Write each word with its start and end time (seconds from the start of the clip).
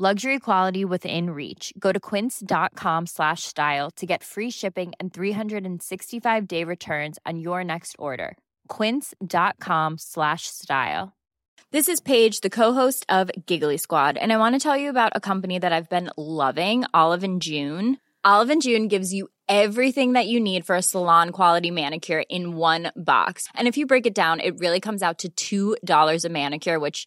Luxury 0.00 0.38
quality 0.38 0.84
within 0.84 1.30
reach. 1.30 1.72
Go 1.76 1.90
to 1.90 1.98
quince.com 1.98 3.06
slash 3.06 3.42
style 3.42 3.90
to 3.96 4.06
get 4.06 4.22
free 4.22 4.48
shipping 4.48 4.92
and 5.00 5.12
365 5.12 6.46
day 6.46 6.62
returns 6.62 7.18
on 7.26 7.40
your 7.40 7.64
next 7.64 7.96
order. 7.98 8.36
Quince.com 8.68 9.98
slash 9.98 10.46
style. 10.46 11.16
This 11.72 11.88
is 11.88 12.00
Paige, 12.00 12.42
the 12.42 12.48
co-host 12.48 13.06
of 13.08 13.28
Giggly 13.44 13.76
Squad, 13.76 14.16
and 14.16 14.32
I 14.32 14.36
want 14.36 14.54
to 14.54 14.60
tell 14.60 14.76
you 14.76 14.88
about 14.88 15.16
a 15.16 15.20
company 15.20 15.58
that 15.58 15.72
I've 15.72 15.90
been 15.90 16.10
loving, 16.16 16.84
Olive 16.94 17.24
and 17.24 17.42
June. 17.42 17.98
Olive 18.22 18.50
and 18.50 18.62
June 18.62 18.86
gives 18.86 19.12
you 19.12 19.26
everything 19.48 20.12
that 20.12 20.28
you 20.28 20.38
need 20.38 20.64
for 20.64 20.76
a 20.76 20.82
salon 20.82 21.30
quality 21.30 21.72
manicure 21.72 22.22
in 22.30 22.54
one 22.54 22.92
box. 22.94 23.48
And 23.52 23.66
if 23.66 23.76
you 23.76 23.84
break 23.84 24.06
it 24.06 24.14
down, 24.14 24.38
it 24.38 24.60
really 24.60 24.78
comes 24.78 25.02
out 25.02 25.24
to 25.38 25.76
$2 25.82 26.24
a 26.24 26.28
manicure, 26.28 26.78
which 26.78 27.06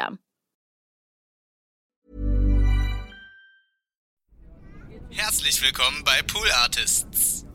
Herzlich 5.13 5.61
willkommen 5.61 6.03
bei 6.05 6.21
Pool 6.25 6.47
Artists. 6.63 7.45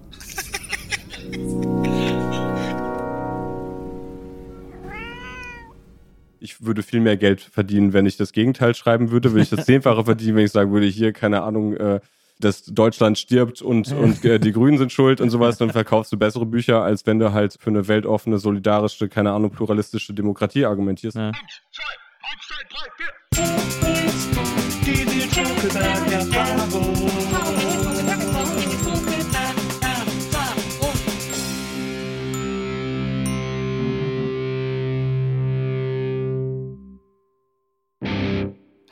Ich 6.38 6.64
würde 6.64 6.82
viel 6.82 7.00
mehr 7.00 7.16
Geld 7.16 7.40
verdienen, 7.40 7.92
wenn 7.92 8.04
ich 8.06 8.16
das 8.16 8.32
Gegenteil 8.32 8.74
schreiben 8.74 9.10
würde. 9.10 9.32
Würde 9.32 9.42
ich 9.42 9.50
das 9.50 9.64
Zehnfache 9.64 10.04
verdienen, 10.04 10.36
wenn 10.36 10.44
ich 10.44 10.52
sagen 10.52 10.70
würde, 10.70 10.86
hier, 10.86 11.12
keine 11.12 11.42
Ahnung, 11.42 11.74
äh, 11.74 12.00
dass 12.38 12.64
Deutschland 12.64 13.18
stirbt 13.18 13.62
und, 13.62 13.90
und 13.92 14.24
äh, 14.24 14.38
die 14.38 14.52
Grünen 14.52 14.76
sind 14.76 14.92
schuld 14.92 15.20
und 15.20 15.30
sowas, 15.30 15.56
dann 15.56 15.70
verkaufst 15.70 16.12
du 16.12 16.18
bessere 16.18 16.44
Bücher, 16.44 16.82
als 16.82 17.06
wenn 17.06 17.18
du 17.18 17.32
halt 17.32 17.56
für 17.58 17.70
eine 17.70 17.88
weltoffene, 17.88 18.38
solidarische, 18.38 19.08
keine 19.08 19.32
Ahnung, 19.32 19.50
pluralistische 19.50 20.12
Demokratie 20.12 20.66
argumentierst. 20.66 21.16
Ja. 21.16 21.32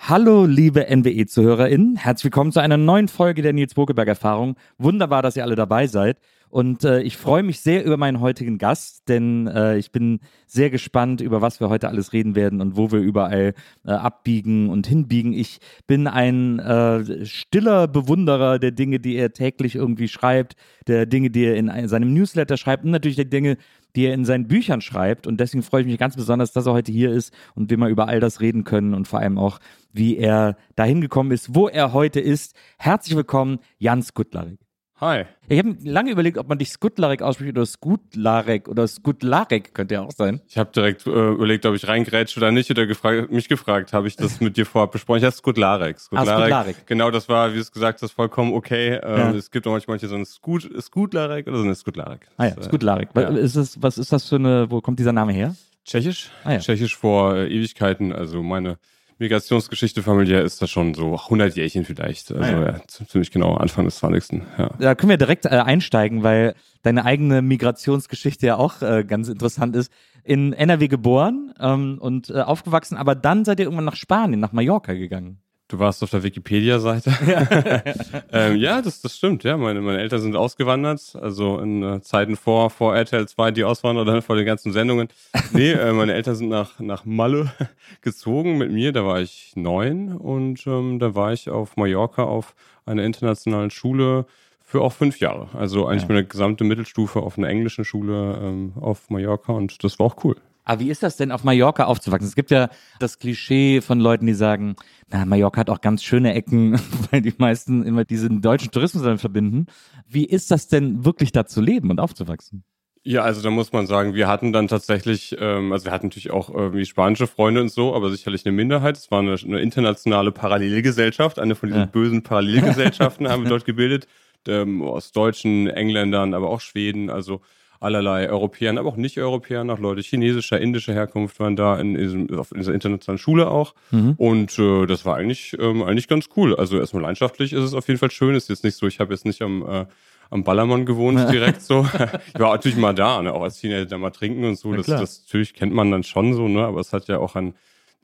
Hallo, 0.07 0.45
liebe 0.45 0.87
NWE-ZuhörerInnen. 0.95 1.97
Herzlich 1.97 2.25
willkommen 2.25 2.53
zu 2.53 2.61
einer 2.61 2.77
neuen 2.77 3.09
Folge 3.09 3.43
der 3.43 3.53
Nils 3.53 3.75
Bokeberg-Erfahrung. 3.75 4.55
Wunderbar, 4.79 5.23
dass 5.23 5.35
ihr 5.35 5.43
alle 5.43 5.57
dabei 5.57 5.89
seid. 5.89 6.19
Und 6.55 6.85
äh, 6.85 7.01
ich 7.01 7.17
freue 7.17 7.43
mich 7.43 7.59
sehr 7.59 7.85
über 7.85 7.97
meinen 7.97 8.21
heutigen 8.21 8.59
Gast, 8.59 9.09
denn 9.09 9.49
äh, 9.49 9.77
ich 9.77 9.91
bin 9.91 10.21
sehr 10.47 10.71
gespannt, 10.71 11.21
über 11.21 11.43
was 11.43 11.59
wir 11.59 11.69
heute 11.69 11.89
alles 11.89 12.13
reden 12.13 12.37
werden 12.37 12.61
und 12.61 12.77
wo 12.77 12.93
wir 12.93 13.01
überall 13.01 13.55
äh, 13.85 13.91
abbiegen 13.91 14.71
und 14.71 14.87
hinbiegen. 14.87 15.33
Ich 15.33 15.59
bin 15.89 16.07
ein 16.07 16.61
äh, 16.61 17.27
stiller 17.27 17.89
Bewunderer 17.89 18.61
der 18.61 18.71
Dinge, 18.71 19.01
die 19.01 19.17
er 19.17 19.33
täglich 19.33 19.75
irgendwie 19.75 20.07
schreibt, 20.07 20.55
der 20.87 21.07
Dinge, 21.07 21.31
die 21.31 21.45
er 21.45 21.57
in 21.57 21.69
ein, 21.69 21.89
seinem 21.89 22.15
Newsletter 22.15 22.57
schreibt 22.57 22.85
und 22.85 22.93
natürlich 22.93 23.17
der 23.17 23.25
Dinge, 23.25 23.57
die 23.97 24.07
er 24.07 24.15
in 24.15 24.25
seinen 24.25 24.47
Büchern 24.47 24.81
schreibt. 24.81 25.27
Und 25.27 25.41
deswegen 25.41 25.65
freue 25.65 25.81
ich 25.81 25.89
mich 25.89 25.99
ganz 25.99 26.15
besonders, 26.15 26.53
dass 26.53 26.67
er 26.67 26.73
heute 26.73 26.93
hier 26.93 27.11
ist 27.11 27.35
und 27.57 27.69
wir 27.69 27.79
mal 27.79 27.91
über 27.91 28.07
all 28.07 28.21
das 28.21 28.41
reden 28.41 28.63
können 28.63 28.95
und 28.95 29.09
vor 29.09 29.19
allem 29.19 29.39
auch, 29.39 29.59
wie 29.93 30.19
er 30.19 30.57
dahin 30.77 31.01
gekommen 31.01 31.33
ist, 31.33 31.53
wo 31.57 31.67
er 31.67 31.93
heute 31.93 32.21
ist. 32.21 32.55
Herzlich 32.79 33.17
willkommen, 33.17 33.59
Jan 33.79 34.03
Skutlarek. 34.03 34.64
Hi. 35.01 35.25
Ich 35.49 35.59
habe 35.59 35.75
lange 35.83 36.13
überlegt, 36.13 36.39
ob 36.39 36.49
man 36.49 36.57
dich 36.57 36.71
Skutlarek 36.71 37.21
ausspricht 37.21 37.51
oder 37.51 37.67
Skutlarek 37.67 38.69
oder 38.69 38.87
Skutlarek 38.87 39.75
könnte 39.75 39.95
ja 39.95 40.03
auch 40.03 40.13
sein. 40.13 40.41
Ich 40.49 40.57
habe 40.57 40.71
direkt 40.73 41.05
äh, 41.07 41.11
überlegt, 41.11 41.67
ob 41.67 41.75
ich 41.75 41.89
reingrätsche 41.89 42.39
oder 42.39 42.53
nicht 42.53 42.71
oder 42.71 42.87
gefragt, 42.87 43.33
mich 43.33 43.49
gefragt, 43.49 43.93
habe 43.93 44.07
ich 44.07 44.15
das 44.15 44.41
mit 44.41 44.57
dir 44.57 44.65
vorab 44.65 44.93
besprochen. 44.93 45.19
Ich 45.19 45.25
heiße 45.25 45.39
Skutlarek. 45.39 45.97
Ah, 46.13 46.25
Skutlarek. 46.25 46.87
Genau, 46.87 47.11
das 47.11 47.29
war, 47.29 47.51
wie 47.51 47.57
du 47.57 47.61
es 47.61 47.73
gesagt 47.73 48.03
hast, 48.03 48.13
vollkommen 48.13 48.53
okay. 48.55 49.01
Ähm, 49.03 49.17
Ja. 49.19 49.31
Es 49.33 49.51
gibt 49.51 49.67
auch 49.67 49.73
manchmal 49.73 49.99
so 49.99 50.15
eine 50.15 50.25
Skut, 50.27 50.71
Skutlarek 50.81 51.49
oder 51.49 51.57
so 51.59 51.65
eine 51.65 51.75
Skutlarek. 51.75 52.29
Ah 52.37 52.45
ja, 52.47 52.51
Das, 52.55 52.67
äh, 52.67 52.69
Skutlarek. 52.69 53.09
ja. 53.17 53.29
Was, 53.33 53.37
ist 53.39 53.57
das, 53.57 53.83
was 53.83 53.99
ist 53.99 54.13
das 54.13 54.29
für 54.29 54.37
eine, 54.37 54.71
wo 54.71 54.81
kommt 54.81 55.01
dieser 55.01 55.13
Name 55.13 55.33
her? 55.33 55.57
Tschechisch. 55.85 56.31
Ah 56.45 56.53
ja. 56.53 56.59
Tschechisch 56.61 56.97
vor 56.97 57.35
äh, 57.35 57.49
Ewigkeiten. 57.49 58.13
Also 58.13 58.45
meine 58.45 58.79
Migrationsgeschichte 59.19 60.03
familiär 60.03 60.43
ist 60.43 60.61
da 60.61 60.67
schon 60.67 60.95
so 60.95 61.15
100 61.15 61.57
Jährchen 61.57 61.85
vielleicht. 61.85 62.33
Also 62.33 62.43
Ah 62.43 62.61
ja. 62.61 62.67
ja. 62.67 62.81
ziemlich 62.87 63.31
genau 63.31 63.55
Anfang 63.55 63.85
des 63.85 63.97
20. 63.97 64.43
Ja. 64.59 64.71
Da 64.79 64.95
können 64.95 65.11
wir 65.11 65.17
direkt 65.17 65.47
äh, 65.47 65.51
einsteigen, 65.51 66.23
weil 66.23 66.55
deine 66.83 67.05
eigene 67.05 67.43
Migrationsgeschichte 67.43 68.47
ja 68.47 68.57
auch 68.57 68.83
äh, 68.83 69.05
ganz 69.05 69.29
interessant 69.29 69.77
ist. 69.77 69.93
In 70.25 70.53
NRW 70.53 70.89
geboren 70.89 71.53
ähm, 71.61 71.99
und 72.01 72.31
äh, 72.31 72.41
aufgewachsen, 72.41 72.97
aber 72.97 73.15
dann 73.15 73.45
seid 73.45 73.61
ihr 73.61 73.67
irgendwann 73.67 73.85
nach 73.85 73.97
Spanien, 73.97 74.41
nach 74.41 74.53
Mallorca 74.53 74.95
gegangen. 74.95 75.44
Du 75.69 75.79
warst 75.79 76.03
auf 76.03 76.11
der 76.11 76.23
Wikipedia-Seite. 76.23 77.11
ähm, 78.33 78.57
ja, 78.57 78.83
das, 78.83 79.01
das 79.01 79.17
stimmt. 79.17 79.45
Ja, 79.45 79.57
meine, 79.57 79.81
meine 79.81 79.99
Eltern 79.99 80.21
sind 80.21 80.37
ausgewandert. 80.37 81.17
Also 81.21 81.59
in 81.59 81.83
äh, 81.83 82.01
Zeiten 82.03 82.37
vor, 82.37 82.69
vor 82.69 82.95
RTL 82.95 83.27
2, 83.27 83.51
die 83.51 83.65
auswandern, 83.65 84.07
dann 84.07 84.21
vor 84.23 84.37
den 84.37 84.45
ganzen 84.45 84.73
Sendungen. 84.73 85.09
Nee, 85.53 85.73
äh, 85.73 85.93
meine 85.93 86.13
Eltern 86.13 86.35
sind 86.37 86.49
nach, 86.51 86.79
nach 86.81 87.07
Malle 87.07 87.51
gezogen 88.03 88.59
mit 88.59 88.73
mir. 88.73 88.93
Da 88.93 89.07
war 89.07 89.21
ich 89.21 89.53
neun 89.57 90.13
und 90.17 90.67
ähm, 90.67 90.99
da 90.99 91.15
war 91.15 91.33
ich 91.33 91.49
auf 91.49 91.77
Mallorca 91.77 92.25
auf 92.25 92.55
einer 92.85 93.03
internationalen 93.03 93.71
Schule 93.71 94.27
für 94.63 94.83
auch 94.83 94.93
fünf 94.93 95.19
Jahre. 95.21 95.49
Also 95.55 95.87
eigentlich 95.87 96.03
Ja. 96.03 96.09
meine 96.09 96.25
gesamte 96.27 96.65
Mittelstufe 96.65 97.21
auf 97.21 97.39
einer 97.39 97.49
englischen 97.49 97.87
Schule 97.87 98.39
ähm, 98.43 98.73
auf 98.79 99.09
Mallorca 99.09 99.53
und 99.53 99.83
das 99.83 99.99
war 99.99 100.07
auch 100.07 100.25
cool. 100.25 100.37
Aber 100.65 100.81
wie 100.81 100.91
ist 100.91 101.03
das 101.03 101.17
denn, 101.17 101.31
auf 101.31 101.45
Mallorca 101.45 101.85
aufzuwachsen? 101.85 102.27
Es 102.27 102.35
gibt 102.35 102.51
ja 102.51 102.69
das 102.99 103.19
Klischee 103.19 103.81
von 103.81 104.01
Leuten, 104.01 104.27
die 104.27 104.35
sagen, 104.35 104.77
na, 105.11 105.25
Mallorca 105.25 105.61
hat 105.61 105.71
auch 105.71 105.81
ganz 105.81 106.03
schöne 106.03 106.35
Ecken, 106.35 106.81
weil 107.11 107.21
die 107.23 107.35
meisten 107.37 107.83
immer 107.85 108.05
diesen 108.05 108.41
deutschen 108.41 108.71
Tourismus 108.71 109.03
damit 109.03 109.21
verbinden. 109.21 109.67
Wie 110.09 110.25
ist 110.25 110.51
das 110.51 110.69
denn 110.69 111.05
wirklich 111.05 111.33
da 111.33 111.47
zu 111.47 111.61
leben 111.61 111.91
und 111.91 112.01
aufzuwachsen? 112.01 112.65
Ja, 113.07 113.21
also 113.21 113.43
da 113.43 113.51
muss 113.51 113.71
man 113.71 113.87
sagen, 113.87 114.15
wir 114.15 114.29
hatten 114.29 114.55
dann 114.55 114.67
tatsächlich, 114.67 115.37
ähm, 115.39 115.73
also 115.73 115.85
wir 115.85 115.93
hatten 115.93 116.07
natürlich 116.07 116.31
auch 116.31 116.49
irgendwie 116.49 116.87
spanische 116.87 117.27
Freunde 117.27 117.61
und 117.61 117.69
so, 117.71 117.95
aber 117.95 118.11
sicherlich 118.11 118.47
eine 118.47 118.53
Minderheit. 118.57 118.97
Es 118.97 119.11
war 119.11 119.19
eine, 119.19 119.35
eine 119.35 119.61
internationale 119.61 120.33
Parallelgesellschaft, 120.33 121.39
eine 121.39 121.55
von 121.55 121.69
diesen 121.69 121.83
Ja. 121.83 121.87
bösen 121.87 122.23
Parallelgesellschaften 122.23 123.29
haben 123.31 123.43
wir 123.43 123.49
dort 123.51 123.67
gebildet, 123.67 124.07
ähm, 124.49 124.81
aus 124.83 125.13
Deutschen, 125.13 125.67
Engländern, 125.67 126.33
aber 126.33 126.49
auch 126.49 126.63
Schweden, 126.63 127.11
also 127.11 127.43
allerlei 127.85 128.29
Europäern, 128.29 128.79
aber 128.79 128.89
auch 128.89 128.97
Nicht-Europäern, 128.97 129.71
auch 129.71 129.79
Leute 129.79 130.01
chinesischer, 130.01 130.61
indischer 130.61 130.95
Herkunft 130.95 131.39
waren 131.39 131.55
da 131.55 131.79
in, 131.79 131.95
diesem, 131.95 132.31
auf 132.39 132.51
dieser 132.57 132.75
internationalen 132.75 133.19
Schule 133.19 133.49
auch. 133.49 133.75
Und 134.17 134.59
äh, 134.59 134.87
das 134.87 135.05
war 135.05 135.17
eigentlich, 135.17 135.57
ähm, 135.61 135.83
eigentlich 135.83 136.09
ganz 136.09 136.29
cool. 136.37 136.57
Also 136.57 136.79
erstmal 136.79 137.03
landschaftlich 137.03 137.53
ist 137.53 137.63
es 137.63 137.75
auf 137.75 137.87
jeden 137.89 137.99
Fall 137.99 138.11
schön. 138.11 138.35
Ist 138.35 138.49
jetzt 138.49 138.65
nicht 138.65 138.77
so, 138.77 138.87
ich 138.87 139.01
habe 139.01 139.13
jetzt 139.13 139.25
nicht 139.27 139.43
am, 139.43 139.63
äh, 139.63 139.87
am 140.31 140.45
Ballermann 140.45 140.87
gewohnt 140.87 141.21
direkt 141.31 141.63
so. 141.63 141.87
ich 142.35 142.41
war 142.41 142.53
natürlich 142.53 142.79
mal 142.79 142.95
da, 142.95 143.23
ne? 143.23 143.33
auch 143.33 143.43
als 143.43 143.61
Teenager 143.61 143.87
da 143.87 143.99
mal 143.99 144.11
trinken 144.11 144.45
und 144.45 144.59
so. 144.59 144.73
Das, 144.73 144.87
das 144.87 145.23
natürlich 145.27 145.55
kennt 145.55 145.73
man 145.73 145.91
dann 145.91 146.03
schon 146.03 146.35
so, 146.35 146.49
ne? 146.49 146.65
aber 146.65 146.81
es 146.81 146.93
hat 146.93 147.07
ja 147.09 147.19
auch 147.19 147.37
einen, 147.37 147.55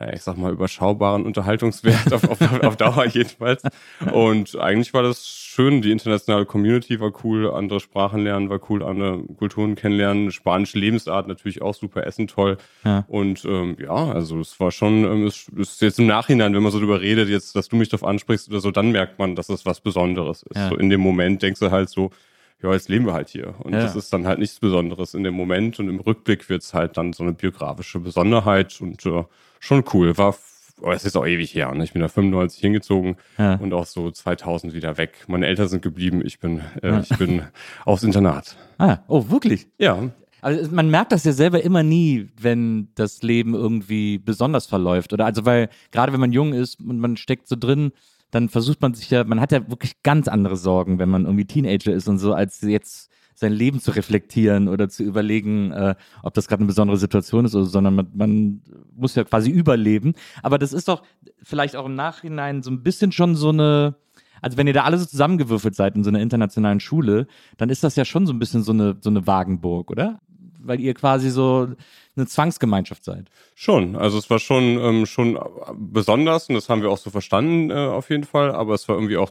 naja, 0.00 0.14
ich 0.14 0.22
sag 0.22 0.38
mal, 0.38 0.50
überschaubaren 0.50 1.26
Unterhaltungswert 1.26 2.12
auf, 2.12 2.24
auf, 2.24 2.62
auf 2.64 2.76
Dauer 2.76 3.04
jedenfalls. 3.06 3.62
Und 4.12 4.56
eigentlich 4.58 4.94
war 4.94 5.02
das 5.02 5.28
schön. 5.28 5.82
Die 5.82 5.92
internationale 5.92 6.46
Community 6.46 6.98
war 7.00 7.12
cool, 7.22 7.50
andere 7.50 7.80
Sprachen 7.80 8.24
lernen 8.24 8.48
war 8.48 8.60
cool, 8.70 8.82
andere 8.82 9.22
Kulturen 9.36 9.74
kennenlernen, 9.74 10.32
spanische 10.32 10.78
Lebensart 10.78 11.28
natürlich 11.28 11.60
auch 11.60 11.74
super, 11.74 12.06
Essen 12.06 12.28
toll. 12.28 12.56
Ja. 12.84 13.04
Und 13.08 13.44
ähm, 13.44 13.76
ja, 13.78 13.90
also 14.10 14.40
es 14.40 14.58
war 14.58 14.70
schon, 14.70 15.04
ähm, 15.04 15.26
es 15.26 15.50
es 15.60 15.72
ist 15.72 15.82
jetzt 15.82 15.98
im 15.98 16.06
Nachhinein, 16.06 16.54
wenn 16.54 16.62
man 16.62 16.72
so 16.72 16.78
drüber 16.78 17.02
redet, 17.02 17.28
jetzt, 17.28 17.54
dass 17.54 17.68
du 17.68 17.76
mich 17.76 17.90
darauf 17.90 18.08
ansprichst 18.08 18.48
oder 18.48 18.60
so, 18.60 18.70
dann 18.70 18.92
merkt 18.92 19.18
man, 19.18 19.36
dass 19.36 19.50
es 19.50 19.66
was 19.66 19.82
Besonderes 19.82 20.42
ist. 20.44 20.56
Ja. 20.56 20.70
So 20.70 20.76
in 20.76 20.88
dem 20.88 21.00
Moment 21.02 21.42
denkst 21.42 21.60
du 21.60 21.70
halt 21.70 21.90
so, 21.90 22.10
ja, 22.62 22.72
jetzt 22.72 22.88
leben 22.88 23.04
wir 23.06 23.12
halt 23.12 23.28
hier. 23.28 23.54
Und 23.58 23.74
Ja. 23.74 23.80
das 23.80 23.96
ist 23.96 24.12
dann 24.12 24.26
halt 24.26 24.38
nichts 24.38 24.60
Besonderes 24.60 25.12
in 25.12 25.24
dem 25.24 25.34
Moment. 25.34 25.78
Und 25.78 25.88
im 25.88 26.00
Rückblick 26.00 26.48
wird's 26.48 26.72
halt 26.72 26.96
dann 26.96 27.12
so 27.12 27.22
eine 27.22 27.32
biografische 27.32 28.00
Besonderheit 28.00 28.80
und 28.80 29.04
äh, 29.06 29.24
schon 29.60 29.84
cool. 29.94 30.18
War, 30.18 30.34
oh, 30.82 30.90
es 30.90 31.04
ist 31.04 31.16
auch 31.16 31.26
ewig 31.26 31.54
her. 31.54 31.72
Ne? 31.72 31.84
Ich 31.84 31.92
bin 31.92 32.02
da 32.02 32.08
95 32.08 32.60
hingezogen 32.60 33.16
Ja. 33.38 33.54
und 33.54 33.72
auch 33.72 33.86
so 33.86 34.10
2000 34.10 34.74
wieder 34.74 34.96
weg. 34.98 35.24
Meine 35.28 35.46
Eltern 35.46 35.68
sind 35.68 35.82
geblieben. 35.82 36.22
Ich 36.24 36.40
bin, 36.40 36.60
äh, 36.82 37.00
ich 37.00 37.16
bin 37.18 37.42
aufs 37.84 38.02
Internat. 38.02 38.56
Ah, 38.78 38.98
oh, 39.06 39.30
wirklich? 39.30 39.68
Ja, 39.78 40.10
Also 40.42 40.74
man 40.74 40.90
merkt 40.90 41.12
das 41.12 41.22
ja 41.24 41.32
selber 41.32 41.62
immer 41.62 41.82
nie, 41.82 42.30
wenn 42.40 42.88
das 42.94 43.22
Leben 43.22 43.54
irgendwie 43.54 44.18
besonders 44.18 44.66
verläuft. 44.66 45.12
Oder 45.12 45.26
also 45.26 45.44
weil 45.44 45.68
gerade 45.92 46.12
wenn 46.12 46.20
man 46.20 46.32
jung 46.32 46.54
ist 46.54 46.80
und 46.80 46.98
man 46.98 47.16
steckt 47.16 47.46
so 47.46 47.56
drin, 47.56 47.92
dann 48.30 48.48
versucht 48.48 48.80
man 48.80 48.94
sich 48.94 49.10
ja, 49.10 49.24
man 49.24 49.40
hat 49.40 49.52
ja 49.52 49.68
wirklich 49.68 50.02
ganz 50.02 50.28
andere 50.28 50.56
Sorgen, 50.56 50.98
wenn 50.98 51.08
man 51.10 51.24
irgendwie 51.26 51.44
Teenager 51.46 51.92
ist 51.92 52.08
und 52.08 52.18
so, 52.18 52.32
als 52.32 52.60
jetzt 52.62 53.09
sein 53.40 53.52
Leben 53.52 53.80
zu 53.80 53.90
reflektieren 53.92 54.68
oder 54.68 54.88
zu 54.88 55.02
überlegen, 55.02 55.72
äh, 55.72 55.94
ob 56.22 56.34
das 56.34 56.46
gerade 56.46 56.60
eine 56.60 56.68
besondere 56.68 56.96
Situation 56.98 57.44
ist, 57.44 57.54
oder, 57.54 57.64
so, 57.64 57.70
sondern 57.70 57.94
man, 57.94 58.08
man 58.14 58.62
muss 58.94 59.14
ja 59.14 59.24
quasi 59.24 59.50
überleben. 59.50 60.14
Aber 60.42 60.58
das 60.58 60.72
ist 60.72 60.88
doch 60.88 61.02
vielleicht 61.42 61.74
auch 61.74 61.86
im 61.86 61.94
Nachhinein 61.94 62.62
so 62.62 62.70
ein 62.70 62.82
bisschen 62.82 63.12
schon 63.12 63.34
so 63.34 63.48
eine, 63.48 63.96
also 64.42 64.56
wenn 64.56 64.66
ihr 64.66 64.72
da 64.74 64.84
alle 64.84 64.98
so 64.98 65.06
zusammengewürfelt 65.06 65.74
seid 65.74 65.96
in 65.96 66.04
so 66.04 66.10
einer 66.10 66.20
internationalen 66.20 66.80
Schule, 66.80 67.26
dann 67.56 67.70
ist 67.70 67.82
das 67.82 67.96
ja 67.96 68.04
schon 68.04 68.26
so 68.26 68.32
ein 68.32 68.38
bisschen 68.38 68.62
so 68.62 68.72
eine, 68.72 68.96
so 69.00 69.10
eine 69.10 69.26
Wagenburg, 69.26 69.90
oder? 69.90 70.20
Weil 70.62 70.78
ihr 70.80 70.92
quasi 70.92 71.30
so 71.30 71.68
eine 72.16 72.26
Zwangsgemeinschaft 72.26 73.02
seid. 73.04 73.30
Schon, 73.54 73.96
also 73.96 74.18
es 74.18 74.28
war 74.28 74.38
schon 74.38 74.78
ähm, 74.78 75.06
schon 75.06 75.38
besonders 75.74 76.50
und 76.50 76.54
das 76.56 76.68
haben 76.68 76.82
wir 76.82 76.90
auch 76.90 76.98
so 76.98 77.08
verstanden 77.08 77.70
äh, 77.70 77.74
auf 77.74 78.10
jeden 78.10 78.24
Fall, 78.24 78.50
aber 78.52 78.74
es 78.74 78.86
war 78.86 78.96
irgendwie 78.96 79.16
auch 79.16 79.30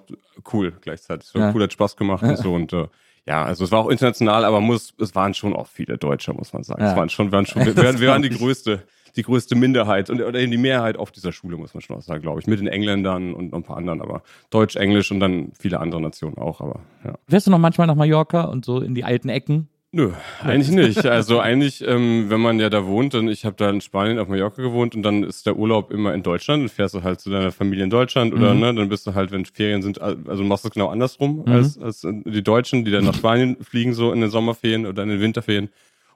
cool 0.52 0.74
gleichzeitig. 0.82 1.28
Es 1.28 1.36
war 1.36 1.42
Ja. 1.42 1.54
cool, 1.54 1.62
hat 1.62 1.74
Spaß 1.74 1.96
gemacht 1.98 2.24
und 2.24 2.38
so 2.38 2.54
und 2.56 2.74
äh, 2.74 2.88
ja, 3.30 3.44
also 3.44 3.64
es 3.64 3.72
war 3.72 3.82
auch 3.82 3.90
international, 3.90 4.44
aber 4.44 4.60
muss 4.60 4.94
es 5.00 5.14
waren 5.14 5.36
schon 5.36 5.56
auch 5.56 5.68
viele 5.68 6.00
Deutsche, 6.00 6.34
muss 6.34 6.52
man 6.52 6.64
sagen. 6.64 6.82
Ja. 6.82 6.92
Es 6.92 6.98
waren 6.98 7.10
schon, 7.10 7.32
waren 7.32 7.46
schon 7.46 7.64
wir, 7.64 7.76
wir, 7.76 8.00
wir 8.00 8.10
waren 8.10 8.24
die 8.24 8.30
größte 8.30 8.84
die 9.16 9.24
größte 9.24 9.56
Minderheit 9.56 10.10
und 10.10 10.22
oder 10.22 10.40
eben 10.40 10.52
die 10.52 10.58
Mehrheit 10.58 10.98
auf 10.98 11.12
dieser 11.12 11.32
Schule 11.32 11.58
muss 11.58 11.74
man 11.74 11.82
schon 11.82 11.98
auch 11.98 12.02
sagen, 12.02 12.22
glaube 12.22 12.40
ich, 12.40 12.48
mit 12.48 12.60
den 12.60 12.68
Engländern 12.68 13.34
und 13.34 13.52
noch 13.52 13.60
ein 13.60 13.64
paar 13.64 13.78
anderen, 13.78 14.02
aber 14.02 14.24
Deutsch, 14.50 14.76
Englisch 14.76 15.12
und 15.12 15.20
dann 15.20 15.52
viele 15.60 15.80
andere 15.80 16.02
Nationen 16.02 16.38
auch, 16.38 16.62
aber 16.62 16.82
ja. 17.04 17.14
Wärst 17.28 17.48
du 17.48 17.52
noch 17.52 17.60
manchmal 17.60 17.88
nach 17.88 17.96
Mallorca 17.96 18.44
und 18.44 18.66
so 18.66 18.80
in 18.80 18.96
die 18.96 19.04
alten 19.04 19.30
Ecken? 19.30 19.70
Nö, 19.92 20.12
eigentlich 20.44 20.70
nicht. 20.70 21.04
Also 21.08 21.40
eigentlich, 21.40 21.84
ähm, 21.86 22.30
wenn 22.30 22.40
man 22.40 22.60
ja 22.60 22.70
da 22.70 22.86
wohnt, 22.86 23.16
dann 23.16 23.28
ich 23.28 23.44
habe 23.44 23.56
da 23.58 23.72
in 23.72 23.82
Spanien 23.82 24.20
auf 24.20 24.28
Mallorca 24.28 24.62
gewohnt 24.62 24.94
und 24.94 25.02
dann 25.02 25.24
ist 25.24 25.48
der 25.48 25.56
Urlaub 25.56 25.90
immer 25.90 26.14
in 26.14 26.22
Deutschland 26.22 26.62
und 26.62 26.70
fährst 26.70 26.94
du 26.94 27.02
halt 27.02 27.20
zu 27.20 27.32
deiner 27.32 27.52
Familie 27.52 27.86
in 27.86 27.90
Deutschland 27.90 28.32
oder 28.36 28.54
Mhm. 28.54 28.60
ne, 28.60 28.74
dann 28.76 28.90
bist 28.90 29.08
du 29.08 29.16
halt, 29.16 29.32
wenn 29.32 29.46
Ferien 29.46 29.82
sind, 29.82 30.00
also 30.00 30.44
machst 30.44 30.64
du 30.64 30.68
es 30.68 30.74
genau 30.76 30.90
andersrum 30.90 31.44
Mhm. 31.48 31.52
als, 31.52 31.78
als 31.80 32.02
die 32.06 32.44
Deutschen, 32.44 32.86
die 32.86 32.92
dann 32.92 33.06
nach 33.06 33.16
Spanien 33.16 33.58
fliegen 33.64 33.94
so 33.96 34.12
in 34.14 34.22
den 34.22 34.30
Sommerferien 34.30 34.86
oder 34.86 35.02
in 35.02 35.10
den 35.10 35.22
Winterferien. 35.22 35.70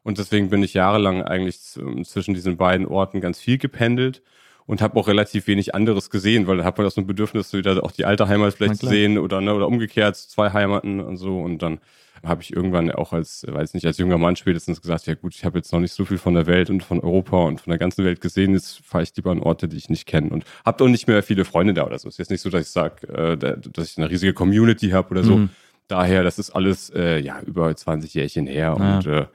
Und 0.03 0.19
deswegen 0.19 0.49
bin 0.51 0.61
ich 0.61 0.75
jahrelang 0.75 1.23
eigentlich 1.23 1.59
z- 1.59 2.05
zwischen 2.05 2.35
diesen 2.35 2.57
beiden 2.57 2.85
Orten 2.85 3.21
ganz 3.21 3.39
viel 3.39 3.57
gependelt 3.57 4.21
und 4.67 4.83
habe 4.83 4.99
auch 4.99 5.07
relativ 5.07 5.47
wenig 5.47 5.73
anderes 5.73 6.11
gesehen, 6.11 6.45
weil 6.45 6.57
da 6.57 6.63
hat 6.63 6.77
man 6.77 6.85
auch 6.85 6.91
so 6.91 7.01
ein 7.01 7.07
Bedürfnis, 7.07 7.51
wieder 7.53 7.83
auch 7.83 7.91
die 7.91 8.05
alte 8.05 8.27
Heimat 8.27 8.53
vielleicht 8.53 8.75
zu 8.81 8.85
sehen 8.87 9.17
oder 9.17 9.41
ne, 9.41 9.55
oder 9.55 9.65
umgekehrt 9.67 10.15
zwei 10.15 10.51
Heimaten 10.51 10.99
und 10.99 11.17
so 11.17 11.39
und 11.39 11.63
dann 11.63 11.79
habe 12.23 12.41
ich 12.41 12.53
irgendwann 12.55 12.89
auch 12.91 13.11
als, 13.13 13.45
weiß 13.47 13.73
nicht, 13.73 13.85
als 13.85 13.97
junger 13.97 14.17
Mann 14.17 14.35
spätestens 14.35 14.81
gesagt, 14.81 15.05
ja 15.07 15.15
gut, 15.15 15.35
ich 15.35 15.43
habe 15.43 15.57
jetzt 15.57 15.73
noch 15.73 15.79
nicht 15.81 15.91
so 15.93 16.05
viel 16.05 16.17
von 16.17 16.33
der 16.33 16.45
Welt 16.45 16.69
und 16.69 16.81
von 16.83 16.99
Europa 17.01 17.37
und 17.43 17.59
von 17.61 17.71
der 17.71 17.77
ganzen 17.77 18.05
Welt 18.05 18.21
gesehen, 18.21 18.53
jetzt 18.53 18.79
fahre 18.85 19.03
ich 19.03 19.13
lieber 19.15 19.31
an 19.31 19.39
Orte, 19.41 19.67
die 19.67 19.77
ich 19.77 19.89
nicht 19.89 20.05
kenne 20.05 20.29
und 20.29 20.45
habe 20.65 20.83
auch 20.83 20.87
nicht 20.87 21.07
mehr 21.07 21.21
viele 21.21 21.43
Freunde 21.45 21.73
da 21.73 21.85
oder 21.85 21.99
so. 21.99 22.07
Es 22.07 22.15
ist 22.15 22.19
jetzt 22.19 22.31
nicht 22.31 22.41
so, 22.41 22.49
dass 22.49 22.61
ich 22.61 22.69
sage, 22.71 23.07
äh, 23.09 23.37
da- 23.37 23.55
dass 23.57 23.91
ich 23.91 23.97
eine 23.97 24.09
riesige 24.09 24.33
Community 24.33 24.89
habe 24.91 25.09
oder 25.11 25.23
so. 25.23 25.37
Mhm. 25.37 25.49
Daher, 25.89 26.23
das 26.23 26.39
ist 26.39 26.51
alles 26.51 26.89
äh, 26.91 27.19
ja 27.19 27.41
über 27.41 27.75
20 27.75 28.13
Jährchen 28.13 28.47
her 28.47 28.75
Ja. 28.79 28.95
und 28.97 29.05
äh, 29.05 29.25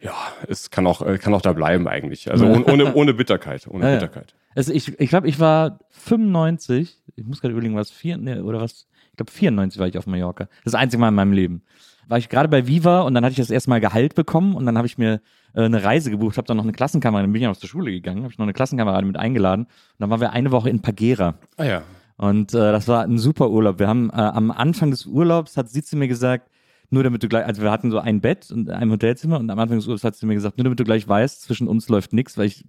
ja, 0.00 0.14
es 0.48 0.70
kann 0.70 0.86
auch, 0.86 1.02
äh, 1.02 1.18
kann 1.18 1.34
auch 1.34 1.42
da 1.42 1.52
bleiben 1.52 1.88
eigentlich. 1.88 2.30
Also 2.30 2.46
ohne, 2.46 2.64
ohne, 2.66 2.94
ohne 2.94 3.14
Bitterkeit, 3.14 3.66
ohne 3.66 3.84
Ja, 3.84 3.90
ja. 3.90 3.94
Bitterkeit. 3.96 4.34
Also 4.54 4.72
ich 4.72 5.00
ich, 5.00 5.08
glaube, 5.08 5.26
ich 5.28 5.40
war 5.40 5.80
95, 5.90 7.00
ich 7.16 7.24
muss 7.24 7.40
gerade 7.40 7.52
überlegen, 7.52 7.74
was, 7.74 7.90
vier, 7.90 8.16
nee, 8.18 8.38
oder 8.38 8.60
was, 8.60 8.86
ich 9.10 9.16
glaube 9.16 9.32
94 9.32 9.80
war 9.80 9.88
ich 9.88 9.98
auf 9.98 10.06
Mallorca. 10.06 10.48
Das 10.64 10.74
einzige 10.74 11.00
Mal 11.00 11.08
in 11.08 11.14
meinem 11.14 11.32
Leben. 11.32 11.62
War 12.08 12.18
ich 12.18 12.28
gerade 12.28 12.48
bei 12.48 12.66
Viva 12.66 13.02
und 13.02 13.14
dann 13.14 13.24
hatte 13.24 13.32
ich 13.32 13.38
das 13.38 13.50
erste 13.50 13.70
Mal 13.70 13.80
Gehalt 13.80 14.14
bekommen 14.14 14.54
und 14.54 14.66
dann 14.66 14.76
habe 14.76 14.86
ich 14.86 14.98
mir 14.98 15.20
äh, 15.54 15.62
eine 15.62 15.82
Reise 15.82 16.10
gebucht, 16.10 16.36
habe 16.36 16.46
dann 16.46 16.56
noch 16.56 16.64
eine 16.64 16.72
Klassenkameradin, 16.72 17.28
dann 17.28 17.32
bin 17.32 17.42
ich 17.42 17.48
aus 17.48 17.60
der 17.60 17.68
Schule 17.68 17.90
gegangen, 17.90 18.22
habe 18.22 18.32
ich 18.32 18.38
noch 18.38 18.44
eine 18.44 18.52
Klassenkameradin 18.52 19.06
mit 19.06 19.16
eingeladen 19.16 19.64
und 19.64 19.70
dann 19.98 20.10
waren 20.10 20.20
wir 20.20 20.32
eine 20.32 20.50
Woche 20.50 20.70
in 20.70 20.80
Pagera. 20.80 21.34
Ah 21.56 21.64
ja. 21.64 21.82
Und 22.16 22.54
äh, 22.54 22.72
das 22.72 22.86
war 22.86 23.02
ein 23.02 23.18
super 23.18 23.50
Urlaub. 23.50 23.78
Wir 23.78 23.88
haben 23.88 24.10
äh, 24.10 24.14
am 24.14 24.50
Anfang 24.50 24.90
des 24.90 25.06
Urlaubs 25.06 25.56
hat 25.56 25.68
sie 25.68 25.82
zu 25.82 25.96
mir 25.96 26.08
gesagt, 26.08 26.50
nur 26.90 27.02
damit 27.02 27.22
du 27.22 27.28
gleich, 27.28 27.44
also 27.44 27.62
wir 27.62 27.70
hatten 27.70 27.90
so 27.90 27.98
ein 27.98 28.20
Bett 28.20 28.50
und 28.50 28.70
ein 28.70 28.90
Hotelzimmer 28.90 29.38
und 29.40 29.50
am 29.50 29.58
Anfang 29.58 29.78
des 29.78 29.86
Urlaubs 29.86 30.04
hat 30.04 30.14
sie 30.14 30.26
mir 30.26 30.34
gesagt, 30.34 30.58
nur 30.58 30.64
damit 30.64 30.78
du 30.78 30.84
gleich 30.84 31.06
weißt, 31.08 31.42
zwischen 31.42 31.66
uns 31.66 31.88
läuft 31.88 32.12
nichts, 32.12 32.38
weil 32.38 32.46
ich 32.46 32.64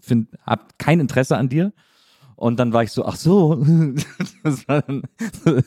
finde, 0.00 0.28
hab 0.44 0.78
kein 0.78 1.00
Interesse 1.00 1.36
an 1.36 1.48
dir. 1.48 1.72
Und 2.42 2.58
dann 2.58 2.72
war 2.72 2.82
ich 2.82 2.90
so, 2.90 3.04
ach 3.06 3.14
so, 3.14 3.54
das 4.42 4.66
war, 4.66 4.82
dann, 4.82 5.02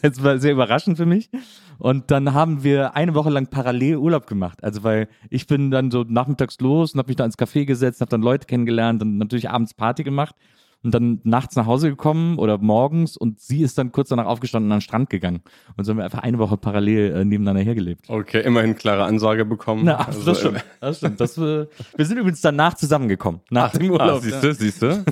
das 0.02 0.22
war 0.22 0.40
sehr 0.40 0.52
überraschend 0.52 0.98
für 0.98 1.06
mich. 1.06 1.30
Und 1.78 2.12
dann 2.12 2.34
haben 2.34 2.64
wir 2.66 2.98
eine 2.98 3.16
Woche 3.16 3.30
lang 3.30 3.48
parallel 3.48 3.96
Urlaub 3.96 4.28
gemacht. 4.28 4.62
Also 4.62 4.84
weil 4.84 5.08
ich 5.30 5.48
bin 5.48 5.72
dann 5.72 5.90
so 5.90 6.04
nachmittags 6.06 6.60
los 6.60 6.92
und 6.94 6.98
habe 7.00 7.08
mich 7.08 7.16
da 7.16 7.24
ins 7.24 7.38
Café 7.38 7.64
gesetzt, 7.64 8.02
habe 8.02 8.10
dann 8.10 8.22
Leute 8.22 8.46
kennengelernt 8.46 9.02
und 9.02 9.18
natürlich 9.18 9.50
abends 9.50 9.74
Party 9.74 10.04
gemacht 10.04 10.36
und 10.84 10.94
dann 10.94 11.22
nachts 11.24 11.56
nach 11.56 11.66
Hause 11.66 11.90
gekommen 11.92 12.38
oder 12.40 12.58
morgens 12.58 13.16
und 13.16 13.40
sie 13.40 13.62
ist 13.62 13.78
dann 13.78 13.94
kurz 13.94 14.10
danach 14.10 14.26
aufgestanden 14.26 14.68
und 14.70 14.74
an 14.74 14.80
den 14.80 14.82
Strand 14.84 15.10
gegangen. 15.10 15.44
Und 15.78 15.86
so 15.86 15.92
haben 15.92 15.98
wir 16.00 16.04
einfach 16.04 16.24
eine 16.24 16.40
Woche 16.40 16.58
parallel 16.58 17.14
äh, 17.16 17.24
nebeneinander 17.24 17.62
hergelebt. 17.64 18.10
Okay, 18.10 18.42
immerhin 18.44 18.76
klare 18.76 19.06
Ansage 19.06 19.46
bekommen. 19.46 19.84
Na, 19.86 19.96
Also, 20.06 20.26
das 20.26 20.40
stimmt. 20.42 20.66
Das 20.82 20.98
stimmt. 20.98 21.22
Das, 21.22 21.38
äh, 21.38 21.68
wir 21.96 22.06
sind 22.06 22.18
übrigens 22.18 22.42
danach 22.42 22.74
zusammengekommen. 22.74 23.40
Nach 23.50 23.72
dem 23.72 23.92
Ah, 23.92 23.94
Urlaub. 23.94 24.22
siehst 24.24 24.44
du, 24.44 24.54
siehst 24.54 24.82
du? 24.82 25.06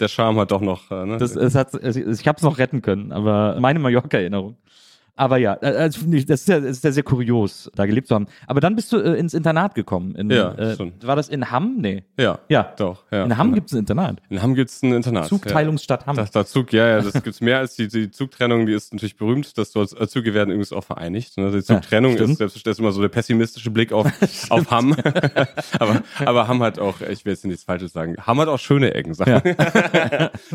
Der 0.00 0.08
Charme 0.08 0.40
hat 0.40 0.50
doch 0.52 0.60
noch, 0.60 0.90
äh, 0.90 1.06
ne? 1.06 1.16
Das, 1.18 1.34
es 1.34 1.54
hat, 1.54 1.74
ich 1.74 2.28
habe 2.28 2.36
es 2.36 2.42
noch 2.42 2.58
retten 2.58 2.82
können, 2.82 3.10
aber 3.12 3.56
meine 3.60 3.78
Mallorca-Erinnerung. 3.78 4.56
Aber 5.18 5.36
ja, 5.36 5.58
äh, 5.60 5.66
also 5.66 6.00
das 6.06 6.40
ist 6.40 6.48
ja, 6.48 6.60
das 6.60 6.70
ist 6.70 6.84
ja 6.84 6.92
sehr 6.92 7.02
kurios, 7.02 7.68
da 7.74 7.86
gelebt 7.86 8.06
zu 8.06 8.14
haben. 8.14 8.28
Aber 8.46 8.60
dann 8.60 8.76
bist 8.76 8.92
du 8.92 8.98
äh, 8.98 9.18
ins 9.18 9.34
Internat 9.34 9.74
gekommen. 9.74 10.14
In, 10.14 10.30
Ja, 10.30 10.54
äh. 10.54 10.76
War 11.02 11.16
das 11.16 11.28
in 11.28 11.50
Hamm? 11.50 11.78
Nee. 11.78 12.04
ja, 12.16 12.38
Ja. 12.48 12.72
doch. 12.78 13.04
Ja. 13.10 13.24
In 13.24 13.36
Hamm 13.36 13.52
gibt 13.52 13.66
es 13.66 13.74
ein 13.74 13.80
Internat. 13.80 14.22
In 14.30 14.40
Hamm 14.40 14.54
gibt's 14.54 14.80
ein 14.82 14.92
Internat. 14.92 15.26
Zugteilungsstadt 15.26 16.06
Hamm. 16.06 16.16
Ja. 16.16 16.22
Das, 16.22 16.30
der 16.30 16.46
Zug, 16.46 16.72
ja, 16.72 16.86
ja, 16.86 17.00
das 17.00 17.20
gibt's 17.24 17.40
mehr 17.40 17.58
als 17.58 17.74
die, 17.74 17.88
die 17.88 18.12
Zugtrennung, 18.12 18.66
die 18.66 18.74
ist 18.74 18.92
natürlich 18.92 19.16
berühmt, 19.16 19.58
dass 19.58 19.72
dort 19.72 19.90
Züge 20.08 20.34
werden 20.34 20.50
übrigens 20.50 20.72
auch 20.72 20.84
vereinigt. 20.84 21.36
Ne? 21.36 21.50
Die 21.50 21.64
Zugtrennung 21.64 22.12
stimmt. 22.12 22.30
ist 22.30 22.38
selbstverständlich 22.38 22.78
immer 22.78 22.92
so 22.92 23.00
der 23.00 23.08
pessimistische 23.08 23.70
Blick 23.72 23.92
auf, 23.92 24.06
auf 24.50 24.70
Hamm. 24.70 24.94
aber, 25.80 26.02
aber 26.24 26.46
Hamm 26.46 26.62
hat 26.62 26.78
auch, 26.78 27.00
ich 27.00 27.24
will 27.24 27.32
jetzt 27.32 27.44
nichts 27.44 27.64
Falsches 27.64 27.92
sagen, 27.92 28.14
Hamm 28.24 28.40
hat 28.40 28.48
auch 28.48 28.58
schöne 28.58 28.94
Ecken, 28.94 29.14
sagen. 29.14 29.42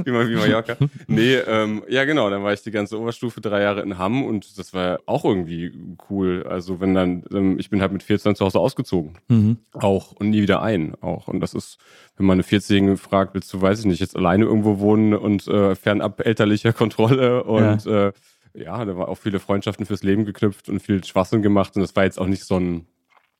wie, 0.05 0.11
man, 0.11 0.29
wie 0.29 0.35
Mallorca. 0.35 0.77
Nee, 1.07 1.35
ähm, 1.35 1.83
ja 1.89 2.05
genau, 2.05 2.29
dann 2.29 2.43
war 2.43 2.53
ich 2.53 2.61
die 2.61 2.71
ganze 2.71 2.97
Oberstufe 2.97 3.41
drei 3.41 3.61
Jahre 3.61 3.81
in 3.81 3.97
Hamm 3.97 4.23
und 4.23 4.45
das 4.57 4.73
war 4.73 4.99
auch 5.05 5.25
irgendwie 5.25 5.95
cool. 6.09 6.45
Also 6.47 6.79
wenn 6.79 6.93
dann, 6.93 7.23
ähm, 7.33 7.59
ich 7.59 7.69
bin 7.69 7.81
halt 7.81 7.91
mit 7.91 8.03
14 8.03 8.35
zu 8.35 8.45
Hause 8.45 8.59
ausgezogen. 8.59 9.17
Mhm. 9.27 9.57
Auch 9.73 10.11
und 10.13 10.29
nie 10.29 10.41
wieder 10.41 10.61
ein. 10.61 10.95
Auch. 11.01 11.27
Und 11.27 11.39
das 11.39 11.53
ist, 11.53 11.77
wenn 12.17 12.25
man 12.25 12.35
eine 12.35 12.43
14-Jährige 12.43 12.97
fragt, 12.97 13.33
willst 13.33 13.53
du, 13.53 13.61
weiß 13.61 13.79
ich 13.79 13.85
nicht, 13.85 13.99
jetzt 13.99 14.15
alleine 14.15 14.45
irgendwo 14.45 14.79
wohnen 14.79 15.13
und 15.13 15.47
äh, 15.47 15.75
fernab 15.75 16.25
elterlicher 16.25 16.73
Kontrolle 16.73 17.43
und 17.43 17.85
ja. 17.85 18.07
Äh, 18.07 18.13
ja, 18.55 18.85
da 18.85 18.95
war 18.95 19.07
auch 19.07 19.17
viele 19.17 19.39
Freundschaften 19.39 19.85
fürs 19.85 20.03
Leben 20.03 20.25
geknüpft 20.25 20.69
und 20.69 20.79
viel 20.79 21.03
Schwachsinn 21.03 21.41
gemacht. 21.41 21.75
Und 21.75 21.81
das 21.81 21.95
war 21.95 22.03
jetzt 22.03 22.19
auch 22.19 22.27
nicht 22.27 22.45
so 22.45 22.59
ein, 22.59 22.85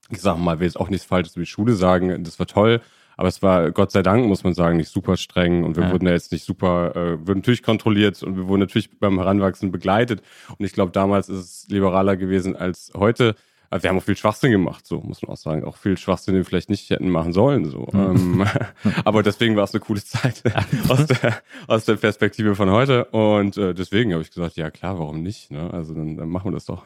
ich 0.10 0.22
sag 0.22 0.38
mal, 0.38 0.60
will 0.60 0.66
jetzt 0.66 0.80
auch 0.80 0.90
nichts 0.90 1.06
Falsches 1.06 1.36
über 1.36 1.44
die 1.44 1.50
Schule 1.50 1.74
sagen, 1.74 2.24
das 2.24 2.40
war 2.40 2.48
toll. 2.48 2.82
Aber 3.18 3.28
es 3.28 3.42
war, 3.42 3.72
Gott 3.72 3.92
sei 3.92 4.02
Dank, 4.02 4.26
muss 4.28 4.44
man 4.44 4.54
sagen, 4.54 4.78
nicht 4.78 4.90
super 4.90 5.18
streng 5.18 5.64
und 5.64 5.76
wir 5.76 5.84
Ja. 5.84 5.92
wurden 5.92 6.08
ja 6.08 6.14
jetzt 6.14 6.32
nicht 6.32 6.46
super, 6.46 6.96
äh, 6.96 7.20
wurden 7.28 7.40
natürlich 7.40 7.64
kontrolliert 7.64 8.22
und 8.24 8.36
wir 8.38 8.48
wurden 8.48 8.62
natürlich 8.62 8.90
beim 9.00 9.18
Heranwachsen 9.20 9.72
begleitet. 9.72 10.22
Und 10.58 10.66
ich 10.66 10.74
glaube, 10.74 10.92
damals 10.92 11.30
ist 11.30 11.40
es 11.40 11.68
liberaler 11.70 12.18
gewesen 12.18 12.56
als 12.56 12.92
heute. 12.96 13.36
Wir 13.82 13.90
haben 13.90 13.98
auch 13.98 14.04
viel 14.04 14.16
Schwachsinn 14.16 14.52
gemacht, 14.52 14.86
so 14.86 15.00
muss 15.00 15.24
man 15.24 15.32
auch 15.32 15.38
sagen. 15.38 15.64
Auch 15.64 15.78
viel 15.78 15.98
Schwachsinn, 15.98 16.36
den 16.36 16.42
wir 16.42 16.46
vielleicht 16.46 16.70
nicht 16.70 16.92
hätten 16.92 17.10
machen 17.10 17.34
sollen. 17.34 17.66
So. 17.66 17.88
Ähm, 17.92 18.46
aber 19.04 19.24
deswegen 19.24 19.56
war 19.56 19.64
es 19.64 19.74
eine 19.74 19.80
coole 19.80 20.04
Zeit 20.04 20.44
aus, 20.90 21.08
der, 21.08 21.34
aus 21.66 21.86
der 21.86 21.96
Perspektive 21.96 22.54
von 22.54 22.70
heute. 22.70 23.06
Und 23.06 23.58
äh, 23.58 23.74
deswegen 23.74 24.14
habe 24.14 24.22
ich 24.22 24.30
gesagt, 24.32 24.58
ja 24.58 24.70
klar, 24.70 25.00
warum 25.00 25.24
nicht? 25.24 25.50
Ne? 25.50 25.72
Also 25.74 25.96
dann, 25.96 26.18
dann 26.18 26.30
machen 26.30 26.50
wir 26.50 26.52
das 26.52 26.66
doch. 26.66 26.84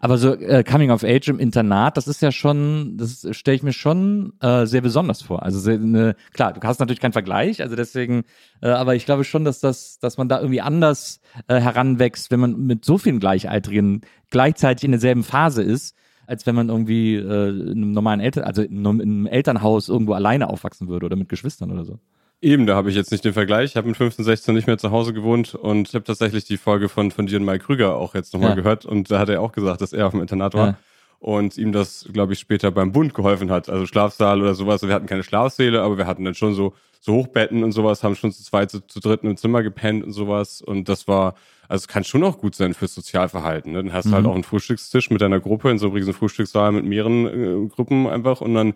Aber 0.00 0.18
so 0.18 0.34
äh, 0.34 0.64
Coming 0.64 0.90
of 0.90 1.04
Age 1.04 1.28
im 1.28 1.38
Internat, 1.38 1.96
das 1.96 2.08
ist 2.08 2.22
ja 2.22 2.32
schon, 2.32 2.96
das 2.96 3.26
stelle 3.32 3.56
ich 3.56 3.62
mir 3.62 3.72
schon 3.72 4.32
äh, 4.40 4.66
sehr 4.66 4.80
besonders 4.80 5.22
vor. 5.22 5.42
Also 5.42 5.58
sehr, 5.58 5.78
ne, 5.78 6.16
klar, 6.32 6.52
du 6.52 6.60
hast 6.62 6.80
natürlich 6.80 7.00
keinen 7.00 7.12
Vergleich, 7.12 7.62
also 7.62 7.76
deswegen, 7.76 8.24
äh, 8.62 8.68
aber 8.68 8.94
ich 8.94 9.04
glaube 9.04 9.24
schon, 9.24 9.44
dass 9.44 9.60
das, 9.60 9.98
dass 9.98 10.18
man 10.18 10.28
da 10.28 10.40
irgendwie 10.40 10.60
anders 10.60 11.20
äh, 11.48 11.60
heranwächst, 11.60 12.30
wenn 12.30 12.40
man 12.40 12.66
mit 12.66 12.84
so 12.84 12.98
vielen 12.98 13.20
Gleichaltrigen 13.20 14.02
gleichzeitig 14.30 14.84
in 14.84 14.92
derselben 14.92 15.22
Phase 15.22 15.62
ist, 15.62 15.96
als 16.26 16.46
wenn 16.46 16.54
man 16.54 16.68
irgendwie 16.68 17.16
äh, 17.16 17.48
in 17.48 17.70
einem 17.70 17.92
normalen 17.92 18.20
Eltern, 18.20 18.44
also 18.44 18.62
in 18.62 18.86
einem, 18.86 19.00
in 19.00 19.10
einem 19.10 19.26
Elternhaus 19.26 19.88
irgendwo 19.88 20.12
alleine 20.12 20.48
aufwachsen 20.48 20.88
würde 20.88 21.06
oder 21.06 21.16
mit 21.16 21.28
Geschwistern 21.28 21.72
oder 21.72 21.84
so. 21.84 21.98
Eben, 22.42 22.66
da 22.66 22.74
habe 22.74 22.88
ich 22.88 22.96
jetzt 22.96 23.10
nicht 23.12 23.24
den 23.24 23.34
Vergleich. 23.34 23.70
Ich 23.70 23.76
habe 23.76 23.86
mit 23.88 23.98
15, 23.98 24.24
16 24.24 24.54
nicht 24.54 24.66
mehr 24.66 24.78
zu 24.78 24.90
Hause 24.90 25.12
gewohnt 25.12 25.54
und 25.54 25.88
ich 25.88 25.94
habe 25.94 26.04
tatsächlich 26.04 26.44
die 26.44 26.56
Folge 26.56 26.88
von, 26.88 27.10
von 27.10 27.26
dir 27.26 27.38
und 27.38 27.44
Mike 27.44 27.64
Krüger 27.66 27.96
auch 27.96 28.14
jetzt 28.14 28.32
nochmal 28.32 28.50
Ja. 28.50 28.56
gehört 28.56 28.86
und 28.86 29.10
da 29.10 29.18
hat 29.18 29.28
er 29.28 29.42
auch 29.42 29.52
gesagt, 29.52 29.82
dass 29.82 29.92
er 29.92 30.06
auf 30.06 30.12
dem 30.12 30.22
Internat 30.22 30.54
war. 30.54 30.66
Ja. 30.68 30.78
und 31.18 31.58
ihm 31.58 31.70
das, 31.70 32.08
glaube 32.14 32.32
ich, 32.32 32.38
später 32.38 32.70
beim 32.70 32.92
Bund 32.92 33.12
geholfen 33.12 33.50
hat. 33.50 33.68
Also 33.68 33.84
Schlafsaal 33.84 34.40
oder 34.40 34.54
sowas. 34.54 34.80
Wir 34.82 34.94
hatten 34.94 35.04
keine 35.04 35.22
Schlafsäle, 35.22 35.82
aber 35.82 35.98
wir 35.98 36.06
hatten 36.06 36.24
dann 36.24 36.34
schon 36.34 36.54
so, 36.54 36.72
so 36.98 37.12
Hochbetten 37.12 37.62
und 37.62 37.72
sowas, 37.72 38.02
haben 38.02 38.16
schon 38.16 38.32
zu 38.32 38.42
zweit, 38.42 38.70
zu, 38.70 38.80
zu 38.86 39.00
dritt 39.00 39.22
im 39.22 39.36
Zimmer 39.36 39.62
gepennt 39.62 40.02
und 40.02 40.12
sowas. 40.12 40.62
Und 40.62 40.88
das 40.88 41.06
war, 41.08 41.34
also 41.68 41.82
es 41.82 41.88
kann 41.88 42.04
schon 42.04 42.24
auch 42.24 42.38
gut 42.38 42.54
sein 42.54 42.72
fürs 42.72 42.94
Sozialverhalten. 42.94 43.72
Ne? 43.72 43.84
Dann 43.84 43.92
hast 43.92 44.06
du 44.08 44.12
halt 44.12 44.24
Mhm. 44.24 44.30
auch 44.30 44.34
einen 44.34 44.44
Frühstückstisch 44.44 45.10
mit 45.10 45.20
deiner 45.20 45.40
Gruppe 45.40 45.70
in 45.70 45.78
so 45.78 45.88
einem 45.88 45.96
riesen 45.96 46.14
Frühstückssaal 46.14 46.72
mit 46.72 46.86
mehreren 46.86 47.26
äh, 47.26 47.68
Gruppen 47.68 48.06
einfach 48.06 48.40
und 48.40 48.54
dann 48.54 48.72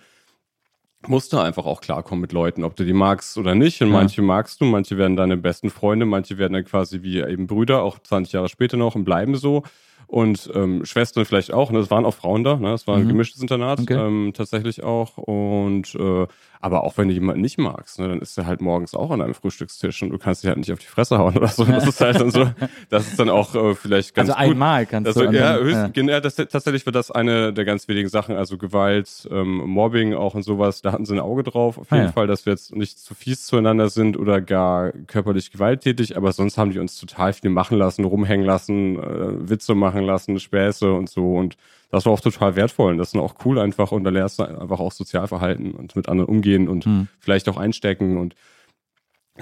musst 1.08 1.32
du 1.32 1.38
einfach 1.38 1.66
auch 1.66 1.80
klarkommen 1.80 2.20
mit 2.20 2.32
Leuten, 2.32 2.64
ob 2.64 2.76
du 2.76 2.84
die 2.84 2.92
magst 2.92 3.36
oder 3.38 3.54
nicht. 3.54 3.80
Und 3.82 3.88
Ja. 3.88 3.94
manche 3.94 4.22
magst 4.22 4.60
du, 4.60 4.64
manche 4.64 4.96
werden 4.98 5.16
deine 5.16 5.36
besten 5.36 5.70
Freunde, 5.70 6.06
manche 6.06 6.38
werden 6.38 6.52
dann 6.54 6.64
quasi 6.64 7.02
wie 7.02 7.20
eben 7.20 7.46
Brüder, 7.46 7.82
auch 7.82 7.98
20 7.98 8.32
Jahre 8.32 8.48
später 8.48 8.76
noch 8.76 8.94
und 8.94 9.04
bleiben 9.04 9.36
so. 9.36 9.62
Und 10.06 10.50
ähm, 10.54 10.84
Schwestern 10.84 11.24
vielleicht 11.24 11.52
auch, 11.52 11.70
ne? 11.70 11.78
es 11.78 11.90
waren 11.90 12.04
auch 12.04 12.14
Frauen 12.14 12.44
da, 12.44 12.56
ne? 12.56 12.72
es 12.74 12.86
war 12.86 12.96
ein 12.98 13.04
Mhm. 13.04 13.08
gemischtes 13.08 13.40
Internat, 13.40 13.80
Okay. 13.80 13.94
ähm, 13.94 14.32
tatsächlich 14.34 14.82
auch. 14.82 15.16
Und 15.16 15.94
äh, 15.94 16.26
aber 16.64 16.82
auch 16.84 16.96
wenn 16.96 17.08
du 17.08 17.14
jemanden 17.14 17.42
nicht 17.42 17.58
magst, 17.58 17.98
ne? 17.98 18.08
dann 18.08 18.20
ist 18.20 18.38
er 18.38 18.46
halt 18.46 18.62
morgens 18.62 18.94
auch 18.94 19.10
an 19.10 19.20
einem 19.20 19.34
Frühstückstisch 19.34 20.02
und 20.02 20.08
du 20.10 20.18
kannst 20.18 20.42
dich 20.42 20.48
halt 20.48 20.56
nicht 20.56 20.72
auf 20.72 20.78
die 20.78 20.86
Fresse 20.86 21.18
hauen 21.18 21.36
oder 21.36 21.48
so. 21.48 21.64
Das 21.66 21.86
ist 21.86 22.00
halt 22.00 22.18
dann 22.18 22.30
so, 22.30 22.48
das 22.88 23.06
ist 23.06 23.18
dann 23.18 23.28
auch 23.28 23.54
äh, 23.54 23.74
vielleicht 23.74 24.14
ganz 24.14 24.30
also 24.30 24.40
gut. 24.40 24.52
einmal 24.52 24.86
kannst 24.86 25.06
Also, 25.08 25.26
du. 25.30 25.36
ja, 25.36 25.56
höchst, 25.58 25.74
ja. 25.76 25.88
gen- 25.88 26.08
ja, 26.08 26.20
das, 26.20 26.36
tatsächlich 26.36 26.86
war 26.86 26.92
das 26.94 27.10
eine 27.10 27.52
der 27.52 27.66
ganz 27.66 27.86
wenigen 27.86 28.08
Sachen, 28.08 28.34
also 28.36 28.56
Gewalt, 28.56 29.28
ähm, 29.30 29.58
Mobbing 29.58 30.14
auch 30.14 30.34
und 30.34 30.42
sowas, 30.42 30.80
da 30.80 30.92
hatten 30.92 31.04
sie 31.04 31.14
ein 31.14 31.20
Auge 31.20 31.42
drauf, 31.42 31.76
auf 31.76 31.92
Ah, 31.92 31.96
jeden 31.96 32.06
ja. 32.06 32.12
Fall, 32.12 32.26
dass 32.26 32.46
wir 32.46 32.54
jetzt 32.54 32.74
nicht 32.74 32.98
zu 32.98 33.14
fies 33.14 33.44
zueinander 33.44 33.90
sind 33.90 34.16
oder 34.16 34.40
gar 34.40 34.92
körperlich 35.06 35.52
gewalttätig, 35.52 36.16
aber 36.16 36.32
sonst 36.32 36.56
haben 36.56 36.70
die 36.70 36.78
uns 36.78 36.98
total 36.98 37.34
viel 37.34 37.50
machen 37.50 37.76
lassen, 37.76 38.06
rumhängen 38.06 38.46
lassen, 38.46 38.98
äh, 38.98 39.50
Witze 39.50 39.74
machen 39.74 40.04
lassen, 40.04 40.40
Späße 40.40 40.90
und 40.90 41.10
so 41.10 41.34
und 41.34 41.56
das 41.94 42.04
war 42.06 42.12
auch 42.12 42.20
total 42.20 42.56
wertvoll 42.56 42.92
und 42.92 42.98
das 42.98 43.14
ist 43.14 43.20
auch 43.20 43.34
cool 43.44 43.58
einfach 43.58 43.92
und 43.92 44.04
da 44.04 44.10
lernst 44.10 44.38
du 44.38 44.42
einfach 44.44 44.80
auch 44.80 44.92
Sozialverhalten 44.92 45.72
und 45.72 45.96
mit 45.96 46.08
anderen 46.08 46.28
umgehen 46.28 46.68
und 46.68 46.84
Hm. 46.84 47.08
vielleicht 47.20 47.48
auch 47.48 47.56
einstecken 47.56 48.18
und 48.18 48.34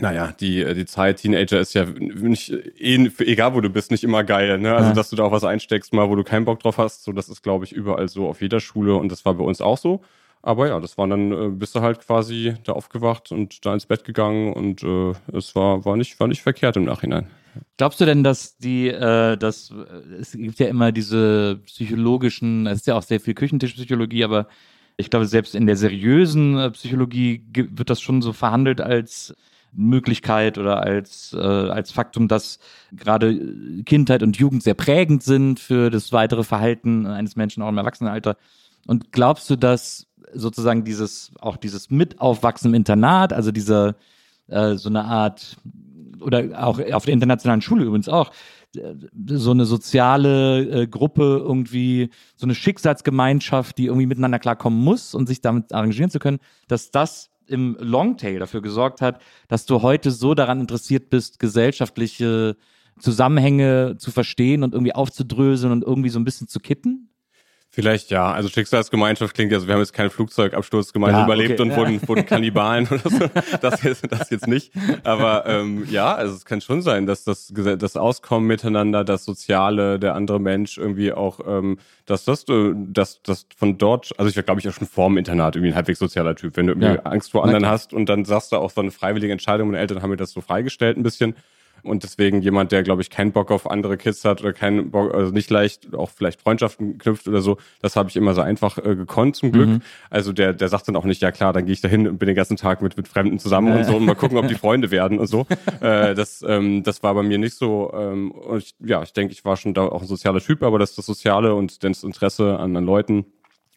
naja, 0.01 0.33
die, 0.41 0.65
die 0.75 0.87
Zeit 0.87 1.19
Teenager 1.19 1.61
ist 1.61 1.75
ja 1.75 1.85
nicht, 1.85 2.51
eh, 2.51 3.11
egal 3.19 3.55
wo 3.55 3.61
du 3.61 3.69
bist, 3.69 3.91
nicht 3.91 4.05
immer 4.05 4.25
geil. 4.25 4.59
Ne? 4.59 4.75
Also, 4.75 4.89
Ja. 4.89 4.95
dass 4.95 5.11
du 5.11 5.17
da 5.17 5.25
auch 5.25 5.33
was 5.33 5.45
einsteckst, 5.45 5.93
mal 5.93 6.09
wo 6.09 6.17
du 6.17 6.25
keinen 6.25 6.47
Bock 6.47 6.61
drauf 6.61 6.79
hast, 6.79 7.05
so 7.05 7.13
das 7.13 7.29
ist, 7.29 7.43
glaube 7.43 7.67
ich, 7.67 7.73
überall 7.73 8.09
so 8.09 8.27
auf 8.27 8.41
jeder 8.41 8.61
Schule 8.61 8.95
und 8.97 9.13
das 9.13 9.27
war 9.27 9.35
bei 9.35 9.45
uns 9.45 9.61
auch 9.61 9.77
so. 9.77 10.01
Aber 10.41 10.67
ja, 10.67 10.81
das 10.81 10.97
war 10.97 11.07
dann, 11.09 11.31
äh, 11.31 11.49
bist 11.51 11.75
du 11.75 11.83
halt 11.83 12.01
quasi 12.01 12.55
da 12.65 12.73
aufgewacht 12.73 13.33
und 13.33 13.65
da 13.67 13.75
ins 13.75 13.85
Bett 13.87 14.05
gegangen 14.05 14.55
und 14.55 14.83
äh, 14.83 15.13
es 15.37 15.55
war, 15.55 15.85
war, 15.85 15.97
nicht, 15.99 16.19
war 16.19 16.27
nicht 16.27 16.41
verkehrt 16.43 16.77
im 16.79 16.85
Nachhinein. 16.85 17.27
Glaubst 17.77 18.01
du 18.01 18.05
denn, 18.05 18.25
dass 18.25 18.57
die, 18.57 18.89
äh, 18.89 19.37
dass 19.37 19.71
äh, 19.71 20.15
es 20.21 20.33
gibt 20.33 20.59
ja 20.59 20.69
immer 20.69 20.93
diese 20.93 21.61
psychologischen, 21.67 22.67
es 22.67 22.81
ist 22.81 22.87
ja 22.87 22.95
auch 22.95 23.03
sehr 23.03 23.21
viel 23.21 23.35
Küchentischpsychologie, 23.35 24.25
aber 24.25 24.49
ich 24.97 25.11
glaube, 25.11 25.27
selbst 25.27 25.55
in 25.55 25.67
der 25.67 25.77
seriösen 25.77 26.59
äh, 26.59 26.71
Psychologie 26.71 27.45
wird 27.55 27.91
das 27.91 28.01
schon 28.01 28.23
so 28.23 28.33
verhandelt 28.33 28.81
als 28.81 29.35
Möglichkeit 29.73 30.59
oder 30.59 30.83
als, 30.83 31.33
äh, 31.33 31.39
als 31.39 31.93
Faktum, 31.93 32.29
dass 32.29 32.59
gerade 32.93 33.33
äh, 33.33 33.83
Kindheit 33.85 34.23
und 34.23 34.37
Jugend 34.37 34.63
sehr 34.63 34.75
prägend 34.75 35.23
sind 35.23 35.61
für 35.61 35.91
das 35.91 36.13
weitere 36.13 36.45
Verhalten 36.45 37.07
eines 37.07 37.37
Menschen 37.37 37.63
auch 37.63 37.69
im 37.69 37.79
Erwachsenenalter. 37.79 38.37
Und 38.87 39.13
glaubst 39.13 39.49
du, 39.49 39.57
dass 39.57 40.07
sozusagen 40.35 40.85
dieses, 40.85 41.33
auch 41.41 41.57
dieses 41.57 41.91
Mitaufwachsen 41.91 42.71
im 42.71 42.75
Internat, 42.75 43.33
also 43.33 43.51
dieser, 43.51 43.97
äh, 44.49 44.75
so 44.75 44.89
eine 44.89 45.05
Art 45.05 45.57
oder 46.23 46.65
auch 46.65 46.81
auf 46.93 47.05
der 47.05 47.15
internationalen 47.15 47.61
Schule 47.61 47.85
übrigens 47.85 48.09
auch, 48.09 48.33
äh, 48.77 48.95
so 49.27 49.51
eine 49.51 49.65
soziale 49.65 50.83
äh, 50.83 50.87
Gruppe 50.87 51.43
irgendwie, 51.45 52.11
so 52.37 52.47
eine 52.47 52.55
Schicksalsgemeinschaft, 52.55 53.79
die 53.79 53.87
irgendwie 53.87 54.07
miteinander 54.07 54.39
klarkommen 54.39 54.83
muss 54.83 55.15
und 55.15 55.27
sich 55.27 55.41
damit 55.41 55.73
arrangieren 55.73 56.11
zu 56.11 56.19
können, 56.19 56.39
dass 56.69 56.91
das 56.91 57.31
im 57.47 57.77
Longtail 57.79 58.39
dafür 58.39 58.63
gesorgt 58.63 59.01
hat, 59.01 59.21
dass 59.49 59.67
du 59.67 59.83
heute 59.83 60.11
so 60.11 60.35
daran 60.35 60.61
interessiert 60.61 61.11
bist, 61.11 61.39
gesellschaftliche 61.39 62.57
Zusammenhänge 62.99 63.97
zu 63.99 64.11
verstehen 64.11 64.63
und 64.63 64.75
irgendwie 64.75 64.95
aufzudröseln 64.95 65.73
und 65.73 65.85
irgendwie 65.85 66.09
so 66.09 66.19
ein 66.19 66.25
bisschen 66.25 66.49
zu 66.49 66.61
kitten? 66.61 67.12
Vielleicht 67.75 68.11
ja. 68.11 68.31
Also 68.31 68.51
Schicksalsgemeinschaft 68.51 69.35
klingt, 69.35 69.51
also 69.55 69.67
wir 69.67 69.73
haben 69.73 69.81
jetzt 69.81 69.95
keinen 69.95 70.11
Flugzeugabsturz 70.11 70.93
gemeinsam 70.93 71.21
Ja, 71.21 71.25
überlebt 71.25 71.53
okay, 71.59 71.63
und 71.63 71.71
ja. 71.71 71.77
wurden, 71.79 72.01
wurden 72.09 72.27
Kannibalen 72.27 72.87
oder 72.87 73.09
so. 73.09 73.31
Das 73.63 73.83
jetzt, 73.83 74.13
das 74.13 74.29
jetzt 74.29 74.47
nicht. 74.47 74.73
Aber 75.05 75.47
ähm, 75.47 75.87
ja, 75.89 76.15
also 76.15 76.35
es 76.35 76.45
kann 76.45 76.61
schon 76.61 76.83
sein, 76.83 77.07
dass 77.07 77.25
das, 77.25 77.51
das 77.55 77.97
Auskommen 77.97 78.47
miteinander, 78.47 79.05
das 79.05 79.25
Soziale, 79.25 79.99
der 79.99 80.15
andere 80.17 80.39
Mensch 80.39 80.77
irgendwie 80.77 81.15
auch, 81.15 81.41
ähm, 81.47 81.79
dass 82.05 82.27
das, 82.27 82.47
äh, 82.51 82.75
dass 82.75 83.23
das 83.23 83.47
von 83.57 83.79
dort, 83.79 84.13
also 84.19 84.29
ich 84.29 84.37
war 84.37 84.43
glaube 84.43 84.61
ich 84.61 84.69
auch 84.69 84.75
schon 84.75 84.87
vor 84.87 85.09
dem 85.09 85.17
Internat 85.17 85.57
irgendwie 85.57 85.73
ein 85.73 85.77
halbwegs 85.77 85.99
sozialer 85.99 86.37
Typ. 86.37 86.59
Wenn 86.59 86.67
du 86.67 86.73
irgendwie 86.75 86.93
Ja. 86.93 87.03
Angst 87.05 87.33
vor 87.33 87.43
anderen 87.43 87.65
hast 87.67 87.95
und 87.95 88.07
dann 88.07 88.27
sagst 88.27 88.53
du 88.53 88.57
auch 88.57 88.71
so 88.71 88.83
eine 88.83 88.91
freiwillige 88.91 89.33
Entscheidung, 89.33 89.69
meine 89.69 89.79
Eltern 89.79 90.03
haben 90.03 90.11
mir 90.11 90.19
das 90.19 90.33
so 90.33 90.43
freigestellt 90.43 90.99
ein 90.99 91.03
bisschen. 91.03 91.37
Und 91.83 92.05
deswegen 92.05 92.43
jemand, 92.43 92.71
der, 92.73 92.83
glaube 92.83 93.03
ich, 93.03 93.11
keinen 93.11 93.33
Bock 93.33 93.51
auf 93.51 93.71
andere 93.71 93.97
Kids 93.97 94.25
hat 94.25 94.41
oder 94.41 94.53
keinen 94.53 94.91
Bock, 94.91 95.13
also 95.13 95.33
nicht 95.33 95.51
leicht 95.51 95.95
auch 95.95 96.11
vielleicht 96.11 96.41
Freundschaften 96.41 96.99
knüpft 96.99 97.27
oder 97.27 97.41
so, 97.41 97.59
das 97.81 97.97
habe 97.97 98.09
ich 98.09 98.17
immer 98.17 98.35
so 98.35 98.41
einfach 98.41 98.79
äh, 98.79 98.95
gekonnt 98.95 99.37
zum 99.37 99.51
Glück. 99.53 99.69
Mhm. 99.69 99.83
Also 100.09 100.33
der, 100.33 100.53
der 100.53 100.69
sagt 100.69 100.89
dann 100.89 100.97
auch 100.97 101.05
nicht, 101.05 101.21
ja 101.21 101.33
klar, 101.33 101.53
dann 101.53 101.65
gehe 101.67 101.73
ich 101.73 101.81
da 101.81 101.89
hin 101.89 102.07
und 102.07 102.19
bin 102.19 102.29
den 102.29 102.37
ganzen 102.37 102.57
Tag 102.57 102.83
mit, 102.83 102.97
mit 102.97 103.09
Fremden 103.09 103.39
zusammen 103.39 103.77
und 103.77 103.85
so 103.85 103.97
und 103.97 104.05
mal 104.05 104.15
gucken, 104.15 104.39
ob 104.39 104.47
die 104.47 104.55
Freunde 104.55 104.91
werden 104.91 105.19
und 105.19 105.27
so. 105.27 105.47
Äh, 105.81 106.15
das, 106.15 106.45
ähm, 106.47 106.83
das 106.85 107.03
war 107.03 107.15
bei 107.15 107.23
mir 107.23 107.39
nicht 107.39 107.57
so. 107.57 107.93
Ähm, 107.95 108.31
und 108.31 108.59
ich, 108.59 108.75
ja, 108.79 109.03
ich 109.03 109.13
denke, 109.13 109.33
ich 109.33 109.45
war 109.45 109.57
schon 109.57 109.75
da 109.75 109.83
auch 109.83 110.03
ein 110.03 110.07
sozialer 110.07 110.41
Typ, 110.41 110.63
aber 110.63 110.79
das 110.79 110.95
das 110.95 111.07
Soziale 111.07 111.55
und 111.55 111.83
das 111.83 112.05
Interesse 112.05 112.59
an, 112.59 112.77
an 112.77 112.85
Leuten, 112.85 113.27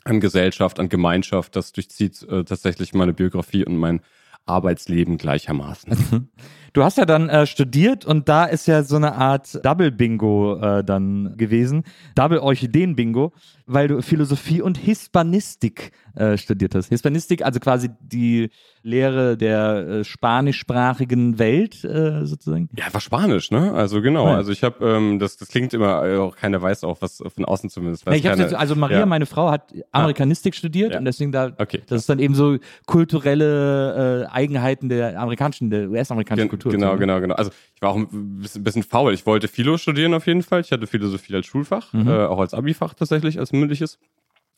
an 0.03 0.19
Gesellschaft, 0.19 0.79
an 0.79 0.89
Gemeinschaft, 0.89 1.55
das 1.55 1.71
durchzieht 1.71 2.21
äh, 2.23 2.43
tatsächlich 2.43 2.93
meine 2.93 3.13
Biografie 3.13 3.65
und 3.65 3.77
mein 3.77 4.01
Arbeitsleben 4.45 5.17
gleichermaßen. 5.17 6.29
Du 6.75 6.83
hast 6.83 6.97
ja 6.97 7.05
dann 7.05 7.29
äh, 7.29 7.45
studiert 7.45 8.03
und 8.03 8.27
da 8.27 8.43
ist 8.43 8.67
ja 8.67 8.83
so 8.83 8.97
eine 8.97 9.15
Art 9.15 9.63
Double-Bingo 9.65 10.57
äh, 10.61 10.83
dann 10.83 11.33
gewesen. 11.37 11.83
Double-Orchideen-Bingo, 12.15 13.31
weil 13.65 13.87
du 13.87 14.01
Philosophie 14.01 14.61
und 14.61 14.77
Hispanistik 14.77 15.91
äh, 16.15 16.37
studiert 16.37 16.75
hast. 16.75 16.89
Hispanistik, 16.89 17.45
also 17.45 17.61
quasi 17.61 17.89
die 18.01 18.49
Lehre 18.83 19.37
der 19.37 19.87
äh, 19.87 20.03
spanischsprachigen 20.03 21.39
Welt 21.39 21.83
äh, 21.85 22.25
sozusagen. 22.25 22.69
Ja, 22.77 22.85
war 22.93 23.01
Spanisch, 23.01 23.51
ne? 23.51 23.73
Also 23.73 24.01
genau. 24.01 24.27
Ja. 24.27 24.35
Also 24.35 24.51
ich 24.51 24.61
habe, 24.63 24.85
ähm, 24.85 25.17
das, 25.17 25.37
das 25.37 25.47
klingt 25.47 25.73
immer, 25.73 26.05
äh, 26.05 26.17
auch 26.17 26.35
keiner 26.35 26.61
weiß 26.61 26.83
auch, 26.83 26.97
was 27.01 27.23
von 27.33 27.45
außen 27.45 27.69
zumindest. 27.69 28.05
Weiß 28.05 28.13
Ja, 28.13 28.17
ich 28.19 28.25
hab's 28.27 28.35
keiner. 28.37 28.49
jetzt, 28.49 28.59
also 28.59 28.75
Maria, 28.75 28.99
ja. 28.99 29.05
meine 29.05 29.25
Frau, 29.25 29.49
hat 29.49 29.73
Amerikanistik 29.91 30.55
studiert 30.55 30.91
Ja. 30.91 30.99
und 30.99 31.05
deswegen 31.05 31.31
da, 31.31 31.51
Okay. 31.57 31.81
das 31.87 32.01
ist 32.01 32.09
dann 32.09 32.19
eben 32.19 32.35
so 32.35 32.57
kulturelle 32.85 34.25
äh, 34.25 34.31
Eigenheiten 34.33 34.89
der 34.89 35.19
amerikanischen, 35.19 35.69
der 35.69 35.89
US-amerikanischen 35.89 36.49
Gen 36.49 36.59
Kultur. 36.65 36.79
genau, 36.79 36.87
so, 36.89 36.93
ne? 36.93 36.99
genau, 36.99 37.19
genau. 37.21 37.35
Also 37.35 37.51
ich 37.75 37.81
war 37.81 37.89
auch 37.91 37.95
ein 37.95 38.39
bisschen, 38.39 38.63
bisschen 38.63 38.83
faul. 38.83 39.13
Ich 39.13 39.25
wollte 39.25 39.47
Philo 39.47 39.77
studieren 39.77 40.13
auf 40.13 40.27
jeden 40.27 40.43
Fall. 40.43 40.61
Ich 40.61 40.71
hatte 40.71 40.87
Philosophie 40.87 41.35
als 41.35 41.45
Schulfach, 41.45 41.93
Mhm. 41.93 42.07
äh, 42.07 42.25
auch 42.25 42.39
als 42.39 42.53
Abifach 42.53 42.93
tatsächlich, 42.93 43.39
als 43.39 43.51
mündliches. 43.51 43.99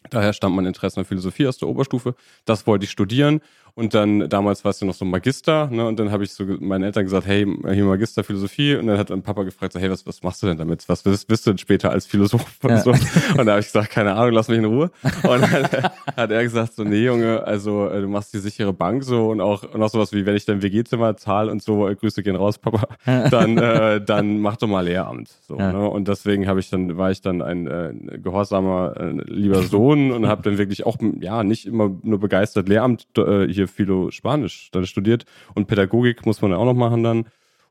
Daher 0.09 0.31
stammt 0.33 0.55
mein 0.55 0.65
Interesse 0.65 0.99
an 0.99 1.05
Philosophie 1.05 1.47
aus 1.47 1.57
der 1.57 1.67
Oberstufe. 1.67 2.15
Das 2.45 2.65
wollte 2.67 2.85
ich 2.85 2.91
studieren. 2.91 3.41
Und 3.77 3.93
dann, 3.93 4.27
damals 4.27 4.63
war 4.65 4.71
es 4.71 4.79
ja 4.79 4.87
noch 4.87 4.95
so 4.95 5.05
ein 5.05 5.11
Magister, 5.11 5.67
ne? 5.71 5.85
Und 5.87 5.99
dann 5.99 6.09
habe 6.11 6.23
ich 6.23 6.31
so 6.33 6.43
meinen 6.59 6.81
Eltern 6.83 7.03
gesagt, 7.03 7.27
hey, 7.27 7.45
hier 7.71 7.85
Magister 7.85 8.23
Philosophie. 8.23 8.75
Und 8.75 8.87
dann 8.87 8.97
hat 8.97 9.11
mein 9.11 9.21
Papa 9.21 9.43
gefragt, 9.43 9.73
so, 9.73 9.79
hey, 9.79 9.91
was, 9.91 10.03
was 10.07 10.23
machst 10.23 10.41
du 10.41 10.47
denn 10.47 10.57
damit? 10.57 10.89
Was 10.89 11.05
wirst, 11.05 11.29
wirst 11.29 11.45
du 11.45 11.51
denn 11.51 11.59
später 11.59 11.91
als 11.91 12.07
Philosoph 12.07 12.43
und 12.63 12.71
Ja. 12.71 12.77
so? 12.79 12.89
Und 12.91 13.45
da 13.45 13.51
habe 13.51 13.59
ich 13.59 13.67
gesagt, 13.67 13.91
keine 13.91 14.15
Ahnung, 14.15 14.33
lass 14.33 14.47
mich 14.47 14.57
in 14.57 14.65
Ruhe. 14.65 14.89
Und 15.03 15.41
dann 15.41 15.67
hat 16.17 16.31
er 16.31 16.41
gesagt, 16.43 16.73
so, 16.73 16.83
nee, 16.83 17.05
Junge, 17.05 17.43
also 17.45 17.87
äh, 17.87 18.01
du 18.01 18.07
machst 18.07 18.33
die 18.33 18.39
sichere 18.39 18.73
Bank 18.73 19.03
so 19.03 19.29
und 19.29 19.41
auch, 19.41 19.61
und 19.71 19.83
auch 19.83 19.89
sowas 19.89 20.11
wie, 20.11 20.25
wenn 20.25 20.35
ich 20.35 20.45
dein 20.45 20.63
WG-Zimmer 20.63 21.15
zahle 21.15 21.51
und 21.51 21.61
so, 21.61 21.87
äh, 21.87 21.93
Grüße 21.95 22.23
gehen 22.23 22.35
raus, 22.35 22.57
Papa, 22.57 22.87
dann, 23.29 23.59
äh, 23.59 24.01
dann 24.03 24.39
mach 24.39 24.57
doch 24.57 24.67
mal 24.67 24.85
Lehramt. 24.85 25.29
So, 25.47 25.55
Ja. 25.59 25.71
ne? 25.71 25.87
Und 25.87 26.07
deswegen 26.07 26.47
habe 26.47 26.59
ich 26.59 26.71
dann, 26.71 26.97
war 26.97 27.11
ich 27.11 27.21
dann 27.21 27.43
ein 27.43 27.67
äh, 27.67 27.93
gehorsamer, 28.17 28.95
äh, 28.97 29.11
lieber 29.31 29.61
Sohn 29.61 30.11
und 30.11 30.27
habe 30.27 30.41
dann 30.41 30.57
wirklich 30.57 30.83
auch, 30.87 30.97
ja, 31.19 31.43
nicht 31.43 31.67
immer 31.67 31.91
nur 32.01 32.19
begeistert 32.19 32.67
Lehramt, 32.67 33.05
äh, 33.19 33.66
hier 33.67 33.75
Philo 33.75 34.11
Spanisch 34.11 34.69
dann 34.71 34.85
studiert 34.85 35.25
und 35.55 35.67
Pädagogik 35.67 36.25
muss 36.25 36.41
man 36.41 36.51
ja 36.51 36.57
auch 36.57 36.65
noch 36.65 36.73
machen 36.73 37.03
dann. 37.03 37.25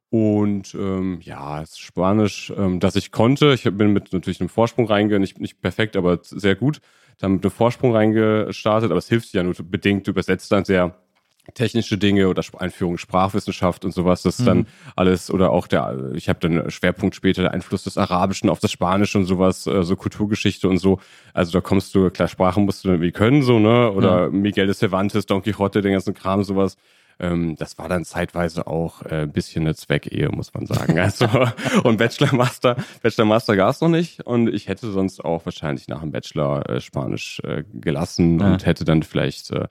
Und 0.09 0.75
ähm, 0.75 1.19
ja, 1.23 1.65
Spanisch, 1.67 2.53
ähm, 2.57 2.79
das 2.79 2.97
ich 2.97 3.11
konnte. 3.11 3.53
Ich 3.55 3.65
bin 3.65 3.93
mit 3.93 4.13
natürlich 4.13 4.41
einem 4.41 4.49
Vorsprung 4.49 4.87
reingegangen, 4.87 5.23
nicht, 5.23 5.41
nicht 5.41 5.61
perfekt, 5.61 5.97
aber 5.97 6.21
sehr 6.23 6.55
gut. 6.55 6.81
Dann 7.19 7.33
mit 7.33 7.45
einem 7.45 7.51
Vorsprung 7.51 7.93
reingestartet, 7.93 8.91
aber 8.91 8.99
es 8.99 9.09
hilft 9.09 9.33
ja 9.33 9.43
nur 9.43 9.55
bedingt. 9.55 10.07
Du 10.07 10.13
übersetzt 10.13 10.53
dann 10.53 10.65
sehr 10.65 10.97
technische 11.55 11.99
Dinge 11.99 12.29
oder 12.29 12.43
Einführung 12.59 12.99
Sprachwissenschaft 12.99 13.85
und 13.85 13.93
sowas. 13.93 14.23
Das 14.23 14.39
ist 14.39 14.47
dann 14.47 14.67
alles 14.97 15.31
oder 15.31 15.51
auch 15.51 15.67
der, 15.67 16.11
ich 16.15 16.29
habe 16.29 16.39
dann 16.41 16.71
Schwerpunkt 16.71 17.15
später 17.15 17.43
der 17.43 17.53
Einfluss 17.53 17.85
des 17.85 17.99
Arabischen 17.99 18.51
auf 18.51 18.59
das 18.61 18.71
Spanische 18.73 19.19
und 19.19 19.25
sowas, 19.25 19.67
äh, 19.67 19.83
so 19.83 19.97
Kulturgeschichte 19.97 20.69
und 20.69 20.79
so. 20.79 20.99
Also 21.33 21.53
da 21.53 21.61
kommst 21.61 21.95
du, 21.95 22.11
klar, 22.11 22.29
Sprachen 22.29 22.65
musst 22.65 22.85
du 22.85 22.89
irgendwie 22.89 23.13
können, 23.13 23.43
so, 23.43 23.59
ne? 23.59 23.91
Oder 23.93 24.31
Miguel 24.31 24.67
de 24.67 24.75
Cervantes, 24.75 25.27
Don 25.27 25.43
Quixote, 25.43 25.81
den 25.83 25.93
ganzen 25.93 26.15
Kram, 26.15 26.45
sowas. 26.45 26.77
Ähm, 27.19 27.57
das 27.57 27.79
war 27.79 27.89
dann 27.89 28.05
zeitweise 28.05 28.67
auch 28.67 29.03
äh, 29.03 29.23
ein 29.23 29.33
bisschen 29.33 29.63
eine 29.63 29.75
Zweckehe, 29.75 30.29
muss 30.29 30.53
man 30.53 30.67
sagen. 30.67 30.99
Also, 30.99 31.27
und 31.85 31.97
Bachelor 31.97 32.35
Master, 32.35 32.77
Bachelor 33.03 33.25
Master 33.25 33.57
gab 33.57 33.71
es 33.71 33.81
noch 33.81 33.89
nicht. 33.89 34.21
Und 34.27 34.49
ich 34.49 34.69
hätte 34.69 34.91
sonst 34.91 35.25
auch 35.25 35.47
wahrscheinlich 35.47 35.89
nach 35.89 36.01
dem 36.01 36.11
Bachelor 36.11 36.69
äh, 36.69 36.81
Spanisch 36.81 37.41
äh, 37.45 37.65
gelassen 37.73 38.39
Ja. 38.41 38.53
und 38.53 38.67
hätte 38.67 38.85
dann 38.85 39.03
vielleicht 39.03 39.51
äh, 39.51 39.67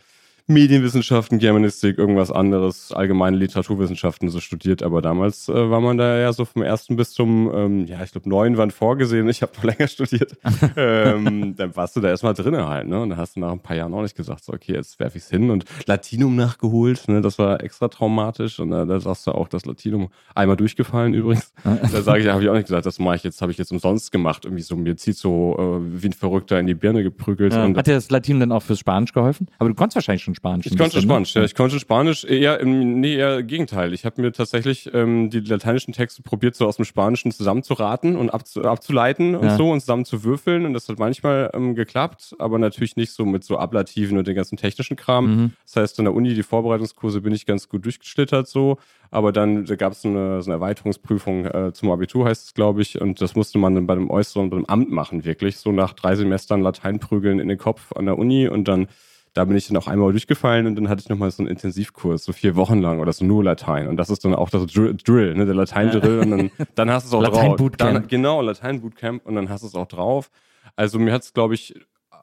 Medienwissenschaften, 0.47 1.39
Germanistik, 1.39 1.97
irgendwas 1.97 2.31
anderes, 2.31 2.91
allgemeine 2.91 3.35
Literaturwissenschaften 3.35 4.29
so 4.29 4.39
studiert, 4.39 4.83
aber 4.83 5.01
damals 5.01 5.49
äh, 5.49 5.69
war 5.71 5.81
man 5.81 5.97
da 5.97 6.19
ja 6.19 6.31
so 6.33 6.45
vom 6.45 6.61
ersten 6.61 6.95
bis 6.95 7.13
zum, 7.13 7.51
ähm, 7.51 7.87
ja, 7.87 8.03
ich 8.03 8.11
glaube, 8.11 8.29
neun 8.29 8.55
waren 8.55 8.69
vorgesehen, 8.69 9.27
ich 9.27 9.41
habe 9.41 9.53
noch 9.55 9.63
länger 9.77 9.87
studiert. 9.87 10.37
ähm, 10.75 11.55
dann 11.55 11.75
warst 11.75 11.95
du 11.95 12.01
da 12.01 12.09
erstmal 12.09 12.35
drin 12.35 12.55
halt, 12.55 12.87
ne? 12.87 13.01
Und 13.01 13.09
dann 13.09 13.17
hast 13.17 13.35
du 13.35 13.39
nach 13.39 13.51
ein 13.51 13.59
paar 13.59 13.75
Jahren 13.75 13.91
auch 13.95 14.03
nicht 14.03 14.15
gesagt, 14.15 14.43
so, 14.43 14.53
okay, 14.53 14.73
jetzt 14.73 14.99
werfe 14.99 15.17
ich's 15.17 15.31
hin 15.31 15.49
und 15.49 15.65
Latinum 15.87 16.35
nachgeholt, 16.35 17.07
ne? 17.07 17.21
Das 17.21 17.39
war 17.39 17.63
extra 17.63 17.87
traumatisch 17.87 18.59
und 18.59 18.71
äh, 18.71 18.85
da 18.85 18.99
sagst 18.99 19.25
du 19.25 19.31
auch, 19.31 19.47
das 19.47 19.65
Latinum 19.65 20.09
einmal 20.35 20.57
durchgefallen 20.57 21.15
übrigens. 21.15 21.53
da 21.63 22.01
sage 22.03 22.21
ich, 22.21 22.27
habe 22.27 22.43
ich 22.43 22.49
auch 22.49 22.53
nicht 22.53 22.67
gesagt, 22.67 22.85
das 22.85 22.99
mache 22.99 23.15
ich 23.15 23.23
jetzt, 23.23 23.41
habe 23.41 23.51
ich 23.51 23.57
jetzt 23.57 23.71
umsonst 23.71 24.11
gemacht, 24.11 24.45
irgendwie 24.45 24.61
so, 24.61 24.75
mir 24.75 24.95
zieht 24.95 25.17
so 25.17 25.55
äh, 25.57 26.01
wie 26.03 26.09
ein 26.09 26.13
Verrückter 26.13 26.59
in 26.59 26.67
die 26.67 26.75
Birne 26.75 27.01
geprügelt. 27.01 27.53
Ja. 27.53 27.67
Hat 27.67 27.87
dir 27.87 27.95
das 27.95 28.11
Latin 28.11 28.39
dann 28.39 28.51
auch 28.51 28.61
fürs 28.61 28.77
Spanisch 28.77 29.11
geholfen? 29.11 29.47
Aber 29.57 29.69
du 29.69 29.75
konntest 29.75 29.95
wahrscheinlich 29.95 30.21
schon 30.21 30.34
Spanisch. 30.35 30.65
ich 30.67 30.77
konnte 30.77 30.95
bisschen, 30.95 31.07
ne? 31.07 31.13
Spanisch, 31.13 31.35
ja. 31.35 31.43
Ich 31.43 31.55
konnte 31.55 31.79
Spanisch 31.79 32.23
eher 32.25 32.59
im, 32.59 32.99
nee, 32.99 33.15
eher 33.15 33.41
Gegenteil. 33.43 33.93
Ich 33.93 34.05
habe 34.05 34.21
mir 34.21 34.31
tatsächlich 34.31 34.93
ähm, 34.93 35.29
die 35.29 35.39
lateinischen 35.39 35.93
Texte 35.93 36.21
probiert, 36.21 36.55
so 36.55 36.67
aus 36.67 36.75
dem 36.75 36.85
Spanischen 36.85 37.31
zusammenzuraten 37.31 38.15
und 38.15 38.29
abzu, 38.29 38.63
abzuleiten 38.63 39.35
und 39.35 39.45
Ja. 39.47 39.57
so 39.57 39.71
und 39.71 39.79
zusammen 39.79 40.05
zu 40.05 40.23
würfeln. 40.23 40.65
Und 40.65 40.73
das 40.73 40.87
hat 40.89 40.99
manchmal 40.99 41.49
ähm, 41.53 41.75
geklappt, 41.75 42.35
aber 42.39 42.59
natürlich 42.59 42.95
nicht 42.95 43.11
so 43.11 43.25
mit 43.25 43.43
so 43.43 43.57
Ablativen 43.57 44.17
und 44.17 44.27
den 44.27 44.35
ganzen 44.35 44.57
technischen 44.57 44.95
Kram. 44.97 45.25
Mhm. 45.35 45.51
Das 45.65 45.75
heißt, 45.77 45.99
an 45.99 46.05
der 46.05 46.13
Uni, 46.13 46.33
die 46.33 46.43
Vorbereitungskurse 46.43 47.21
bin 47.21 47.33
ich 47.33 47.45
ganz 47.45 47.69
gut 47.69 47.85
durchgeschlittert 47.85 48.47
so. 48.47 48.77
Aber 49.11 49.31
dann 49.31 49.65
da 49.65 49.75
gab 49.75 49.93
es 49.93 50.01
so 50.01 50.09
eine, 50.09 50.41
so 50.41 50.51
eine 50.51 50.55
Erweiterungsprüfung 50.55 51.45
äh, 51.45 51.71
zum 51.73 51.89
Abitur, 51.91 52.25
heißt 52.25 52.47
es, 52.47 52.53
glaube 52.53 52.81
ich. 52.81 52.99
Und 52.99 53.21
das 53.21 53.35
musste 53.35 53.57
man 53.59 53.75
dann 53.75 53.87
bei 53.87 53.95
dem 53.95 54.09
äußeren, 54.09 54.49
beim 54.49 54.65
Amt 54.65 54.91
machen, 54.91 55.23
wirklich. 55.23 55.57
So 55.57 55.71
nach 55.71 55.93
drei 55.93 56.15
Semestern 56.15 56.61
Latein 56.61 56.99
prügeln 56.99 57.39
in 57.39 57.47
den 57.47 57.57
Kopf 57.57 57.93
an 57.93 58.05
der 58.07 58.17
Uni 58.17 58.47
und 58.49 58.67
dann 58.67 58.87
da 59.35 59.43
bin 59.43 59.57
ich 59.57 59.67
dann 59.67 59.75
auch 59.75 59.87
einmal 59.87 60.11
durchgefallen 60.11 60.65
und 60.65 60.75
dann 60.75 60.87
hatte 60.87 61.01
ich 61.01 61.09
nochmal 61.09 61.29
so 61.29 61.43
einen 61.43 61.49
Intensivkurs, 61.49 62.23
so 62.23 62.31
vier 62.31 62.55
Wochen 62.55 62.79
lang 62.79 62.99
oder 62.99 63.11
so 63.11 63.25
nur 63.25 63.43
Latein. 63.43 63.89
Und 63.89 63.97
das 63.97 64.09
ist 64.09 64.23
dann 64.23 64.33
auch 64.33 64.49
das 64.49 64.65
Drill, 64.67 64.95
Drill 64.95 65.35
ne, 65.35 65.45
der 65.45 65.55
Latein-Drill. 65.55 66.19
Und 66.19 66.31
dann, 66.31 66.51
dann 66.75 66.89
hast 66.89 67.03
du 67.03 67.07
es 67.09 67.13
auch 67.13 67.29
drauf. 67.29 67.41
Latein-Bootcamp. 67.43 67.93
Dann, 67.93 68.07
genau, 68.07 68.41
Latein-Bootcamp 68.41 69.25
und 69.25 69.35
dann 69.35 69.49
hast 69.49 69.63
du 69.63 69.67
es 69.67 69.75
auch 69.75 69.87
drauf. 69.87 70.31
Also 70.77 70.99
mir 70.99 71.11
hat 71.11 71.23
es, 71.23 71.33
glaube 71.33 71.53
ich, 71.53 71.75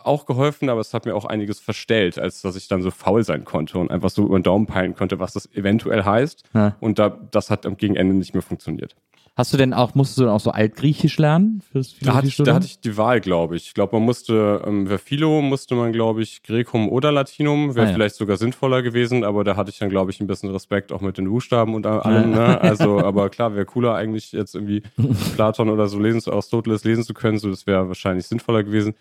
auch 0.04 0.24
geholfen, 0.24 0.70
aber 0.70 0.80
es 0.80 0.94
hat 0.94 1.04
mir 1.04 1.14
auch 1.14 1.26
einiges 1.26 1.60
verstellt, 1.60 2.18
als 2.18 2.40
dass 2.40 2.56
ich 2.56 2.66
dann 2.66 2.80
so 2.80 2.90
faul 2.90 3.22
sein 3.24 3.44
konnte 3.44 3.78
und 3.78 3.90
einfach 3.90 4.10
so 4.10 4.24
über 4.24 4.38
den 4.38 4.42
Daumen 4.42 4.66
peilen 4.66 4.94
konnte, 4.94 5.18
was 5.18 5.34
das 5.34 5.52
eventuell 5.54 6.04
heißt. 6.04 6.44
Ja. 6.54 6.76
Und 6.80 6.98
da, 6.98 7.10
das 7.30 7.50
hat 7.50 7.66
am 7.66 7.76
Gegenende 7.76 8.14
nicht 8.14 8.32
mehr 8.32 8.42
funktioniert. 8.42 8.96
Hast 9.34 9.50
du 9.50 9.56
denn 9.56 9.72
auch, 9.72 9.94
musstest 9.94 10.18
du 10.18 10.24
dann 10.24 10.32
auch 10.34 10.40
so 10.40 10.50
Altgriechisch 10.50 11.16
lernen 11.16 11.62
fürs 11.72 11.96
Da 12.00 12.12
hatte, 12.14 12.26
ich, 12.26 12.36
da 12.36 12.52
hatte 12.54 12.66
ich 12.66 12.80
die 12.80 12.98
Wahl, 12.98 13.18
glaube 13.22 13.56
ich. 13.56 13.68
Ich 13.68 13.74
glaube, 13.74 13.96
man 13.96 14.04
musste, 14.04 14.62
ähm, 14.66 14.86
für 14.86 14.98
Philo 14.98 15.40
musste 15.40 15.74
man, 15.74 15.90
glaube 15.92 16.22
ich, 16.22 16.42
Grecum 16.42 16.90
oder 16.90 17.10
Latinum. 17.12 17.74
Wäre 17.74 17.86
Ah, 17.86 17.88
ja. 17.88 17.94
vielleicht 17.94 18.16
sogar 18.16 18.36
sinnvoller 18.36 18.82
gewesen, 18.82 19.24
aber 19.24 19.42
da 19.42 19.56
hatte 19.56 19.70
ich 19.70 19.78
dann, 19.78 19.88
glaube 19.88 20.10
ich, 20.10 20.20
ein 20.20 20.26
bisschen 20.26 20.50
Respekt 20.50 20.92
auch 20.92 21.00
mit 21.00 21.16
den 21.16 21.24
Buchstaben 21.30 21.74
und 21.74 21.86
allem. 21.86 22.30
Ne? 22.30 22.60
Also, 22.62 22.98
aber 23.00 23.30
klar, 23.30 23.54
wäre 23.54 23.64
cooler 23.64 23.94
eigentlich 23.94 24.32
jetzt 24.32 24.54
irgendwie 24.54 24.82
Platon 25.34 25.70
oder 25.70 25.88
so 25.88 25.98
lesen, 25.98 26.20
zu 26.20 26.30
Aristoteles 26.30 26.84
lesen 26.84 27.02
zu 27.02 27.14
können. 27.14 27.38
So, 27.38 27.48
das 27.48 27.66
wäre 27.66 27.88
wahrscheinlich 27.88 28.26
sinnvoller 28.26 28.62
gewesen. 28.62 28.94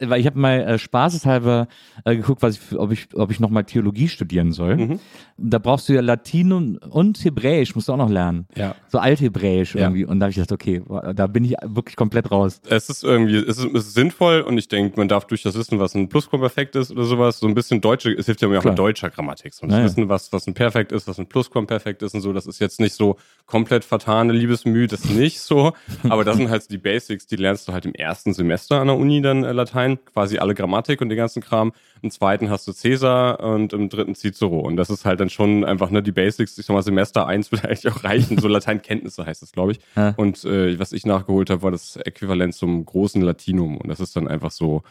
Weil 0.00 0.20
ich 0.20 0.26
habe 0.26 0.38
mal 0.38 0.60
äh, 0.60 0.78
spaßeshalber 0.78 1.68
äh, 2.04 2.16
geguckt, 2.16 2.42
was 2.42 2.56
ich, 2.58 2.78
ob 2.78 2.92
ich, 2.92 3.08
ob 3.14 3.30
ich 3.30 3.40
nochmal 3.40 3.64
Theologie 3.64 4.08
studieren 4.08 4.52
soll. 4.52 4.76
Mhm. 4.76 5.00
Da 5.36 5.58
brauchst 5.58 5.88
du 5.88 5.92
ja 5.94 6.00
Latin 6.00 6.52
und, 6.52 6.78
und 6.78 7.24
Hebräisch, 7.24 7.74
musst 7.74 7.88
du 7.88 7.92
auch 7.92 7.96
noch 7.98 8.10
lernen. 8.10 8.46
Ja. 8.56 8.74
So 8.88 8.98
Althebräisch 8.98 9.74
Ja. 9.74 9.82
irgendwie. 9.82 10.04
Und 10.04 10.20
da 10.20 10.24
habe 10.24 10.30
ich 10.30 10.36
gedacht, 10.36 10.52
okay, 10.52 10.82
da 11.14 11.26
bin 11.26 11.44
ich 11.44 11.54
wirklich 11.64 11.96
komplett 11.96 12.30
raus. 12.30 12.60
Es 12.68 12.88
ist 12.88 13.04
irgendwie, 13.04 13.36
es 13.36 13.58
ist, 13.58 13.64
es 13.74 13.86
ist 13.88 13.94
sinnvoll 13.94 14.40
und 14.42 14.58
ich 14.58 14.68
denke, 14.68 14.98
man 14.98 15.08
darf 15.08 15.26
durchaus 15.26 15.56
wissen, 15.56 15.78
was 15.78 15.94
ein 15.94 16.08
Plusquamperfekt 16.08 16.76
ist 16.76 16.90
oder 16.90 17.04
sowas. 17.04 17.38
So 17.38 17.46
ein 17.46 17.54
bisschen 17.54 17.80
deutsche, 17.80 18.10
es 18.12 18.26
hilft 18.26 18.42
ja 18.42 18.48
mir 18.48 18.58
auch 18.58 18.62
Klar. 18.62 18.72
mit 18.72 18.78
deutscher 18.78 19.10
Grammatik. 19.10 19.54
So 19.54 19.66
ein 19.66 19.70
Ja, 19.70 19.78
ja. 19.78 19.84
wissen, 19.84 20.08
was, 20.08 20.32
was 20.32 20.46
ein 20.46 20.54
Perfekt 20.54 20.92
ist, 20.92 21.06
was 21.08 21.18
ein 21.18 21.26
Plusquamperfekt 21.28 22.02
ist 22.02 22.14
und 22.14 22.20
so. 22.20 22.32
Das 22.32 22.46
ist 22.46 22.58
jetzt 22.58 22.80
nicht 22.80 22.94
so 22.94 23.16
komplett 23.46 23.84
vertane 23.84 24.32
Liebesmüh, 24.32 24.86
das 24.86 25.04
ist 25.04 25.10
nicht 25.14 25.40
so. 25.40 25.72
Aber 26.08 26.24
das 26.24 26.36
sind 26.36 26.50
halt 26.50 26.70
die 26.70 26.78
Basics, 26.78 27.26
die 27.26 27.36
lernst 27.36 27.68
du 27.68 27.72
halt 27.72 27.86
im 27.86 27.94
ersten 27.94 28.32
Semester 28.34 28.80
an 28.80 28.88
der 28.88 28.96
Uni 28.96 29.22
dann 29.22 29.44
äh, 29.44 29.52
Latein, 29.88 30.04
quasi 30.12 30.38
alle 30.38 30.54
Grammatik 30.54 31.00
und 31.00 31.08
den 31.08 31.16
ganzen 31.16 31.42
Kram. 31.42 31.72
Im 32.02 32.10
zweiten 32.10 32.50
hast 32.50 32.66
du 32.68 32.72
Cäsar 32.72 33.40
und 33.40 33.72
im 33.72 33.88
dritten 33.88 34.14
Cicero. 34.14 34.60
Und 34.60 34.76
das 34.76 34.90
ist 34.90 35.04
halt 35.04 35.20
dann 35.20 35.30
schon 35.30 35.64
einfach 35.64 35.90
ne, 35.90 36.02
die 36.02 36.12
Basics. 36.12 36.58
Ich 36.58 36.66
sag 36.66 36.74
mal, 36.74 36.82
Semester 36.82 37.26
eins 37.26 37.50
würde 37.52 37.68
eigentlich 37.68 37.88
auch 37.92 38.04
reichen. 38.04 38.38
So 38.38 38.48
Lateinkenntnisse 38.48 39.26
heißt 39.26 39.42
das, 39.42 39.52
glaube 39.52 39.72
ich. 39.72 39.80
Ja. 39.96 40.14
Und 40.16 40.44
äh, 40.44 40.78
was 40.78 40.92
ich 40.92 41.06
nachgeholt 41.06 41.50
habe, 41.50 41.62
war 41.62 41.70
das 41.70 41.96
Äquivalent 41.96 42.54
zum 42.54 42.84
großen 42.84 43.22
Latinum. 43.22 43.78
Und 43.78 43.88
das 43.88 44.00
ist 44.00 44.14
dann 44.16 44.28
einfach 44.28 44.50
so, 44.50 44.82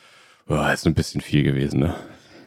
oh, 0.47 0.65
ist 0.73 0.88
ein 0.88 0.93
bisschen 0.93 1.21
viel 1.21 1.43
gewesen, 1.43 1.79
ne? 1.79 1.95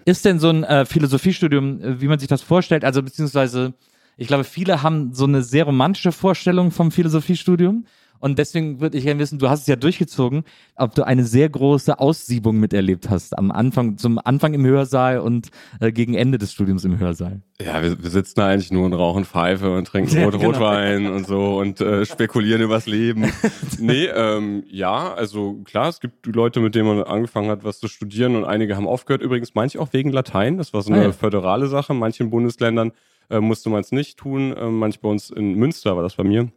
Ist 0.06 0.24
denn 0.24 0.38
so 0.38 0.48
ein 0.48 0.64
äh, 0.64 0.86
Philosophiestudium, 0.86 1.82
äh, 1.82 2.00
wie 2.00 2.08
man 2.08 2.18
sich 2.18 2.28
das 2.28 2.42
vorstellt? 2.42 2.84
Also 2.84 3.02
beziehungsweise, 3.02 3.74
ich 4.16 4.28
glaube, 4.28 4.44
viele 4.44 4.82
haben 4.82 5.12
so 5.12 5.24
eine 5.24 5.42
sehr 5.42 5.64
romantische 5.64 6.10
Vorstellung 6.10 6.70
vom 6.70 6.90
Philosophiestudium. 6.90 7.84
Und 8.20 8.38
deswegen 8.38 8.80
würde 8.80 8.96
ich 8.98 9.04
gerne 9.04 9.18
wissen, 9.18 9.38
du 9.38 9.48
hast 9.48 9.62
es 9.62 9.66
ja 9.66 9.76
durchgezogen, 9.76 10.44
ob 10.76 10.94
du 10.94 11.04
eine 11.06 11.24
sehr 11.24 11.48
große 11.48 11.98
Aussiebung 11.98 12.60
miterlebt 12.60 13.08
hast 13.10 13.36
am 13.36 13.50
Anfang, 13.50 13.96
zum 13.96 14.18
Anfang 14.22 14.54
im 14.54 14.64
Hörsaal 14.64 15.18
und 15.20 15.48
äh, 15.80 15.90
gegen 15.90 16.14
Ende 16.14 16.36
des 16.38 16.52
Studiums 16.52 16.84
im 16.84 16.98
Hörsaal. 16.98 17.40
Ja, 17.60 17.82
wir, 17.82 18.02
wir 18.02 18.10
sitzen 18.10 18.34
da 18.36 18.48
eigentlich 18.48 18.70
nur 18.70 18.84
und 18.84 18.92
rauchen 18.92 19.24
Pfeife 19.24 19.74
und 19.74 19.86
trinken 19.86 20.16
Ja, 20.18 20.24
Rot 20.24 20.34
genau. 20.34 20.46
Rotwein 20.48 21.06
und 21.10 21.26
so 21.26 21.58
und 21.58 21.80
äh, 21.80 22.04
spekulieren 22.06 22.60
übers 22.62 22.86
Leben. 22.86 23.32
nee, 23.78 24.04
ähm, 24.06 24.64
ja, 24.70 25.12
also 25.14 25.54
klar, 25.64 25.88
es 25.88 26.00
gibt 26.00 26.26
Leute, 26.26 26.60
mit 26.60 26.74
denen 26.74 26.88
man 26.88 27.02
angefangen 27.02 27.48
hat, 27.50 27.64
was 27.64 27.80
zu 27.80 27.88
studieren 27.88 28.36
und 28.36 28.44
einige 28.44 28.76
haben 28.76 28.86
aufgehört. 28.86 29.22
Übrigens, 29.22 29.54
manche 29.54 29.80
auch 29.80 29.92
wegen 29.92 30.10
Latein. 30.12 30.58
Das 30.58 30.72
war 30.74 30.82
so 30.82 30.92
eine 30.92 31.00
Ah, 31.02 31.04
ja. 31.06 31.12
föderale 31.12 31.68
Sache. 31.68 31.94
In 31.94 31.98
manchen 31.98 32.28
Bundesländern 32.30 32.92
äh, 33.30 33.40
musste 33.40 33.70
man 33.70 33.80
es 33.80 33.92
nicht 33.92 34.18
tun. 34.18 34.52
Äh, 34.54 34.66
manch 34.68 35.00
bei 35.00 35.08
uns 35.08 35.30
in 35.30 35.54
Münster 35.54 35.96
war 35.96 36.02
das 36.02 36.16
bei 36.16 36.24
mir. 36.24 36.48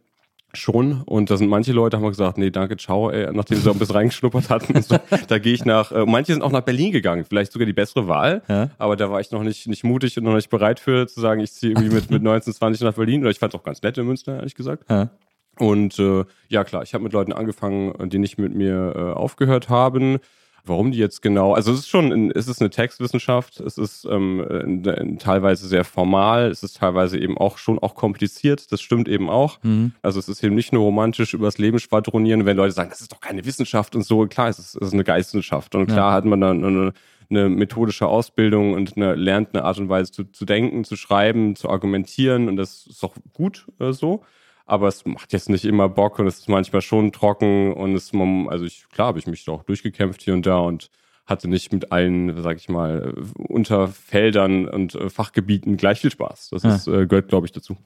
Schon. 0.54 1.02
Und 1.02 1.30
da 1.30 1.36
sind 1.36 1.48
manche 1.48 1.72
Leute 1.72 1.96
haben 1.96 2.06
gesagt, 2.06 2.38
nee, 2.38 2.50
danke, 2.50 2.76
ciao, 2.76 3.10
ey, 3.10 3.28
nachdem 3.32 3.58
sie 3.58 3.68
auch 3.68 3.74
ein 3.74 3.78
bisschen 3.78 3.96
reingeschnuppert 3.96 4.50
hatten. 4.50 4.80
So, 4.82 4.96
da 5.28 5.38
gehe 5.38 5.54
ich 5.54 5.64
nach, 5.64 5.92
äh, 5.92 6.04
manche 6.06 6.32
sind 6.32 6.42
auch 6.42 6.52
nach 6.52 6.62
Berlin 6.62 6.92
gegangen, 6.92 7.24
vielleicht 7.24 7.52
sogar 7.52 7.66
die 7.66 7.72
bessere 7.72 8.08
Wahl. 8.08 8.42
Ja. 8.48 8.70
Aber 8.78 8.96
da 8.96 9.10
war 9.10 9.20
ich 9.20 9.30
noch 9.30 9.42
nicht, 9.42 9.66
nicht 9.66 9.84
mutig 9.84 10.16
und 10.18 10.24
noch 10.24 10.34
nicht 10.34 10.50
bereit 10.50 10.80
für, 10.80 11.06
zu 11.06 11.20
sagen, 11.20 11.40
ich 11.40 11.52
ziehe 11.52 11.72
irgendwie 11.72 11.94
mit, 11.94 12.10
mit 12.10 12.22
19, 12.24 12.52
20 12.52 12.82
nach 12.82 12.94
Berlin. 12.94 13.22
Oder 13.22 13.30
ich 13.30 13.38
fand 13.38 13.54
es 13.54 13.60
auch 13.60 13.64
ganz 13.64 13.82
nett 13.82 13.98
in 13.98 14.06
Münster, 14.06 14.36
ehrlich 14.36 14.54
gesagt. 14.54 14.90
Ja. 14.90 15.10
Und 15.58 15.98
äh, 15.98 16.24
ja, 16.48 16.64
klar, 16.64 16.82
ich 16.82 16.94
habe 16.94 17.04
mit 17.04 17.12
Leuten 17.12 17.32
angefangen, 17.32 18.08
die 18.08 18.18
nicht 18.18 18.38
mit 18.38 18.54
mir 18.54 18.94
äh, 18.96 19.00
aufgehört 19.12 19.68
haben. 19.68 20.18
Warum 20.66 20.92
die 20.92 20.98
jetzt 20.98 21.20
genau, 21.20 21.52
also 21.52 21.72
es 21.72 21.80
ist 21.80 21.88
schon, 21.88 22.10
ein- 22.10 22.30
es 22.30 22.48
ist 22.48 22.60
eine 22.62 22.70
Textwissenschaft, 22.70 23.60
es 23.60 23.76
ist 23.76 24.06
ähm, 24.10 24.40
in, 24.64 24.84
in, 24.84 25.18
teilweise 25.18 25.68
sehr 25.68 25.84
formal, 25.84 26.46
es 26.50 26.62
ist 26.62 26.78
teilweise 26.78 27.18
eben 27.18 27.36
auch 27.36 27.58
schon 27.58 27.78
auch 27.78 27.94
kompliziert, 27.94 28.72
das 28.72 28.80
stimmt 28.80 29.06
eben 29.08 29.28
auch. 29.28 29.58
Mhm. 29.62 29.92
Also 30.00 30.18
es 30.18 30.28
ist 30.28 30.42
eben 30.42 30.54
nicht 30.54 30.72
nur 30.72 30.82
romantisch 30.84 31.34
übers 31.34 31.58
Leben 31.58 31.78
schwadronieren, 31.78 32.46
wenn 32.46 32.56
Leute 32.56 32.72
sagen, 32.72 32.88
das 32.88 33.02
ist 33.02 33.12
doch 33.12 33.20
keine 33.20 33.44
Wissenschaft 33.44 33.94
und 33.94 34.04
so, 34.06 34.26
klar, 34.26 34.48
es 34.48 34.58
ist, 34.58 34.74
es 34.76 34.88
ist 34.88 34.94
eine 34.94 35.04
Geistwissenschaft 35.04 35.74
und 35.74 35.86
klar 35.86 36.12
hat 36.12 36.24
man 36.24 36.40
dann 36.40 36.64
eine, 36.64 36.92
eine 37.30 37.48
methodische 37.50 38.06
Ausbildung 38.06 38.72
und 38.72 38.96
eine, 38.96 39.14
lernt 39.16 39.54
eine 39.54 39.64
Art 39.64 39.78
und 39.78 39.90
Weise 39.90 40.12
zu, 40.12 40.24
zu 40.24 40.44
denken, 40.46 40.84
zu 40.84 40.96
schreiben, 40.96 41.56
zu 41.56 41.68
argumentieren 41.68 42.48
und 42.48 42.56
das 42.56 42.86
ist 42.86 43.04
auch 43.04 43.14
gut 43.34 43.66
äh, 43.80 43.92
so. 43.92 44.24
Aber 44.66 44.88
es 44.88 45.04
macht 45.04 45.32
jetzt 45.32 45.50
nicht 45.50 45.64
immer 45.64 45.88
Bock 45.88 46.18
und 46.18 46.26
es 46.26 46.38
ist 46.38 46.48
manchmal 46.48 46.82
schon 46.82 47.12
trocken 47.12 47.72
und 47.72 47.94
es, 47.94 48.12
also 48.14 48.64
ich, 48.64 48.88
klar 48.88 49.08
habe 49.08 49.18
ich 49.18 49.26
mich 49.26 49.48
auch 49.48 49.62
durchgekämpft 49.62 50.22
hier 50.22 50.34
und 50.34 50.46
da 50.46 50.58
und 50.58 50.90
hatte 51.26 51.48
nicht 51.48 51.72
mit 51.72 51.92
allen, 51.92 52.42
sag 52.42 52.56
ich 52.58 52.68
mal, 52.68 53.14
Unterfeldern 53.36 54.68
und 54.68 54.94
äh, 54.94 55.08
Fachgebieten 55.08 55.76
gleich 55.76 56.00
viel 56.00 56.10
Spaß. 56.10 56.50
Das 56.50 56.62
Ja. 56.62 56.74
ist, 56.76 56.86
äh, 56.86 57.06
gehört, 57.06 57.28
glaube 57.28 57.46
ich, 57.46 57.52
dazu. 57.52 57.76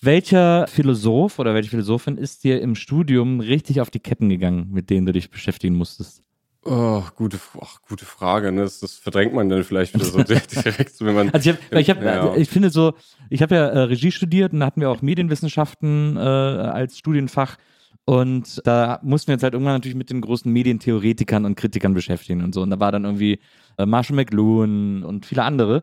Welcher 0.00 0.66
Philosoph 0.66 1.38
oder 1.38 1.54
welche 1.54 1.70
Philosophin 1.70 2.18
ist 2.18 2.44
dir 2.44 2.60
im 2.60 2.74
Studium 2.74 3.40
richtig 3.40 3.80
auf 3.80 3.90
die 3.90 4.00
Ketten 4.00 4.28
gegangen, 4.28 4.68
mit 4.70 4.90
denen 4.90 5.06
du 5.06 5.12
dich 5.12 5.30
beschäftigen 5.30 5.74
musstest? 5.74 6.22
Oh, 6.66 7.02
gute, 7.14 7.38
ach, 7.60 7.78
gute 7.88 8.04
Frage. 8.04 8.50
Ne? 8.52 8.62
Das, 8.62 8.80
das 8.80 8.94
verdrängt 8.94 9.32
man 9.32 9.48
dann 9.48 9.62
vielleicht 9.64 9.94
wieder 9.94 10.04
so 10.04 10.22
direkt, 10.22 11.00
wenn 11.00 11.14
man. 11.14 11.30
Also 11.30 11.50
ich, 11.50 11.56
hab, 11.56 11.72
ich, 11.78 11.90
hab, 11.90 12.02
Ja. 12.02 12.22
also 12.22 12.40
ich 12.40 12.48
finde 12.48 12.70
so, 12.70 12.94
ich 13.30 13.42
habe 13.42 13.54
ja 13.54 13.66
äh, 13.66 13.78
Regie 13.80 14.10
studiert 14.10 14.52
und 14.52 14.60
da 14.60 14.66
hatten 14.66 14.80
wir 14.80 14.90
auch 14.90 15.02
Medienwissenschaften 15.02 16.16
äh, 16.16 16.20
als 16.20 16.98
Studienfach 16.98 17.56
und 18.04 18.62
da 18.64 19.00
mussten 19.02 19.28
wir 19.28 19.34
uns 19.34 19.42
halt 19.42 19.54
irgendwann 19.54 19.74
natürlich 19.74 19.96
mit 19.96 20.10
den 20.10 20.20
großen 20.20 20.50
Medientheoretikern 20.52 21.44
und 21.44 21.56
Kritikern 21.56 21.92
beschäftigen 21.92 22.42
und 22.42 22.54
so. 22.54 22.62
Und 22.62 22.70
da 22.70 22.78
war 22.78 22.92
dann 22.92 23.04
irgendwie 23.04 23.40
äh, 23.78 23.84
Marshall 23.86 24.16
McLuhan 24.16 25.02
und 25.02 25.26
viele 25.26 25.42
andere. 25.42 25.82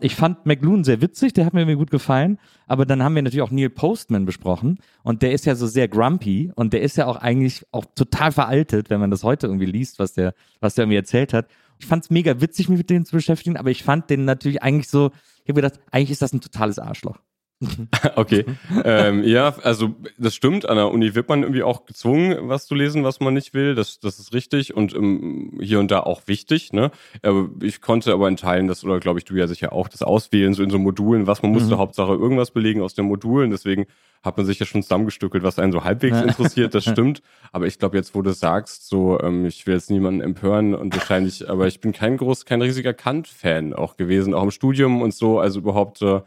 Ich 0.00 0.14
fand 0.14 0.46
McLuhan 0.46 0.84
sehr 0.84 1.00
witzig, 1.00 1.32
der 1.32 1.44
hat 1.44 1.54
mir 1.54 1.74
gut 1.74 1.90
gefallen, 1.90 2.38
aber 2.68 2.86
dann 2.86 3.02
haben 3.02 3.16
wir 3.16 3.22
natürlich 3.22 3.42
auch 3.42 3.50
Neil 3.50 3.68
Postman 3.68 4.26
besprochen 4.26 4.78
und 5.02 5.22
der 5.22 5.32
ist 5.32 5.44
ja 5.44 5.56
so 5.56 5.66
sehr 5.66 5.88
grumpy 5.88 6.52
und 6.54 6.72
der 6.72 6.82
ist 6.82 6.96
ja 6.96 7.06
auch 7.06 7.16
eigentlich 7.16 7.66
auch 7.72 7.84
total 7.96 8.30
veraltet, 8.30 8.90
wenn 8.90 9.00
man 9.00 9.10
das 9.10 9.24
heute 9.24 9.48
irgendwie 9.48 9.66
liest, 9.66 9.98
was 9.98 10.12
der, 10.12 10.34
was 10.60 10.74
der 10.74 10.84
irgendwie 10.84 10.98
erzählt 10.98 11.32
hat. 11.32 11.48
Ich 11.80 11.86
fand 11.86 12.04
es 12.04 12.10
mega 12.10 12.40
witzig, 12.40 12.68
mich 12.68 12.78
mit 12.78 12.90
denen 12.90 13.06
zu 13.06 13.16
beschäftigen, 13.16 13.56
aber 13.56 13.70
ich 13.70 13.82
fand 13.82 14.08
den 14.08 14.24
natürlich 14.24 14.62
eigentlich 14.62 14.88
so, 14.88 15.10
ich 15.42 15.48
habe 15.48 15.62
gedacht, 15.62 15.80
eigentlich 15.90 16.12
ist 16.12 16.22
das 16.22 16.32
ein 16.32 16.40
totales 16.40 16.78
Arschloch. 16.78 17.18
Okay. 18.14 18.44
ähm, 18.84 19.24
ja, 19.24 19.54
also 19.62 19.94
das 20.16 20.34
stimmt. 20.34 20.68
An 20.68 20.76
der 20.76 20.90
Uni 20.90 21.14
wird 21.14 21.28
man 21.28 21.42
irgendwie 21.42 21.62
auch 21.62 21.86
gezwungen, 21.86 22.36
was 22.48 22.66
zu 22.66 22.74
lesen, 22.74 23.04
was 23.04 23.20
man 23.20 23.34
nicht 23.34 23.54
will. 23.54 23.74
Das, 23.74 23.98
das 24.00 24.18
ist 24.18 24.32
richtig 24.32 24.74
und 24.74 24.94
ähm, 24.94 25.58
hier 25.60 25.80
und 25.80 25.90
da 25.90 26.00
auch 26.00 26.22
wichtig. 26.26 26.72
Ne? 26.72 26.90
Aber 27.22 27.48
ich 27.62 27.80
konnte 27.80 28.12
aber 28.12 28.28
in 28.28 28.36
Teilen 28.36 28.68
das, 28.68 28.84
oder 28.84 29.00
glaube 29.00 29.18
ich, 29.18 29.24
du 29.24 29.34
ja 29.34 29.46
sicher 29.46 29.72
auch, 29.72 29.88
das 29.88 30.02
auswählen, 30.02 30.54
so 30.54 30.62
in 30.62 30.70
so 30.70 30.78
Modulen, 30.78 31.26
was 31.26 31.42
man 31.42 31.50
musste, 31.52 31.74
Mhm. 31.74 31.78
Hauptsache 31.78 32.12
irgendwas 32.12 32.50
belegen 32.52 32.80
aus 32.80 32.94
den 32.94 33.06
Modulen. 33.06 33.50
Deswegen 33.50 33.86
hat 34.22 34.36
man 34.36 34.46
sich 34.46 34.58
ja 34.58 34.66
schon 34.66 34.82
zusammengestückelt, 34.82 35.42
was 35.42 35.58
einen 35.58 35.72
so 35.72 35.84
halbwegs 35.84 36.20
interessiert, 36.20 36.74
das 36.74 36.84
stimmt. 36.90 37.22
Aber 37.52 37.66
ich 37.66 37.78
glaube, 37.78 37.96
jetzt, 37.96 38.14
wo 38.14 38.22
du 38.22 38.32
sagst, 38.32 38.88
so, 38.88 39.18
ähm, 39.20 39.46
ich 39.46 39.66
will 39.66 39.74
jetzt 39.74 39.90
niemanden 39.90 40.20
empören 40.20 40.74
und 40.74 40.94
wahrscheinlich, 40.94 41.48
aber 41.48 41.66
ich 41.66 41.80
bin 41.80 41.92
kein 41.92 42.16
groß, 42.16 42.44
kein 42.44 42.62
riesiger 42.62 42.94
Kant-Fan 42.94 43.74
auch 43.74 43.96
gewesen, 43.96 44.34
auch 44.34 44.42
im 44.44 44.50
Studium 44.50 45.02
und 45.02 45.14
so, 45.14 45.38
also 45.40 45.60
überhaupt, 45.60 46.02
äh, 46.02 46.20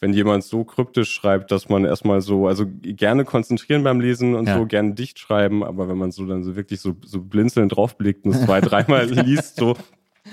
wenn 0.00 0.12
jemand 0.12 0.44
so 0.44 0.64
kryptisch 0.64 1.10
schreibt, 1.12 1.50
dass 1.50 1.68
man 1.68 1.84
erstmal 1.84 2.20
so, 2.20 2.46
also 2.46 2.64
gerne 2.82 3.24
konzentrieren 3.24 3.82
beim 3.82 4.00
Lesen 4.00 4.34
und 4.34 4.46
Ja. 4.46 4.56
so, 4.58 4.66
gerne 4.66 4.94
dicht 4.94 5.18
schreiben, 5.18 5.64
aber 5.64 5.88
wenn 5.88 5.98
man 5.98 6.10
so 6.12 6.24
dann 6.26 6.44
so 6.44 6.54
wirklich 6.56 6.80
so, 6.80 6.94
so 7.04 7.20
blinzelnd 7.20 7.74
draufblickt 7.74 8.24
und 8.24 8.34
es 8.34 8.44
zwei, 8.44 8.60
dreimal 8.60 9.06
liest, 9.06 9.56
so, 9.56 9.76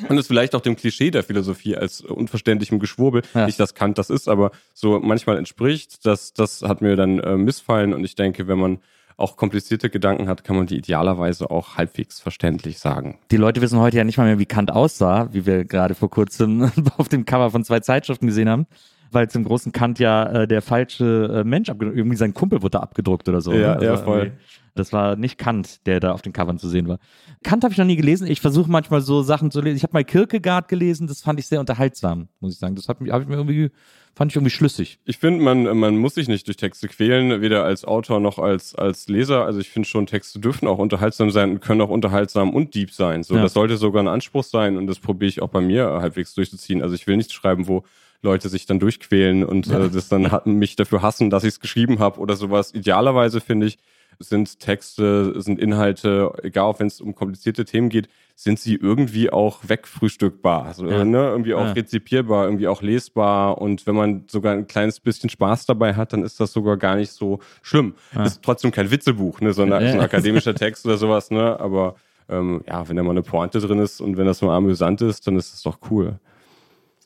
und 0.10 0.18
es 0.18 0.28
vielleicht 0.28 0.54
auch 0.56 0.62
dem 0.62 0.76
Klischee 0.76 1.10
der 1.10 1.24
Philosophie 1.24 1.76
als 1.76 2.02
unverständlichem 2.02 2.80
Geschwurbel, 2.80 3.24
Ja. 3.34 3.46
nicht 3.46 3.60
dass 3.60 3.74
Kant 3.74 3.98
das 3.98 4.10
ist, 4.10 4.28
aber 4.28 4.52
so 4.74 5.00
manchmal 5.00 5.38
entspricht, 5.38 6.06
das, 6.06 6.34
das 6.34 6.62
hat 6.62 6.82
mir 6.82 6.96
dann 6.96 7.20
äh, 7.20 7.36
missfallen 7.38 7.94
und 7.94 8.04
ich 8.04 8.16
denke, 8.16 8.48
wenn 8.48 8.60
man 8.60 8.80
auch 9.18 9.38
komplizierte 9.38 9.90
Gedanken 9.90 10.28
hat, 10.28 10.44
kann 10.44 10.58
man 10.58 10.68
die 10.68 10.76
idealerweise 10.78 11.50
auch 11.50 11.78
halbwegs 11.78 12.20
verständlich 12.20 12.80
sagen. 12.80 13.18
Die 13.32 13.38
Leute 13.38 13.62
wissen 13.62 13.80
heute 13.80 13.96
ja 13.96 14.04
nicht 14.04 14.18
mal 14.18 14.26
mehr, 14.26 14.40
wie 14.40 14.46
Kant 14.46 14.72
aussah, 14.72 15.30
wie 15.32 15.46
wir 15.46 15.64
gerade 15.64 15.96
vor 15.96 16.10
kurzem 16.10 16.70
auf 16.98 17.08
dem 17.08 17.24
Cover 17.24 17.50
von 17.50 17.64
zwei 17.64 17.80
Zeitschriften 17.80 18.28
gesehen 18.28 18.50
haben. 18.50 18.68
Weil 19.16 19.30
zum 19.30 19.46
großen 19.46 19.72
Kant 19.72 19.98
ja 20.00 20.24
äh, 20.42 20.48
der 20.48 20.62
falsche 20.62 21.42
äh, 21.42 21.44
Mensch 21.46 21.70
abgedruckt, 21.70 21.98
irgendwie 21.98 22.18
sein 22.18 22.34
Kumpel 22.34 22.62
wurde 22.62 22.72
da 22.72 22.80
abgedruckt 22.80 23.30
oder 23.30 23.40
so. 23.40 23.54
Ja, 23.54 23.76
ne? 23.76 23.86
ja, 23.86 23.96
voll. 23.98 24.34
Das 24.76 24.92
war 24.92 25.16
nicht 25.16 25.38
Kant, 25.38 25.86
der 25.86 26.02
da 26.02 26.12
auf 26.12 26.22
den 26.22 26.34
Covern 26.34 26.60
zu 26.60 26.68
sehen 26.68 26.90
war. 26.90 27.00
Kant 27.44 27.64
habe 27.64 27.72
ich 27.72 27.78
noch 27.78 27.86
nie 27.86 27.96
gelesen. 27.96 28.28
Ich 28.28 28.42
versuche 28.42 28.70
manchmal 28.70 29.00
so 29.00 29.22
Sachen 29.22 29.52
zu 29.52 29.62
lesen. 29.62 29.78
Ich 29.78 29.84
habe 29.84 29.94
mal 29.94 30.04
Kierkegaard 30.04 30.68
gelesen, 30.68 31.08
das 31.08 31.22
fand 31.22 31.40
ich 31.40 31.48
sehr 31.48 31.62
unterhaltsam, 31.62 32.28
muss 32.42 32.52
ich 32.54 32.60
sagen. 32.60 32.76
Das 32.76 32.90
hat 32.90 33.00
mich, 33.00 33.10
hab 33.10 33.22
ich 33.22 33.28
mir 33.30 33.36
irgendwie, 33.36 33.72
fand 34.16 34.34
ich 34.34 34.36
irgendwie 34.36 34.52
schlüssig. 34.52 35.00
Ich 35.06 35.18
finde, 35.18 35.42
man, 35.42 35.78
man 35.78 35.96
muss 35.96 36.16
sich 36.16 36.28
nicht 36.28 36.46
durch 36.48 36.58
Texte 36.58 36.90
quälen, 36.90 37.40
weder 37.40 37.64
als 37.64 37.86
Autor 37.86 38.20
noch 38.20 38.38
als, 38.38 38.76
als 38.76 39.08
Leser. 39.08 39.46
Also 39.46 39.62
ich 39.62 39.70
finde 39.70 39.88
schon, 39.88 40.08
Texte 40.08 40.40
dürfen 40.40 40.68
auch 40.68 40.78
unterhaltsam 40.80 41.32
sein 41.32 41.52
und 41.52 41.62
können 41.62 41.80
auch 41.80 41.90
unterhaltsam 41.90 42.54
und 42.54 42.76
deep 42.76 42.92
sein. 42.92 43.24
So, 43.24 43.36
Ja. 43.36 43.44
das 43.44 43.54
sollte 43.54 43.78
sogar 43.78 44.04
ein 44.04 44.10
Anspruch 44.10 44.44
sein 44.44 44.76
und 44.76 44.88
das 44.88 45.00
probiere 45.00 45.30
ich 45.30 45.42
auch 45.42 45.50
bei 45.50 45.62
mir 45.62 45.86
halbwegs 46.02 46.34
durchzuziehen. 46.34 46.82
Also 46.82 46.96
ich 46.96 47.08
will 47.08 47.16
nicht 47.16 47.32
schreiben, 47.32 47.70
wo 47.70 47.86
Leute 48.22 48.50
sich 48.50 48.66
dann 48.66 48.80
durchquälen 48.80 49.44
und 49.44 49.68
äh, 49.70 49.90
das 49.90 50.10
dann 50.10 50.32
hat, 50.32 50.48
mich 50.48 50.76
dafür 50.76 51.02
hassen, 51.02 51.30
dass 51.30 51.44
ich 51.44 51.50
es 51.50 51.60
geschrieben 51.60 52.00
habe 52.00 52.20
oder 52.20 52.36
sowas. 52.36 52.74
Idealerweise 52.74 53.40
finde 53.42 53.68
ich, 53.68 53.78
sind 54.18 54.60
Texte, 54.60 55.40
sind 55.42 55.60
Inhalte, 55.60 56.32
egal 56.42 56.74
wenn 56.78 56.88
es 56.88 57.02
um 57.02 57.14
komplizierte 57.16 57.66
Themen 57.66 57.90
geht, 57.90 58.08
sind 58.36 58.60
sie 58.60 58.76
irgendwie 58.76 59.30
auch 59.30 59.60
wegfrühstückbar. 59.68 60.66
Also, 60.66 60.88
Ja. 60.88 61.04
ne, 61.04 61.18
irgendwie 61.30 61.54
auch 61.54 61.66
Ja. 61.66 61.72
rezipierbar, 61.74 62.46
irgendwie 62.46 62.68
auch 62.68 62.82
lesbar. 62.82 63.58
Und 63.60 63.86
wenn 63.88 63.96
man 63.96 64.24
sogar 64.28 64.54
ein 64.54 64.68
kleines 64.68 65.00
bisschen 65.00 65.30
Spaß 65.30 65.66
dabei 65.66 65.96
hat, 65.96 66.14
dann 66.14 66.24
ist 66.24 66.40
das 66.40 66.54
sogar 66.54 66.78
gar 66.78 66.96
nicht 66.96 67.12
so 67.12 67.40
schlimm. 67.62 67.96
Ist 68.24 68.42
trotzdem 68.42 68.72
kein 68.72 68.90
Witzebuch, 68.92 69.42
ne, 69.42 69.54
sondern 69.54 69.84
Ja. 69.84 69.92
so 69.92 69.98
ein 69.98 70.04
akademischer 70.04 70.56
Text 70.56 70.86
oder 70.86 70.98
sowas, 70.98 71.30
ne? 71.32 71.60
Aber 71.60 71.96
ähm, 72.30 72.64
ja, 72.68 72.88
wenn 72.88 72.96
da 72.96 73.04
mal 73.04 73.12
eine 73.12 73.22
Pointe 73.22 73.60
drin 73.60 73.80
ist 73.80 74.02
und 74.02 74.18
wenn 74.18 74.26
das 74.26 74.42
nur 74.42 74.52
amüsant 74.54 75.02
ist, 75.02 75.28
dann 75.28 75.36
ist 75.36 75.54
das 75.54 75.62
doch 75.64 75.78
cool. 75.92 76.20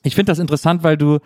Ich 0.03 0.15
finde 0.15 0.31
das 0.31 0.39
interessant, 0.39 0.83
weil 0.83 0.97
du 0.97 1.19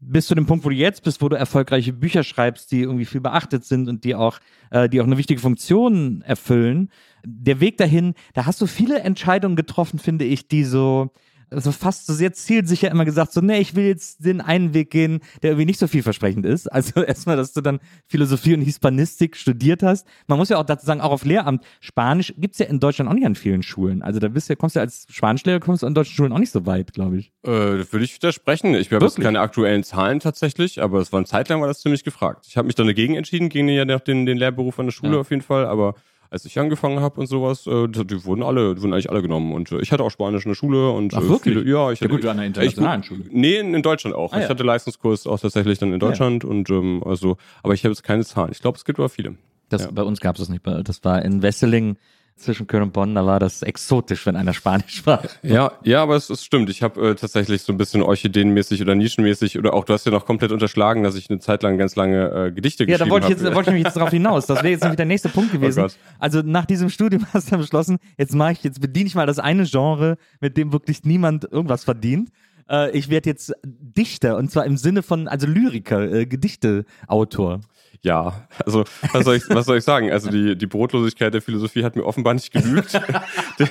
bis 0.00 0.26
zu 0.26 0.34
dem 0.34 0.46
Punkt, 0.46 0.64
wo 0.64 0.68
du 0.68 0.74
jetzt 0.74 1.02
bist, 1.02 1.20
wo 1.22 1.28
du 1.28 1.36
erfolgreiche 1.36 1.92
Bücher 1.92 2.22
schreibst, 2.22 2.70
die 2.70 2.82
irgendwie 2.82 3.04
viel 3.04 3.20
beachtet 3.20 3.64
sind 3.64 3.88
und 3.88 4.04
die 4.04 4.14
auch, 4.14 4.38
äh, 4.70 4.88
die 4.88 5.00
auch 5.00 5.06
eine 5.06 5.18
wichtige 5.18 5.40
Funktion 5.40 6.22
erfüllen. 6.22 6.90
Der 7.24 7.60
Weg 7.60 7.78
dahin, 7.78 8.14
da 8.34 8.46
hast 8.46 8.60
du 8.60 8.66
viele 8.66 9.00
Entscheidungen 9.00 9.56
getroffen, 9.56 9.98
finde 9.98 10.24
ich, 10.24 10.46
die 10.46 10.64
so, 10.64 11.10
so 11.50 11.72
fast 11.72 12.06
so 12.06 12.12
sehr 12.12 12.32
zielsicher 12.32 12.90
immer 12.90 13.04
gesagt, 13.04 13.32
so, 13.32 13.40
nee, 13.40 13.58
ich 13.58 13.74
will 13.74 13.86
jetzt 13.86 14.24
den 14.24 14.40
einen 14.40 14.74
Weg 14.74 14.90
gehen, 14.90 15.20
der 15.42 15.50
irgendwie 15.50 15.66
nicht 15.66 15.78
so 15.78 15.86
vielversprechend 15.86 16.46
ist. 16.46 16.68
Also 16.78 17.02
erstmal, 17.02 17.36
dass 17.36 17.52
du 17.52 17.60
dann 17.60 17.80
Philosophie 18.06 18.54
und 18.54 18.60
Hispanistik 18.62 19.36
studiert 19.36 19.82
hast. 19.82 20.06
Man 20.28 20.38
muss 20.38 20.48
ja 20.48 20.58
auch 20.58 20.64
dazu 20.64 20.86
sagen, 20.86 21.00
auch 21.00 21.10
auf 21.10 21.24
Lehramt, 21.24 21.64
Spanisch 21.80 22.32
gibt's 22.38 22.58
ja 22.58 22.66
in 22.66 22.78
Deutschland 22.78 23.10
auch 23.10 23.14
nicht 23.14 23.26
an 23.26 23.34
vielen 23.34 23.62
Schulen. 23.64 24.00
Also 24.02 24.20
da 24.20 24.28
bist 24.28 24.48
du, 24.48 24.54
kommst 24.54 24.76
du 24.76 24.80
als 24.80 25.06
Spanischlehrer, 25.10 25.58
kommst 25.60 25.82
du 25.82 25.86
an 25.88 25.94
deutschen 25.94 26.14
Schulen 26.14 26.32
auch 26.32 26.38
nicht 26.38 26.52
so 26.52 26.66
weit, 26.66 26.92
glaube 26.92 27.18
ich. 27.18 27.32
Äh, 27.42 27.50
würde 27.50 28.04
ich 28.04 28.14
widersprechen. 28.14 28.74
Ich 28.74 28.92
habe 28.92 29.04
jetzt 29.04 29.20
keine 29.20 29.40
aktuellen 29.40 29.82
Zahlen 29.82 30.20
tatsächlich, 30.20 30.80
aber 30.80 31.00
es 31.00 31.12
war 31.12 31.18
eine 31.18 31.26
Zeit 31.26 31.48
lang 31.48 31.60
war 31.60 31.66
das 31.66 31.80
ziemlich 31.80 32.04
gefragt. 32.04 32.46
Ich 32.48 32.56
habe 32.56 32.66
mich 32.66 32.76
dann 32.76 32.86
dagegen 32.86 33.14
entschieden, 33.16 33.48
gegen 33.48 33.68
ja 33.68 33.84
den, 33.84 33.98
den, 34.06 34.26
den 34.26 34.38
Lehrberuf 34.38 34.78
an 34.78 34.86
der 34.86 34.92
Schule 34.92 35.14
Ja. 35.14 35.20
auf 35.20 35.30
jeden 35.30 35.42
Fall, 35.42 35.66
aber 35.66 35.94
als 36.30 36.44
ich 36.44 36.58
angefangen 36.58 37.00
habe 37.00 37.20
und 37.20 37.26
sowas, 37.26 37.66
äh, 37.66 37.88
die 37.88 38.24
wurden 38.24 38.42
alle, 38.42 38.74
die 38.74 38.82
wurden 38.82 38.92
eigentlich 38.92 39.10
alle 39.10 39.22
genommen. 39.22 39.52
Und 39.52 39.72
äh, 39.72 39.80
ich 39.80 39.92
hatte 39.92 40.02
auch 40.02 40.10
Spanisch 40.10 40.44
in 40.44 40.50
der 40.50 40.56
Schule 40.56 40.90
und 40.90 41.14
Ach, 41.14 41.20
äh, 41.22 41.28
wirklich? 41.28 41.56
Viele, 41.56 41.70
ja, 41.70 41.90
ich 41.90 42.00
Ja 42.00 42.04
hatte, 42.04 42.14
gut, 42.14 42.24
du 42.24 42.30
an 42.30 42.38
einer 42.38 42.46
internationalen 42.46 43.02
Schule. 43.02 43.24
Nee, 43.30 43.56
in, 43.56 43.74
in 43.74 43.82
Deutschland 43.82 44.14
auch. 44.14 44.32
Ah, 44.32 44.38
ich 44.38 44.44
ja. 44.44 44.48
hatte 44.50 44.62
Leistungskurs 44.62 45.26
auch 45.26 45.40
tatsächlich 45.40 45.78
dann 45.78 45.92
in 45.92 46.00
Deutschland 46.00 46.44
und 46.44 46.70
ähm, 46.70 47.02
also, 47.04 47.36
aber 47.62 47.74
ich 47.74 47.84
habe 47.84 47.92
jetzt 47.92 48.02
keine 48.02 48.24
Zahlen. 48.24 48.50
Ich 48.52 48.60
glaube, 48.60 48.76
es 48.76 48.84
gibt 48.84 48.98
aber 48.98 49.08
viele. 49.08 49.36
Das, 49.68 49.84
Ja. 49.84 49.90
Bei 49.90 50.02
uns 50.02 50.20
gab 50.20 50.36
es 50.36 50.40
das 50.40 50.48
nicht. 50.48 50.66
Das 50.66 51.04
war 51.04 51.22
in 51.22 51.42
Wesseling 51.42 51.96
zwischen 52.38 52.66
Köln 52.66 52.84
und 52.84 52.92
Bonn, 52.92 53.14
da 53.14 53.26
war 53.26 53.40
das 53.40 53.62
exotisch, 53.62 54.24
wenn 54.26 54.36
einer 54.36 54.54
Spanisch 54.54 54.96
sprach. 54.96 55.24
Ja, 55.42 55.72
ja, 55.82 56.02
aber 56.02 56.16
es, 56.16 56.30
es 56.30 56.44
stimmt. 56.44 56.70
Ich 56.70 56.82
habe 56.82 57.10
äh, 57.10 57.14
tatsächlich 57.14 57.62
so 57.62 57.72
ein 57.72 57.76
bisschen 57.76 58.02
orchideenmäßig 58.02 58.80
oder 58.80 58.94
nischenmäßig 58.94 59.58
oder 59.58 59.74
auch 59.74 59.84
du 59.84 59.92
hast 59.92 60.06
ja 60.06 60.12
noch 60.12 60.24
komplett 60.24 60.52
unterschlagen, 60.52 61.02
dass 61.02 61.16
ich 61.16 61.28
eine 61.30 61.40
Zeit 61.40 61.62
lang 61.62 61.78
ganz 61.78 61.96
lange 61.96 62.46
äh, 62.46 62.52
Gedichte 62.52 62.84
Ja, 62.84 62.98
da 62.98 63.04
geschrieben 63.04 63.10
wollte 63.10 63.26
ich, 63.26 63.30
jetzt, 63.30 63.40
habe. 63.40 63.50
da 63.50 63.56
wollte 63.56 63.70
ich 63.70 63.74
nämlich 63.74 63.86
jetzt 63.86 63.96
drauf 63.96 64.10
hinaus. 64.10 64.46
Das 64.46 64.58
wäre 64.58 64.70
jetzt 64.70 64.82
nämlich 64.82 64.96
der 64.96 65.06
nächste 65.06 65.28
Punkt 65.28 65.52
gewesen. 65.52 65.84
Oh 65.84 65.88
also 66.18 66.42
nach 66.42 66.64
diesem 66.64 66.90
Studium 66.90 67.26
hast 67.32 67.48
du 67.48 67.50
dann 67.52 67.60
beschlossen, 67.60 67.98
jetzt 68.16 68.34
mache 68.34 68.52
ich, 68.52 68.64
jetzt 68.64 68.80
bediene 68.80 69.06
ich 69.06 69.14
mal 69.14 69.26
das 69.26 69.38
eine 69.38 69.64
Genre, 69.64 70.16
mit 70.40 70.56
dem 70.56 70.72
wirklich 70.72 71.04
niemand 71.04 71.44
irgendwas 71.44 71.84
verdient. 71.84 72.30
Äh, 72.70 72.90
ich 72.96 73.08
werde 73.08 73.30
jetzt 73.30 73.52
Dichter 73.64 74.36
und 74.36 74.50
zwar 74.50 74.64
im 74.64 74.76
Sinne 74.76 75.02
von, 75.02 75.28
also 75.28 75.46
Lyriker, 75.46 76.12
äh, 76.12 76.26
Gedichteautor. 76.26 77.60
Ja, 78.02 78.46
also 78.64 78.84
was 79.12 79.24
soll 79.24 79.36
ich, 79.36 79.48
was 79.48 79.66
soll 79.66 79.78
ich 79.78 79.84
sagen? 79.84 80.10
Also 80.10 80.30
die, 80.30 80.56
die 80.56 80.66
Brotlosigkeit 80.66 81.34
der 81.34 81.42
Philosophie 81.42 81.82
hat 81.82 81.96
mir 81.96 82.04
offenbar 82.04 82.34
nicht 82.34 82.52
genügt. 82.52 82.92
De 83.58 83.66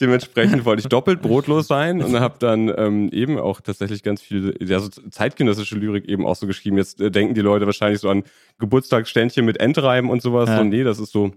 dementsprechend 0.00 0.64
wollte 0.64 0.80
ich 0.80 0.88
doppelt 0.88 1.22
brotlos 1.22 1.68
sein 1.68 2.02
und 2.02 2.18
habe 2.20 2.34
dann 2.38 2.72
ähm, 2.76 3.08
eben 3.10 3.38
auch 3.38 3.60
tatsächlich 3.60 4.02
ganz 4.02 4.20
viel, 4.20 4.54
ja, 4.60 4.78
so 4.78 4.88
zeitgenössische 4.88 5.76
Lyrik 5.76 6.04
eben 6.06 6.26
auch 6.26 6.36
so 6.36 6.46
geschrieben. 6.46 6.76
Jetzt 6.76 7.00
äh, 7.00 7.10
denken 7.10 7.34
die 7.34 7.40
Leute 7.40 7.64
wahrscheinlich 7.66 8.00
so 8.00 8.10
an 8.10 8.24
Geburtstagsständchen 8.58 9.44
mit 9.44 9.58
Endreimen 9.58 10.10
und 10.10 10.20
sowas. 10.20 10.48
Ja. 10.48 10.58
So, 10.58 10.64
nee, 10.64 10.84
das 10.84 10.98
ist 10.98 11.12
so 11.12 11.32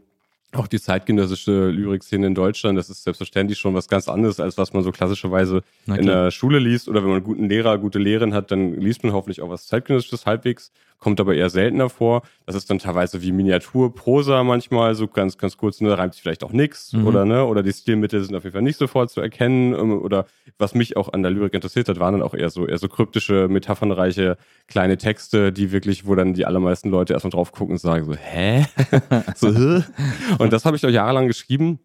auch 0.55 0.67
die 0.67 0.79
zeitgenössische 0.79 1.69
Lyrikszene 1.69 2.27
in 2.27 2.35
Deutschland, 2.35 2.77
das 2.77 2.89
ist 2.89 3.03
selbstverständlich 3.03 3.59
schon 3.59 3.73
was 3.73 3.87
ganz 3.87 4.07
anderes, 4.07 4.39
als 4.39 4.57
was 4.57 4.73
man 4.73 4.83
so 4.83 4.91
klassischerweise 4.91 5.61
in 5.85 6.05
der 6.05 6.31
Schule 6.31 6.59
liest. 6.59 6.87
Oder 6.87 7.01
wenn 7.01 7.09
man 7.09 7.17
einen 7.17 7.25
guten 7.25 7.49
Lehrer, 7.49 7.77
gute 7.77 7.99
Lehrerin 7.99 8.33
hat, 8.33 8.51
dann 8.51 8.73
liest 8.79 9.03
man 9.03 9.13
hoffentlich 9.13 9.41
auch 9.41 9.49
was 9.49 9.67
zeitgenössisches 9.67 10.25
halbwegs, 10.25 10.71
kommt 10.99 11.19
aber 11.19 11.35
eher 11.35 11.49
seltener 11.49 11.89
vor. 11.89 12.23
Das 12.45 12.55
ist 12.55 12.69
dann 12.69 12.79
teilweise 12.79 13.21
wie 13.21 13.31
Miniaturprosa 13.31 14.43
manchmal, 14.43 14.95
so 14.95 15.07
ganz, 15.07 15.37
ganz 15.37 15.57
kurz, 15.57 15.81
ne, 15.81 15.89
da 15.89 15.95
reimt 15.95 16.13
sich 16.13 16.21
vielleicht 16.23 16.43
auch 16.43 16.51
nix 16.51 16.93
Mhm. 16.93 17.07
oder 17.07 17.25
ne, 17.25 17.45
oder 17.45 17.63
die 17.63 17.73
Stilmittel 17.73 18.23
sind 18.23 18.35
auf 18.35 18.43
jeden 18.43 18.53
Fall 18.53 18.61
nicht 18.61 18.77
sofort 18.77 19.09
zu 19.11 19.21
erkennen. 19.21 19.73
ähm, 19.73 20.01
Oder 20.01 20.25
was 20.57 20.73
mich 20.75 20.97
auch 20.97 21.11
an 21.13 21.21
der 21.21 21.31
Lyrik 21.31 21.53
interessiert 21.53 21.89
hat, 21.89 21.99
waren 21.99 22.13
dann 22.13 22.21
auch 22.23 22.33
eher 22.33 22.49
so, 22.49 22.67
eher 22.67 22.77
so 22.77 22.87
kryptische, 22.87 23.47
metaphernreiche 23.47 24.37
kleine 24.67 24.97
Texte, 24.97 25.51
die 25.51 25.71
wirklich, 25.71 26.05
wo 26.07 26.15
dann 26.15 26.33
die 26.33 26.45
allermeisten 26.45 26.89
Leute 26.89 27.13
erstmal 27.13 27.31
drauf 27.31 27.51
gucken 27.51 27.73
und 27.73 27.79
sagen 27.79 28.05
so, 28.05 28.15
hä? 28.15 28.65
so, 29.35 29.53
hä? 29.53 29.83
Und 30.39 30.53
das 30.53 30.65
habe 30.65 30.75
ich 30.77 30.85
auch 30.85 30.89
jahrelang 30.89 31.27
geschrieben. 31.27 31.79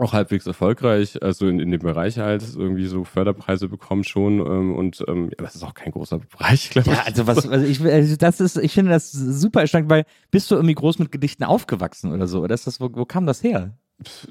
Auch 0.00 0.14
halbwegs 0.14 0.46
erfolgreich, 0.46 1.22
also 1.22 1.46
in, 1.46 1.60
in 1.60 1.70
dem 1.70 1.80
Bereich 1.80 2.18
halt 2.18 2.42
irgendwie 2.56 2.86
so 2.86 3.04
Förderpreise 3.04 3.68
bekommen 3.68 4.02
schon 4.02 4.38
ähm, 4.38 4.74
und 4.74 5.04
ähm, 5.06 5.28
ja, 5.30 5.44
das 5.44 5.54
ist 5.54 5.62
auch 5.62 5.74
kein 5.74 5.92
großer 5.92 6.18
Bereich, 6.18 6.70
glaube 6.70 6.90
ich. 6.90 6.96
Ja, 6.96 7.02
also 7.04 7.26
was, 7.26 7.46
also 7.46 7.66
ich, 7.66 7.82
also 7.82 8.16
das 8.16 8.40
ist, 8.40 8.56
ich 8.56 8.72
finde 8.72 8.92
das 8.92 9.12
super 9.12 9.60
erstaunlich, 9.60 9.90
weil 9.90 10.04
bist 10.30 10.50
du 10.50 10.54
irgendwie 10.54 10.74
groß 10.74 10.98
mit 11.00 11.12
Gedichten 11.12 11.44
aufgewachsen 11.44 12.12
oder 12.12 12.26
so? 12.26 12.40
Oder 12.40 12.54
ist 12.54 12.66
das, 12.66 12.80
wo, 12.80 12.88
wo 12.92 13.04
kam 13.04 13.26
das 13.26 13.42
her? 13.42 13.74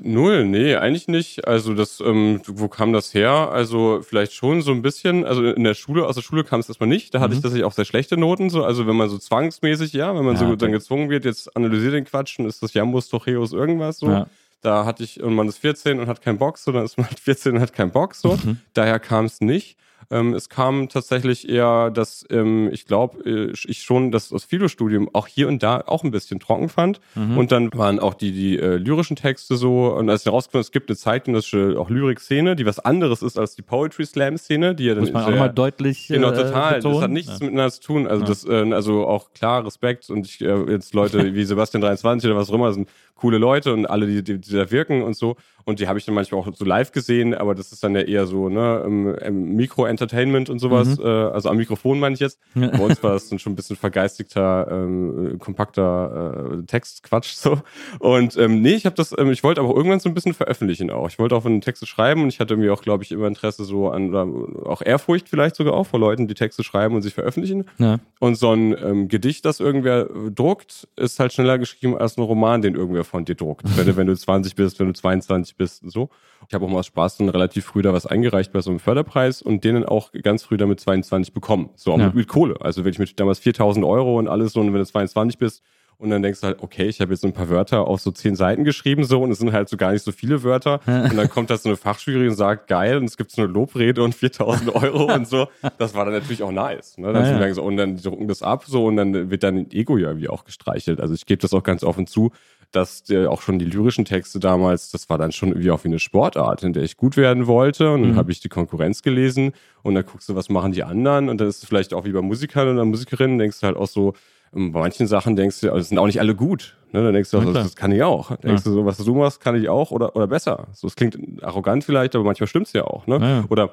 Null, 0.01 0.45
nee, 0.45 0.75
eigentlich 0.75 1.07
nicht. 1.07 1.47
Also 1.47 1.75
das, 1.75 1.99
ähm, 1.99 2.41
wo 2.47 2.67
kam 2.67 2.91
das 2.91 3.13
her? 3.13 3.51
Also 3.51 3.99
vielleicht 4.01 4.33
schon 4.33 4.63
so 4.63 4.71
ein 4.71 4.81
bisschen, 4.81 5.25
also 5.25 5.43
in 5.45 5.63
der 5.63 5.75
Schule, 5.75 6.07
aus 6.07 6.15
der 6.15 6.23
Schule 6.23 6.43
kam 6.43 6.59
es 6.59 6.67
erstmal 6.67 6.89
nicht. 6.89 7.13
Da 7.13 7.19
hatte 7.19 7.35
ich 7.35 7.41
tatsächlich 7.41 7.65
auch 7.65 7.73
sehr 7.73 7.85
schlechte 7.85 8.17
Noten. 8.17 8.49
So, 8.49 8.63
also 8.63 8.87
wenn 8.87 8.95
man 8.95 9.09
so 9.09 9.19
zwangsmäßig, 9.19 9.93
ja, 9.93 10.15
wenn 10.15 10.25
man 10.25 10.33
Ja, 10.33 10.39
so 10.39 10.45
okay. 10.47 10.57
dann 10.57 10.71
gezwungen 10.71 11.11
wird, 11.11 11.23
jetzt 11.25 11.55
analysiert 11.55 11.93
den 11.93 12.05
Quatschen, 12.05 12.47
ist 12.47 12.63
das 12.63 12.73
Jambus, 12.73 13.09
Tocheus, 13.09 13.53
irgendwas 13.53 13.99
so. 13.99 14.09
Ja. 14.09 14.27
Da 14.61 14.85
hatte 14.85 15.03
ich, 15.03 15.21
und 15.21 15.35
man 15.35 15.47
ist 15.47 15.57
14 15.59 15.99
und 15.99 16.07
hat 16.07 16.21
keinen 16.21 16.37
Bock, 16.37 16.57
so, 16.57 16.71
dann 16.71 16.83
ist 16.85 16.97
man 16.97 17.07
halt 17.07 17.19
14 17.19 17.55
und 17.55 17.61
hat 17.61 17.73
keinen 17.73 17.91
Bock, 17.91 18.13
so. 18.15 18.37
Daher 18.73 18.99
kam 18.99 19.25
es 19.25 19.39
nicht. 19.41 19.77
Ähm, 20.11 20.33
es 20.33 20.49
kam 20.49 20.89
tatsächlich 20.89 21.47
eher, 21.47 21.91
dass 21.91 22.25
ähm, 22.31 22.69
ich 22.71 22.85
glaube, 22.85 23.19
äh, 23.29 23.53
ich 23.67 23.83
schon 23.83 24.11
das, 24.11 24.29
das 24.29 24.43
Philostudium 24.43 25.09
auch 25.13 25.27
hier 25.27 25.47
und 25.47 25.61
da 25.61 25.83
auch 25.85 26.03
ein 26.03 26.09
bisschen 26.09 26.39
trocken 26.39 26.69
fand. 26.69 26.99
Mhm. 27.13 27.37
Und 27.37 27.51
dann 27.51 27.71
waren 27.73 27.99
auch 27.99 28.15
die, 28.15 28.31
die 28.31 28.57
äh, 28.57 28.77
lyrischen 28.77 29.15
Texte 29.15 29.55
so. 29.55 29.93
Und 29.93 30.09
als 30.09 30.21
ich 30.21 30.25
herausgefunden 30.25 30.61
es 30.61 30.71
gibt 30.71 30.89
eine 30.89 30.97
zeitgenössische 30.97 31.75
auch 31.79 31.89
Lyrik-Szene, 31.89 32.55
die 32.55 32.65
was 32.65 32.79
anderes 32.79 33.21
ist 33.21 33.37
als 33.37 33.55
die 33.55 33.61
Poetry 33.61 34.05
Slam-Szene, 34.05 34.73
die 34.73 34.85
ja 34.85 34.95
dann. 34.95 35.03
Muss 35.03 35.13
man 35.13 35.25
auch 35.25 35.37
mal 35.37 35.49
deutlich. 35.49 36.07
Genau, 36.07 36.31
äh, 36.31 36.35
total. 36.35 36.75
Betonen. 36.75 36.95
Das 36.95 37.03
hat 37.03 37.11
nichts 37.11 37.39
ja. 37.39 37.45
miteinander 37.45 37.71
zu 37.71 37.81
tun. 37.81 38.07
Also, 38.07 38.23
ja. 38.23 38.27
das, 38.27 38.45
äh, 38.45 38.73
also 38.73 39.05
auch 39.05 39.31
klar, 39.33 39.63
Respekt. 39.63 40.09
Und 40.09 40.25
ich, 40.25 40.41
äh, 40.41 40.71
jetzt 40.71 40.95
Leute 40.95 41.33
wie 41.35 41.43
Sebastian 41.43 41.81
23 41.81 42.29
oder 42.29 42.39
was 42.39 42.49
auch 42.49 42.55
immer 42.55 42.73
sind 42.73 42.89
coole 43.19 43.37
Leute 43.37 43.73
und 43.73 43.85
alle, 43.85 44.07
die, 44.07 44.23
die, 44.23 44.39
die 44.39 44.53
da 44.53 44.71
wirken 44.71 45.03
und 45.03 45.15
so. 45.15 45.35
Und 45.65 45.79
die 45.79 45.87
habe 45.87 45.99
ich 45.99 46.05
dann 46.05 46.15
manchmal 46.15 46.41
auch 46.41 46.47
so 46.55 46.65
live 46.65 46.91
gesehen, 46.91 47.33
aber 47.33 47.53
das 47.53 47.71
ist 47.71 47.83
dann 47.83 47.93
ja 47.95 48.01
eher 48.01 48.25
so, 48.25 48.49
ne, 48.49 48.81
im, 48.85 49.15
im 49.15 49.55
Mikro-Entertainment 49.99 50.49
und 50.49 50.59
sowas. 50.59 50.97
Mhm. 50.97 51.05
Äh, 51.05 51.07
also 51.07 51.49
am 51.49 51.57
Mikrofon 51.57 51.99
meine 51.99 52.13
ich 52.13 52.19
jetzt. 52.19 52.39
Bei 52.55 52.79
uns 52.79 53.01
war 53.03 53.15
es 53.15 53.29
dann 53.29 53.39
schon 53.39 53.53
ein 53.53 53.55
bisschen 53.55 53.75
vergeistigter, 53.75 54.67
ähm, 54.71 55.37
kompakter 55.39 56.59
äh, 56.59 56.63
Textquatsch 56.65 57.33
so. 57.33 57.59
Und 57.99 58.37
ähm, 58.37 58.61
nee, 58.61 58.73
ich 58.73 58.85
habe 58.85 58.95
das, 58.95 59.13
ähm, 59.17 59.31
ich 59.31 59.43
wollte 59.43 59.61
aber 59.61 59.75
irgendwann 59.75 59.99
so 59.99 60.09
ein 60.09 60.13
bisschen 60.13 60.33
veröffentlichen 60.33 60.89
auch. 60.91 61.09
Ich 61.09 61.19
wollte 61.19 61.35
auch 61.35 61.43
von 61.43 61.61
Texte 61.61 61.85
schreiben 61.85 62.23
und 62.23 62.29
ich 62.29 62.39
hatte 62.39 62.57
mir 62.57 62.73
auch, 62.73 62.81
glaube 62.81 63.03
ich, 63.03 63.11
immer 63.11 63.27
Interesse 63.27 63.63
so 63.63 63.89
an, 63.89 64.09
oder 64.09 64.27
auch 64.65 64.81
Ehrfurcht 64.81 65.29
vielleicht 65.29 65.55
sogar 65.55 65.73
auch 65.73 65.85
vor 65.85 65.99
Leuten, 65.99 66.27
die 66.27 66.33
Texte 66.33 66.63
schreiben 66.63 66.95
und 66.95 67.01
sich 67.01 67.13
veröffentlichen. 67.13 67.65
Ja. 67.77 67.99
Und 68.19 68.35
so 68.35 68.51
ein 68.51 68.75
ähm, 68.83 69.07
Gedicht, 69.07 69.45
das 69.45 69.59
irgendwer 69.59 70.07
druckt, 70.33 70.87
ist 70.95 71.19
halt 71.19 71.33
schneller 71.33 71.57
geschrieben 71.57 71.97
als 71.97 72.17
ein 72.17 72.21
Roman, 72.23 72.61
den 72.61 72.75
irgendwer 72.75 73.03
von 73.03 73.25
dir 73.25 73.35
druckt. 73.35 73.65
wenn, 73.77 73.85
du, 73.85 73.95
wenn 73.97 74.07
du 74.07 74.15
20 74.19 74.55
bist, 74.55 74.79
wenn 74.79 74.87
du 74.87 74.93
22 74.93 75.55
bist 75.55 75.83
und 75.83 75.89
so. 75.89 76.09
Ich 76.47 76.53
habe 76.53 76.65
auch 76.65 76.69
mal 76.69 76.79
aus 76.79 76.87
Spaß 76.87 77.17
dann 77.17 77.29
relativ 77.29 77.65
früh 77.65 77.81
da 77.81 77.93
was 77.93 78.05
eingereicht 78.05 78.51
bei 78.51 78.61
so 78.61 78.69
einem 78.69 78.79
Förderpreis 78.79 79.41
und 79.41 79.63
denen 79.63 79.85
auch 79.85 80.11
ganz 80.11 80.43
früh 80.43 80.57
damit 80.57 80.79
22 80.79 81.33
bekommen. 81.33 81.69
So, 81.75 81.93
auch 81.93 81.99
ja. 81.99 82.05
mit, 82.07 82.15
mit, 82.15 82.27
Kohle. 82.27 82.55
Also 82.61 82.83
wenn 82.85 82.91
ich 82.91 82.99
mit 82.99 83.19
damals 83.19 83.39
4000 83.39 83.85
Euro 83.85 84.17
und 84.17 84.27
alles 84.27 84.53
so, 84.53 84.61
und 84.61 84.73
wenn 84.73 84.79
du 84.79 84.85
22 84.85 85.37
bist, 85.37 85.63
und 85.99 86.11
dann 86.11 86.23
denkst 86.23 86.39
du 86.39 86.47
halt, 86.47 86.63
okay, 86.63 86.85
ich 86.85 87.01
habe 87.01 87.11
jetzt 87.11 87.21
so 87.21 87.27
ein 87.27 87.33
paar 87.33 87.49
Wörter 87.49 87.85
auf 87.85 87.99
so 87.99 88.11
zehn 88.11 88.37
Seiten 88.37 88.63
geschrieben 88.63 89.03
so 89.03 89.21
und 89.21 89.31
es 89.31 89.39
sind 89.39 89.51
halt 89.51 89.67
so 89.67 89.75
gar 89.75 89.91
nicht 89.91 90.01
so 90.01 90.13
viele 90.13 90.43
Wörter 90.43 90.79
und 90.87 91.17
dann 91.17 91.29
kommt 91.29 91.49
da 91.49 91.57
so 91.57 91.67
eine 91.67 91.75
Fachjury 91.75 92.29
und 92.29 92.35
sagt, 92.35 92.67
geil 92.67 92.97
und 92.97 93.03
es 93.03 93.17
gibt 93.17 93.31
so 93.31 93.41
eine 93.41 93.51
Lobrede 93.51 94.01
und 94.01 94.15
4000 94.15 94.73
Euro 94.73 95.13
und 95.13 95.27
so. 95.27 95.49
Das 95.77 95.95
war 95.95 96.05
dann 96.05 96.13
natürlich 96.13 96.41
auch 96.41 96.53
nice. 96.53 96.97
Ne? 96.97 97.11
Dann 97.11 97.25
ja, 97.25 97.45
ja. 97.45 97.53
So, 97.53 97.63
und 97.63 97.75
dann 97.75 97.97
drucken 97.97 98.29
das 98.29 98.41
ab 98.41 98.63
so 98.65 98.85
und 98.85 98.95
dann 98.95 99.29
wird 99.29 99.43
dann 99.43 99.69
Ego 99.71 99.97
ja 99.97 100.07
irgendwie 100.07 100.29
auch 100.29 100.45
gestreichelt. 100.45 101.01
Also 101.01 101.13
ich 101.13 101.25
gebe 101.25 101.41
das 101.41 101.53
auch 101.53 101.63
ganz 101.63 101.83
offen 101.83 102.07
zu, 102.07 102.31
dass 102.71 103.03
der, 103.03 103.31
auch 103.31 103.41
schon 103.41 103.59
die 103.59 103.65
lyrischen 103.65 104.05
Texte 104.05 104.39
damals, 104.39 104.91
das 104.91 105.09
war 105.09 105.17
dann 105.17 105.31
schon 105.31 105.49
irgendwie 105.49 105.71
auch 105.71 105.83
wie 105.83 105.87
eine 105.87 105.99
Sportart, 105.99 106.63
in 106.63 106.73
der 106.73 106.83
ich 106.83 106.97
gut 106.97 107.17
werden 107.17 107.47
wollte. 107.47 107.91
Und 107.91 108.03
dann 108.03 108.11
mhm. 108.11 108.15
habe 108.15 108.31
ich 108.31 108.39
die 108.39 108.49
Konkurrenz 108.49 109.01
gelesen 109.01 109.53
und 109.81 109.95
dann 109.95 110.05
guckst 110.05 110.29
du, 110.29 110.35
was 110.35 110.49
machen 110.49 110.71
die 110.71 110.83
anderen. 110.83 111.29
Und 111.29 111.41
dann 111.41 111.47
ist 111.47 111.63
es 111.63 111.67
vielleicht 111.67 111.93
auch 111.93 112.05
wie 112.05 112.11
bei 112.11 112.21
Musikern 112.21 112.67
oder 112.67 112.85
Musikerinnen, 112.85 113.37
denkst 113.37 113.59
du 113.59 113.67
halt 113.67 113.77
auch 113.77 113.87
so, 113.87 114.13
ähm, 114.55 114.71
bei 114.71 114.79
manchen 114.79 115.07
Sachen 115.07 115.35
denkst 115.35 115.61
du, 115.61 115.71
also 115.71 115.87
sind 115.87 115.97
auch 115.97 116.05
nicht 116.05 116.19
alle 116.19 116.35
gut. 116.35 116.77
Ne? 116.91 117.03
Dann 117.03 117.13
denkst 117.13 117.31
du, 117.31 117.39
also, 117.39 117.53
das 117.53 117.75
kann 117.75 117.91
ich 117.91 118.03
auch. 118.03 118.35
Denkst 118.37 118.63
ja. 118.65 118.71
du 118.71 118.77
so, 118.77 118.85
was 118.85 118.97
du 118.97 119.15
machst, 119.15 119.41
kann 119.41 119.55
ich 119.55 119.69
auch 119.69 119.91
oder, 119.91 120.15
oder 120.15 120.27
besser. 120.27 120.67
So, 120.73 120.87
es 120.87 120.95
klingt 120.95 121.17
arrogant 121.43 121.83
vielleicht, 121.83 122.15
aber 122.15 122.23
manchmal 122.23 122.47
stimmt's 122.47 122.73
ja 122.73 122.83
auch. 122.85 123.07
Ne? 123.07 123.19
Ja. 123.19 123.45
Oder 123.49 123.71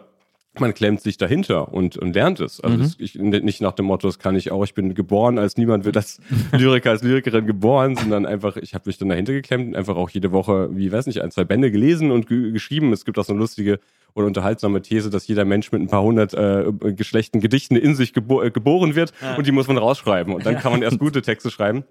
man 0.61 0.75
klemmt 0.75 1.01
sich 1.01 1.17
dahinter 1.19 1.73
und, 1.73 1.97
und 1.97 2.15
lernt 2.15 2.41
es. 2.41 2.61
Also 2.61 2.77
mhm. 2.77 2.93
ich, 2.99 3.15
nicht 3.17 3.61
nach 3.61 3.73
dem 3.73 3.87
Motto, 3.87 4.07
das 4.09 4.19
kann 4.19 4.37
ich 4.37 4.51
auch, 4.51 4.65
ich 4.65 4.75
bin 4.75 4.95
geboren 4.95 5.39
als 5.39 5.57
niemand 5.57 5.85
wird 5.85 5.97
als 5.97 6.21
Lyriker, 6.53 6.91
als 6.91 7.03
Lyrikerin 7.03 7.47
geboren, 7.47 7.97
sondern 7.97 8.27
einfach, 8.27 8.57
ich 8.57 8.75
habe 8.75 8.85
mich 8.87 8.99
dann 8.99 9.09
dahinter 9.09 9.33
geklemmt 9.33 9.69
und 9.69 9.77
einfach 9.77 9.97
auch 9.97 10.11
jede 10.11 10.33
Woche, 10.33 10.69
wie 10.73 10.91
weiß 10.91 11.07
nicht, 11.07 11.23
ein, 11.23 11.31
zwei 11.31 11.45
Bände 11.45 11.71
gelesen 11.71 12.11
und 12.11 12.27
geschrieben. 12.27 12.93
Es 12.93 13.05
gibt 13.05 13.19
auch 13.19 13.25
so 13.25 13.33
eine 13.33 13.41
lustige 13.41 13.81
oder 14.15 14.27
unterhaltsame 14.27 14.81
These, 14.81 15.11
dass 15.11 15.27
jeder 15.29 15.45
Mensch 15.45 15.71
mit 15.73 15.83
ein 15.83 15.89
paar 15.89 16.03
hundert 16.03 16.33
äh, 16.33 16.73
geschlechten 16.93 17.41
Gedichten 17.41 17.77
in 17.77 17.95
sich 17.95 18.15
gebo 18.15 18.43
äh, 18.43 18.51
geboren 18.51 18.95
wird 18.95 19.13
ja. 19.21 19.37
und 19.37 19.47
die 19.47 19.53
muss 19.53 19.69
man 19.69 19.77
rausschreiben 19.77 20.33
und 20.33 20.47
dann 20.47 20.59
kann 20.59 20.73
man 20.73 20.83
erst 20.83 20.99
gute 21.01 21.21
Texte 21.21 21.51
schreiben. 21.51 21.85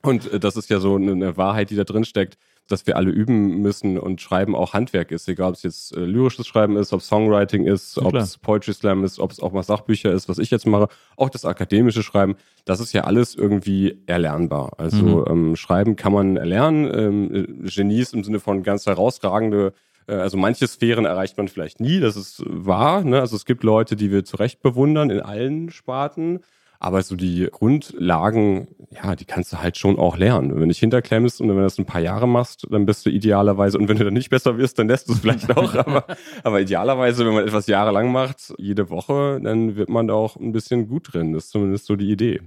Und 0.00 0.32
äh, 0.32 0.38
das 0.38 0.56
ist 0.56 0.70
ja 0.70 0.78
so 0.78 0.94
eine 0.94 1.36
Wahrheit, 1.36 1.70
die 1.70 1.76
da 1.76 1.84
drin 1.84 2.04
steckt 2.04 2.38
dass 2.68 2.86
wir 2.86 2.96
alle 2.96 3.10
üben 3.10 3.60
müssen 3.60 3.98
und 3.98 4.20
Schreiben 4.20 4.54
auch 4.54 4.72
Handwerk 4.72 5.10
ist, 5.10 5.28
egal 5.28 5.50
ob 5.50 5.56
es 5.56 5.62
jetzt 5.62 5.96
äh, 5.96 6.00
lyrisches 6.00 6.46
Schreiben 6.46 6.76
ist, 6.76 6.92
ob 6.92 7.00
es 7.00 7.06
Songwriting 7.06 7.66
ist, 7.66 7.98
ob 7.98 8.14
es 8.14 8.38
Poetry 8.38 8.72
Slam 8.72 9.04
ist, 9.04 9.18
ob 9.18 9.30
es 9.30 9.40
auch 9.40 9.52
mal 9.52 9.62
Sachbücher 9.62 10.12
ist, 10.12 10.28
was 10.28 10.38
ich 10.38 10.50
jetzt 10.50 10.66
mache, 10.66 10.88
auch 11.16 11.28
das 11.28 11.44
akademische 11.44 12.02
Schreiben, 12.02 12.36
das 12.64 12.80
ist 12.80 12.92
ja 12.92 13.04
alles 13.04 13.34
irgendwie 13.34 14.02
erlernbar. 14.06 14.72
Also 14.78 15.24
mhm. 15.24 15.24
ähm, 15.28 15.56
Schreiben 15.56 15.96
kann 15.96 16.12
man 16.12 16.36
erlernen, 16.36 16.90
ähm, 16.94 17.64
Genies 17.64 18.12
im 18.12 18.24
Sinne 18.24 18.40
von 18.40 18.62
ganz 18.62 18.86
herausragende 18.86 19.72
äh, 20.06 20.14
also 20.14 20.36
manche 20.36 20.66
Sphären 20.66 21.04
erreicht 21.04 21.36
man 21.36 21.48
vielleicht 21.48 21.80
nie, 21.80 22.00
das 22.00 22.16
ist 22.16 22.42
wahr. 22.46 23.04
Ne? 23.04 23.20
Also 23.20 23.36
es 23.36 23.44
gibt 23.44 23.62
Leute, 23.64 23.96
die 23.96 24.10
wir 24.10 24.24
zu 24.24 24.36
Recht 24.36 24.62
bewundern 24.62 25.10
in 25.10 25.20
allen 25.20 25.70
Sparten. 25.70 26.40
Aber 26.84 27.00
so 27.04 27.14
die 27.14 27.46
Grundlagen, 27.48 28.66
ja, 28.90 29.14
die 29.14 29.24
kannst 29.24 29.52
du 29.52 29.58
halt 29.58 29.78
schon 29.78 30.00
auch 30.00 30.16
lernen. 30.16 30.50
Wenn 30.50 30.62
du 30.62 30.66
dich 30.66 30.80
hinterklemmst 30.80 31.40
und 31.40 31.48
wenn 31.48 31.54
du 31.54 31.62
das 31.62 31.78
ein 31.78 31.86
paar 31.86 32.00
Jahre 32.00 32.26
machst, 32.26 32.66
dann 32.68 32.86
bist 32.86 33.06
du 33.06 33.10
idealerweise, 33.10 33.78
und 33.78 33.88
wenn 33.88 33.98
du 33.98 34.04
dann 34.04 34.14
nicht 34.14 34.30
besser 34.30 34.58
wirst, 34.58 34.80
dann 34.80 34.88
lässt 34.88 35.08
du 35.08 35.12
es 35.12 35.20
vielleicht 35.20 35.48
auch. 35.56 35.76
aber, 35.76 36.04
aber 36.42 36.60
idealerweise, 36.60 37.24
wenn 37.24 37.34
man 37.34 37.46
etwas 37.46 37.68
jahrelang 37.68 38.10
macht, 38.10 38.52
jede 38.58 38.90
Woche, 38.90 39.40
dann 39.40 39.76
wird 39.76 39.90
man 39.90 40.08
da 40.08 40.14
auch 40.14 40.34
ein 40.34 40.50
bisschen 40.50 40.88
gut 40.88 41.12
drin. 41.14 41.32
Das 41.32 41.44
ist 41.44 41.50
zumindest 41.52 41.86
so 41.86 41.94
die 41.94 42.10
Idee. 42.10 42.40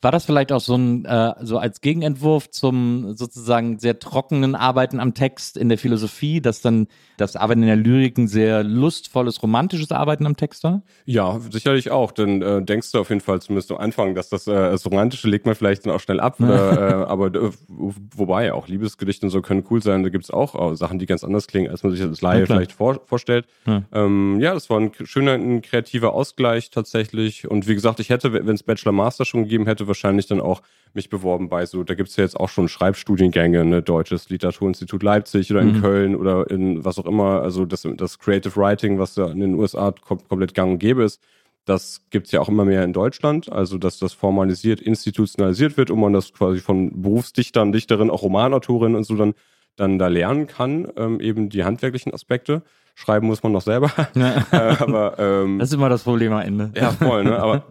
War 0.00 0.12
das 0.12 0.24
vielleicht 0.24 0.52
auch 0.52 0.60
so 0.60 0.76
ein, 0.76 1.04
äh, 1.06 1.34
so 1.40 1.58
als 1.58 1.80
Gegenentwurf 1.80 2.50
zum 2.50 3.14
sozusagen 3.16 3.80
sehr 3.80 3.98
trockenen 3.98 4.54
Arbeiten 4.54 5.00
am 5.00 5.12
Text 5.12 5.56
in 5.56 5.68
der 5.68 5.76
Philosophie, 5.76 6.40
dass 6.40 6.60
dann 6.60 6.86
das 7.16 7.34
Arbeiten 7.34 7.62
in 7.62 7.66
der 7.66 7.76
Lyrik 7.76 8.16
ein 8.16 8.28
sehr 8.28 8.62
lustvolles, 8.62 9.42
romantisches 9.42 9.90
Arbeiten 9.90 10.24
am 10.24 10.36
Text 10.36 10.62
war? 10.62 10.82
Ja, 11.04 11.40
sicherlich 11.50 11.90
auch. 11.90 12.12
Dann 12.12 12.42
äh, 12.42 12.62
denkst 12.62 12.92
du 12.92 13.00
auf 13.00 13.08
jeden 13.08 13.20
Fall 13.20 13.42
zumindest 13.42 13.72
am 13.72 13.78
Anfang, 13.78 14.14
dass 14.14 14.28
das, 14.28 14.46
äh, 14.46 14.52
das 14.52 14.86
Romantische 14.86 15.28
legt 15.28 15.46
man 15.46 15.56
vielleicht 15.56 15.84
dann 15.84 15.92
auch 15.92 16.00
schnell 16.00 16.20
ab. 16.20 16.36
Äh, 16.48 16.50
aber 16.50 17.26
äh, 17.34 17.50
wobei 17.68 18.52
auch 18.52 18.68
Liebesgedichte 18.68 19.26
und 19.26 19.30
so 19.30 19.42
können 19.42 19.64
cool 19.70 19.82
sein. 19.82 20.02
Da 20.02 20.08
gibt's 20.08 20.30
auch, 20.30 20.54
auch 20.54 20.74
Sachen, 20.74 20.98
die 20.98 21.06
ganz 21.06 21.22
anders 21.24 21.46
klingen, 21.46 21.70
als 21.70 21.82
man 21.82 21.92
sich 21.92 22.00
das 22.00 22.20
Laie 22.20 22.40
ja, 22.40 22.46
vielleicht 22.46 22.72
vor, 22.72 23.00
vorstellt. 23.04 23.46
Ja. 23.66 23.82
Ähm, 23.92 24.38
ja, 24.40 24.54
das 24.54 24.68
war 24.70 24.80
ein 24.80 24.92
schöner, 25.04 25.32
ein 25.32 25.62
kreativer 25.62 26.12
Ausgleich 26.12 26.70
tatsächlich. 26.70 27.48
Und 27.48 27.68
wie 27.68 27.74
gesagt, 27.74 28.00
ich 28.00 28.10
hätte, 28.10 28.32
wenn 28.32 28.48
es 28.48 28.62
Bachelor 28.62 28.92
Master 28.92 29.24
schon 29.24 29.44
gegeben 29.44 29.66
hätte, 29.66 29.87
wahrscheinlich 29.88 30.26
dann 30.26 30.40
auch 30.40 30.62
mich 30.94 31.10
beworben 31.10 31.48
bei 31.48 31.66
so, 31.66 31.82
da 31.84 31.94
gibt 31.94 32.08
es 32.08 32.16
ja 32.16 32.24
jetzt 32.24 32.38
auch 32.38 32.48
schon 32.48 32.68
Schreibstudiengänge, 32.68 33.64
ne, 33.64 33.82
Deutsches 33.82 34.28
Literaturinstitut 34.30 35.02
Leipzig 35.02 35.50
oder 35.50 35.60
in 35.60 35.76
mhm. 35.76 35.80
Köln 35.80 36.16
oder 36.16 36.50
in 36.50 36.84
was 36.84 36.98
auch 36.98 37.06
immer, 37.06 37.42
also 37.42 37.66
das, 37.66 37.86
das 37.96 38.18
Creative 38.18 38.56
Writing, 38.56 38.98
was 38.98 39.16
ja 39.16 39.26
in 39.26 39.40
den 39.40 39.54
USA 39.54 39.92
kom 39.92 40.18
komplett 40.28 40.54
gang 40.54 40.72
und 40.72 40.78
gäbe 40.78 41.04
ist, 41.04 41.20
das 41.64 42.02
gibt 42.10 42.26
es 42.26 42.32
ja 42.32 42.40
auch 42.40 42.48
immer 42.48 42.64
mehr 42.64 42.82
in 42.82 42.92
Deutschland, 42.92 43.52
also 43.52 43.76
dass 43.76 43.98
das 43.98 44.14
formalisiert, 44.14 44.80
institutionalisiert 44.80 45.76
wird 45.76 45.90
und 45.90 46.00
man 46.00 46.12
das 46.12 46.32
quasi 46.32 46.60
von 46.60 47.02
Berufsdichtern, 47.02 47.72
Dichterinnen, 47.72 48.10
auch 48.10 48.22
Romanautorinnen 48.22 48.96
und 48.96 49.04
so 49.04 49.16
dann, 49.16 49.34
dann 49.76 49.98
da 49.98 50.08
lernen 50.08 50.46
kann, 50.46 50.88
ähm, 50.96 51.20
eben 51.20 51.50
die 51.50 51.64
handwerklichen 51.64 52.12
Aspekte. 52.14 52.62
Schreiben 52.94 53.28
muss 53.28 53.42
man 53.42 53.52
noch 53.52 53.62
selber. 53.62 53.92
Ja. 54.14 54.46
äh, 54.50 54.76
aber, 54.80 55.18
ähm, 55.18 55.58
das 55.58 55.68
ist 55.68 55.74
immer 55.74 55.88
das 55.88 56.02
Problem 56.02 56.32
am 56.32 56.40
Ende. 56.40 56.72
Ja, 56.74 56.90
voll, 56.90 57.22
ne? 57.24 57.38
Aber 57.38 57.64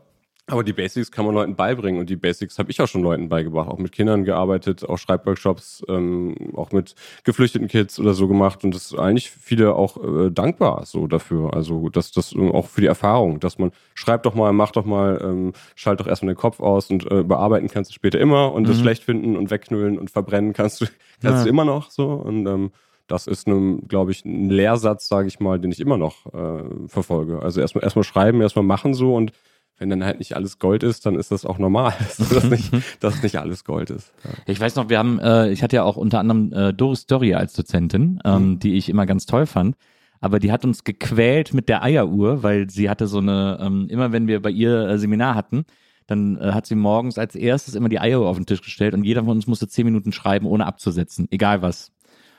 aber 0.49 0.63
die 0.63 0.71
Basics 0.71 1.11
kann 1.11 1.25
man 1.25 1.35
Leuten 1.35 1.55
beibringen 1.55 1.99
und 1.99 2.09
die 2.09 2.15
Basics 2.15 2.57
habe 2.57 2.71
ich 2.71 2.79
auch 2.81 2.87
schon 2.87 3.03
Leuten 3.03 3.27
beigebracht, 3.27 3.69
auch 3.69 3.77
mit 3.77 3.91
Kindern 3.91 4.23
gearbeitet, 4.23 4.87
auch 4.87 4.97
Schreibworkshops, 4.97 5.83
ähm, 5.89 6.35
auch 6.55 6.71
mit 6.71 6.95
geflüchteten 7.25 7.67
Kids 7.67 7.99
oder 7.99 8.13
so 8.13 8.29
gemacht 8.29 8.63
und 8.63 8.73
das 8.73 8.85
ist 8.85 8.97
eigentlich 8.97 9.29
viele 9.29 9.75
auch 9.75 9.97
äh, 10.01 10.31
dankbar 10.31 10.85
so 10.85 11.05
dafür. 11.07 11.53
Also 11.53 11.89
dass 11.89 12.13
das 12.13 12.33
auch 12.33 12.67
für 12.67 12.79
die 12.79 12.87
Erfahrung, 12.87 13.41
dass 13.41 13.59
man 13.59 13.71
schreibt 13.93 14.25
doch 14.25 14.35
mal, 14.35 14.53
mach 14.53 14.71
doch 14.71 14.85
mal, 14.85 15.19
ähm, 15.21 15.51
schalt 15.75 15.99
doch 15.99 16.07
erstmal 16.07 16.33
den 16.33 16.39
Kopf 16.39 16.61
aus 16.61 16.89
und 16.89 17.11
äh, 17.11 17.23
bearbeiten 17.23 17.67
kannst 17.67 17.91
du 17.91 17.93
später 17.93 18.19
immer 18.19 18.53
und 18.53 18.63
mhm. 18.63 18.67
das 18.67 18.79
schlecht 18.79 19.03
finden 19.03 19.35
und 19.35 19.51
wegknüllen 19.51 19.99
und 19.99 20.11
verbrennen 20.11 20.53
kannst 20.53 20.79
du 20.79 20.85
kannst 21.21 21.39
ja. 21.39 21.43
du 21.43 21.49
immer 21.49 21.65
noch 21.65 21.91
so 21.91 22.13
und 22.13 22.47
ähm, 22.47 22.71
das 23.07 23.25
ist 23.25 23.47
nun, 23.47 23.87
glaube 23.87 24.11
ich, 24.11 24.25
ein 24.25 24.49
Lehrsatz, 24.49 25.07
sage 25.07 25.29
ich 25.29 25.39
mal, 25.39 25.59
den 25.59 25.71
ich 25.71 25.79
immer 25.79 25.97
noch 25.97 26.25
äh, 26.33 26.87
verfolge. 26.87 27.41
Also 27.41 27.61
erstmal 27.61 27.85
erstmal 27.85 28.03
schreiben, 28.03 28.41
erstmal 28.41 28.65
machen 28.65 28.93
so 28.93 29.15
und 29.15 29.31
wenn 29.77 29.89
dann 29.89 30.03
halt 30.03 30.19
nicht 30.19 30.35
alles 30.35 30.59
Gold 30.59 30.83
ist, 30.83 31.05
dann 31.05 31.15
ist 31.15 31.31
das 31.31 31.45
auch 31.45 31.59
normal, 31.59 31.93
dass, 32.17 32.43
nicht, 32.45 32.71
dass 32.99 33.21
nicht 33.23 33.37
alles 33.37 33.63
Gold 33.63 33.89
ist. 33.89 34.13
Ja. 34.23 34.31
Ich 34.47 34.59
weiß 34.59 34.75
noch, 34.75 34.89
wir 34.89 34.97
haben, 34.97 35.19
äh, 35.19 35.51
ich 35.51 35.63
hatte 35.63 35.75
ja 35.75 35.83
auch 35.83 35.97
unter 35.97 36.19
anderem 36.19 36.51
äh, 36.53 36.73
Doris 36.73 37.01
Story 37.01 37.33
als 37.33 37.53
Dozentin, 37.53 38.19
ähm, 38.25 38.51
mhm. 38.51 38.59
die 38.59 38.75
ich 38.75 38.89
immer 38.89 39.05
ganz 39.05 39.25
toll 39.25 39.45
fand. 39.45 39.75
Aber 40.19 40.39
die 40.39 40.51
hat 40.51 40.65
uns 40.65 40.83
gequält 40.83 41.53
mit 41.53 41.69
der 41.69 41.83
Eieruhr, 41.83 42.41
weil 42.41 42.69
sie 42.69 42.89
hatte 42.89 43.07
so 43.07 43.19
eine, 43.19 43.59
ähm, 43.61 43.87
immer 43.89 44.11
wenn 44.11 44.27
wir 44.27 44.41
bei 44.41 44.49
ihr 44.49 44.87
äh, 44.87 44.97
Seminar 44.97 45.35
hatten, 45.35 45.65
dann 46.07 46.37
äh, 46.37 46.53
hat 46.53 46.65
sie 46.65 46.75
morgens 46.75 47.17
als 47.17 47.35
erstes 47.35 47.75
immer 47.75 47.89
die 47.89 47.99
Eieruhr 47.99 48.29
auf 48.29 48.37
den 48.37 48.45
Tisch 48.45 48.61
gestellt 48.61 48.93
und 48.93 49.03
jeder 49.03 49.21
von 49.21 49.31
uns 49.35 49.45
musste 49.45 49.67
zehn 49.67 49.85
Minuten 49.85 50.11
schreiben, 50.11 50.47
ohne 50.47 50.65
abzusetzen, 50.65 51.27
egal 51.29 51.61
was. 51.61 51.91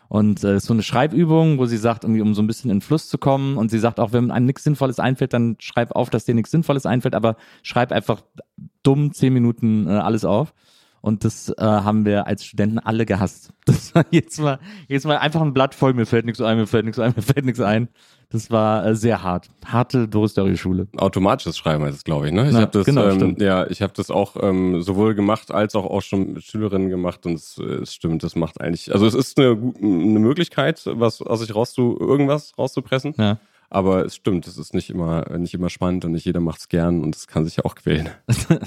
Und 0.08 0.42
äh, 0.42 0.58
so 0.58 0.72
eine 0.72 0.82
Schreibübung, 0.82 1.58
wo 1.58 1.66
sie 1.66 1.76
sagt, 1.76 2.04
irgendwie, 2.04 2.22
um 2.22 2.34
so 2.34 2.40
ein 2.40 2.46
bisschen 2.46 2.70
in 2.70 2.78
den 2.78 2.82
Fluss 2.82 3.08
zu 3.08 3.18
kommen. 3.18 3.58
Und 3.58 3.70
sie 3.70 3.78
sagt 3.78 4.00
auch, 4.00 4.12
wenn 4.12 4.30
einem 4.30 4.46
nichts 4.46 4.64
Sinnvolles 4.64 4.98
einfällt, 4.98 5.34
dann 5.34 5.56
schreib 5.58 5.92
auf, 5.92 6.08
dass 6.08 6.24
dir 6.24 6.34
nichts 6.34 6.50
Sinnvolles 6.50 6.86
einfällt, 6.86 7.14
aber 7.14 7.36
schreib 7.62 7.92
einfach 7.92 8.22
dumm 8.82 9.12
zehn 9.12 9.34
Minuten 9.34 9.86
äh, 9.86 9.90
alles 9.90 10.24
auf. 10.24 10.54
Und 11.00 11.24
das 11.24 11.48
äh, 11.56 11.62
haben 11.62 12.04
wir 12.04 12.26
als 12.26 12.44
Studenten 12.44 12.78
alle 12.78 13.06
gehasst. 13.06 13.50
Das 13.68 13.94
war 13.94 14.06
jetzt 14.10 14.40
mal, 14.40 14.58
jetzt 14.88 15.04
mal 15.06 15.18
einfach 15.18 15.42
ein 15.42 15.52
Blatt 15.52 15.74
voll, 15.74 15.92
mir 15.92 16.06
fällt 16.06 16.24
nichts 16.24 16.40
ein, 16.40 16.56
mir 16.56 16.66
fällt 16.66 16.86
nichts 16.86 16.98
ein, 16.98 17.12
mir 17.14 17.22
fällt 17.22 17.44
nichts 17.44 17.60
ein. 17.60 17.88
Das 18.30 18.50
war 18.50 18.84
äh, 18.86 18.94
sehr 18.94 19.22
hart. 19.22 19.48
Harte 19.64 20.08
Doris-Schule. 20.08 20.88
Automatisches 20.96 21.56
Schreiben 21.58 21.84
heißt 21.84 21.96
es, 21.96 22.04
glaube 22.04 22.26
ich. 22.28 22.32
Ne? 22.32 22.48
Ich 22.48 22.54
Ja, 22.54 22.62
habe 22.62 22.70
das, 22.72 22.86
genau, 22.86 23.04
ähm, 23.06 23.14
stimmt. 23.16 23.42
ja, 23.42 23.66
ich 23.66 23.82
habe 23.82 23.92
das 23.94 24.10
auch 24.10 24.36
ähm, 24.42 24.80
sowohl 24.82 25.14
gemacht 25.14 25.50
als 25.50 25.74
auch, 25.74 25.84
auch 25.84 26.00
schon 26.02 26.32
mit 26.32 26.44
Schülerinnen 26.44 26.88
gemacht 26.88 27.26
und 27.26 27.34
es, 27.34 27.58
äh, 27.58 27.62
es 27.82 27.92
stimmt, 27.94 28.22
das 28.22 28.34
macht 28.36 28.60
eigentlich, 28.60 28.92
also 28.92 29.06
es 29.06 29.14
ist 29.14 29.38
eine, 29.38 29.50
eine 29.50 30.18
Möglichkeit, 30.18 30.82
was 30.86 31.20
aus 31.22 31.40
sich 31.40 31.54
rauszu, 31.54 31.96
irgendwas 32.00 32.52
rauszupressen. 32.58 33.14
Ja. 33.18 33.38
Aber 33.70 34.06
es 34.06 34.16
stimmt, 34.16 34.46
es 34.46 34.56
ist 34.56 34.72
nicht 34.72 34.88
immer, 34.88 35.38
nicht 35.38 35.52
immer 35.52 35.68
spannend 35.68 36.04
und 36.06 36.12
nicht 36.12 36.24
jeder 36.24 36.40
macht 36.40 36.60
es 36.60 36.68
gern 36.68 37.02
und 37.02 37.14
es 37.14 37.26
kann 37.26 37.44
sich 37.44 37.56
ja 37.56 37.64
auch 37.64 37.74
quälen. 37.74 38.08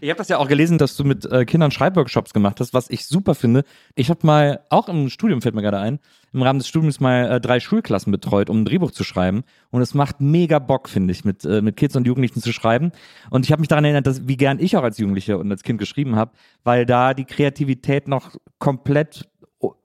Ich 0.00 0.10
habe 0.10 0.18
das 0.18 0.28
ja 0.28 0.36
auch 0.38 0.48
gelesen, 0.48 0.78
dass 0.78 0.96
du 0.96 1.04
mit 1.04 1.24
äh, 1.24 1.44
Kindern 1.46 1.70
Schreibworkshops 1.70 2.34
gemacht 2.34 2.60
hast, 2.60 2.74
was 2.74 2.90
ich 2.90 3.06
super 3.06 3.34
finde. 3.34 3.64
Ich 3.94 4.10
habe 4.10 4.26
mal, 4.26 4.60
auch 4.68 4.88
im 4.88 5.08
Studium 5.08 5.40
fällt 5.40 5.54
mir 5.54 5.62
gerade 5.62 5.78
ein, 5.78 6.00
im 6.32 6.42
Rahmen 6.42 6.58
des 6.58 6.68
Studiums 6.68 7.00
mal 7.00 7.30
äh, 7.30 7.40
drei 7.40 7.60
Schulklassen 7.60 8.10
betreut, 8.10 8.50
um 8.50 8.60
ein 8.60 8.64
Drehbuch 8.66 8.90
zu 8.90 9.04
schreiben. 9.04 9.44
Und 9.70 9.80
es 9.80 9.94
macht 9.94 10.20
mega 10.20 10.58
Bock, 10.58 10.88
finde 10.88 11.12
ich, 11.12 11.24
mit, 11.24 11.44
äh, 11.46 11.62
mit 11.62 11.76
Kids 11.76 11.96
und 11.96 12.06
Jugendlichen 12.06 12.42
zu 12.42 12.52
schreiben. 12.52 12.92
Und 13.30 13.46
ich 13.46 13.52
habe 13.52 13.60
mich 13.60 13.68
daran 13.68 13.84
erinnert, 13.84 14.06
dass, 14.06 14.28
wie 14.28 14.36
gern 14.36 14.58
ich 14.58 14.76
auch 14.76 14.82
als 14.82 14.98
Jugendliche 14.98 15.38
und 15.38 15.50
als 15.50 15.62
Kind 15.62 15.78
geschrieben 15.78 16.16
habe, 16.16 16.32
weil 16.62 16.84
da 16.84 17.14
die 17.14 17.24
Kreativität 17.24 18.08
noch 18.08 18.32
komplett 18.58 19.28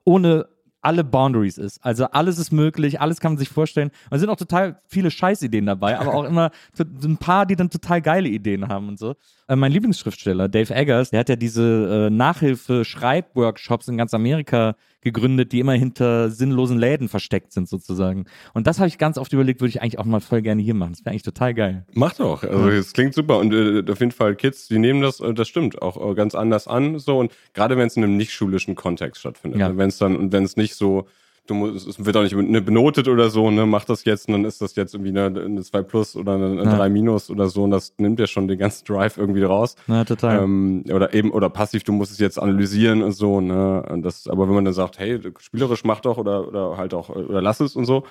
ohne 0.04 0.46
alle 0.82 1.04
Boundaries 1.04 1.58
ist. 1.58 1.82
Also 1.84 2.06
alles 2.06 2.38
ist 2.38 2.52
möglich, 2.52 3.00
alles 3.00 3.20
kann 3.20 3.32
man 3.32 3.38
sich 3.38 3.48
vorstellen. 3.48 3.90
Und 4.10 4.16
es 4.16 4.20
sind 4.20 4.28
auch 4.28 4.36
total 4.36 4.80
viele 4.86 5.10
Scheißideen 5.10 5.64
dabei, 5.64 5.98
aber 5.98 6.14
auch 6.14 6.24
immer 6.28 6.50
so 6.74 6.84
ein 7.08 7.16
paar, 7.16 7.46
die 7.46 7.56
dann 7.56 7.70
total 7.70 8.02
geile 8.02 8.28
Ideen 8.28 8.68
haben 8.68 8.88
und 8.88 8.98
so. 8.98 9.14
Äh, 9.52 9.56
mein 9.56 9.70
Lieblingsschriftsteller, 9.72 10.48
Dave 10.48 10.74
Eggers, 10.74 11.10
der 11.10 11.20
hat 11.20 11.28
ja 11.28 11.36
diese 11.36 12.06
äh, 12.08 12.10
Nachhilfe-Schreibworkshops 12.10 13.86
in 13.88 13.98
ganz 13.98 14.14
Amerika 14.14 14.76
gegründet, 15.02 15.52
die 15.52 15.60
immer 15.60 15.74
hinter 15.74 16.30
sinnlosen 16.30 16.78
Läden 16.78 17.08
versteckt 17.08 17.52
sind 17.52 17.68
sozusagen. 17.68 18.24
Und 18.54 18.66
das 18.66 18.78
habe 18.78 18.88
ich 18.88 18.96
ganz 18.96 19.18
oft 19.18 19.30
überlegt, 19.32 19.60
würde 19.60 19.68
ich 19.70 19.82
eigentlich 19.82 19.98
auch 19.98 20.04
mal 20.06 20.20
voll 20.20 20.40
gerne 20.40 20.62
hier 20.62 20.74
machen. 20.74 20.92
Das 20.92 21.00
wäre 21.04 21.10
eigentlich 21.10 21.22
total 21.24 21.52
geil. 21.52 21.84
Macht 21.92 22.20
auch. 22.20 22.42
Also 22.44 22.68
Ja. 22.70 22.74
es 22.78 22.94
klingt 22.94 23.12
super 23.12 23.38
und 23.38 23.52
äh, 23.52 23.84
auf 23.90 24.00
jeden 24.00 24.12
Fall 24.12 24.36
Kids, 24.36 24.68
die 24.68 24.78
nehmen 24.78 25.02
das, 25.02 25.20
äh, 25.20 25.34
das 25.34 25.48
stimmt, 25.48 25.82
auch 25.82 26.10
äh, 26.10 26.14
ganz 26.14 26.34
anders 26.34 26.66
an. 26.66 26.98
So 26.98 27.18
und 27.18 27.32
gerade 27.52 27.76
wenn 27.76 27.88
es 27.88 27.96
in 27.96 28.04
einem 28.04 28.16
nicht 28.16 28.32
schulischen 28.32 28.74
Kontext 28.74 29.20
stattfindet, 29.20 29.60
Ja. 29.60 29.68
ne, 29.68 29.76
wenn 29.76 29.88
es 29.88 29.98
dann 29.98 30.16
und 30.16 30.32
wenn 30.32 30.44
es 30.44 30.56
nicht 30.56 30.76
so 30.76 31.06
Du 31.48 31.54
musst, 31.54 31.88
es 31.88 32.04
wird 32.04 32.16
auch 32.16 32.22
nicht 32.22 32.36
ne, 32.36 32.62
benotet 32.62 33.08
oder 33.08 33.28
so, 33.28 33.50
ne, 33.50 33.66
mach 33.66 33.84
das 33.84 34.04
jetzt 34.04 34.28
und 34.28 34.34
dann 34.34 34.44
ist 34.44 34.60
das 34.60 34.76
jetzt 34.76 34.94
irgendwie 34.94 35.10
eine, 35.18 35.40
eine 35.40 35.62
2 35.62 35.82
plus 35.82 36.14
oder 36.14 36.34
eine, 36.34 36.46
eine 36.52 36.64
Ja. 36.70 36.76
3 36.76 36.88
minus 36.88 37.30
oder 37.30 37.48
so 37.48 37.64
und 37.64 37.72
das 37.72 37.94
nimmt 37.98 38.20
ja 38.20 38.28
schon 38.28 38.46
den 38.46 38.58
ganzen 38.58 38.84
Drive 38.84 39.18
irgendwie 39.18 39.42
raus. 39.42 39.74
Ja, 39.88 40.04
total. 40.04 40.44
Ähm, 40.44 40.84
oder 40.92 41.12
eben, 41.14 41.32
oder 41.32 41.50
passiv, 41.50 41.82
du 41.82 41.92
musst 41.92 42.12
es 42.12 42.18
jetzt 42.18 42.38
analysieren 42.38 43.02
und 43.02 43.12
so, 43.12 43.40
ne. 43.40 43.82
Und 43.90 44.02
das, 44.02 44.28
aber 44.28 44.46
wenn 44.46 44.54
man 44.54 44.64
dann 44.64 44.74
sagt, 44.74 45.00
hey, 45.00 45.18
spielerisch 45.38 45.82
mach 45.84 46.00
doch 46.00 46.16
oder, 46.16 46.46
oder 46.46 46.76
halt 46.76 46.94
auch, 46.94 47.08
oder 47.08 47.42
lass 47.42 47.58
es 47.58 47.74
und 47.74 47.86
so, 47.86 48.04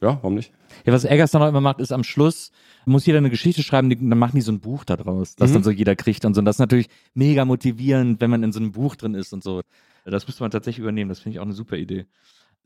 ja, 0.00 0.18
warum 0.22 0.34
nicht? 0.34 0.50
Ja, 0.86 0.94
was 0.94 1.04
Eggers 1.04 1.32
dann 1.32 1.42
auch 1.42 1.48
immer 1.48 1.60
macht, 1.60 1.80
ist 1.80 1.92
am 1.92 2.02
Schluss 2.04 2.50
muss 2.86 3.04
jeder 3.04 3.18
eine 3.18 3.28
Geschichte 3.28 3.62
schreiben, 3.62 3.90
dann 3.90 4.18
machen 4.18 4.36
die 4.36 4.40
so 4.40 4.52
ein 4.52 4.60
Buch 4.60 4.84
da 4.84 4.96
draus, 4.96 5.36
das 5.36 5.50
Mhm. 5.50 5.54
dann 5.54 5.62
so 5.64 5.70
jeder 5.70 5.96
kriegt 5.96 6.24
und 6.24 6.32
so. 6.32 6.38
Und 6.38 6.46
das 6.46 6.56
ist 6.56 6.60
natürlich 6.60 6.88
mega 7.12 7.44
motivierend, 7.44 8.22
wenn 8.22 8.30
man 8.30 8.42
in 8.42 8.52
so 8.52 8.58
einem 8.58 8.72
Buch 8.72 8.96
drin 8.96 9.14
ist 9.14 9.34
und 9.34 9.44
so. 9.44 9.60
Das 10.06 10.26
müsste 10.26 10.42
man 10.42 10.50
tatsächlich 10.50 10.80
übernehmen. 10.80 11.10
Das 11.10 11.20
finde 11.20 11.34
ich 11.36 11.40
auch 11.40 11.44
eine 11.44 11.52
super 11.52 11.76
Idee. 11.76 12.06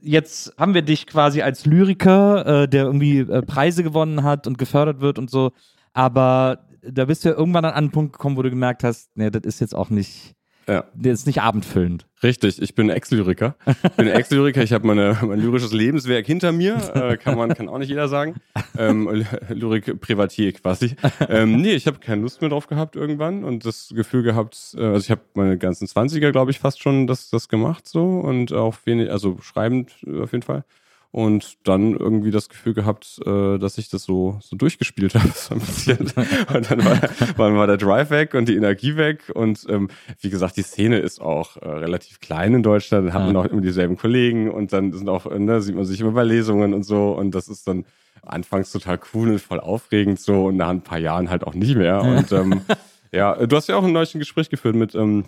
Jetzt 0.01 0.55
haben 0.59 0.75
wir 0.75 0.83
dich 0.83 1.07
quasi 1.07 1.43
als 1.43 1.67
Lyriker, 1.67 2.63
äh, 2.65 2.69
der 2.69 2.85
irgendwie 2.85 3.21
äh, 3.21 3.43
Preise 3.43 3.83
gewonnen 3.83 4.23
hat 4.23 4.47
und 4.47 4.59
gefördert 4.59 5.01
wird 5.01 5.19
und 5.19 5.31
so. 5.31 5.53
Aber 5.93 6.67
da 6.83 7.07
bist 7.07 7.25
du 7.25 7.31
ja 7.31 7.35
irgendwann 7.37 7.65
an 7.65 7.73
einen 7.73 7.91
Punkt 7.91 8.13
gekommen, 8.13 8.37
wo 8.37 8.43
du 8.43 8.51
gemerkt 8.51 8.85
hast, 8.85 9.11
nee, 9.17 9.31
das 9.31 9.43
ist 9.45 9.61
jetzt 9.61 9.75
auch 9.75 9.91
nicht, 9.91 10.35
Ja. 10.67 10.85
das 10.95 11.21
ist 11.21 11.27
nicht 11.27 11.43
abendfüllend. 11.43 12.07
Richtig, 12.23 12.61
ich 12.63 12.75
bin 12.75 12.89
Ex-Lyriker. 12.89 13.55
Ich 13.67 13.91
bin 13.93 14.07
Ex-Lyriker, 14.09 14.63
ich 14.63 14.73
habe 14.73 14.87
mein 14.87 14.97
lyrisches 15.39 15.73
Lebenswerk 15.73 16.25
hinter 16.27 16.53
mir, 16.53 16.77
äh, 16.95 17.17
kann 17.19 17.37
man, 17.37 17.53
kann 17.55 17.69
auch 17.69 17.79
nicht 17.79 17.91
jeder 17.91 18.09
sagen. 18.09 18.37
Ähm, 18.79 19.09
Ly- 19.09 19.27
Lyrik 19.55 20.01
Privatier 20.01 20.53
quasi. 20.53 20.97
Ähm, 21.29 21.61
nee, 21.61 21.73
ich 21.75 21.87
habe 21.87 21.99
keine 21.99 22.23
Lust 22.23 22.41
mehr 22.41 22.51
drauf 22.51 22.67
gehabt 22.67 22.97
irgendwann 22.97 23.45
und 23.45 23.67
das 23.67 23.93
Gefühl 23.95 24.23
gehabt, 24.23 24.75
äh, 24.79 24.83
also 24.85 25.01
ich 25.05 25.11
habe 25.11 25.21
meine 25.35 25.59
ganzen 25.59 25.87
20er, 25.87 26.31
glaube 26.31 26.51
ich, 26.51 26.59
fast 26.59 26.81
schon 26.83 27.07
das, 27.07 27.29
das 27.31 27.49
gemacht 27.49 27.87
so 27.87 28.21
und 28.21 28.53
auch 28.53 28.77
wenig, 28.85 29.11
also 29.11 29.39
schreibend 29.43 29.93
äh, 30.07 30.23
auf 30.23 30.33
jeden 30.33 30.43
Fall. 30.43 30.65
Und 31.15 31.59
dann 31.63 31.95
irgendwie 31.95 32.33
das 32.33 32.49
Gefühl 32.49 32.75
gehabt, 32.75 33.21
äh, 33.25 33.57
dass 33.59 33.79
ich 33.79 33.89
das 33.89 34.03
so, 34.03 34.37
so 34.43 34.57
durchgespielt 34.57 35.15
habe, 35.15 35.29
so 35.33 35.55
ein 35.55 35.61
bisschen. 35.61 36.11
Und 36.53 36.69
dann 36.69 36.85
war, 36.85 37.01
war, 37.37 37.55
war 37.55 37.67
der 37.69 37.77
Drive 37.77 38.11
weg 38.11 38.35
und 38.35 38.49
die 38.49 38.57
Energie 38.57 38.97
weg. 38.97 39.31
Und 39.33 39.65
ähm, 39.69 39.91
wie 40.21 40.29
gesagt, 40.29 40.57
die 40.57 40.63
Szene 40.63 40.99
ist 40.99 41.21
auch 41.21 41.57
äh, 41.59 41.69
relativ 41.69 42.19
klein 42.19 42.55
in 42.55 42.65
Deutschland. 42.65 43.07
Dann 43.07 43.15
hat 43.15 43.27
man 43.27 43.37
auch 43.37 43.45
immer 43.45 43.61
dieselben 43.61 43.97
Kollegen 43.97 44.51
und 44.51 44.73
dann 44.73 44.93
sind 44.93 45.09
auch, 45.09 45.27
äh, 45.27 45.39
ne, 45.39 45.63
sieht 45.63 45.77
man 45.77 45.85
sich 45.85 46.01
immer 46.01 46.11
bei 46.11 46.25
Lesungen 46.25 46.75
und 46.75 46.83
so. 46.83 47.13
Und 47.13 47.33
das 47.33 47.47
ist 47.47 47.69
dann 47.69 47.85
anfangs 48.23 48.73
total 48.73 48.99
cool 49.15 49.31
und 49.31 49.41
voll 49.41 49.61
aufregend 49.61 50.19
so 50.19 50.47
und 50.47 50.57
nach 50.57 50.71
ein 50.71 50.83
paar 50.83 50.99
Jahren 50.99 51.31
halt 51.31 51.45
auch 51.45 51.55
nicht 51.55 51.77
mehr. 51.77 52.03
Und 52.03 52.33
ähm, 52.33 52.63
ja, 53.13 53.37
du 53.47 53.55
hast 53.55 53.69
ja 53.69 53.77
auch 53.77 53.85
ein 53.85 53.93
neues 53.93 54.11
Gespräch 54.15 54.51
geführt 54.51 54.75
mit 54.75 54.97
ähm, 54.97 55.27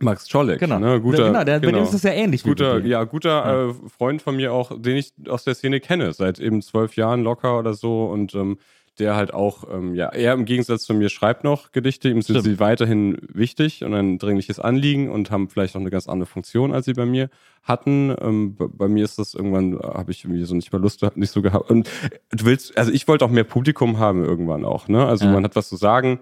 Max 0.00 0.26
Czolek. 0.28 0.58
Genau. 0.60 0.78
Ne? 0.78 1.00
Guter, 1.00 1.26
genau, 1.26 1.44
der, 1.44 1.60
bei 1.60 1.72
dem 1.72 1.82
ist 1.82 1.94
das 1.94 2.02
ja 2.02 2.10
ähnlich. 2.12 2.42
guter, 2.42 2.78
ja, 2.84 3.04
guter 3.04 3.68
Äh, 3.70 3.74
Freund 3.96 4.22
von 4.22 4.36
mir 4.36 4.52
auch, 4.52 4.72
den 4.80 4.96
ich 4.96 5.12
aus 5.28 5.44
der 5.44 5.54
Szene 5.54 5.80
kenne, 5.80 6.12
seit 6.12 6.38
eben 6.38 6.62
zwölf 6.62 6.96
Jahren 6.96 7.22
locker 7.22 7.58
oder 7.58 7.74
so 7.74 8.06
und 8.06 8.34
ähm, 8.34 8.58
der 8.98 9.14
halt 9.14 9.32
auch, 9.32 9.62
ähm, 9.72 9.94
ja, 9.94 10.08
er 10.08 10.32
im 10.32 10.44
Gegensatz 10.44 10.82
zu 10.82 10.92
mir 10.92 11.08
schreibt 11.08 11.44
noch 11.44 11.70
Gedichte, 11.70 12.08
ihm 12.08 12.20
sind 12.20 12.40
Stimmt. 12.40 12.44
sie 12.56 12.58
weiterhin 12.58 13.16
wichtig 13.32 13.84
und 13.84 13.94
ein 13.94 14.18
dringliches 14.18 14.58
Anliegen 14.58 15.08
und 15.08 15.30
haben 15.30 15.48
vielleicht 15.48 15.76
auch 15.76 15.80
eine 15.80 15.90
ganz 15.90 16.08
andere 16.08 16.26
Funktion, 16.26 16.72
als 16.72 16.86
sie 16.86 16.94
bei 16.94 17.06
mir 17.06 17.30
hatten. 17.62 18.12
Ähm, 18.20 18.56
bei, 18.56 18.66
bei 18.68 18.88
mir 18.88 19.04
ist 19.04 19.20
das 19.20 19.34
irgendwann, 19.34 19.78
habe 19.78 20.10
ich 20.10 20.24
irgendwie 20.24 20.42
so 20.44 20.56
nicht 20.56 20.72
mehr 20.72 20.80
Lust, 20.80 21.04
nicht 21.14 21.30
so 21.30 21.42
gehabt. 21.42 21.70
Und 21.70 21.88
du 22.32 22.44
willst, 22.44 22.76
also 22.76 22.90
ich 22.90 23.06
wollte 23.06 23.24
auch 23.24 23.30
mehr 23.30 23.44
Publikum 23.44 24.00
haben 24.00 24.24
irgendwann 24.24 24.64
auch, 24.64 24.88
ne? 24.88 25.06
Also 25.06 25.26
Ja. 25.26 25.32
man 25.32 25.44
hat 25.44 25.54
was 25.54 25.68
zu 25.68 25.76
sagen 25.76 26.18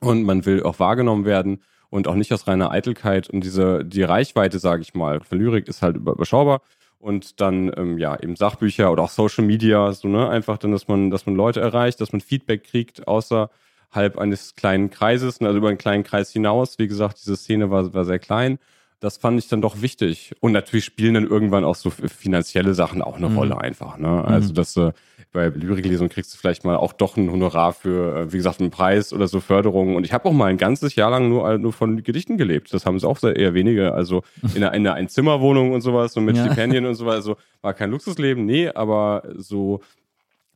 und 0.00 0.24
man 0.24 0.44
will 0.44 0.64
auch 0.64 0.80
wahrgenommen 0.80 1.24
werden 1.24 1.62
und 1.90 2.08
auch 2.08 2.14
nicht 2.14 2.32
aus 2.32 2.46
reiner 2.46 2.70
Eitelkeit 2.70 3.30
und 3.30 3.42
diese 3.44 3.84
die 3.84 4.02
Reichweite, 4.02 4.58
sage 4.58 4.82
ich 4.82 4.94
mal, 4.94 5.20
von 5.20 5.38
Lyrik 5.38 5.68
ist 5.68 5.82
halt 5.82 5.96
über- 5.96 6.12
überschaubar 6.12 6.60
und 6.98 7.40
dann 7.40 7.72
ähm, 7.76 7.98
ja 7.98 8.16
eben 8.20 8.36
Sachbücher 8.36 8.90
oder 8.92 9.04
auch 9.04 9.10
Social 9.10 9.44
Media 9.44 9.92
so 9.92 10.08
ne 10.08 10.28
einfach 10.28 10.58
dann, 10.58 10.72
dass 10.72 10.88
man 10.88 11.10
dass 11.10 11.26
man 11.26 11.34
Leute 11.36 11.60
erreicht, 11.60 12.00
dass 12.00 12.12
man 12.12 12.20
Feedback 12.20 12.64
kriegt 12.64 13.06
außerhalb 13.08 14.18
eines 14.18 14.54
kleinen 14.54 14.90
Kreises, 14.90 15.40
also 15.40 15.56
über 15.58 15.68
einen 15.68 15.78
kleinen 15.78 16.04
Kreis 16.04 16.32
hinaus. 16.32 16.78
Wie 16.78 16.88
gesagt, 16.88 17.18
diese 17.20 17.36
Szene 17.36 17.70
war 17.70 17.92
war 17.94 18.04
sehr 18.04 18.18
klein. 18.18 18.58
Das 19.00 19.16
fand 19.16 19.38
ich 19.38 19.48
dann 19.48 19.60
doch 19.62 19.80
wichtig. 19.80 20.32
Und 20.40 20.50
natürlich 20.52 20.84
spielen 20.84 21.14
dann 21.14 21.26
irgendwann 21.26 21.64
auch 21.64 21.76
so 21.76 21.90
finanzielle 21.90 22.74
Sachen 22.74 23.00
auch 23.00 23.16
eine 23.16 23.28
Mhm. 23.28 23.36
Rolle 23.38 23.60
einfach. 23.60 23.96
Ne? 23.96 24.24
Also, 24.24 24.52
dass 24.52 24.74
du 24.74 24.92
bei 25.32 25.48
Lyriklesung 25.48 26.08
kriegst 26.08 26.34
du 26.34 26.38
vielleicht 26.38 26.64
mal 26.64 26.74
auch 26.76 26.92
doch 26.92 27.16
ein 27.16 27.30
Honorar 27.30 27.74
für, 27.74 28.16
äh, 28.16 28.32
wie 28.32 28.38
gesagt, 28.38 28.60
einen 28.60 28.70
Preis 28.70 29.12
oder 29.12 29.28
so 29.28 29.38
Förderungen. 29.40 29.94
Und 29.94 30.04
ich 30.04 30.12
habe 30.12 30.24
auch 30.28 30.32
mal 30.32 30.46
ein 30.46 30.56
ganzes 30.56 30.96
Jahr 30.96 31.10
lang 31.10 31.28
nur, 31.28 31.58
nur 31.58 31.72
von 31.72 32.02
Gedichten 32.02 32.38
gelebt. 32.38 32.72
Das 32.74 32.86
haben 32.86 32.98
sie 32.98 33.06
auch 33.06 33.18
sehr, 33.18 33.36
eher 33.36 33.54
wenige. 33.54 33.92
Also 33.94 34.22
in 34.54 34.64
einer, 34.64 34.74
in 34.74 34.86
einer 34.86 34.94
Einzimmerwohnung 34.94 35.72
und 35.72 35.80
sowas, 35.82 36.12
so 36.12 36.20
mit 36.20 36.36
Ja. 36.36 36.46
Stipendien 36.46 36.84
und 36.86 36.94
sowas. 36.94 37.16
Also 37.16 37.36
war 37.62 37.74
kein 37.74 37.90
Luxusleben, 37.90 38.44
nee, 38.46 38.68
aber 38.68 39.22
so 39.36 39.80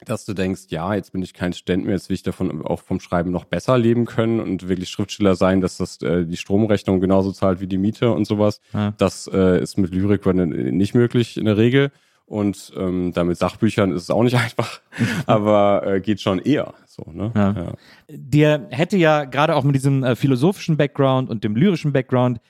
dass 0.04 0.24
du 0.24 0.34
denkst, 0.34 0.62
ja, 0.68 0.94
jetzt 0.94 1.12
bin 1.12 1.22
ich 1.22 1.34
kein 1.34 1.52
Student 1.52 1.84
mehr, 1.84 1.94
jetzt 1.94 2.08
will 2.08 2.14
ich 2.14 2.22
davon 2.22 2.64
auch 2.64 2.80
vom 2.80 3.00
Schreiben 3.00 3.30
noch 3.30 3.44
besser 3.44 3.78
leben 3.78 4.04
können 4.04 4.40
und 4.40 4.68
wirklich 4.68 4.88
Schriftsteller 4.88 5.34
sein, 5.34 5.60
dass 5.60 5.76
das 5.76 6.00
äh, 6.02 6.24
die 6.24 6.36
Stromrechnung 6.36 7.00
genauso 7.00 7.32
zahlt 7.32 7.60
wie 7.60 7.66
die 7.66 7.78
Miete 7.78 8.12
und 8.12 8.26
sowas. 8.26 8.60
Ja. 8.72 8.92
Das 8.98 9.30
äh, 9.32 9.60
ist 9.62 9.78
mit 9.78 9.92
Lyrik 9.94 10.24
nicht 10.26 10.94
möglich 10.94 11.36
in 11.36 11.44
der 11.44 11.56
Regel. 11.56 11.90
Und 12.26 12.72
ähm, 12.76 13.12
da 13.12 13.24
mit 13.24 13.36
Sachbüchern 13.36 13.92
ist 13.92 14.04
es 14.04 14.10
auch 14.10 14.22
nicht 14.22 14.36
einfach, 14.38 14.80
aber 15.26 15.86
äh, 15.86 16.00
geht 16.00 16.20
schon 16.20 16.38
eher 16.38 16.72
so, 16.86 17.04
ne? 17.12 17.30
Ja. 17.34 17.74
dir 18.08 18.66
hätte 18.70 18.96
ja 18.96 19.24
gerade 19.24 19.54
auch 19.54 19.64
mit 19.64 19.74
diesem 19.74 20.02
äh, 20.02 20.16
philosophischen 20.16 20.76
Background 20.76 21.28
und 21.28 21.44
dem 21.44 21.56
lyrischen 21.56 21.92
Background 21.92 22.40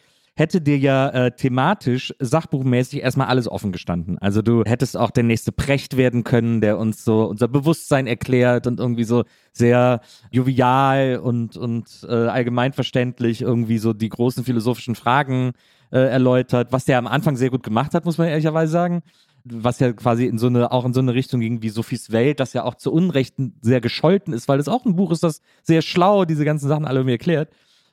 hätte 0.42 0.60
dir 0.60 0.76
ja 0.76 1.08
äh, 1.10 1.30
thematisch, 1.30 2.12
sachbuchmäßig 2.18 3.00
erstmal 3.00 3.28
alles 3.28 3.46
offen 3.46 3.70
gestanden. 3.70 4.18
Also 4.18 4.42
du 4.42 4.64
hättest 4.64 4.96
auch 4.96 5.12
der 5.12 5.22
nächste 5.22 5.52
Precht 5.52 5.96
werden 5.96 6.24
können, 6.24 6.60
der 6.60 6.78
uns 6.78 7.04
so 7.04 7.24
unser 7.24 7.46
Bewusstsein 7.46 8.08
erklärt 8.08 8.66
und 8.66 8.80
irgendwie 8.80 9.04
so 9.04 9.24
sehr 9.52 10.00
jovial 10.32 11.20
und, 11.22 11.56
und 11.56 12.04
äh, 12.08 12.12
allgemeinverständlich 12.12 13.42
irgendwie 13.42 13.78
so 13.78 13.92
die 13.92 14.08
großen 14.08 14.44
philosophischen 14.44 14.96
Fragen 14.96 15.52
äh, 15.92 15.98
erläutert, 15.98 16.72
was 16.72 16.86
der 16.86 16.98
am 16.98 17.06
Anfang 17.06 17.36
sehr 17.36 17.50
gut 17.50 17.62
gemacht 17.62 17.94
hat, 17.94 18.04
muss 18.04 18.18
man 18.18 18.26
ehrlicherweise 18.26 18.72
sagen 18.72 19.02
was 19.44 19.80
ja 19.80 19.92
quasi 19.92 20.26
in 20.26 20.38
so 20.38 20.46
eine, 20.46 20.70
auch 20.70 20.84
in 20.84 20.94
so 20.94 21.00
eine 21.00 21.14
Richtung 21.14 21.40
ging 21.40 21.62
wie 21.62 21.68
Sophies 21.68 22.12
Welt, 22.12 22.38
das 22.38 22.52
ja 22.52 22.62
auch 22.62 22.76
zu 22.76 22.92
Unrecht 22.92 23.34
sehr 23.60 23.80
gescholten 23.80 24.32
ist, 24.32 24.46
weil 24.46 24.60
es 24.60 24.68
auch 24.68 24.84
ein 24.84 24.94
Buch 24.94 25.10
ist, 25.10 25.24
das 25.24 25.42
sehr 25.64 25.82
schlau 25.82 26.24
diese 26.24 26.44
ganzen 26.44 26.68
Sachen 26.68 26.84
alle 26.84 27.00
irgendwie 27.00 27.14
erklärt. 27.14 27.48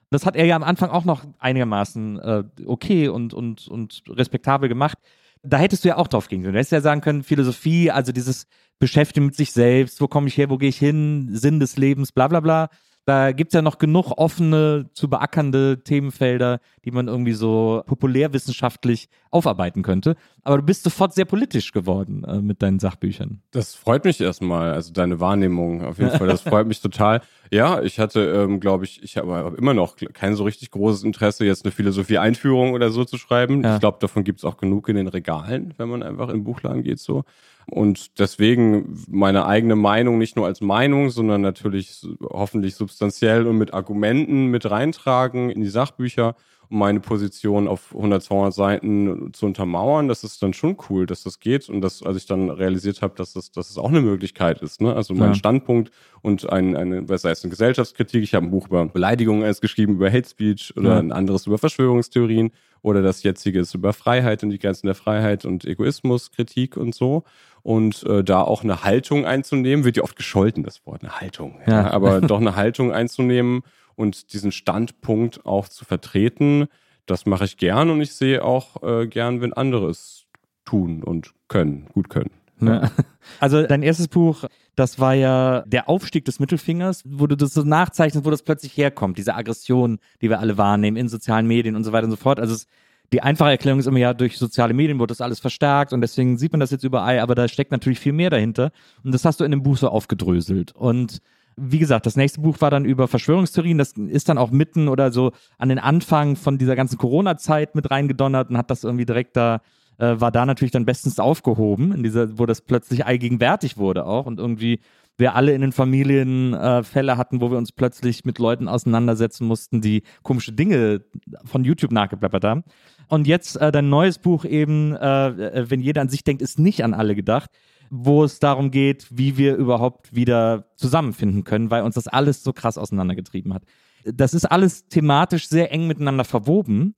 Das 0.10 0.26
hat 0.26 0.36
er 0.36 0.46
ja 0.46 0.56
am 0.56 0.64
Anfang 0.64 0.90
auch 0.90 1.06
noch 1.06 1.24
einigermaßen 1.38 2.20
äh, 2.20 2.44
okay 2.66 3.08
und, 3.08 3.34
und, 3.34 3.68
und 3.68 4.04
respektabel 4.10 4.68
gemacht. 4.68 4.98
Da 5.44 5.58
hättest 5.58 5.84
du 5.84 5.90
ja 5.90 5.98
auch 5.98 6.08
drauf 6.08 6.28
gehen 6.28 6.42
können. 6.42 6.54
Du 6.54 6.60
hättest 6.60 6.72
ja 6.72 6.82
sagen 6.82 7.02
können, 7.02 7.24
Philosophie, 7.24 7.92
also 7.92 8.12
dieses 8.12 8.48
Beschäftigen 8.80 9.28
mit 9.28 9.36
sich 9.36 9.52
selbst, 9.52 10.02
wo 10.02 10.08
komme 10.08 10.28
ich 10.28 10.38
her, 10.38 10.50
wo 10.50 10.58
gehe 10.58 10.70
ich 10.70 10.78
hin, 10.78 11.30
Sinn 11.32 11.60
des 11.60 11.78
Lebens, 11.78 12.12
bla 12.12 12.28
bla 12.28 12.40
bla. 12.40 12.70
Da 13.06 13.32
gibt's 13.32 13.54
ja 13.54 13.62
noch 13.62 13.78
genug 13.78 14.12
offene, 14.18 14.90
zu 14.94 15.10
beackernde 15.10 15.84
Themenfelder, 15.84 16.60
die 16.86 16.92
man 16.92 17.08
irgendwie 17.08 17.34
so 17.34 17.82
populärwissenschaftlich 17.88 19.10
aufarbeiten 19.32 19.84
könnte. 19.84 20.16
Aber 20.44 20.58
du 20.58 20.64
bist 20.64 20.84
sofort 20.84 21.14
sehr 21.14 21.26
politisch 21.26 21.72
geworden 21.72 22.24
äh, 22.24 22.42
mit 22.42 22.62
deinen 22.62 22.80
Sachbüchern. 22.80 23.42
Das 23.52 23.76
freut 23.76 24.06
mich 24.06 24.20
erstmal, 24.22 24.74
also 24.74 24.94
deine 24.94 25.20
Wahrnehmung 25.20 25.84
auf 25.84 26.00
jeden 26.00 26.12
Fall. 26.12 26.28
Das 26.28 26.42
freut 26.42 26.68
mich 26.68 26.82
total. 26.82 27.22
Ja, 27.52 27.82
ich 27.82 28.00
hatte, 28.00 28.22
ähm, 28.22 28.60
glaube 28.60 28.86
ich, 28.86 29.04
ich 29.04 29.18
habe 29.18 29.34
hab 29.34 29.56
immer 29.56 29.74
noch 29.74 29.96
kein 30.14 30.36
so 30.36 30.44
richtig 30.44 30.72
großes 30.72 31.04
Interesse, 31.04 31.46
jetzt 31.46 31.66
eine 31.66 31.72
Philosophie-Einführung 31.72 32.74
oder 32.74 32.92
so 32.92 33.06
zu 33.06 33.18
schreiben. 33.18 33.64
Ja. 33.64 33.76
Ich 33.76 33.80
glaube, 33.80 33.98
davon 34.00 34.24
gibt's 34.24 34.46
auch 34.46 34.58
genug 34.58 34.88
in 34.90 34.96
den 34.96 35.08
Regalen, 35.08 35.74
wenn 35.78 35.90
man 35.90 36.04
einfach 36.04 36.30
in 36.30 36.38
den 36.38 36.44
Buchladen 36.44 36.84
geht 36.84 37.00
so. 37.00 37.24
Und 37.70 38.20
deswegen 38.20 38.98
meine 39.08 39.46
eigene 39.46 39.76
Meinung 39.76 40.18
nicht 40.18 40.36
nur 40.36 40.46
als 40.48 40.62
Meinung, 40.62 41.10
sondern 41.10 41.42
natürlich 41.42 42.02
hoffentlich 42.22 42.76
substanziell 42.76 43.46
und 43.46 43.58
mit 43.58 43.74
Argumenten 43.74 44.48
mit 44.48 44.70
reintragen 44.70 45.50
in 45.50 45.62
die 45.62 45.70
Sachbücher, 45.70 46.36
um 46.70 46.80
meine 46.80 47.00
Position 47.00 47.68
auf 47.68 47.96
100, 47.96 48.22
200 48.24 48.54
Seiten 48.54 49.34
zu 49.34 49.46
untermauern. 49.48 50.08
Das 50.08 50.24
ist 50.24 50.42
dann 50.44 50.54
schon 50.54 50.78
cool, 50.90 51.06
dass 51.06 51.24
das 51.24 51.40
geht 51.40 51.68
und 51.70 51.82
dass, 51.82 52.04
als 52.04 52.18
ich 52.18 52.26
dann 52.28 52.50
realisiert 52.50 53.02
habe, 53.02 53.16
dass 53.16 53.34
das, 53.34 53.52
dass 53.52 53.70
es 53.70 53.78
auch 53.78 53.90
eine 53.90 54.02
Möglichkeit 54.02 54.62
ist. 54.62 54.80
Ne? 54.82 54.96
Also 54.96 55.14
mein 55.14 55.30
Ja. 55.30 55.34
Standpunkt 55.36 55.92
und 56.22 56.50
ein, 56.52 56.76
eine, 56.78 57.08
was 57.10 57.24
heißt 57.24 57.44
eine 57.44 57.50
Gesellschaftskritik. 57.50 58.24
Ich 58.24 58.36
habe 58.36 58.46
ein 58.46 58.52
Buch 58.52 58.68
über 58.68 58.86
Beleidigungen 58.86 59.44
eins 59.44 59.62
geschrieben, 59.62 59.94
über 59.96 60.12
Hate 60.12 60.30
Speech 60.30 60.74
oder 60.78 60.92
Ja. 60.92 61.00
ein 61.00 61.12
anderes 61.12 61.48
über 61.48 61.58
Verschwörungstheorien 61.58 62.52
oder 62.82 63.02
das 63.02 63.24
jetzige 63.24 63.60
ist 63.60 63.74
über 63.74 63.92
Freiheit 63.94 64.44
und 64.44 64.52
die 64.52 64.60
Grenzen 64.60 64.86
der 64.86 64.96
Freiheit 64.96 65.46
und 65.46 65.66
Egoismus, 65.66 66.32
Kritik 66.32 66.78
und 66.78 66.94
so. 66.96 67.24
Und 67.62 68.04
äh, 68.04 68.24
da 68.24 68.42
auch 68.42 68.64
eine 68.64 68.84
Haltung 68.86 69.26
einzunehmen, 69.26 69.84
wird 69.84 69.98
ja 69.98 70.04
oft 70.04 70.16
gescholten, 70.16 70.64
das 70.64 70.86
Wort, 70.86 71.04
eine 71.04 71.20
Haltung. 71.20 71.56
Ja. 71.68 71.82
Ja. 71.82 71.92
Aber 71.92 72.22
doch 72.22 72.40
eine 72.40 72.56
Haltung 72.56 72.94
einzunehmen 72.94 73.64
und 74.00 74.32
diesen 74.32 74.54
Standpunkt 74.54 75.46
auch 75.46 75.68
zu 75.68 75.84
vertreten, 75.84 76.68
das 77.06 77.26
mache 77.26 77.44
ich 77.44 77.58
gern 77.58 77.90
und 77.90 78.00
ich 78.00 78.14
sehe 78.14 78.44
auch 78.46 78.82
äh, 78.82 79.08
gern, 79.08 79.42
wenn 79.42 79.52
andere 79.52 79.90
es 79.90 80.26
tun 80.64 81.04
und 81.04 81.34
können, 81.50 81.88
gut 81.94 82.10
können. 82.10 82.32
Ne? 82.60 82.90
Also 83.40 83.62
dein 83.62 83.84
erstes 83.84 84.08
Buch, 84.08 84.46
das 84.76 85.00
war 85.00 85.14
ja 85.14 85.62
der 85.68 85.88
Aufstieg 85.88 86.26
des 86.26 86.40
Mittelfingers, 86.40 87.04
wo 87.06 87.28
du 87.28 87.36
das 87.36 87.54
so 87.54 87.62
nachzeichnest, 87.62 88.26
wo 88.26 88.32
das 88.32 88.42
plötzlich 88.42 88.76
herkommt, 88.76 89.18
diese 89.18 89.36
Aggression, 89.36 90.00
die 90.22 90.30
wir 90.30 90.40
alle 90.40 90.58
wahrnehmen 90.58 90.98
in 90.98 91.10
sozialen 91.10 91.46
Medien 91.46 91.76
und 91.76 91.84
so 91.84 91.92
weiter 91.92 92.06
und 92.06 92.12
so 92.12 92.18
fort. 92.18 92.40
Also 92.40 92.56
es, 92.56 92.68
die 93.14 93.22
einfache 93.22 93.52
Erklärung 93.52 93.80
ist 93.80 93.86
immer 93.86 94.00
ja, 94.00 94.14
durch 94.14 94.38
soziale 94.38 94.74
Medien 94.74 94.98
wurde 94.98 95.12
das 95.12 95.22
alles 95.22 95.40
verstärkt 95.40 95.94
und 95.94 96.02
deswegen 96.02 96.38
sieht 96.38 96.54
man 96.54 96.60
das 96.60 96.72
jetzt 96.72 96.84
überall, 96.84 97.20
aber 97.20 97.36
da 97.36 97.48
steckt 97.48 97.72
natürlich 97.72 98.00
viel 98.00 98.14
mehr 98.14 98.30
dahinter. 98.30 98.72
Und 99.04 99.14
das 99.14 99.26
hast 99.26 99.40
du 99.42 99.44
in 99.44 99.52
dem 99.52 99.62
Buch 99.62 99.78
so 99.78 99.90
aufgedröselt. 99.90 100.72
Und 100.72 101.22
wie 101.60 101.80
gesagt, 101.80 102.06
das 102.06 102.16
nächste 102.16 102.42
Buch 102.42 102.62
war 102.62 102.72
dann 102.72 102.86
über 102.86 103.08
Verschwörungstheorien. 103.08 103.78
Das 103.78 103.94
ist 103.94 104.30
dann 104.30 104.38
auch 104.38 104.52
mitten 104.52 104.88
oder 104.88 105.12
so 105.12 105.32
an 105.58 105.70
den 105.70 105.80
Anfang 105.80 106.36
von 106.36 106.58
dieser 106.58 106.76
ganzen 106.76 106.98
Corona-Zeit 106.98 107.76
mit 107.76 107.92
reingedonnert 107.92 108.50
und 108.50 108.58
hat 108.58 108.72
das 108.72 108.84
irgendwie 108.84 109.06
direkt 109.06 109.36
da, 109.38 109.62
äh, 109.98 110.20
war 110.20 110.32
da 110.32 110.46
natürlich 110.46 110.72
dann 110.72 110.86
bestens 110.86 111.20
aufgehoben, 111.20 111.94
in 111.94 112.04
dieser, 112.04 112.38
wo 112.40 112.46
das 112.46 112.62
plötzlich 112.62 113.06
allgegenwärtig 113.06 113.78
wurde 113.78 114.06
auch 114.06 114.26
und 114.26 114.40
irgendwie 114.40 114.80
wir 115.20 115.36
alle 115.36 115.54
in 115.54 115.62
den 115.62 115.74
Familien 115.74 116.54
äh, 116.54 116.82
Fälle 116.84 117.18
hatten, 117.18 117.42
wo 117.42 117.52
wir 117.52 117.58
uns 117.58 117.74
plötzlich 117.74 118.24
mit 118.24 118.40
Leuten 118.40 118.68
auseinandersetzen 118.68 119.46
mussten, 119.46 119.82
die 119.82 120.04
komische 120.24 120.54
Dinge 120.54 121.02
von 121.44 121.66
YouTube 121.66 121.92
nachgeblappert 121.92 122.46
haben. 122.46 122.64
Und 123.10 123.28
jetzt 123.28 123.58
äh, 123.58 123.72
dein 123.72 123.90
neues 123.90 124.18
Buch 124.20 124.46
eben, 124.46 124.96
äh, 124.96 125.28
äh, 125.28 125.70
wenn 125.70 125.82
jeder 125.82 126.02
an 126.02 126.10
sich 126.10 126.24
denkt, 126.24 126.42
ist 126.42 126.58
nicht 126.58 126.84
an 126.84 126.94
alle 126.94 127.16
gedacht, 127.16 127.50
wo 127.90 128.24
es 128.24 128.40
darum 128.40 128.72
geht, 128.72 129.08
wie 129.10 129.38
wir 129.38 129.56
überhaupt 129.56 130.14
wieder 130.14 130.66
zusammenfinden 130.76 131.44
können, 131.44 131.72
weil 131.72 131.84
uns 131.84 131.96
das 131.96 132.08
alles 132.08 132.44
so 132.44 132.54
krass 132.54 132.78
auseinandergetrieben 132.78 133.54
hat. 133.54 133.64
Das 134.06 134.34
ist 134.34 134.46
alles 134.46 134.88
thematisch 134.88 135.48
sehr 135.48 135.72
eng 135.72 135.88
miteinander 135.88 136.24
verwoben. 136.24 136.96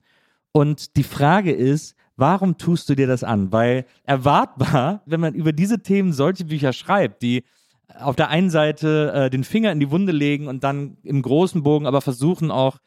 Und 0.52 0.98
die 0.98 1.04
Frage 1.04 1.52
ist, 1.52 1.96
warum 2.18 2.58
tust 2.58 2.90
du 2.90 2.96
dir 2.96 3.08
das 3.08 3.24
an? 3.24 3.52
Weil 3.52 3.86
erwartbar, 4.04 5.02
wenn 5.06 5.20
man 5.20 5.34
über 5.34 5.54
diese 5.54 5.82
Themen 5.82 6.14
solche 6.14 6.46
Bücher 6.46 6.74
schreibt, 6.74 7.22
die 7.22 7.44
auf 8.00 8.16
der 8.16 8.30
einen 8.30 8.50
Seite 8.50 9.12
äh, 9.14 9.30
den 9.30 9.44
Finger 9.44 9.72
in 9.72 9.80
die 9.80 9.92
Wunde 9.92 10.14
legen 10.14 10.48
und 10.48 10.64
dann 10.64 10.98
im 11.04 11.22
großen 11.22 11.64
Bogen 11.64 11.86
aber 11.86 12.00
versuchen 12.02 12.50
auch 12.50 12.78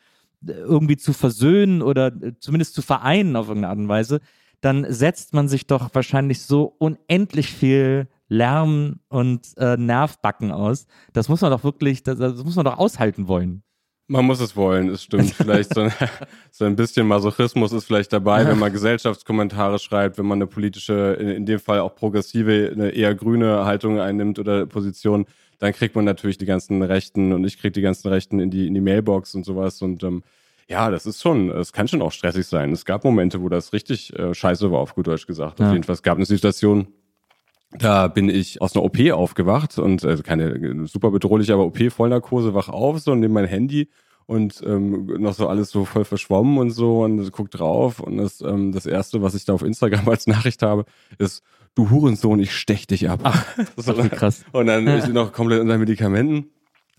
äh, 0.46 0.52
irgendwie 0.52 0.96
zu 0.96 1.12
versöhnen 1.12 1.82
oder 1.82 2.06
äh, 2.06 2.32
zumindest 2.38 2.74
zu 2.74 2.80
vereinen 2.80 3.36
auf 3.36 3.48
irgendeine 3.48 3.70
Art 3.70 3.78
und 3.78 3.88
Weise, 3.88 4.20
dann 4.64 4.90
setzt 4.90 5.34
man 5.34 5.46
sich 5.46 5.66
doch 5.66 5.94
wahrscheinlich 5.94 6.40
so 6.40 6.74
unendlich 6.78 7.52
viel 7.52 8.08
Lärm 8.28 9.00
und 9.08 9.46
äh, 9.58 9.76
Nervbacken 9.76 10.52
aus. 10.52 10.86
Das 11.12 11.28
muss 11.28 11.42
man 11.42 11.50
doch 11.50 11.64
wirklich, 11.64 12.02
das, 12.02 12.18
das 12.18 12.42
muss 12.42 12.56
man 12.56 12.64
doch 12.64 12.78
aushalten 12.78 13.28
wollen. 13.28 13.62
Man 14.06 14.24
muss 14.24 14.40
es 14.40 14.56
wollen, 14.56 14.88
es 14.88 15.02
stimmt. 15.02 15.30
Vielleicht 15.34 15.74
so 15.74 15.82
ein, 15.82 15.92
so 16.50 16.64
ein 16.64 16.76
bisschen 16.76 17.06
Masochismus 17.06 17.72
ist 17.72 17.84
vielleicht 17.84 18.12
dabei, 18.12 18.46
wenn 18.46 18.58
man 18.58 18.72
Gesellschaftskommentare 18.72 19.78
schreibt, 19.78 20.16
wenn 20.16 20.26
man 20.26 20.38
eine 20.38 20.46
politische, 20.46 21.16
in, 21.20 21.28
in 21.28 21.46
dem 21.46 21.58
Fall 21.58 21.80
auch 21.80 21.94
progressive, 21.94 22.70
eine 22.72 22.90
eher 22.90 23.14
grüne 23.14 23.66
Haltung 23.66 24.00
einnimmt 24.00 24.38
oder 24.38 24.64
Position, 24.64 25.26
dann 25.58 25.72
kriegt 25.72 25.94
man 25.94 26.06
natürlich 26.06 26.38
die 26.38 26.46
ganzen 26.46 26.82
Rechten 26.82 27.34
und 27.34 27.44
ich 27.44 27.58
krieg 27.58 27.74
die 27.74 27.82
ganzen 27.82 28.08
Rechten 28.08 28.40
in 28.40 28.50
die, 28.50 28.66
in 28.66 28.74
die 28.74 28.80
Mailbox 28.80 29.34
und 29.34 29.44
sowas 29.44 29.82
und 29.82 30.02
ähm, 30.04 30.22
ja, 30.68 30.90
das 30.90 31.06
ist 31.06 31.20
schon, 31.22 31.50
es 31.50 31.72
kann 31.72 31.88
schon 31.88 32.02
auch 32.02 32.12
stressig 32.12 32.46
sein. 32.46 32.72
Es 32.72 32.84
gab 32.84 33.04
Momente, 33.04 33.42
wo 33.42 33.48
das 33.48 33.72
richtig 33.72 34.18
äh, 34.18 34.34
scheiße 34.34 34.70
war, 34.72 34.80
auf 34.80 34.94
gut 34.94 35.06
Deutsch 35.06 35.26
gesagt. 35.26 35.60
Auf 35.60 35.66
Ja. 35.66 35.72
jeden 35.72 35.84
Fall, 35.84 35.94
es 35.94 36.02
gab 36.02 36.16
eine 36.16 36.26
Situation, 36.26 36.86
da 37.76 38.06
bin 38.08 38.28
ich 38.28 38.62
aus 38.62 38.74
einer 38.76 38.84
OP 38.84 38.98
aufgewacht 39.12 39.78
und 39.78 40.04
äh, 40.04 40.16
keine 40.22 40.86
super 40.86 41.10
bedrohliche, 41.10 41.54
aber 41.54 41.64
OP 41.66 41.90
Vollnarkose, 41.90 42.54
wach 42.54 42.68
auf 42.68 43.00
so 43.00 43.12
und 43.12 43.20
nehme 43.20 43.34
mein 43.34 43.46
Handy 43.46 43.88
und 44.26 44.62
ähm, 44.64 45.06
noch 45.20 45.34
so 45.34 45.48
alles 45.48 45.70
so 45.70 45.84
voll 45.84 46.04
verschwommen 46.04 46.56
und 46.58 46.70
so 46.70 47.02
und 47.02 47.30
guck 47.32 47.50
drauf 47.50 48.00
und 48.00 48.16
das, 48.16 48.40
ähm, 48.40 48.72
das 48.72 48.86
erste, 48.86 49.22
was 49.22 49.34
ich 49.34 49.44
da 49.44 49.52
auf 49.52 49.62
Instagram 49.62 50.08
als 50.08 50.26
Nachricht 50.26 50.62
habe, 50.62 50.84
ist 51.18 51.42
du 51.74 51.90
Hurensohn, 51.90 52.38
ich 52.38 52.54
stech 52.56 52.86
dich 52.86 53.10
ab. 53.10 53.20
so, 53.76 53.92
Ach, 53.98 54.04
wie 54.04 54.08
krass. 54.08 54.44
Und 54.52 54.66
dann 54.68 54.86
ist 54.86 55.06
sie 55.06 55.12
noch 55.12 55.32
komplett 55.32 55.60
unter 55.60 55.76
Medikamenten. 55.76 56.46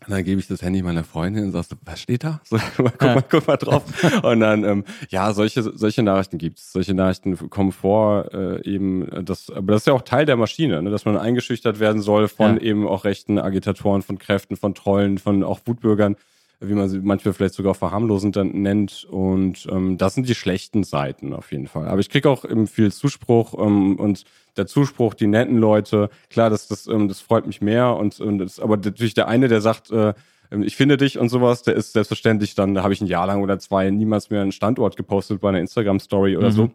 Und 0.02 0.12
dann 0.12 0.24
gebe 0.24 0.40
ich 0.40 0.48
das 0.48 0.62
Handy 0.62 0.84
meiner 0.84 1.04
Freundin 1.04 1.46
und 1.46 1.52
sagst 1.52 1.72
so, 1.72 1.78
was 1.84 2.00
steht 2.00 2.24
da? 2.24 2.40
So, 2.44 2.58
guck, 2.78 3.02
mal, 3.02 3.24
guck 3.28 3.48
mal 3.48 3.58
drauf. 3.58 3.84
Und 4.24 4.40
dann, 4.40 4.64
ähm, 4.64 4.84
ja, 5.10 5.34
solche, 5.34 5.64
solche 5.64 6.04
Nachrichten 6.04 6.38
gibt's. 6.38 6.72
Solche 6.72 6.94
Nachrichten 6.94 7.50
kommen 7.50 7.72
vor, 7.72 8.32
äh, 8.34 8.62
eben, 8.70 9.08
äh, 9.10 9.24
das, 9.24 9.50
aber 9.50 9.74
das 9.74 9.82
ist 9.82 9.88
ja 9.88 9.94
auch 9.94 10.04
Teil 10.04 10.26
der 10.26 10.36
Maschine, 10.36 10.82
ne, 10.84 10.92
dass 10.92 11.06
man 11.06 11.18
eingeschüchtert 11.18 11.80
werden 11.80 12.02
soll 12.02 12.28
von 12.28 12.58
Ja. 12.58 12.62
eben 12.62 12.88
auch 12.88 13.04
rechten 13.04 13.40
Agitatoren, 13.40 14.02
von 14.04 14.20
Kräften, 14.20 14.58
von 14.58 14.76
Trollen, 14.76 15.18
von 15.18 15.44
auch 15.44 15.62
Wutbürgern, 15.66 16.18
wie 16.60 16.74
man 16.74 16.88
sie 16.88 17.00
manchmal 17.00 17.34
vielleicht 17.34 17.56
sogar 17.56 17.74
verharmlosend 17.74 18.36
dann 18.36 18.50
nennt. 18.50 19.06
Und 19.10 19.68
ähm, 19.72 19.98
das 19.98 20.14
sind 20.14 20.28
die 20.30 20.36
schlechten 20.36 20.84
Seiten 20.84 21.34
auf 21.34 21.52
jeden 21.52 21.68
Fall. 21.68 21.88
Aber 21.88 22.00
ich 22.00 22.10
krieg 22.10 22.26
auch 22.28 22.46
eben 22.46 22.68
viel 22.68 22.92
Zuspruch 22.92 23.56
ähm, 23.58 23.98
und 23.98 24.24
der 24.58 24.68
Zuspruch, 24.68 25.14
die 25.14 25.28
netten 25.28 25.58
Leute, 25.58 26.10
klar, 26.30 26.50
das, 26.50 26.68
das, 26.68 26.88
ähm, 26.88 27.08
das 27.08 27.22
freut 27.22 27.48
mich 27.48 27.62
mehr. 27.62 27.96
Und, 27.96 28.20
und 28.20 28.40
das, 28.40 28.60
aber 28.60 28.78
natürlich 28.78 29.14
der 29.14 29.28
eine, 29.28 29.48
der 29.48 29.62
sagt, 29.62 29.92
äh, 29.92 30.14
ähm, 30.52 30.64
ich 30.64 30.76
finde 30.76 30.98
dich 30.98 31.18
und 31.20 31.30
sowas, 31.30 31.64
der 31.64 31.76
ist 31.76 31.94
selbstverständlich 31.94 32.56
dann, 32.56 32.74
da 32.74 32.84
habe 32.84 32.94
ich 32.94 33.02
ein 33.02 33.08
Jahr 33.08 33.28
lang 33.28 33.44
oder 33.44 33.60
zwei 33.60 33.90
niemals 33.90 34.30
mehr 34.30 34.42
einen 34.42 34.52
Standort 34.52 34.96
gepostet 34.96 35.42
bei 35.42 35.50
einer 35.50 35.60
Instagram-Story 35.60 36.38
oder 36.38 36.52
so. 36.52 36.72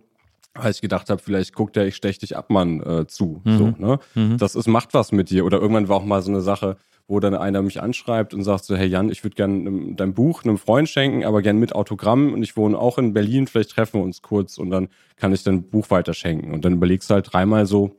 Weil 0.54 0.72
ich 0.72 0.80
gedacht 0.80 1.10
habe, 1.10 1.22
vielleicht 1.22 1.54
guckt 1.54 1.76
der 1.76 1.86
Ich 1.86 1.94
stech 1.94 2.18
dich 2.18 2.36
ab, 2.36 2.50
Mann, 2.50 2.80
äh, 2.80 3.06
zu. 3.06 3.40
So, 3.56 3.74
ne? 3.78 4.00
Das 4.36 4.56
ist, 4.56 4.66
macht 4.66 4.94
was 4.94 5.12
mit 5.12 5.30
dir. 5.30 5.44
Oder 5.44 5.60
irgendwann 5.60 5.88
war 5.88 5.98
auch 5.98 6.04
mal 6.04 6.22
so 6.22 6.30
eine 6.32 6.40
Sache, 6.40 6.76
wo 7.10 7.18
dann 7.18 7.34
einer 7.34 7.60
mich 7.60 7.82
anschreibt 7.82 8.34
und 8.34 8.44
sagt 8.44 8.64
so, 8.64 8.76
hey 8.76 8.86
Jan, 8.86 9.10
ich 9.10 9.24
würde 9.24 9.34
gerne 9.34 9.94
dein 9.96 10.14
Buch 10.14 10.44
einem 10.44 10.58
Freund 10.58 10.88
schenken, 10.88 11.24
aber 11.24 11.42
gern 11.42 11.58
mit 11.58 11.74
Autogramm 11.74 12.32
und 12.32 12.44
ich 12.44 12.56
wohne 12.56 12.78
auch 12.78 12.98
in 12.98 13.12
Berlin, 13.12 13.48
vielleicht 13.48 13.72
treffen 13.72 13.98
wir 13.98 14.04
uns 14.04 14.22
kurz 14.22 14.58
und 14.58 14.70
dann 14.70 14.88
kann 15.16 15.32
ich 15.32 15.42
dein 15.42 15.64
Buch 15.64 15.90
weiterschenken. 15.90 16.54
Und 16.54 16.64
dann 16.64 16.74
überlegst 16.74 17.10
du 17.10 17.14
halt 17.14 17.32
dreimal 17.32 17.66
so, 17.66 17.96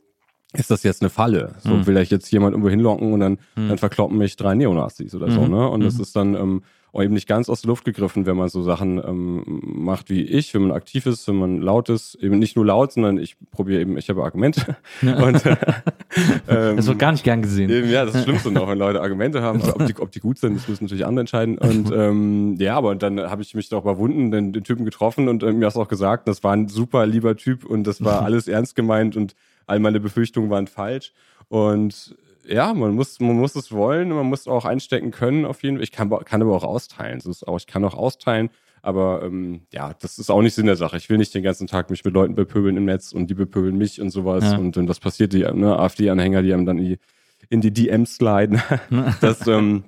ist 0.53 0.71
das 0.71 0.83
jetzt 0.83 1.01
eine 1.01 1.09
Falle? 1.09 1.55
So 1.59 1.85
will 1.87 1.97
ich 1.97 2.09
jetzt 2.09 2.31
jemand 2.31 2.53
irgendwo 2.53 2.69
hinlocken 2.69 3.11
und 3.11 3.19
dann, 3.19 3.37
dann 3.55 3.77
verkloppen 3.77 4.17
mich 4.17 4.37
drei 4.37 4.55
Neonazis 4.55 5.13
oder 5.13 5.29
so, 5.29 5.45
ne? 5.45 5.69
Und 5.69 5.81
das 5.81 5.99
ist 5.99 6.15
dann 6.15 6.33
ähm, 6.35 6.63
auch 6.93 7.01
eben 7.01 7.13
nicht 7.13 7.27
ganz 7.27 7.49
aus 7.49 7.61
der 7.61 7.69
Luft 7.69 7.85
gegriffen, 7.85 8.25
wenn 8.25 8.35
man 8.35 8.49
so 8.49 8.61
Sachen 8.63 8.97
ähm, 8.97 9.61
macht 9.61 10.09
wie 10.09 10.23
ich, 10.23 10.53
wenn 10.53 10.63
man 10.63 10.71
aktiv 10.71 11.05
ist, 11.05 11.27
wenn 11.27 11.35
man 11.35 11.61
laut 11.61 11.89
ist, 11.89 12.15
eben 12.15 12.37
nicht 12.37 12.55
nur 12.57 12.65
laut, 12.65 12.91
sondern 12.91 13.17
ich 13.17 13.37
probiere 13.51 13.81
eben, 13.81 13.97
ich 13.97 14.09
habe 14.09 14.23
Argumente. 14.23 14.75
und, 15.01 15.45
ähm, 15.45 16.75
Das 16.75 16.87
wird 16.87 16.99
gar 16.99 17.13
nicht 17.13 17.23
gern 17.23 17.41
gesehen. 17.41 17.69
Eben, 17.69 17.89
ja, 17.89 18.05
das 18.05 18.15
ist 18.15 18.23
Schlimmste 18.23 18.51
noch, 18.51 18.67
wenn 18.67 18.77
Leute 18.77 19.01
Argumente 19.01 19.41
haben. 19.41 19.61
Aber 19.61 19.75
ob, 19.75 19.85
die, 19.85 19.97
ob 19.97 20.11
die 20.11 20.19
gut 20.19 20.37
sind, 20.37 20.57
das 20.57 20.67
müssen 20.67 20.85
natürlich 20.85 21.05
andere 21.05 21.21
entscheiden. 21.21 21.57
Und 21.57 21.91
ähm, 21.93 22.55
ja, 22.59 22.75
aber 22.75 22.95
dann 22.95 23.19
habe 23.19 23.41
ich 23.41 23.55
mich 23.55 23.69
doch 23.69 23.83
überwunden, 23.83 24.31
den, 24.31 24.51
den 24.51 24.63
Typen 24.63 24.83
getroffen 24.83 25.29
und 25.29 25.43
äh, 25.43 25.53
mir 25.53 25.67
hast 25.67 25.77
auch 25.77 25.87
gesagt, 25.87 26.27
das 26.27 26.43
war 26.43 26.53
ein 26.53 26.67
super 26.67 27.05
lieber 27.05 27.37
Typ 27.37 27.63
und 27.65 27.85
das 27.85 28.03
war 28.03 28.21
alles 28.23 28.49
ernst 28.49 28.75
gemeint 28.75 29.15
und 29.15 29.35
all 29.65 29.79
meine 29.79 30.01
Befürchtungen 30.01 30.49
waren 30.49 30.67
falsch. 30.67 31.13
Und 31.47 32.15
ja, 32.51 32.73
man 32.73 32.95
muss, 32.95 33.19
man 33.19 33.37
muss 33.37 33.55
es 33.55 33.71
wollen, 33.71 34.09
man 34.09 34.27
muss 34.27 34.47
auch 34.47 34.65
einstecken 34.65 35.11
können 35.11 35.45
auf 35.45 35.63
jeden 35.63 35.77
Fall. 35.77 35.83
Ich 35.83 35.91
kann, 35.91 36.09
kann 36.09 36.41
aber 36.41 36.55
auch 36.55 36.63
austeilen. 36.63 37.19
Das 37.19 37.25
ist 37.25 37.47
auch, 37.47 37.57
ich 37.57 37.67
kann 37.67 37.83
auch 37.83 37.95
austeilen. 37.95 38.49
Aber 38.83 39.21
ähm, 39.23 39.61
ja, 39.71 39.93
das 39.99 40.17
ist 40.17 40.31
auch 40.31 40.41
nicht 40.41 40.55
Sinn 40.55 40.65
der 40.65 40.75
Sache. 40.75 40.97
Ich 40.97 41.09
will 41.09 41.17
nicht 41.17 41.33
den 41.33 41.43
ganzen 41.43 41.67
Tag 41.67 41.89
mich 41.89 42.03
mit 42.03 42.13
Leuten 42.13 42.35
bepöbeln 42.35 42.77
im 42.77 42.85
Netz 42.85 43.11
und 43.11 43.27
die 43.27 43.35
bepöbeln 43.35 43.77
mich 43.77 44.01
und 44.01 44.09
sowas. 44.09 44.43
Ja. 44.43 44.57
Und, 44.57 44.75
und 44.75 44.87
das 44.87 44.99
passiert 44.99 45.33
die 45.33 45.43
ne, 45.43 45.77
AfD-Anhänger, 45.77 46.41
die 46.41 46.53
einem 46.53 46.65
dann 46.65 46.79
in 46.79 46.85
die, 46.85 46.99
in 47.49 47.61
die 47.61 47.71
DMs 47.71 48.15
sliden. 48.15 48.61
das, 49.21 49.45
ähm, 49.47 49.83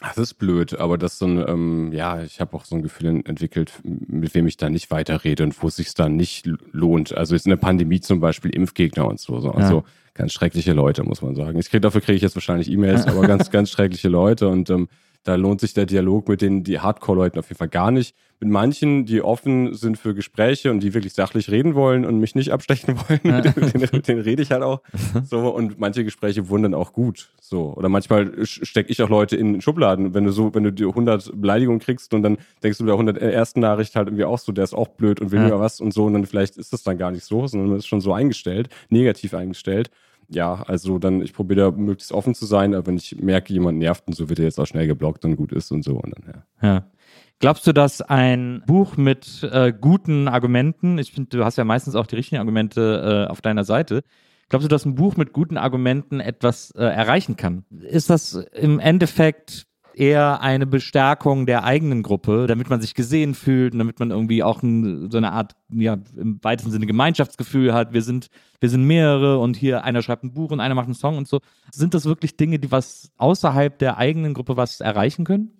Das 0.00 0.18
ist 0.18 0.34
blöd, 0.34 0.78
aber 0.78 0.98
das 0.98 1.18
so 1.18 1.26
ein, 1.26 1.42
ähm, 1.48 1.92
ja, 1.92 2.22
ich 2.22 2.40
habe 2.40 2.54
auch 2.56 2.64
so 2.64 2.76
ein 2.76 2.82
Gefühl 2.82 3.22
entwickelt, 3.24 3.72
mit 3.82 4.34
wem 4.34 4.46
ich 4.46 4.58
da 4.58 4.68
nicht 4.68 4.90
weiterrede 4.90 5.42
und 5.42 5.60
wo 5.62 5.68
es 5.68 5.76
sich 5.76 5.92
dann 5.94 6.16
nicht 6.16 6.46
lohnt. 6.70 7.16
Also 7.16 7.34
jetzt 7.34 7.46
in 7.46 7.50
der 7.50 7.56
Pandemie 7.56 8.00
zum 8.00 8.20
Beispiel 8.20 8.50
Impfgegner 8.50 9.06
und 9.08 9.18
so. 9.18 9.40
so. 9.40 9.52
Also 9.52 9.84
ganz 10.16 10.32
schreckliche 10.32 10.72
Leute, 10.72 11.04
muss 11.04 11.22
man 11.22 11.34
sagen. 11.34 11.58
Ich 11.58 11.70
krieg, 11.70 11.82
dafür 11.82 12.00
kriege 12.00 12.16
ich 12.16 12.22
jetzt 12.22 12.34
wahrscheinlich 12.34 12.70
E-Mails, 12.70 13.06
aber 13.06 13.26
ganz, 13.26 13.50
ganz 13.50 13.70
schreckliche 13.70 14.08
Leute 14.08 14.48
und 14.48 14.70
ähm, 14.70 14.88
da 15.26 15.34
lohnt 15.34 15.60
sich 15.60 15.74
der 15.74 15.86
Dialog 15.86 16.28
mit 16.28 16.40
den 16.40 16.62
die 16.62 16.78
Hardcore-Leuten 16.78 17.38
auf 17.40 17.48
jeden 17.48 17.58
Fall 17.58 17.68
gar 17.68 17.90
nicht. 17.90 18.14
Mit 18.38 18.48
manchen, 18.48 19.06
die 19.06 19.22
offen 19.22 19.74
sind 19.74 19.98
für 19.98 20.14
Gespräche 20.14 20.70
und 20.70 20.80
die 20.80 20.94
wirklich 20.94 21.14
sachlich 21.14 21.50
reden 21.50 21.74
wollen 21.74 22.04
und 22.04 22.20
mich 22.20 22.36
nicht 22.36 22.52
abstechen 22.52 22.96
wollen, 23.08 23.20
ja. 23.24 23.38
mit, 23.56 23.74
denen, 23.74 23.88
mit 23.92 24.06
denen 24.06 24.20
rede 24.20 24.42
ich 24.42 24.52
halt 24.52 24.62
auch. 24.62 24.82
So 25.24 25.48
und 25.48 25.80
manche 25.80 26.04
Gespräche 26.04 26.48
wurden 26.48 26.62
dann 26.62 26.74
auch 26.74 26.92
gut. 26.92 27.30
So 27.40 27.74
oder 27.74 27.88
manchmal 27.88 28.32
stecke 28.44 28.92
ich 28.92 29.02
auch 29.02 29.08
Leute 29.08 29.34
in 29.34 29.60
Schubladen. 29.60 30.14
Wenn 30.14 30.24
du 30.24 30.30
so, 30.30 30.54
wenn 30.54 30.62
du 30.62 30.72
die 30.72 30.84
100 30.84 31.32
Beleidigungen 31.34 31.80
kriegst 31.80 32.14
und 32.14 32.22
dann 32.22 32.38
denkst 32.62 32.78
du 32.78 32.84
bei 32.84 32.90
der 32.90 32.94
100 32.94 33.18
ersten 33.18 33.58
Nachricht 33.58 33.96
halt 33.96 34.06
irgendwie 34.06 34.24
auch 34.24 34.38
so, 34.38 34.52
der 34.52 34.62
ist 34.62 34.74
auch 34.74 34.88
blöd 34.88 35.20
und 35.20 35.32
will 35.32 35.40
ja. 35.40 35.58
was 35.58 35.80
und 35.80 35.92
so 35.92 36.04
und 36.04 36.12
dann 36.12 36.26
vielleicht 36.26 36.56
ist 36.56 36.72
das 36.72 36.84
dann 36.84 36.98
gar 36.98 37.10
nicht 37.10 37.24
so, 37.24 37.48
sondern 37.48 37.70
man 37.70 37.78
ist 37.78 37.88
schon 37.88 38.00
so 38.00 38.12
eingestellt, 38.12 38.68
negativ 38.90 39.34
eingestellt 39.34 39.90
ja, 40.28 40.62
also 40.66 40.98
dann, 40.98 41.22
ich 41.22 41.32
probiere 41.32 41.70
da 41.70 41.76
möglichst 41.76 42.12
offen 42.12 42.34
zu 42.34 42.46
sein, 42.46 42.74
aber 42.74 42.86
wenn 42.86 42.96
ich 42.96 43.16
merke, 43.20 43.52
jemand 43.52 43.78
nervt 43.78 44.06
und 44.06 44.14
so, 44.14 44.28
wird 44.28 44.38
er 44.38 44.44
jetzt 44.44 44.58
auch 44.58 44.66
schnell 44.66 44.86
geblockt 44.86 45.24
und 45.24 45.36
gut 45.36 45.52
ist 45.52 45.70
und 45.70 45.84
so. 45.84 45.94
Und 45.94 46.14
dann, 46.16 46.44
ja. 46.62 46.68
ja. 46.68 46.90
Glaubst 47.38 47.66
du, 47.66 47.72
dass 47.72 48.00
ein 48.00 48.62
Buch 48.66 48.96
mit 48.96 49.42
äh, 49.42 49.72
guten 49.78 50.26
Argumenten, 50.26 50.98
ich 50.98 51.12
finde, 51.12 51.36
du 51.36 51.44
hast 51.44 51.58
ja 51.58 51.64
meistens 51.64 51.94
auch 51.94 52.06
die 52.06 52.16
richtigen 52.16 52.38
Argumente 52.38 53.26
äh, 53.28 53.30
auf 53.30 53.42
deiner 53.42 53.64
Seite, 53.64 54.02
glaubst 54.48 54.64
du, 54.64 54.68
dass 54.68 54.86
ein 54.86 54.94
Buch 54.94 55.16
mit 55.16 55.32
guten 55.32 55.58
Argumenten 55.58 56.20
etwas 56.20 56.70
äh, 56.70 56.82
erreichen 56.82 57.36
kann? 57.36 57.64
Ist 57.70 58.08
das 58.08 58.34
im 58.54 58.80
Endeffekt 58.80 59.65
eher 59.96 60.42
eine 60.42 60.66
Bestärkung 60.66 61.46
der 61.46 61.64
eigenen 61.64 62.02
Gruppe, 62.02 62.46
damit 62.46 62.68
man 62.68 62.82
sich 62.82 62.94
gesehen 62.94 63.34
fühlt 63.34 63.72
und 63.72 63.78
damit 63.78 63.98
man 63.98 64.10
irgendwie 64.10 64.42
auch 64.42 64.62
ein, 64.62 65.10
so 65.10 65.16
eine 65.16 65.32
Art, 65.32 65.56
ja, 65.70 65.96
im 66.16 66.38
weitesten 66.42 66.70
Sinne 66.70 66.86
Gemeinschaftsgefühl 66.86 67.72
hat. 67.72 67.94
Wir 67.94 68.02
sind, 68.02 68.28
wir 68.60 68.68
sind 68.68 68.84
mehrere 68.84 69.38
und 69.38 69.56
hier 69.56 69.84
einer 69.84 70.02
schreibt 70.02 70.22
ein 70.22 70.34
Buch 70.34 70.50
und 70.50 70.60
einer 70.60 70.74
macht 70.74 70.84
einen 70.84 70.94
Song 70.94 71.16
und 71.16 71.26
so. 71.26 71.40
Sind 71.72 71.94
das 71.94 72.04
wirklich 72.04 72.36
Dinge, 72.36 72.58
die 72.58 72.70
was 72.70 73.10
außerhalb 73.16 73.78
der 73.78 73.96
eigenen 73.96 74.34
Gruppe 74.34 74.58
was 74.58 74.80
erreichen 74.80 75.24
können? 75.24 75.52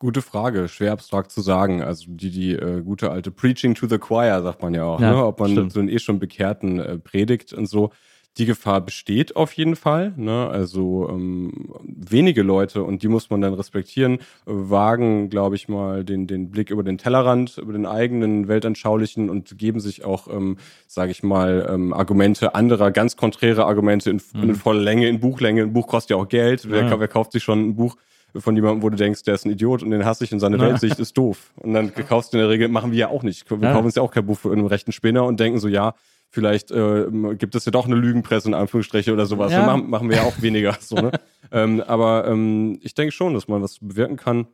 Gute 0.00 0.22
Frage, 0.22 0.66
schwer 0.66 0.90
abstrakt 0.90 1.30
zu 1.30 1.40
sagen. 1.40 1.82
Also 1.82 2.06
die, 2.08 2.30
die 2.30 2.52
äh, 2.54 2.82
gute 2.82 3.12
alte 3.12 3.30
Preaching 3.30 3.76
to 3.76 3.86
the 3.86 3.98
Choir, 3.98 4.42
sagt 4.42 4.60
man 4.60 4.74
ja 4.74 4.82
auch, 4.82 5.00
ja, 5.00 5.12
ne? 5.12 5.24
ob 5.24 5.38
man 5.38 5.52
stimmt. 5.52 5.72
so 5.72 5.78
einen 5.78 5.88
eh 5.88 6.00
schon 6.00 6.18
Bekehrten 6.18 6.80
äh, 6.80 6.98
predigt 6.98 7.52
und 7.52 7.66
so 7.66 7.92
die 8.38 8.46
Gefahr 8.46 8.80
besteht 8.80 9.36
auf 9.36 9.52
jeden 9.52 9.76
Fall. 9.76 10.14
Ne? 10.16 10.48
Also 10.48 11.08
ähm, 11.10 11.70
wenige 11.84 12.42
Leute, 12.42 12.82
und 12.82 13.02
die 13.02 13.08
muss 13.08 13.28
man 13.28 13.42
dann 13.42 13.52
respektieren, 13.52 14.18
wagen, 14.46 15.28
glaube 15.28 15.56
ich 15.56 15.68
mal, 15.68 16.02
den, 16.02 16.26
den 16.26 16.50
Blick 16.50 16.70
über 16.70 16.82
den 16.82 16.96
Tellerrand, 16.96 17.58
über 17.58 17.74
den 17.74 17.84
eigenen 17.84 18.48
weltanschaulichen 18.48 19.28
und 19.28 19.58
geben 19.58 19.80
sich 19.80 20.04
auch, 20.04 20.28
ähm, 20.28 20.56
sage 20.86 21.10
ich 21.10 21.22
mal, 21.22 21.68
ähm, 21.70 21.92
Argumente 21.92 22.54
anderer, 22.54 22.90
ganz 22.90 23.16
konträre 23.16 23.66
Argumente 23.66 24.10
in, 24.10 24.20
mhm. 24.32 24.42
in 24.42 24.54
voller 24.54 24.80
Länge, 24.80 25.08
in 25.08 25.20
Buchlänge. 25.20 25.62
Ein 25.62 25.74
Buch 25.74 25.86
kostet 25.86 26.10
ja 26.10 26.16
auch 26.16 26.28
Geld. 26.28 26.70
Wer, 26.70 26.86
ja. 26.86 27.00
wer 27.00 27.08
kauft 27.08 27.32
sich 27.32 27.42
schon 27.42 27.68
ein 27.68 27.76
Buch? 27.76 27.96
von 28.40 28.56
jemandem, 28.56 28.82
wo 28.82 28.88
du 28.88 28.96
denkst, 28.96 29.24
der 29.24 29.34
ist 29.34 29.44
ein 29.44 29.50
Idiot 29.50 29.82
und 29.82 29.90
den 29.90 30.04
hasse 30.04 30.24
ich 30.24 30.32
und 30.32 30.40
seine 30.40 30.58
Weltsicht 30.58 30.98
ist 30.98 31.16
doof. 31.18 31.52
Und 31.56 31.74
dann 31.74 31.92
kaufst 32.08 32.32
du 32.32 32.38
in 32.38 32.40
der 32.40 32.48
Regel, 32.48 32.68
machen 32.68 32.90
wir 32.90 32.98
ja 32.98 33.08
auch 33.08 33.22
nicht. 33.22 33.50
Wir 33.50 33.58
ja. 33.58 33.72
kaufen 33.72 33.86
uns 33.86 33.94
ja 33.94 34.02
auch 34.02 34.10
kein 34.10 34.24
Buch 34.24 34.38
für 34.38 34.50
einen 34.50 34.66
rechten 34.66 34.92
Spinner 34.92 35.24
und 35.24 35.38
denken 35.38 35.58
so, 35.58 35.68
ja, 35.68 35.94
vielleicht 36.32 36.70
äh, 36.70 37.06
gibt 37.38 37.54
es 37.54 37.66
ja 37.66 37.70
doch 37.70 37.86
eine 37.86 37.94
Lügenpresse 37.94 38.48
in 38.48 38.54
Anführungsstriche 38.54 39.12
oder 39.12 39.26
sowas. 39.26 39.52
Ja. 39.52 39.64
Machen, 39.66 39.90
machen 39.90 40.08
wir 40.08 40.16
ja 40.16 40.22
auch 40.22 40.40
weniger. 40.40 40.76
so, 40.80 40.96
ne? 40.96 41.12
ähm, 41.52 41.80
aber 41.86 42.26
ähm, 42.26 42.78
ich 42.82 42.94
denke 42.94 43.12
schon, 43.12 43.34
dass 43.34 43.46
man 43.46 43.62
was 43.62 43.78
bewirken 43.78 44.16
kann. 44.16 44.46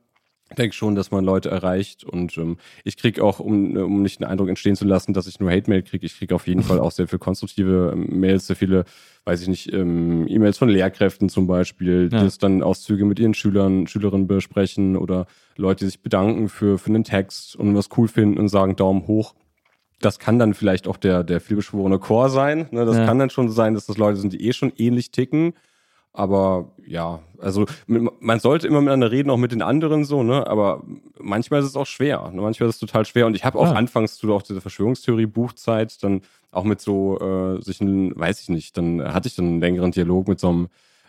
Ich 0.50 0.56
denke 0.56 0.74
schon, 0.74 0.94
dass 0.94 1.10
man 1.10 1.24
Leute 1.24 1.50
erreicht 1.50 2.04
und 2.04 2.38
ähm, 2.38 2.56
ich 2.82 2.96
kriege 2.96 3.22
auch, 3.22 3.38
um, 3.38 3.76
um 3.76 4.00
nicht 4.02 4.20
den 4.20 4.26
Eindruck 4.26 4.48
entstehen 4.48 4.76
zu 4.76 4.86
lassen, 4.86 5.12
dass 5.12 5.26
ich 5.26 5.40
nur 5.40 5.50
Hate-Mail 5.50 5.82
kriege, 5.82 6.06
ich 6.06 6.16
kriege 6.16 6.34
auf 6.34 6.46
jeden 6.46 6.62
Fall 6.62 6.80
auch 6.80 6.90
sehr 6.90 7.06
viel 7.06 7.18
konstruktive 7.18 7.92
ähm, 7.92 8.18
Mails, 8.18 8.46
sehr 8.46 8.56
viele, 8.56 8.84
weiß 9.24 9.42
ich 9.42 9.48
nicht, 9.48 9.72
ähm, 9.74 10.26
E-Mails 10.26 10.56
von 10.56 10.70
Lehrkräften 10.70 11.28
zum 11.28 11.46
Beispiel, 11.46 12.08
ja. 12.10 12.18
die 12.18 12.24
das 12.24 12.38
dann 12.38 12.62
Auszüge 12.62 13.04
mit 13.04 13.18
ihren 13.18 13.34
Schülern, 13.34 13.86
Schülerinnen 13.86 14.26
besprechen 14.26 14.96
oder 14.96 15.26
Leute, 15.56 15.84
die 15.84 15.90
sich 15.90 16.00
bedanken 16.00 16.48
für, 16.48 16.78
für 16.78 16.88
einen 16.88 17.04
Text 17.04 17.54
und 17.54 17.76
was 17.76 17.90
cool 17.98 18.08
finden 18.08 18.38
und 18.38 18.48
sagen 18.48 18.74
Daumen 18.74 19.06
hoch 19.06 19.34
das 20.00 20.18
kann 20.18 20.38
dann 20.38 20.54
vielleicht 20.54 20.86
auch 20.86 20.96
der, 20.96 21.24
der 21.24 21.40
vielbeschworene 21.40 21.98
Chor 21.98 22.28
sein. 22.30 22.68
Ne? 22.70 22.84
Das 22.84 22.96
ja. 22.96 23.04
kann 23.04 23.18
dann 23.18 23.30
schon 23.30 23.50
sein, 23.50 23.74
dass 23.74 23.86
das 23.86 23.98
Leute 23.98 24.16
sind, 24.18 24.32
die 24.32 24.46
eh 24.46 24.52
schon 24.52 24.72
ähnlich 24.76 25.10
ticken. 25.10 25.54
Aber 26.12 26.72
ja, 26.84 27.20
also 27.38 27.66
man 27.86 28.40
sollte 28.40 28.66
immer 28.66 28.80
miteinander 28.80 29.10
reden, 29.10 29.30
auch 29.30 29.36
mit 29.36 29.52
den 29.52 29.62
anderen 29.62 30.04
so, 30.04 30.22
ne? 30.24 30.46
Aber 30.48 30.82
manchmal 31.20 31.60
ist 31.60 31.66
es 31.66 31.76
auch 31.76 31.86
schwer. 31.86 32.30
Ne? 32.32 32.40
Manchmal 32.40 32.68
ist 32.68 32.76
es 32.76 32.80
total 32.80 33.04
schwer. 33.04 33.26
Und 33.26 33.36
ich 33.36 33.44
habe 33.44 33.58
auch 33.58 33.70
ja. 33.70 33.74
anfangs 33.74 34.16
zu 34.16 34.32
auch 34.32 34.42
diese 34.42 34.60
Verschwörungstheorie-Buchzeit 34.60 36.02
dann 36.02 36.22
auch 36.50 36.64
mit 36.64 36.80
so 36.80 37.20
äh, 37.20 37.62
sich, 37.62 37.80
weiß 37.80 38.40
ich 38.40 38.48
nicht, 38.48 38.76
dann 38.76 39.02
hatte 39.02 39.28
ich 39.28 39.36
dann 39.36 39.46
einen 39.46 39.60
längeren 39.60 39.92
Dialog 39.92 40.28
mit 40.28 40.40
so 40.40 40.48
einem 40.48 40.68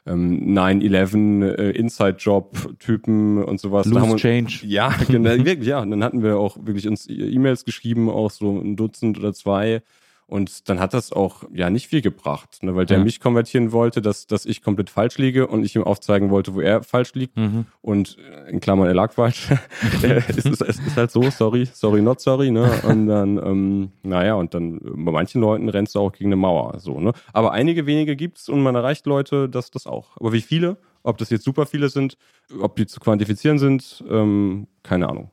ähm, 0.09 0.57
9-11 0.57 1.45
äh, 1.45 1.71
Inside-Job-Typen 1.71 3.43
und 3.43 3.59
sowas. 3.59 3.85
Loose 3.85 4.07
wir, 4.07 4.15
Change. 4.17 4.61
Ja, 4.63 4.93
genau, 5.07 5.29
wirklich, 5.29 5.67
ja. 5.67 5.81
Und 5.81 5.91
dann 5.91 6.03
hatten 6.03 6.23
wir 6.23 6.37
auch 6.37 6.57
wirklich 6.61 6.87
uns 6.87 7.07
E-Mails 7.07 7.65
geschrieben, 7.65 8.09
auch 8.09 8.31
so 8.31 8.59
ein 8.59 8.75
Dutzend 8.75 9.17
oder 9.19 9.33
zwei 9.33 9.81
und 10.29 10.69
dann 10.69 10.79
hat 10.79 10.93
das 10.93 11.11
auch 11.11 11.43
ja 11.51 11.71
nicht 11.71 11.87
viel 11.87 12.01
gebracht, 12.01 12.61
ne, 12.61 12.75
weil 12.75 12.85
der 12.85 12.99
ja. 12.99 13.03
mich 13.03 13.19
konvertieren 13.19 13.71
wollte, 13.71 13.99
dass, 13.99 14.27
dass 14.27 14.45
ich 14.45 14.61
komplett 14.61 14.91
falsch 14.91 15.17
liege 15.17 15.47
und 15.47 15.63
ich 15.63 15.75
ihm 15.75 15.83
aufzeigen 15.83 16.29
wollte, 16.29 16.53
wo 16.53 16.61
er 16.61 16.83
falsch 16.83 17.15
liegt. 17.15 17.35
Mhm. 17.35 17.65
Und 17.81 18.17
äh, 18.19 18.51
in 18.51 18.59
Klammern, 18.59 18.87
er 18.87 18.93
lag 18.93 19.11
falsch. 19.11 19.49
es, 20.27 20.37
ist, 20.37 20.61
es 20.61 20.79
ist 20.79 20.97
halt 20.97 21.09
so, 21.09 21.27
sorry, 21.31 21.67
sorry, 21.73 22.03
not 22.03 22.21
sorry. 22.21 22.51
Ne? 22.51 22.71
Und 22.83 23.07
dann, 23.07 23.37
ähm, 23.37 23.91
naja, 24.03 24.35
und 24.35 24.53
dann 24.53 24.79
bei 24.79 25.11
manchen 25.11 25.41
Leuten 25.41 25.67
rennst 25.67 25.95
du 25.95 25.99
auch 25.99 26.11
gegen 26.11 26.29
eine 26.29 26.35
Mauer. 26.35 26.79
So, 26.79 26.99
ne? 26.99 27.13
Aber 27.33 27.51
einige 27.51 27.87
wenige 27.87 28.15
gibt's 28.15 28.49
und 28.49 28.61
man 28.61 28.75
erreicht 28.75 29.07
Leute, 29.07 29.49
dass 29.49 29.71
das 29.71 29.87
auch. 29.87 30.15
Aber 30.17 30.31
wie 30.31 30.41
viele? 30.41 30.77
Ob 31.01 31.17
das 31.17 31.31
jetzt 31.31 31.43
super 31.43 31.65
viele 31.65 31.89
sind, 31.89 32.17
ob 32.61 32.75
die 32.75 32.85
zu 32.85 32.99
quantifizieren 32.99 33.57
sind, 33.57 34.03
ähm, 34.07 34.67
keine 34.83 35.09
Ahnung. 35.09 35.31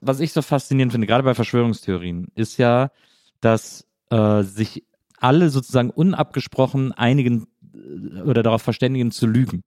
Was 0.00 0.20
ich 0.20 0.32
so 0.32 0.40
faszinierend 0.40 0.92
finde, 0.92 1.06
gerade 1.06 1.22
bei 1.22 1.34
Verschwörungstheorien, 1.34 2.28
ist 2.34 2.56
ja, 2.56 2.90
dass 3.42 3.86
äh, 4.12 4.42
sich 4.42 4.84
alle 5.18 5.48
sozusagen 5.48 5.90
unabgesprochen 5.90 6.92
einigen 6.92 7.46
äh, 7.74 8.20
oder 8.20 8.42
darauf 8.42 8.62
verständigen 8.62 9.10
zu 9.10 9.26
lügen. 9.26 9.62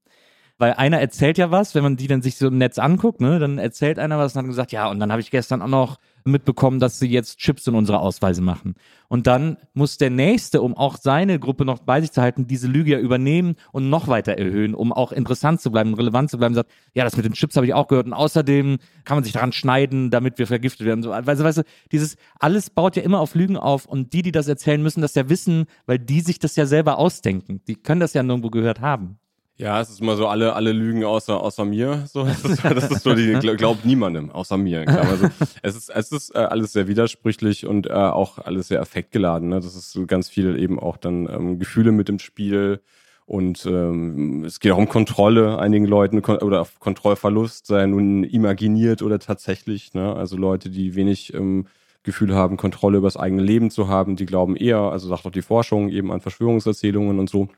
Weil 0.58 0.74
einer 0.74 1.02
erzählt 1.02 1.38
ja 1.38 1.52
was, 1.52 1.76
wenn 1.76 1.84
man 1.84 1.98
die 1.98 2.08
dann 2.08 2.22
sich 2.22 2.38
so 2.38 2.48
im 2.48 2.58
Netz 2.58 2.80
anguckt, 2.80 3.20
ne, 3.20 3.40
dann 3.40 3.58
erzählt 3.58 4.00
einer 4.00 4.18
was 4.18 4.34
und 4.34 4.40
hat 4.40 4.48
gesagt, 4.48 4.72
ja, 4.72 4.90
und 4.90 5.00
dann 5.00 5.12
habe 5.12 5.20
ich 5.20 5.30
gestern 5.30 5.62
auch 5.62 5.68
noch 5.68 5.98
mitbekommen, 6.24 6.80
dass 6.80 6.98
sie 6.98 7.08
jetzt 7.08 7.38
Chips 7.40 7.68
in 7.68 7.76
unsere 7.76 8.00
Ausweise 8.00 8.42
machen. 8.42 8.76
Und 9.10 9.28
dann 9.28 9.58
muss 9.74 9.98
der 9.98 10.10
Nächste, 10.10 10.62
um 10.62 10.76
auch 10.76 10.98
seine 10.98 11.40
Gruppe 11.40 11.66
noch 11.66 11.80
bei 11.80 12.00
sich 12.02 12.12
zu 12.12 12.22
halten, 12.22 12.48
diese 12.48 12.68
Lüge 12.68 12.94
ja 12.94 13.00
übernehmen 13.00 13.56
und 13.74 13.90
noch 13.90 14.08
weiter 14.08 14.34
erhöhen, 14.34 14.74
um 14.74 14.92
auch 14.92 15.12
interessant 15.12 15.62
zu 15.62 15.72
bleiben, 15.72 15.94
relevant 15.94 16.32
zu 16.32 16.38
bleiben. 16.38 16.56
Sagt, 16.56 16.72
ja, 16.94 17.04
das 17.04 17.18
mit 17.18 17.26
den 17.26 17.34
Chips 17.34 17.58
habe 17.58 17.68
ich 17.68 17.74
auch 17.74 17.88
gehört. 17.88 18.08
Und 18.08 18.14
außerdem 18.14 18.78
kann 19.04 19.18
man 19.18 19.24
sich 19.24 19.34
daran 19.34 19.52
schneiden, 19.52 20.10
damit 20.10 20.40
wir 20.40 20.48
vergiftet 20.48 20.88
werden. 20.88 21.04
So, 21.04 21.12
weißt, 21.12 21.42
du, 21.42 21.44
weißt 21.44 21.58
du, 21.60 21.64
dieses 21.92 22.16
alles 22.40 22.70
baut 22.70 22.96
ja 22.96 23.04
immer 23.04 23.20
auf 23.20 23.36
Lügen 23.36 23.58
auf. 23.58 23.86
Und 23.86 24.14
die, 24.14 24.22
die 24.22 24.32
das 24.32 24.48
erzählen, 24.48 24.82
müssen 24.82 25.02
das 25.02 25.16
ja 25.16 25.30
wissen, 25.30 25.66
weil 25.86 26.00
die 26.00 26.22
sich 26.22 26.40
das 26.40 26.56
ja 26.56 26.66
selber 26.66 26.98
ausdenken. 26.98 27.62
Die 27.68 27.76
können 27.76 28.00
das 28.00 28.14
ja 28.14 28.24
nirgendwo 28.24 28.50
gehört 28.50 28.82
haben. 28.82 29.20
Ja, 29.58 29.80
es 29.80 29.90
ist 29.90 30.02
immer 30.02 30.18
so 30.18 30.28
alle, 30.28 30.54
alle 30.54 30.74
Lügen 30.74 31.06
außer, 31.06 31.40
außer 31.40 31.64
mir. 31.64 32.06
So, 32.08 32.26
das 32.26 32.44
ist, 32.44 32.64
das 32.64 32.92
ist 32.92 33.04
so 33.04 33.16
die, 33.16 33.34
glaubt 33.58 33.86
niemandem, 33.86 34.30
außer 34.30 34.58
mir. 34.58 34.86
Also, 34.88 35.30
es 35.62 35.76
ist, 35.78 35.90
es 35.90 36.12
ist 36.12 36.36
äh, 36.36 36.40
alles 36.40 36.74
sehr 36.74 36.90
widersprüchlich 36.90 37.66
und 37.66 37.88
äh, 37.88 37.94
auch 37.94 38.38
alles 38.40 38.68
sehr 38.68 38.82
affektgeladen. 38.82 39.50
Ne? 39.50 39.56
Das 39.56 39.76
ist 39.76 39.92
so 39.92 40.06
ganz 40.06 40.28
viel 40.28 40.60
eben 40.60 40.78
auch 40.78 40.98
dann 40.98 41.30
ähm, 41.30 41.60
Gefühle 41.60 41.94
mit 41.94 42.10
dem 42.10 42.20
Spiel. 42.20 42.82
Und 43.26 43.66
ähm, 43.66 44.44
es 44.44 44.60
geht 44.60 44.74
auch 44.74 44.78
um 44.78 44.90
Kontrolle 44.90 45.58
einigen 45.58 45.86
Leuten 45.86 46.20
oder 46.20 46.62
auf 46.62 46.80
Kontrollverlust, 46.80 47.66
sei 47.66 47.86
nun 47.88 48.24
imaginiert 48.24 49.02
oder 49.02 49.20
tatsächlich. 49.20 49.94
Ne? 49.94 50.14
Also 50.14 50.36
Leute, 50.38 50.70
die 50.70 50.96
wenig 50.96 51.34
ähm, 51.34 51.68
Gefühl 52.04 52.36
haben, 52.36 52.58
Kontrolle 52.58 52.98
über 52.98 53.08
das 53.08 53.18
eigene 53.18 53.42
Leben 53.42 53.72
zu 53.72 53.88
haben, 53.88 54.16
die 54.16 54.28
glauben 54.28 54.56
eher, 54.56 54.78
also 54.78 55.08
sagt 55.08 55.26
auch 55.26 55.32
die 55.32 55.42
Forschung, 55.42 55.90
eben 55.90 56.12
an 56.12 56.22
Verschwörungserzählungen 56.22 57.18
und 57.20 57.30
so. 57.30 57.50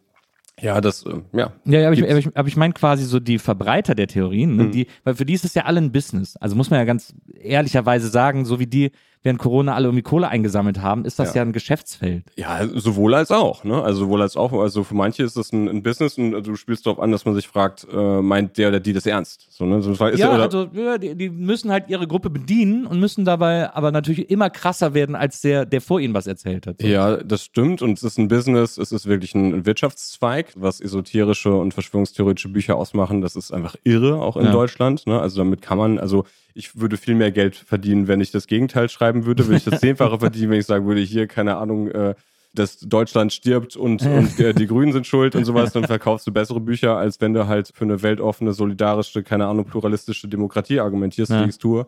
Ja, 0.60 0.82
das, 0.82 1.06
äh, 1.06 1.22
ja. 1.34 1.54
Ja, 1.66 1.86
aber 1.88 1.94
ich, 1.94 2.04
aber 2.04 2.18
ich, 2.18 2.36
aber 2.36 2.48
ich 2.48 2.58
meine 2.58 2.74
quasi 2.74 3.04
so 3.06 3.20
die 3.20 3.38
Verbreiter 3.38 3.94
der 3.94 4.08
Theorien, 4.08 4.56
ne, 4.56 4.64
mhm. 4.64 4.72
die, 4.72 4.88
weil 5.04 5.16
für 5.16 5.26
die 5.26 5.34
ist 5.34 5.46
es 5.46 5.54
ja 5.54 5.66
alle 5.66 5.80
ein 5.80 5.92
Business. 5.92 6.36
Also 6.38 6.56
muss 6.56 6.72
man 6.72 6.80
ja 6.80 6.86
ganz 6.86 7.14
ehrlicherweise 7.40 8.08
sagen, 8.08 8.46
so 8.46 8.60
wie 8.60 8.68
die 8.68 8.92
während 9.24 9.40
Corona 9.40 9.76
alle 9.76 9.88
irgendwie 9.88 10.04
Kohle 10.04 10.28
eingesammelt 10.30 10.82
haben, 10.82 11.06
ist 11.06 11.20
das 11.20 11.30
ja, 11.34 11.38
Ja. 11.38 11.42
ein 11.44 11.52
Geschäftsfeld. 11.54 12.24
Ja, 12.36 12.66
sowohl 12.68 13.14
als 13.16 13.32
auch, 13.32 13.64
ne? 13.64 13.82
Also 13.84 14.02
sowohl 14.02 14.22
als 14.22 14.38
auch. 14.38 14.54
Also 14.54 14.84
für 14.84 14.96
manche 14.96 15.24
ist 15.24 15.36
das 15.38 15.52
ein, 15.52 15.68
ein 15.68 15.84
Business 15.84 16.18
und 16.18 16.32
du 16.46 16.56
spielst 16.56 16.86
darauf 16.86 17.00
an, 17.00 17.12
dass 17.12 17.26
man 17.26 17.36
sich 17.36 17.48
fragt, 17.48 17.86
äh, 17.92 18.22
meint 18.22 18.58
der 18.58 18.70
oder 18.70 18.80
die 18.80 18.94
das 18.94 19.06
ernst? 19.06 19.48
So, 19.50 19.66
ne? 19.66 19.82
So, 19.82 19.92
ist 19.92 20.20
ja, 20.20 20.32
also 20.32 20.68
ja, 20.74 20.98
die, 20.98 21.16
die 21.16 21.30
müssen 21.30 21.72
halt 21.72 21.90
ihre 21.90 22.08
Gruppe 22.08 22.30
bedienen 22.30 22.86
und 22.86 23.00
müssen 23.00 23.26
dabei 23.26 23.74
aber 23.74 23.92
natürlich 23.92 24.30
immer 24.30 24.50
krasser 24.50 24.94
werden 24.94 25.16
als 25.16 25.42
der, 25.42 25.66
der 25.66 25.82
vor 25.82 26.00
ihnen 26.00 26.14
was 26.14 26.28
erzählt 26.28 26.68
hat. 26.68 26.78
So. 26.82 26.88
Ja, 26.88 27.18
das 27.18 27.44
stimmt. 27.44 27.82
Und 27.82 27.98
es 27.98 28.04
ist 28.04 28.18
ein 28.18 28.28
Business, 28.28 28.78
es 28.78 28.92
ist 28.92 29.08
wirklich 29.08 29.36
ein 29.36 29.66
Wirtschaftszweig, 29.66 30.54
was 30.56 30.80
esoterische 30.82 31.54
und 31.54 31.74
verschwörungstheoretische 31.74 32.50
Bücher 32.50 32.76
ausmachen. 32.76 33.22
Das 33.22 33.36
ist 33.36 33.52
einfach 33.52 33.76
irre, 33.84 34.22
auch 34.22 34.38
in 34.38 34.46
Ja. 34.46 34.52
Deutschland. 34.52 35.06
Ne? 35.08 35.20
Also 35.20 35.38
damit 35.38 35.62
kann 35.62 35.78
man, 35.78 35.98
also 36.00 36.26
ich 36.58 36.80
würde 36.80 36.98
viel 36.98 37.16
mehr 37.16 37.32
Geld 37.32 37.56
verdienen, 37.56 38.08
wenn 38.08 38.20
ich 38.22 38.32
das 38.32 38.48
Gegenteil 38.48 38.90
schreiben 38.90 39.26
würde, 39.26 39.46
würde 39.46 39.58
ich 39.58 39.64
das 39.64 39.80
Zehnfache 39.80 40.20
verdienen, 40.20 40.52
wenn 40.52 40.60
ich 40.60 40.66
sagen 40.66 40.88
würde, 40.88 41.02
hier, 41.02 41.28
keine 41.28 41.58
Ahnung, 41.58 41.90
äh, 41.90 42.16
dass 42.54 42.80
Deutschland 42.80 43.32
stirbt 43.34 43.76
und, 43.76 44.02
und 44.08 44.40
äh, 44.40 44.54
die 44.54 44.66
Grünen 44.68 44.92
sind 44.92 45.06
schuld 45.06 45.36
und 45.36 45.46
sowas, 45.46 45.74
dann 45.74 45.84
verkaufst 45.88 46.26
du 46.26 46.32
bessere 46.32 46.60
Bücher, 46.60 46.98
als 46.98 47.22
wenn 47.22 47.34
du 47.34 47.48
halt 47.48 47.72
für 47.74 47.84
eine 47.86 48.02
weltoffene, 48.02 48.54
solidarische, 48.54 49.22
keine 49.22 49.46
Ahnung, 49.46 49.66
pluralistische 49.66 50.28
Demokratie 50.28 50.80
argumentierst, 50.80 51.32
Ja. 51.32 51.40
wie 51.42 51.44
ich 51.44 51.50
es 51.50 51.58
tue. 51.60 51.86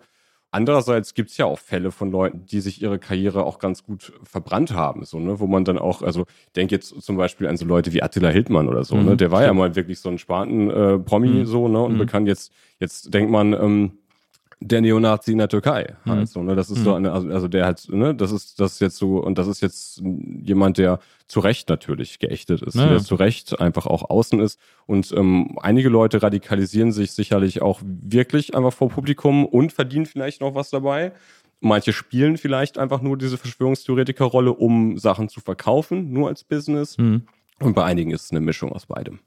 Andererseits 0.52 1.14
gibt 1.14 1.30
es 1.30 1.38
ja 1.38 1.46
auch 1.46 1.60
Fälle 1.60 1.92
von 1.92 2.10
Leuten, 2.12 2.46
die 2.48 2.60
sich 2.60 2.82
ihre 2.82 2.98
Karriere 2.98 3.44
auch 3.46 3.60
ganz 3.60 3.84
gut 3.84 4.12
verbrannt 4.24 4.74
haben, 4.74 5.06
so, 5.06 5.20
ne? 5.20 5.40
wo 5.40 5.46
man 5.46 5.64
dann 5.64 5.78
auch, 5.78 6.02
also 6.02 6.26
denk 6.56 6.72
jetzt 6.72 7.00
zum 7.02 7.18
Beispiel 7.18 7.46
an 7.48 7.56
so 7.56 7.66
Leute 7.66 7.94
wie 7.94 8.02
Attila 8.02 8.30
Hildmann 8.30 8.68
oder 8.68 8.84
so, 8.84 8.96
Mhm, 8.96 9.06
ne? 9.06 9.18
der 9.18 9.30
war 9.30 9.44
ja 9.44 9.54
mal 9.54 9.76
wirklich 9.76 10.00
so 10.00 10.10
ein 10.10 10.18
Spaten-Promi 10.18 11.28
Mhm. 11.30 11.46
so, 11.46 11.68
ne? 11.68 11.80
und 11.82 11.94
Mhm. 11.94 11.98
bekannt 12.00 12.28
jetzt, 12.28 12.52
jetzt 12.80 13.14
denkt 13.14 13.32
man, 13.32 13.54
ähm, 13.54 13.92
der 14.62 14.82
Neonazi 14.82 15.32
in 15.32 15.38
der 15.38 15.48
Türkei 15.48 15.96
Mhm. 16.04 16.12
halt 16.12 16.28
so, 16.30 16.44
ne? 16.44 16.56
Das 16.56 16.70
ist 16.70 16.84
so 16.84 16.94
eine, 16.94 17.12
also, 17.14 17.30
also 17.30 17.48
der 17.48 17.66
hat, 17.66 17.88
ne, 17.90 18.14
das 18.14 18.32
ist 18.32 18.60
das 18.60 18.74
ist 18.74 18.80
jetzt 18.82 18.98
so, 18.98 19.18
und 19.24 19.38
das 19.38 19.48
ist 19.48 19.62
jetzt 19.62 20.02
jemand, 20.44 20.78
der 20.78 21.00
zu 21.28 21.40
Recht 21.40 21.70
natürlich 21.70 22.20
geächtet 22.20 22.62
ist, 22.62 22.76
Ja. 22.76 22.88
der 22.90 23.00
zu 23.00 23.16
Recht 23.16 23.60
einfach 23.62 23.86
auch 23.86 24.10
außen 24.10 24.40
ist. 24.42 24.60
Und 24.86 25.14
ähm, 25.16 25.58
einige 25.62 25.88
Leute 25.90 26.22
radikalisieren 26.22 26.92
sich 26.92 27.12
sicherlich 27.14 27.62
auch 27.62 27.80
wirklich 27.84 28.56
einfach 28.56 28.74
vor 28.74 28.90
Publikum 28.90 29.46
und 29.46 29.72
verdienen 29.72 30.06
vielleicht 30.06 30.42
noch 30.42 30.56
was 30.56 30.70
dabei. 30.72 31.14
Manche 31.62 31.94
spielen 31.94 32.38
vielleicht 32.38 32.78
einfach 32.78 33.02
nur 33.02 33.18
diese 33.18 33.38
Verschwörungstheoretiker-Rolle, 33.38 34.54
um 34.54 34.98
Sachen 34.98 35.30
zu 35.30 35.40
verkaufen, 35.42 36.12
nur 36.12 36.28
als 36.30 36.44
Business. 36.44 36.98
Mhm. 36.98 37.24
Und 37.62 37.76
bei 37.76 37.84
einigen 37.86 38.12
ist 38.12 38.24
es 38.26 38.32
eine 38.32 38.40
Mischung 38.42 38.72
aus 38.72 38.86
beidem. 38.86 39.20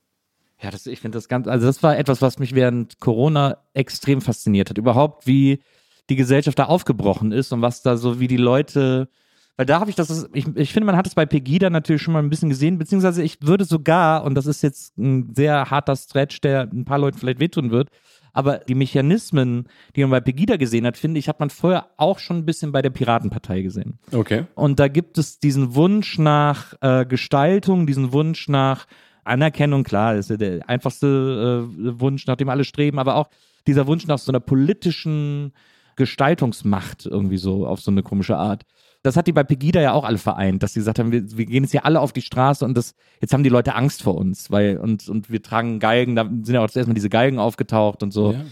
Ja, 0.63 0.71
das, 0.71 0.87
ich 0.87 1.01
finde 1.01 1.19
das 1.19 1.29
ganz, 1.29 1.49
also 1.49 1.67
das 1.67 1.83
war 1.83 1.99
etwas, 1.99 2.23
was 2.23 2.39
mich 2.39 2.55
während 2.55 3.01
Corona 3.01 3.59
extrem 3.75 4.21
fasziniert 4.21 4.71
hat. 4.71 4.79
Überhaupt, 4.79 5.27
wie 5.27 5.61
die 6.09 6.17
Gesellschaft 6.17 6.59
da 6.59 6.65
aufgebrochen 6.65 7.33
ist 7.33 7.53
und 7.53 7.63
was 7.63 7.83
da 7.83 7.97
so, 7.97 8.21
wie 8.21 8.29
die 8.29 8.37
Leute, 8.37 9.09
weil 9.57 9.67
da 9.67 9.81
habe 9.81 9.91
ich 9.91 9.97
das, 9.97 10.29
ich, 10.33 10.47
ich 10.55 10.73
finde, 10.73 10.87
man 10.87 10.97
hat 10.97 11.07
es 11.07 11.15
bei 11.15 11.27
Pegida 11.27 11.69
natürlich 11.69 12.03
schon 12.03 12.15
mal 12.15 12.23
ein 12.23 12.31
bisschen 12.31 12.49
gesehen, 12.49 12.79
beziehungsweise 12.79 13.23
ich 13.23 13.39
würde 13.43 13.65
sogar, 13.65 14.25
und 14.25 14.35
das 14.35 14.47
ist 14.47 14.63
jetzt 14.63 14.97
ein 14.99 15.35
sehr 15.35 15.71
harter 15.71 15.97
Stretch, 15.97 16.41
der 16.41 16.69
ein 16.73 16.85
paar 16.85 16.99
Leuten 16.99 17.19
vielleicht 17.19 17.41
wehtun 17.41 17.71
wird, 17.71 17.89
aber 18.33 18.59
die 18.59 18.75
Mechanismen, 18.75 19.69
die 19.95 20.03
man 20.03 20.11
bei 20.11 20.21
Pegida 20.21 20.57
gesehen 20.57 20.87
hat, 20.87 20.97
finde 20.97 21.19
ich, 21.19 21.29
hat 21.29 21.41
man 21.41 21.51
vorher 21.51 21.89
auch 21.97 22.19
schon 22.19 22.39
ein 22.39 22.47
bisschen 22.47 22.73
bei 22.73 22.83
der 22.83 22.91
Piratenpartei 22.91 23.63
gesehen. 23.63 23.99
Okay. 24.11 24.47
Und 24.55 24.79
da 24.81 24.89
gibt 24.89 25.19
es 25.19 25.39
diesen 25.39 25.75
Wunsch 25.75 26.19
nach 26.19 26.75
äh, 26.81 27.05
Gestaltung, 27.05 27.87
diesen 27.87 28.13
Wunsch 28.13 28.49
nach 28.49 28.87
Anerkennung, 29.25 29.85
klar, 29.85 30.17
ist 30.17 30.31
der 30.31 30.69
einfachste 30.69 31.67
äh, 31.69 32.01
Wunsch, 32.01 32.27
nach 32.27 32.37
dem 32.37 32.49
alle 32.49 32.65
streben, 32.65 32.99
aber 32.99 33.17
auch 33.17 33.29
dieser 33.67 33.87
Wunsch 33.87 34.07
nach 34.07 34.19
so 34.19 34.33
einer 34.33 34.41
politischen 34.41 35.53
Gestaltungsmacht 35.97 37.07
irgendwie 37.07 37.37
so 37.37 37.67
auf 37.67 37.81
so 37.81 37.91
eine 37.91 38.03
komische 38.03 38.37
Art. 38.37 38.63
Das 39.03 39.17
hat 39.17 39.27
die 39.27 39.33
bei 39.33 39.43
Pegida 39.43 39.81
ja 39.81 39.93
auch 39.93 40.05
alle 40.05 40.19
vereint, 40.19 40.63
dass 40.63 40.75
sie 40.75 40.81
gesagt 40.81 40.99
haben, 40.99 41.11
wir, 41.11 41.37
wir 41.37 41.47
gehen 41.47 41.65
jetzt 41.65 41.73
hier 41.73 41.85
alle 41.85 42.01
auf 42.01 42.13
die 42.13 42.23
Straße 42.23 42.65
und 42.65 42.77
das, 42.77 42.95
jetzt 43.21 43.33
haben 43.33 43.43
die 43.43 43.51
Leute 43.51 43.75
Angst 43.75 44.03
vor 44.03 44.17
uns, 44.17 44.51
weil, 44.51 44.79
und, 44.79 45.09
und 45.09 45.31
wir 45.31 45.43
tragen 45.43 45.81
Geigen, 45.81 46.15
da 46.15 46.25
sind 46.25 46.55
ja 46.55 46.65
auch 46.65 46.71
zuerst 46.71 46.89
mal 46.89 46.95
diese 46.95 47.11
Geigen 47.11 47.39
aufgetaucht 47.39 48.03
und 48.03 48.13
so. 48.13 48.33
Ja. 48.33 48.45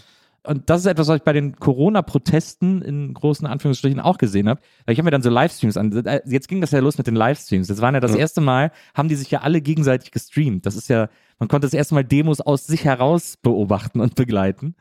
Und 0.42 0.70
das 0.70 0.80
ist 0.80 0.86
etwas, 0.86 1.08
was 1.08 1.16
ich 1.18 1.22
bei 1.22 1.34
den 1.34 1.56
Corona-Protesten 1.56 2.80
in 2.82 3.12
großen 3.14 3.46
Anführungsstrichen 3.46 4.00
auch 4.00 4.16
gesehen 4.18 4.48
habe. 4.48 4.60
Weil 4.86 4.94
ich 4.94 4.98
habe 4.98 5.04
mir 5.04 5.10
dann 5.10 5.22
so 5.22 5.30
Livestreams 5.30 5.76
an. 5.76 5.92
äh, 6.06 6.20
Jetzt 6.26 6.48
ging 6.48 6.60
das 6.60 6.70
ja 6.70 6.80
los 6.80 6.96
mit 6.98 7.06
den 7.06 7.14
Livestreams. 7.16 7.68
Das 7.68 7.80
waren 7.80 7.94
ja 7.94 8.00
das 8.00 8.12
Ja. 8.12 8.18
erste 8.18 8.40
Mal, 8.40 8.72
haben 8.94 9.08
die 9.08 9.16
sich 9.16 9.30
ja 9.30 9.40
alle 9.40 9.60
gegenseitig 9.60 10.10
gestreamt. 10.12 10.64
Das 10.66 10.76
ist 10.76 10.88
ja, 10.88 11.08
man 11.38 11.48
konnte 11.48 11.66
das 11.66 11.74
erste 11.74 11.94
Mal 11.94 12.04
Demos 12.04 12.40
aus 12.40 12.66
sich 12.66 12.84
heraus 12.84 13.36
beobachten 13.36 14.00
und 14.00 14.14
begleiten. 14.14 14.74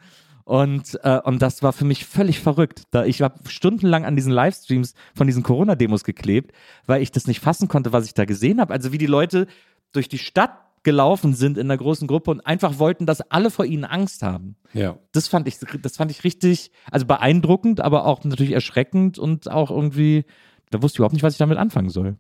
Und, 0.46 0.98
äh, 1.04 1.20
und 1.24 1.42
das 1.42 1.62
war 1.62 1.74
für 1.74 1.86
mich 1.86 2.06
völlig 2.06 2.40
verrückt. 2.40 2.84
Da 2.92 3.06
ich 3.06 3.22
habe 3.22 3.36
stundenlang 3.50 4.06
an 4.06 4.16
diesen 4.16 4.32
Livestreams 4.32 4.94
von 5.14 5.28
diesen 5.28 5.44
Corona-Demos 5.44 6.04
geklebt, 6.04 6.54
weil 6.88 7.02
ich 7.04 7.12
das 7.12 7.28
nicht 7.28 7.40
fassen 7.40 7.68
konnte, 7.68 7.94
was 7.94 8.06
ich 8.06 8.14
da 8.14 8.26
gesehen 8.26 8.60
habe. 8.60 8.74
Also 8.74 8.92
wie 8.92 8.98
die 8.98 9.06
Leute 9.06 9.46
durch 9.92 10.08
die 10.10 10.18
Stadt 10.18 10.52
gelaufen 10.84 11.34
sind 11.34 11.58
in 11.58 11.68
einer 11.70 11.78
großen 11.78 12.08
Gruppe 12.08 12.32
und 12.32 12.42
einfach 12.42 12.80
wollten, 12.80 13.06
dass 13.06 13.22
alle 13.22 13.52
vor 13.52 13.66
ihnen 13.66 13.86
Angst 13.86 14.24
haben 14.24 14.56
Ja. 14.74 14.98
das 15.12 15.28
fand 15.28 15.48
ich, 15.48 15.58
das 15.82 15.98
fand 15.98 16.12
ich 16.12 16.24
richtig, 16.24 16.72
also 16.92 17.06
beeindruckend, 17.06 17.82
aber 17.82 18.06
auch 18.06 18.24
natürlich 18.24 18.54
erschreckend 18.54 19.20
und 19.20 19.50
auch 19.50 19.72
irgendwie, 19.72 20.26
da 20.70 20.82
wusste 20.82 20.96
ich 20.96 21.00
überhaupt 21.00 21.14
nicht, 21.14 21.24
was 21.24 21.34
ich 21.34 21.40
damit 21.40 21.58
anfangen 21.58 21.90
soll. 21.90 22.18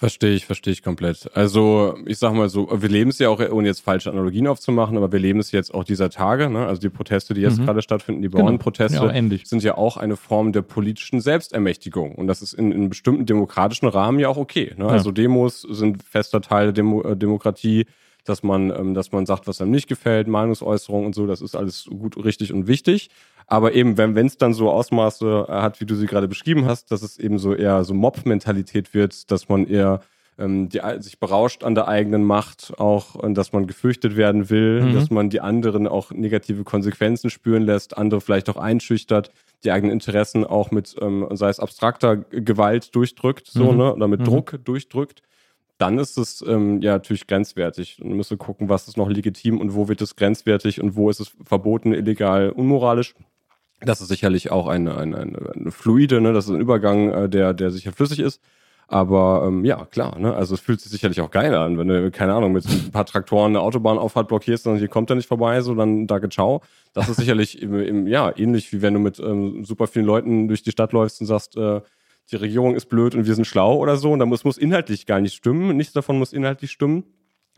Verstehe 0.00 0.30
ich, 0.36 0.46
verstehe 0.46 0.72
ich 0.72 0.84
komplett. 0.84 1.28
Also 1.34 1.98
ich 2.06 2.18
sag 2.18 2.32
mal 2.32 2.48
so, 2.48 2.68
wir 2.72 2.88
leben 2.88 3.10
es 3.10 3.18
ja 3.18 3.30
auch, 3.30 3.40
ohne 3.50 3.66
jetzt 3.66 3.80
falsche 3.80 4.10
Analogien 4.12 4.46
aufzumachen, 4.46 4.96
aber 4.96 5.10
wir 5.10 5.18
leben 5.18 5.40
es 5.40 5.50
jetzt 5.50 5.74
auch 5.74 5.82
dieser 5.82 6.08
Tage. 6.08 6.48
Ne? 6.48 6.64
Also 6.66 6.80
die 6.80 6.88
Proteste, 6.88 7.34
die 7.34 7.40
jetzt 7.40 7.58
Mhm. 7.58 7.64
gerade 7.64 7.82
stattfinden, 7.82 8.22
die 8.22 8.28
Genau. 8.28 8.44
Bauernproteste, 8.44 8.96
Ja, 9.04 9.10
ähnlich. 9.10 9.48
sind 9.48 9.64
ja 9.64 9.76
auch 9.76 9.96
eine 9.96 10.14
Form 10.14 10.52
der 10.52 10.62
politischen 10.62 11.20
Selbstermächtigung. 11.20 12.14
Und 12.14 12.28
das 12.28 12.42
ist 12.42 12.52
in, 12.52 12.70
in 12.70 12.88
bestimmten 12.90 13.26
demokratischen 13.26 13.88
Rahmen 13.88 14.20
ja 14.20 14.28
auch 14.28 14.36
okay. 14.36 14.72
Ne? 14.76 14.86
Also 14.86 15.10
Demos 15.10 15.62
sind 15.62 16.04
fester 16.04 16.40
Teil 16.42 16.66
der 16.66 16.74
Demo 16.74 17.02
äh, 17.02 17.16
Demokratie, 17.16 17.86
dass 18.28 18.42
man, 18.42 18.70
ähm, 18.70 18.94
dass 18.94 19.12
man 19.12 19.26
sagt, 19.26 19.46
was 19.46 19.60
einem 19.60 19.70
nicht 19.70 19.88
gefällt, 19.88 20.28
Meinungsäußerung 20.28 21.06
und 21.06 21.14
so, 21.14 21.26
das 21.26 21.40
ist 21.40 21.54
alles 21.56 21.86
gut, 21.88 22.22
richtig 22.24 22.52
und 22.52 22.66
wichtig. 22.66 23.10
Aber 23.46 23.72
eben, 23.74 23.96
wenn 23.96 24.16
es 24.26 24.36
dann 24.36 24.52
so 24.52 24.70
Ausmaße 24.70 25.46
äh, 25.48 25.52
hat, 25.52 25.80
wie 25.80 25.86
du 25.86 25.94
sie 25.94 26.06
gerade 26.06 26.28
beschrieben 26.28 26.66
hast, 26.66 26.90
dass 26.90 27.02
es 27.02 27.18
eben 27.18 27.38
so 27.38 27.54
eher 27.54 27.82
so 27.84 27.94
Mob-Mentalität 27.94 28.92
wird, 28.94 29.30
dass 29.30 29.48
man 29.48 29.66
eher 29.66 30.00
ähm, 30.38 30.68
die, 30.68 30.80
sich 30.98 31.18
berauscht 31.18 31.64
an 31.64 31.74
der 31.74 31.88
eigenen 31.88 32.22
Macht, 32.24 32.74
auch 32.78 33.16
dass 33.30 33.52
man 33.52 33.66
gefürchtet 33.66 34.16
werden 34.16 34.50
will, 34.50 34.82
Mhm. 34.82 34.92
dass 34.92 35.10
man 35.10 35.30
die 35.30 35.40
anderen 35.40 35.88
auch 35.88 36.12
negative 36.12 36.62
Konsequenzen 36.62 37.28
spüren 37.30 37.62
lässt, 37.62 37.96
andere 37.98 38.20
vielleicht 38.20 38.48
auch 38.48 38.56
einschüchtert, 38.56 39.32
die 39.64 39.72
eigenen 39.72 39.92
Interessen 39.94 40.44
auch 40.44 40.70
mit, 40.70 40.94
ähm, 41.00 41.26
sei 41.32 41.48
es 41.48 41.58
abstrakter 41.58 42.16
Gewalt 42.18 42.94
durchdrückt, 42.94 43.48
so, 43.48 43.72
Mhm. 43.72 43.78
ne, 43.78 43.94
oder 43.94 44.08
mit 44.08 44.20
Mhm. 44.20 44.24
Druck 44.26 44.58
durchdrückt 44.64 45.22
dann 45.78 45.98
ist 45.98 46.18
es 46.18 46.44
ähm, 46.46 46.82
ja 46.82 46.92
natürlich 46.92 47.26
grenzwertig. 47.26 48.00
Man 48.02 48.16
müsste 48.16 48.36
gucken, 48.36 48.68
was 48.68 48.88
ist 48.88 48.96
noch 48.96 49.08
legitim 49.08 49.60
und 49.60 49.74
wo 49.74 49.88
wird 49.88 50.02
es 50.02 50.16
grenzwertig 50.16 50.80
und 50.82 50.96
wo 50.96 51.08
ist 51.08 51.20
es 51.20 51.32
verboten, 51.44 51.92
illegal, 51.92 52.50
unmoralisch. 52.50 53.14
Das 53.80 54.00
ist 54.00 54.08
sicherlich 54.08 54.50
auch 54.50 54.66
eine, 54.66 54.98
eine, 54.98 55.18
eine, 55.18 55.52
eine 55.54 55.70
fluide, 55.70 56.20
ne? 56.20 56.32
das 56.32 56.46
ist 56.46 56.50
ein 56.50 56.60
Übergang, 56.60 57.10
äh, 57.10 57.28
der, 57.28 57.54
der 57.54 57.70
sicher 57.70 57.92
flüssig 57.92 58.18
ist. 58.18 58.40
Aber 58.90 59.44
ähm, 59.46 59.66
ja, 59.66 59.84
klar, 59.84 60.18
ne? 60.18 60.34
also 60.34 60.54
es 60.54 60.60
fühlt 60.60 60.80
sich 60.80 60.90
sicherlich 60.90 61.20
auch 61.20 61.30
geil 61.30 61.54
an, 61.54 61.76
wenn 61.76 61.88
du, 61.88 62.10
keine 62.10 62.34
Ahnung, 62.34 62.52
mit 62.52 62.64
ein 62.66 62.90
paar 62.90 63.04
Traktoren 63.04 63.52
eine 63.52 63.60
Autobahnauffahrt 63.60 64.28
blockierst 64.28 64.66
und 64.66 64.78
hier 64.78 64.88
kommt 64.88 65.10
er 65.10 65.16
nicht 65.16 65.28
vorbei, 65.28 65.60
so 65.60 65.74
dann 65.74 66.06
danke, 66.06 66.30
ciao. 66.30 66.62
Das 66.94 67.08
ist 67.08 67.18
sicherlich 67.18 67.60
im, 67.60 67.74
im, 67.74 68.06
ja, 68.06 68.32
ähnlich 68.34 68.72
wie 68.72 68.80
wenn 68.80 68.94
du 68.94 69.00
mit 69.00 69.20
ähm, 69.20 69.64
super 69.64 69.86
vielen 69.86 70.06
Leuten 70.06 70.48
durch 70.48 70.62
die 70.62 70.70
Stadt 70.70 70.92
läufst 70.94 71.20
und 71.20 71.26
sagst, 71.26 71.56
äh, 71.56 71.82
die 72.30 72.36
Regierung 72.36 72.74
ist 72.74 72.86
blöd 72.86 73.14
und 73.14 73.26
wir 73.26 73.34
sind 73.34 73.46
schlau 73.46 73.76
oder 73.76 73.96
so. 73.96 74.12
Und 74.12 74.18
da 74.18 74.26
muss, 74.26 74.44
muss 74.44 74.58
inhaltlich 74.58 75.06
gar 75.06 75.20
nicht 75.20 75.34
stimmen. 75.34 75.76
Nichts 75.76 75.92
davon 75.92 76.18
muss 76.18 76.32
inhaltlich 76.32 76.70
stimmen. 76.70 77.04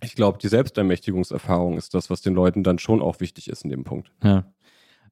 Ich 0.02 0.14
glaube, 0.14 0.38
die 0.38 0.48
Selbstermächtigungserfahrung 0.48 1.76
ist 1.76 1.94
das, 1.94 2.08
was 2.08 2.22
den 2.22 2.34
Leuten 2.34 2.62
dann 2.62 2.78
schon 2.78 3.02
auch 3.02 3.20
wichtig 3.20 3.48
ist 3.48 3.64
in 3.64 3.70
dem 3.70 3.84
Punkt. 3.84 4.12
Ja. 4.22 4.44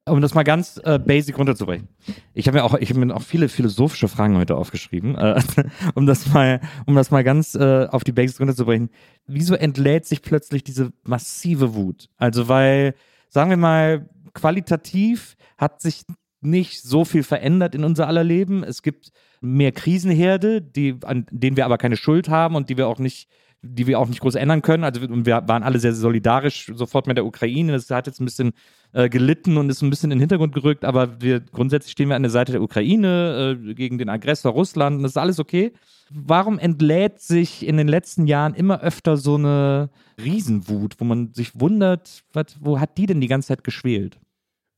Um 0.07 0.23
das 0.23 0.33
mal 0.33 0.45
ganz 0.45 0.81
äh, 0.85 0.99
basic 0.99 1.37
runterzubrechen. 1.37 1.89
Ich 2.33 2.47
habe 2.47 2.59
mir 2.59 2.65
auch, 2.65 2.75
ich 2.75 2.89
habe 2.89 3.05
mir 3.05 3.15
auch 3.15 3.23
viele 3.23 3.51
philosophische 3.51 4.09
Fragen 4.09 4.39
heute 4.39 4.57
aufgeschrieben, 4.57 5.17
äh, 5.17 5.39
um 5.95 6.07
das 6.07 6.33
mal, 6.33 6.63
um 6.87 6.95
das 6.95 7.11
mal 7.11 7.25
ganz 7.25 7.55
äh, 7.55 7.87
auf 7.91 8.05
die 8.05 8.13
Basics 8.13 8.41
runterzubrechen. 8.41 8.89
Wieso 9.27 9.55
entlädt 9.55 10.07
sich 10.07 10.23
plötzlich 10.23 10.65
diese 10.65 10.93
massive 11.05 11.75
Wut? 11.75 12.09
Also 12.17 12.49
weil, 12.49 12.95
sagen 13.29 13.51
wir 13.51 13.59
mal, 13.59 14.09
qualitativ 14.33 15.37
hat 15.59 15.83
sich 15.83 16.05
nicht 16.41 16.83
so 16.83 17.05
viel 17.05 17.23
verändert 17.23 17.75
in 17.75 17.85
unser 17.85 18.07
aller 18.07 18.25
Leben. 18.25 18.63
Es 18.63 18.83
gibt 18.83 19.11
mehr 19.41 19.73
Krisenherde, 19.73 20.63
die, 20.63 20.97
an 21.05 21.27
denen 21.31 21.57
wir 21.57 21.65
aber 21.65 21.79
keine 21.79 21.97
Schuld 21.97 22.29
haben 22.29 22.55
und 22.55 22.69
die 22.69 22.77
wir 22.77 22.89
auch 22.89 22.99
nicht 22.99 23.29
die 23.63 23.87
wir 23.89 23.99
auch 23.99 24.09
nicht 24.09 24.21
groß 24.21 24.37
ändern 24.37 24.63
können. 24.63 24.85
Also 24.85 25.01
wir 25.03 25.43
waren 25.49 25.63
alle 25.63 25.81
sehr 25.81 25.93
solidarisch 25.93 26.71
sofort 26.75 27.07
mit 27.07 27.17
der 27.17 27.27
Ukraine. 27.27 27.73
Das 27.73 27.91
hat 27.91 28.07
jetzt 28.07 28.21
ein 28.21 28.25
bisschen 28.25 28.53
äh, 28.93 29.09
gelitten 29.09 29.57
und 29.57 29.69
ist 29.69 29.83
ein 29.83 29.91
bisschen 29.91 30.11
in 30.11 30.19
den 30.19 30.21
Hintergrund 30.21 30.55
gerückt, 30.55 30.85
aber 30.85 31.21
wir 31.21 31.41
grundsätzlich 31.41 31.93
stehen 31.93 32.09
wir 32.09 32.17
an 32.17 32.23
der 32.23 32.31
Seite 32.31 32.53
der 32.53 32.63
Ukraine 32.63 33.59
äh, 33.61 33.75
gegen 33.75 33.99
den 33.99 34.09
Aggressor 34.09 34.53
Russland 34.53 34.99
und 34.99 35.03
das 35.03 35.13
ist 35.13 35.17
alles 35.17 35.41
okay. 35.41 35.73
Warum 36.11 36.59
entlädt 36.59 37.21
sich 37.21 37.67
in 37.67 37.77
den 37.77 37.89
letzten 37.89 38.27
Jahren 38.27 38.55
immer 38.55 38.81
öfter 38.81 39.17
so 39.17 39.35
eine 39.35 39.91
Riesenwut, 40.23 40.95
wo 40.99 41.05
man 41.05 41.35
sich 41.35 41.59
wundert, 41.61 42.23
was, 42.33 42.57
wo 42.61 42.79
hat 42.79 42.97
die 42.97 43.07
denn 43.07 43.21
die 43.21 43.29
ganze 43.29 43.49
Zeit 43.49 43.65
geschwelt? 43.65 44.19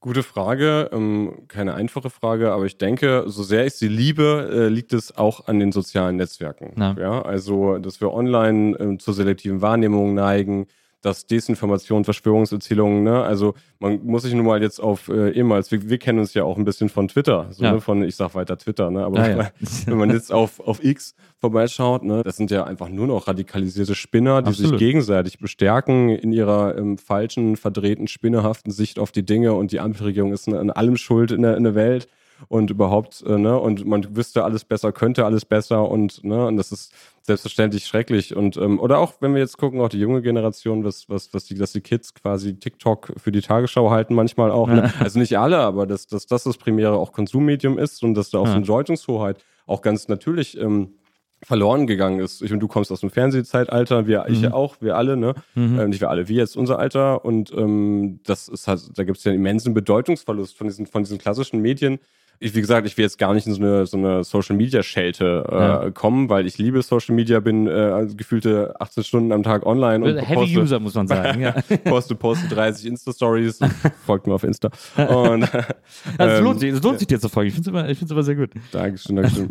Gute 0.01 0.23
Frage, 0.23 0.89
ähm, 0.93 1.43
keine 1.47 1.75
einfache 1.75 2.09
Frage, 2.09 2.53
aber 2.53 2.65
ich 2.65 2.79
denke, 2.79 3.25
so 3.27 3.43
sehr 3.43 3.67
ich 3.67 3.75
sie 3.75 3.89
liebe, 3.89 4.49
äh, 4.51 4.69
liegt 4.69 4.95
es 4.95 5.15
auch 5.15 5.47
an 5.47 5.61
den 5.61 5.73
sozialen 5.73 6.17
Netzwerken. 6.17 6.73
Ja. 6.79 6.95
Ja, 6.99 7.23
also, 7.23 7.77
dass 7.77 8.01
wir 8.01 8.11
online 8.11 8.79
ähm, 8.79 8.99
zur 8.99 9.13
selektiven 9.13 9.61
Wahrnehmung 9.61 10.15
neigen, 10.15 10.69
dass 11.03 11.27
Desinformation, 11.27 12.05
Verschwörungserzählungen, 12.05 13.03
ne, 13.03 13.23
also 13.23 13.55
man 13.79 14.05
muss 14.05 14.23
sich 14.23 14.35
nun 14.35 14.45
mal 14.47 14.63
jetzt 14.63 14.81
auf 14.81 15.09
äh, 15.09 15.31
ehemals, 15.31 15.71
wir, 15.73 15.89
wir 15.89 15.99
kennen 15.99 16.19
uns 16.19 16.35
ja 16.35 16.45
auch 16.45 16.59
ein 16.59 16.65
bisschen 16.65 16.89
von 16.89 17.09
Twitter, 17.09 17.49
so, 17.51 17.65
Ja. 17.65 17.73
ne, 17.73 17.81
von, 17.81 18.03
ich 18.03 18.17
sag 18.17 18.35
weiter 18.35 18.59
Twitter, 18.59 18.91
ne, 18.91 19.05
aber 19.05 19.17
wenn, 19.23 19.31
ja. 19.31 19.37
man, 19.37 19.47
wenn 19.87 19.99
man 19.99 20.11
jetzt 20.11 20.33
auf, 20.33 20.61
auf 20.61 20.85
X 20.85 21.15
vorbeischaut, 21.39 22.05
ne, 22.05 22.23
das 22.23 22.37
sind 22.37 22.51
ja 22.51 22.65
einfach 22.65 22.89
nur 22.89 23.07
noch 23.07 23.29
radikalisierte 23.29 23.95
Spinner, 23.95 24.43
die 24.43 24.49
Absolut. 24.49 24.73
sich 24.73 24.79
gegenseitig 24.79 25.39
bestärken 25.39 26.11
in 26.11 26.33
ihrer 26.33 26.77
ähm, 26.77 26.99
falschen, 26.99 27.57
verdrehten, 27.57 28.07
spinnehaften 28.07 28.73
Sicht 28.73 28.99
auf 28.99 29.13
die 29.13 29.25
Dinge 29.25 29.55
und 29.55 29.73
die 29.73 29.81
Ampelregierung 29.81 30.33
ist 30.33 30.49
an 30.49 30.71
allem 30.71 30.97
schuld 30.97 31.31
in 31.31 31.43
der, 31.43 31.57
in 31.57 31.65
der 31.65 31.75
Welt 31.75 32.09
und 32.49 32.71
überhaupt, 32.71 33.23
äh, 33.27 33.39
ne, 33.39 33.59
und 33.59 33.87
man 33.87 34.17
wüsste 34.17 34.45
alles 34.45 34.65
besser, 34.65 34.93
könnte 34.93 35.25
alles 35.25 35.45
besser 35.45 35.89
und, 35.89 36.25
ne, 36.25 36.47
und 36.47 36.57
das 36.57 36.73
ist 36.73 36.93
selbstverständlich 37.23 37.87
schrecklich 37.87 38.35
und, 38.35 38.57
ähm, 38.57 38.81
oder 38.81 38.99
auch, 38.99 39.15
wenn 39.21 39.35
wir 39.35 39.41
jetzt 39.41 39.59
gucken, 39.59 39.81
auch 39.81 39.89
die 39.89 40.01
junge 40.01 40.23
Generation, 40.23 40.85
was, 40.85 41.09
was, 41.09 41.33
was 41.35 41.45
die, 41.45 41.55
dass 41.55 41.73
die 41.73 41.81
Kids 41.81 42.15
quasi 42.15 42.55
TikTok 42.59 43.13
für 43.17 43.31
die 43.31 43.43
Tagesschau 43.43 43.91
halten, 43.91 44.15
manchmal 44.15 44.51
auch, 44.51 44.69
ne? 44.69 44.93
also 45.01 45.19
nicht 45.19 45.39
alle, 45.39 45.59
aber 45.59 45.87
dass, 45.87 46.07
dass 46.07 46.27
das 46.27 46.45
das 46.45 46.57
primäre 46.57 46.97
auch 46.97 47.13
Konsummedium 47.13 47.79
ist 47.79 48.03
und 48.03 48.15
dass 48.15 48.31
da 48.31 48.39
auch 48.39 48.47
so 48.47 48.53
Ja. 48.53 48.57
eine 48.57 48.67
Deutungshoheit 48.67 49.45
auch 49.67 49.83
ganz 49.83 50.09
natürlich, 50.09 50.59
ähm, 50.59 50.95
verloren 51.43 51.87
gegangen 51.87 52.21
ist. 52.21 52.43
Ich 52.43 52.53
und 52.53 52.61
du 52.61 52.69
kommst 52.69 52.93
aus 52.93 53.01
dem 53.01 53.09
Fernsehzeitalter, 53.09 54.07
wir, 54.07 54.27
ich 54.29 54.43
ja 54.43 54.53
auch, 54.53 54.77
wir 54.81 54.97
alle, 54.97 55.17
ne? 55.17 55.35
Mhm. 55.55 55.81
Ähm, 55.81 55.89
nicht 55.89 56.03
wir 56.03 56.11
alle, 56.11 56.29
wir 56.29 56.37
jetzt 56.37 56.55
unser 56.55 56.79
Alter. 56.79 57.25
Und 57.25 57.51
ähm, 57.57 58.21
das 58.25 58.49
ist 58.49 58.69
halt, 58.69 58.83
da 58.97 59.05
gibt 59.05 59.17
es 59.17 59.25
ja 59.25 59.33
einen 59.33 59.41
immensen 59.41 59.73
Bedeutungsverlust 59.73 60.55
von 60.55 60.67
diesen, 60.67 60.87
von 60.87 61.03
diesen 61.03 61.17
klassischen 61.17 61.61
Medien. 61.63 61.99
Ich, 62.43 62.55
wie 62.55 62.61
gesagt, 62.63 62.87
ich 62.87 62.97
will 62.97 63.05
jetzt 63.05 63.19
gar 63.19 63.35
nicht 63.35 63.47
in 63.47 63.53
so 63.53 63.61
eine, 63.61 63.85
so 63.85 63.99
eine 63.99 64.25
Social 64.25 64.57
Media 64.57 64.83
Schelte 64.83 65.45
äh, 65.47 65.55
Ja. 65.55 65.91
kommen, 65.91 66.31
weil 66.31 66.47
ich 66.47 66.57
liebe 66.57 66.81
Social 66.81 67.15
Media, 67.15 67.39
bin 67.39 67.67
äh, 67.67 67.71
also 67.71 68.17
gefühlte 68.17 68.75
18 68.81 69.05
Stunden 69.05 69.33
am 69.33 69.43
Tag 69.43 69.67
online 69.67 70.03
und 70.03 70.17
Heavy 70.17 70.35
poste, 70.35 70.61
User, 70.61 70.81
muss 70.81 70.95
man 70.95 71.07
sagen. 71.07 71.41
ja. 71.43 71.55
poste, 71.85 72.15
poste 72.15 72.49
30 72.49 72.87
Insta-Stories. 72.87 73.59
Folgt 74.07 74.27
mir 74.27 74.33
auf 74.33 74.45
Insta. 74.45 74.71
Und, 74.97 75.43
Also, 76.19 76.33
es 76.33 76.39
ähm, 76.39 76.45
lohnt 76.45 76.61
sich, 76.61 76.73
es 76.73 76.83
lohnt 76.83 76.99
sich 76.99 77.09
dir 77.09 77.21
zu 77.21 77.29
folgen. 77.29 77.49
Ich 77.49 77.55
finde 77.55 77.69
es 77.69 77.75
immer, 77.75 77.89
ich 77.91 77.99
find's 77.99 78.11
immer 78.11 78.23
sehr 78.23 78.37
gut. 78.37 78.51
Dankeschön, 78.73 79.17
Dankeschön. 79.17 79.51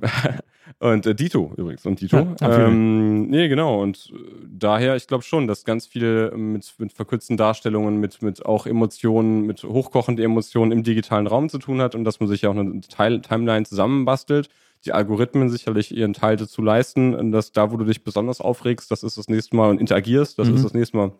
Und 0.77 1.05
äh, 1.05 1.15
Dito 1.15 1.51
übrigens. 1.57 1.85
Und 1.85 1.99
Dito. 2.01 2.17
Ja, 2.17 2.21
empfehle 2.23 2.65
ähm, 2.65 3.29
nee, 3.29 3.47
genau. 3.47 3.81
Und 3.81 4.11
äh, 4.13 4.17
daher, 4.47 4.95
ich 4.95 5.07
glaube 5.07 5.23
schon, 5.23 5.47
dass 5.47 5.65
ganz 5.65 5.87
viel 5.87 6.31
mit, 6.35 6.71
mit 6.77 6.93
verkürzten 6.93 7.37
Darstellungen, 7.37 7.99
mit, 7.99 8.21
mit 8.21 8.45
auch 8.45 8.65
Emotionen, 8.67 9.47
mit 9.47 9.63
hochkochenden 9.63 10.23
Emotionen 10.23 10.71
im 10.71 10.83
digitalen 10.83 11.27
Raum 11.27 11.49
zu 11.49 11.57
tun 11.57 11.81
hat 11.81 11.95
und 11.95 12.03
dass 12.03 12.19
man 12.19 12.29
sich 12.29 12.43
ja 12.43 12.49
auch 12.49 12.55
eine 12.55 12.81
Teil 12.81 13.21
Timeline 13.21 13.65
zusammenbastelt. 13.65 14.49
Die 14.85 14.93
Algorithmen 14.93 15.49
sicherlich 15.49 15.95
ihren 15.95 16.13
Teil 16.13 16.37
dazu 16.37 16.61
leisten, 16.61 17.13
und 17.13 17.33
dass 17.33 17.51
da, 17.51 17.71
wo 17.71 17.77
du 17.77 17.83
dich 17.83 18.03
besonders 18.03 18.39
aufregst, 18.39 18.89
das 18.91 19.03
ist 19.03 19.17
das 19.17 19.27
nächste 19.27 19.55
Mal 19.57 19.69
und 19.71 19.81
interagierst, 19.81 20.39
das 20.39 20.47
Mhm. 20.47 20.55
ist 20.55 20.63
das 20.63 20.73
nächste 20.73 20.95
Mal 20.95 21.11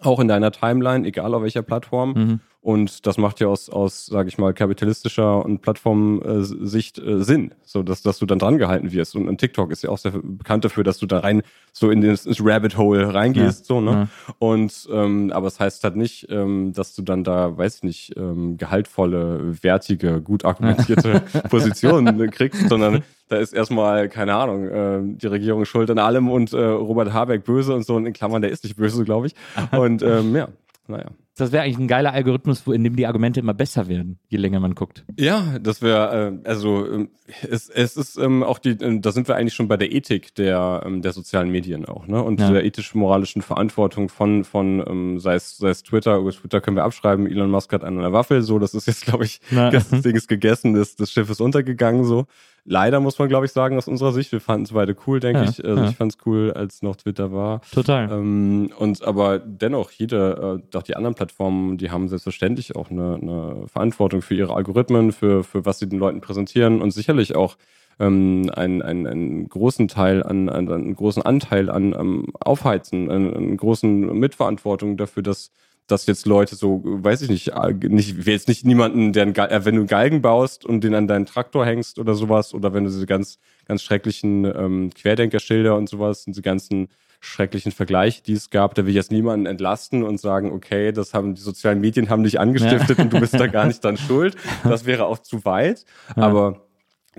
auch 0.00 0.20
in 0.20 0.28
deiner 0.28 0.50
Timeline, 0.50 1.06
egal 1.06 1.34
auf 1.34 1.42
welcher 1.42 1.62
Plattform. 1.62 2.12
Mhm. 2.12 2.40
Und 2.64 3.06
das 3.06 3.18
macht 3.18 3.40
ja 3.40 3.48
aus, 3.48 3.68
aus 3.68 4.06
sage 4.06 4.30
ich 4.30 4.38
mal, 4.38 4.54
kapitalistischer 4.54 5.44
und 5.44 5.60
Plattformsicht 5.60 6.98
äh, 6.98 7.22
Sinn, 7.22 7.52
so 7.62 7.82
dass, 7.82 8.00
dass 8.00 8.18
du 8.18 8.24
dann 8.24 8.38
dran 8.38 8.56
gehalten 8.56 8.90
wirst. 8.90 9.14
Und, 9.16 9.28
und 9.28 9.36
TikTok 9.36 9.70
ist 9.70 9.82
ja 9.82 9.90
auch 9.90 9.98
sehr 9.98 10.12
bekannt 10.12 10.64
dafür, 10.64 10.82
dass 10.82 10.96
du 10.96 11.04
da 11.04 11.18
rein 11.18 11.42
so 11.74 11.90
in 11.90 12.00
das, 12.00 12.26
Rabbit 12.40 12.78
Hole 12.78 13.12
reingehst, 13.12 13.66
so, 13.66 13.82
ne? 13.82 13.90
Ja. 13.90 14.34
Und 14.38 14.88
ähm, 14.90 15.30
aber 15.34 15.48
es 15.48 15.60
heißt 15.60 15.84
halt 15.84 15.96
nicht, 15.96 16.28
ähm, 16.30 16.72
dass 16.72 16.94
du 16.94 17.02
dann 17.02 17.22
da, 17.22 17.54
weiß 17.58 17.76
ich 17.76 17.82
nicht, 17.82 18.16
ähm, 18.16 18.56
gehaltvolle, 18.56 19.62
wertige, 19.62 20.22
gut 20.22 20.46
argumentierte 20.46 21.20
Positionen 21.50 22.30
kriegst, 22.30 22.70
sondern 22.70 23.02
da 23.28 23.36
ist 23.36 23.52
erstmal, 23.52 24.08
keine 24.08 24.36
Ahnung, 24.36 24.68
ähm, 24.72 25.18
die 25.18 25.26
Regierung 25.26 25.66
schuld 25.66 25.90
an 25.90 25.98
allem 25.98 26.30
und 26.30 26.54
äh, 26.54 26.64
Robert 26.64 27.12
Habeck 27.12 27.44
böse 27.44 27.74
und 27.74 27.84
so, 27.84 27.94
und 27.96 28.06
in 28.06 28.14
Klammern, 28.14 28.40
der 28.40 28.50
ist 28.50 28.64
nicht 28.64 28.76
böse, 28.76 29.04
glaube 29.04 29.26
ich. 29.26 29.34
Und 29.72 30.02
ähm, 30.02 30.34
ja, 30.34 30.48
naja. 30.88 31.10
Das 31.36 31.50
wäre 31.50 31.64
eigentlich 31.64 31.78
ein 31.78 31.88
geiler 31.88 32.12
Algorithmus, 32.12 32.64
wo, 32.64 32.72
in 32.72 32.84
dem 32.84 32.94
die 32.94 33.08
Argumente 33.08 33.40
immer 33.40 33.54
besser 33.54 33.88
werden, 33.88 34.20
je 34.28 34.38
länger 34.38 34.60
man 34.60 34.76
guckt. 34.76 35.04
Ja, 35.18 35.58
das 35.58 35.82
wäre, 35.82 36.40
äh, 36.44 36.48
also 36.48 36.86
ähm, 36.88 37.08
es, 37.42 37.68
es 37.68 37.96
ist 37.96 38.16
ähm, 38.18 38.44
auch 38.44 38.60
die, 38.60 38.70
ähm, 38.80 39.02
da 39.02 39.10
sind 39.10 39.26
wir 39.26 39.34
eigentlich 39.34 39.54
schon 39.54 39.66
bei 39.66 39.76
der 39.76 39.90
Ethik 39.92 40.34
der, 40.36 40.84
ähm, 40.86 41.02
der 41.02 41.12
sozialen 41.12 41.50
Medien 41.50 41.86
auch, 41.86 42.06
ne? 42.06 42.22
Und 42.22 42.38
Ja. 42.38 42.52
der 42.52 42.64
ethisch-moralischen 42.64 43.42
Verantwortung 43.42 44.08
von, 44.10 44.44
von 44.44 44.84
ähm, 44.86 45.18
sei, 45.18 45.34
es, 45.34 45.56
sei 45.56 45.70
es 45.70 45.82
Twitter, 45.82 46.18
über 46.18 46.30
Twitter 46.30 46.60
können 46.60 46.76
wir 46.76 46.84
abschreiben, 46.84 47.26
Elon 47.26 47.50
Musk 47.50 47.72
hat 47.72 47.82
einen 47.82 47.96
an 47.96 48.04
der 48.04 48.12
Waffel, 48.12 48.42
so, 48.42 48.60
das 48.60 48.72
ist 48.74 48.86
jetzt, 48.86 49.04
glaube 49.06 49.24
ich, 49.24 49.40
Na. 49.50 49.70
das 49.72 49.88
Ding 49.90 50.14
ist 50.14 50.28
gegessen, 50.28 50.74
das, 50.74 50.94
das 50.94 51.10
Schiff 51.10 51.28
ist 51.30 51.40
untergegangen, 51.40 52.04
so. 52.04 52.26
Leider 52.66 52.98
muss 53.00 53.18
man, 53.18 53.28
glaube 53.28 53.44
ich, 53.44 53.52
sagen, 53.52 53.76
aus 53.76 53.88
unserer 53.88 54.12
Sicht, 54.12 54.32
wir 54.32 54.40
fanden 54.40 54.64
es 54.64 54.72
beide 54.72 54.96
cool, 55.06 55.20
denke 55.20 55.42
Ja, 55.42 55.50
ich. 55.50 55.62
Also 55.64 55.82
ja. 55.82 55.90
ich 55.90 55.96
fand 55.96 56.12
es 56.12 56.18
cool, 56.24 56.50
als 56.52 56.80
noch 56.80 56.96
Twitter 56.96 57.30
war. 57.30 57.60
Total. 57.72 58.10
Ähm, 58.10 58.72
und 58.78 59.04
aber 59.04 59.38
dennoch, 59.38 59.90
jede, 59.90 60.62
äh, 60.72 60.76
auch 60.76 60.82
die 60.82 60.96
anderen 60.96 61.14
Plattformen, 61.14 61.76
die 61.76 61.90
haben 61.90 62.08
selbstverständlich 62.08 62.74
auch 62.74 62.90
eine, 62.90 63.18
eine 63.20 63.68
Verantwortung 63.68 64.22
für 64.22 64.34
ihre 64.34 64.54
Algorithmen, 64.54 65.12
für, 65.12 65.44
für 65.44 65.66
was 65.66 65.78
sie 65.78 65.88
den 65.88 65.98
Leuten 65.98 66.22
präsentieren 66.22 66.80
und 66.80 66.90
sicherlich 66.92 67.36
auch 67.36 67.56
ähm, 68.00 68.50
einen, 68.54 68.80
einen, 68.80 69.06
einen 69.06 69.48
großen 69.48 69.86
Teil 69.88 70.22
an, 70.22 70.48
an 70.48 70.72
einen 70.72 70.94
großen 70.96 71.22
Anteil 71.22 71.68
an 71.68 71.92
ähm, 71.92 72.26
Aufheizen, 72.40 73.10
einen, 73.10 73.34
einen 73.34 73.56
großen 73.58 74.18
Mitverantwortung 74.18 74.96
dafür, 74.96 75.22
dass 75.22 75.50
dass 75.86 76.06
jetzt 76.06 76.26
Leute 76.26 76.56
so, 76.56 76.80
weiß 76.84 77.22
ich 77.22 77.28
nicht, 77.28 77.52
nicht, 77.82 78.26
jetzt 78.26 78.48
nicht 78.48 78.64
niemanden, 78.64 79.12
der 79.12 79.24
einen, 79.24 79.34
äh, 79.34 79.64
wenn 79.64 79.74
du 79.74 79.82
einen 79.82 79.88
Galgen 79.88 80.22
baust 80.22 80.64
und 80.64 80.82
den 80.82 80.94
an 80.94 81.06
deinen 81.06 81.26
Traktor 81.26 81.66
hängst 81.66 81.98
oder 81.98 82.14
sowas, 82.14 82.54
oder 82.54 82.72
wenn 82.72 82.84
du 82.84 82.90
diese 82.90 83.06
ganz, 83.06 83.38
ganz 83.66 83.82
schrecklichen 83.82 84.44
ähm, 84.44 84.90
Querdenkerschilder 84.94 85.76
und 85.76 85.88
sowas, 85.88 86.24
diese 86.24 86.42
ganzen 86.42 86.88
schrecklichen 87.20 87.72
Vergleiche, 87.72 88.22
die 88.22 88.34
es 88.34 88.50
gab, 88.50 88.74
da 88.74 88.82
will 88.82 88.90
ich 88.90 88.96
jetzt 88.96 89.10
niemanden 89.10 89.46
entlasten 89.46 90.02
und 90.02 90.20
sagen, 90.20 90.52
okay, 90.52 90.92
das 90.92 91.14
haben 91.14 91.34
die 91.34 91.40
sozialen 91.40 91.80
Medien 91.80 92.10
haben 92.10 92.22
dich 92.22 92.38
angestiftet 92.38 92.98
und 92.98 93.12
du 93.12 93.20
bist 93.20 93.34
da 93.34 93.46
gar 93.46 93.66
nicht 93.66 93.84
dann 93.84 93.96
schuld. 93.96 94.36
Das 94.62 94.84
wäre 94.84 95.06
auch 95.06 95.18
zu 95.18 95.44
weit. 95.44 95.84
Aber 96.16 96.63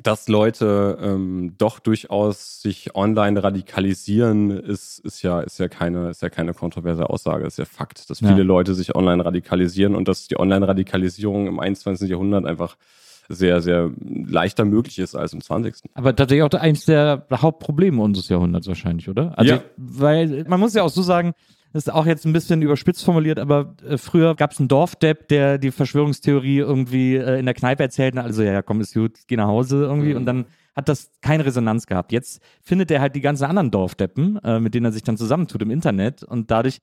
dass 0.04 0.28
Leute 0.28 0.98
ähm, 1.02 1.56
doch 1.58 1.80
durchaus 1.80 2.62
sich 2.62 2.96
online 2.96 3.42
radikalisieren, 3.44 4.52
ist, 4.52 5.00
ist 5.00 5.22
ja, 5.22 5.42
ist 5.42 5.60
ja 5.60 5.68
keine, 5.68 6.10
ist 6.10 6.22
ja 6.22 6.30
keine 6.30 6.54
kontroverse 6.54 7.10
Aussage, 7.10 7.46
ist 7.46 7.58
ja 7.58 7.66
Fakt, 7.66 8.10
dass 8.10 8.20
Ja. 8.22 8.30
viele 8.30 8.44
Leute 8.44 8.74
sich 8.74 8.96
online 8.96 9.24
radikalisieren 9.24 9.96
und 9.96 10.08
dass 10.08 10.28
die 10.28 10.38
Online-Radikalisierung 10.40 11.48
im 11.48 11.60
21. 11.60 12.10
Jahrhundert 12.10 12.46
einfach 12.46 12.76
sehr, 13.28 13.62
sehr 13.62 13.90
leichter 14.04 14.66
möglich 14.66 15.00
ist 15.00 15.16
als 15.16 15.34
im 15.34 15.42
20. 15.42 15.76
Aber 15.96 16.16
tatsächlich 16.16 16.44
auch 16.44 16.60
eines 16.60 16.86
der 16.86 17.26
Hauptprobleme 17.32 18.02
unseres 18.02 18.30
Jahrhunderts 18.30 18.68
wahrscheinlich, 18.68 19.10
oder? 19.10 19.38
Also, 19.38 19.54
Ja. 19.56 19.62
weil 19.78 20.46
man 20.48 20.60
muss 20.60 20.74
ja 20.76 20.84
auch 20.84 20.90
so 20.90 21.02
sagen, 21.02 21.34
das 21.76 21.88
ist 21.88 21.94
auch 21.94 22.06
jetzt 22.06 22.26
ein 22.26 22.32
bisschen 22.32 22.62
überspitzt 22.62 23.04
formuliert, 23.04 23.38
aber 23.38 23.76
äh, 23.86 23.98
früher 23.98 24.34
gab 24.36 24.52
es 24.54 24.60
einen 24.60 24.70
Dorfdepp, 24.70 25.28
der 25.28 25.58
die 25.58 25.72
Verschwörungstheorie 25.72 26.60
irgendwie 26.60 27.18
äh, 27.18 27.38
in 27.38 27.46
der 27.46 27.54
Kneipe 27.54 27.84
erzählt, 27.84 28.18
also 28.18 28.44
ja, 28.44 28.62
komm, 28.62 28.80
ist 28.80 28.94
gut, 28.94 29.20
geh 29.28 29.36
nach 29.36 29.48
Hause 29.48 29.84
irgendwie 29.84 30.12
Mhm. 30.12 30.16
und 30.16 30.26
dann 30.26 30.46
hat 30.74 30.88
das 30.88 31.12
keine 31.22 31.46
Resonanz 31.46 31.86
gehabt. 31.86 32.14
Jetzt 32.14 32.42
findet 32.64 32.92
er 32.92 33.02
halt 33.02 33.14
die 33.14 33.20
ganzen 33.20 33.44
anderen 33.44 33.72
Dorfdeppen, 33.72 34.38
äh, 34.44 34.62
mit 34.62 34.74
denen 34.74 34.86
er 34.86 34.94
sich 34.94 35.04
dann 35.04 35.18
zusammentut 35.18 35.62
im 35.64 35.70
Internet 35.70 36.24
und 36.24 36.50
dadurch 36.50 36.80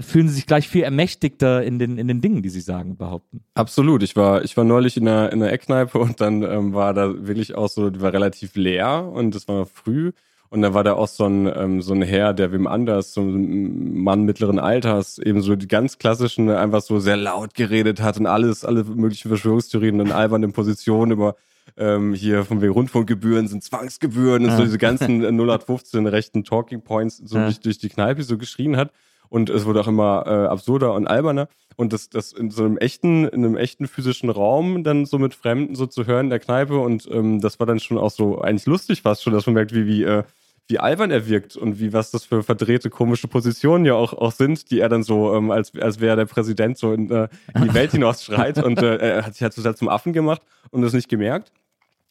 fühlen 0.00 0.26
sie 0.26 0.34
sich 0.34 0.46
gleich 0.46 0.68
viel 0.68 0.82
ermächtigter 0.82 1.62
in 1.62 1.78
den, 1.78 1.98
in 1.98 2.08
den 2.08 2.20
Dingen, 2.20 2.42
die 2.42 2.48
sie 2.48 2.62
sagen, 2.62 2.96
behaupten. 2.96 3.44
Absolut. 3.54 4.02
Ich 4.02 4.16
war, 4.16 4.42
ich 4.42 4.56
war 4.56 4.64
neulich 4.64 4.96
in 4.96 5.06
einer, 5.06 5.30
in 5.32 5.40
einer 5.42 5.52
Eckkneipe 5.52 5.98
und 5.98 6.20
dann 6.20 6.42
ähm, 6.42 6.72
war 6.72 6.94
da 6.94 7.26
wirklich 7.26 7.54
auch 7.54 7.68
so, 7.68 7.90
die 7.90 8.00
war 8.00 8.12
relativ 8.12 8.56
leer 8.56 9.04
und 9.12 9.34
es 9.36 9.46
war 9.46 9.66
früh. 9.66 10.12
Und 10.50 10.62
dann 10.62 10.74
war 10.74 10.84
da 10.84 10.94
auch 10.94 11.08
so 11.08 11.24
ein, 11.24 11.50
ähm, 11.54 11.82
so 11.82 11.92
ein 11.94 12.02
Herr, 12.02 12.32
der 12.34 12.52
wem 12.52 12.66
anders, 12.66 13.12
so 13.12 13.20
ein 13.22 13.98
Mann 13.98 14.22
mittleren 14.24 14.58
Alters, 14.58 15.18
eben 15.18 15.40
so 15.42 15.56
die 15.56 15.68
ganz 15.68 15.98
klassischen, 15.98 16.50
einfach 16.50 16.82
so 16.82 16.98
sehr 17.00 17.16
laut 17.16 17.54
geredet 17.54 18.00
hat 18.00 18.18
und 18.18 18.26
alles, 18.26 18.64
alle 18.64 18.84
möglichen 18.84 19.28
Verschwörungstheorien 19.28 20.00
in 20.00 20.12
albernen 20.12 20.52
Positionen 20.52 21.12
über 21.12 21.36
ähm, 21.76 22.14
hier 22.14 22.44
von 22.44 22.60
wegen 22.62 22.72
Rundfunkgebühren 22.72 23.48
sind 23.48 23.64
Zwangsgebühren 23.64 24.44
und 24.44 24.56
so 24.56 24.62
diese 24.62 24.78
ganzen 24.78 25.22
äh, 25.24 25.28
0815 25.28 26.06
rechten 26.06 26.44
Talking 26.44 26.82
Points 26.82 27.18
so 27.18 27.38
Ja. 27.38 27.44
durch, 27.46 27.60
durch 27.60 27.78
die 27.78 27.88
Kneipe 27.88 28.22
so 28.22 28.38
geschrien 28.38 28.76
hat. 28.76 28.92
Und 29.28 29.50
es 29.50 29.66
wurde 29.66 29.80
auch 29.80 29.88
immer 29.88 30.22
äh, 30.26 30.46
absurder 30.46 30.94
und 30.94 31.08
alberner. 31.08 31.48
Und 31.74 31.92
das, 31.92 32.08
das 32.08 32.32
in 32.32 32.50
so 32.50 32.64
einem 32.64 32.78
echten, 32.78 33.26
in 33.26 33.44
einem 33.44 33.56
echten 33.56 33.86
physischen 33.88 34.30
Raum 34.30 34.84
dann 34.84 35.04
so 35.04 35.18
mit 35.18 35.34
Fremden 35.34 35.74
so 35.74 35.86
zu 35.86 36.06
hören 36.06 36.26
in 36.26 36.30
der 36.30 36.38
Kneipe. 36.38 36.78
Und 36.78 37.08
ähm, 37.10 37.40
das 37.40 37.58
war 37.58 37.66
dann 37.66 37.80
schon 37.80 37.98
auch 37.98 38.12
so 38.12 38.40
eigentlich 38.40 38.66
lustig 38.66 39.02
fast 39.02 39.22
schon, 39.22 39.32
dass 39.32 39.44
man 39.46 39.54
merkt, 39.54 39.74
wie, 39.74 39.86
wie, 39.86 40.04
äh, 40.04 40.22
wie 40.68 40.78
albern 40.78 41.10
er 41.10 41.28
wirkt 41.28 41.56
und 41.56 41.78
wie 41.78 41.92
was 41.92 42.10
das 42.10 42.24
für 42.24 42.42
verdrehte, 42.42 42.90
komische 42.90 43.28
Positionen 43.28 43.84
ja 43.84 43.94
auch, 43.94 44.12
auch 44.12 44.32
sind, 44.32 44.70
die 44.70 44.80
er 44.80 44.88
dann 44.88 45.02
so, 45.02 45.34
ähm, 45.34 45.50
als, 45.50 45.72
als 45.76 46.00
wäre 46.00 46.16
der 46.16 46.26
Präsident 46.26 46.76
so 46.76 46.92
in, 46.92 47.10
äh, 47.10 47.28
in 47.54 47.62
die 47.62 47.74
Welt 47.74 47.92
hinaus 47.92 48.24
schreit. 48.24 48.62
Und 48.62 48.82
äh, 48.82 48.96
er 48.96 49.26
hat 49.26 49.34
sich 49.34 49.42
halt 49.42 49.54
total 49.54 49.76
zum 49.76 49.88
Affen 49.88 50.12
gemacht 50.12 50.42
und 50.70 50.82
das 50.82 50.92
nicht 50.92 51.08
gemerkt. 51.08 51.52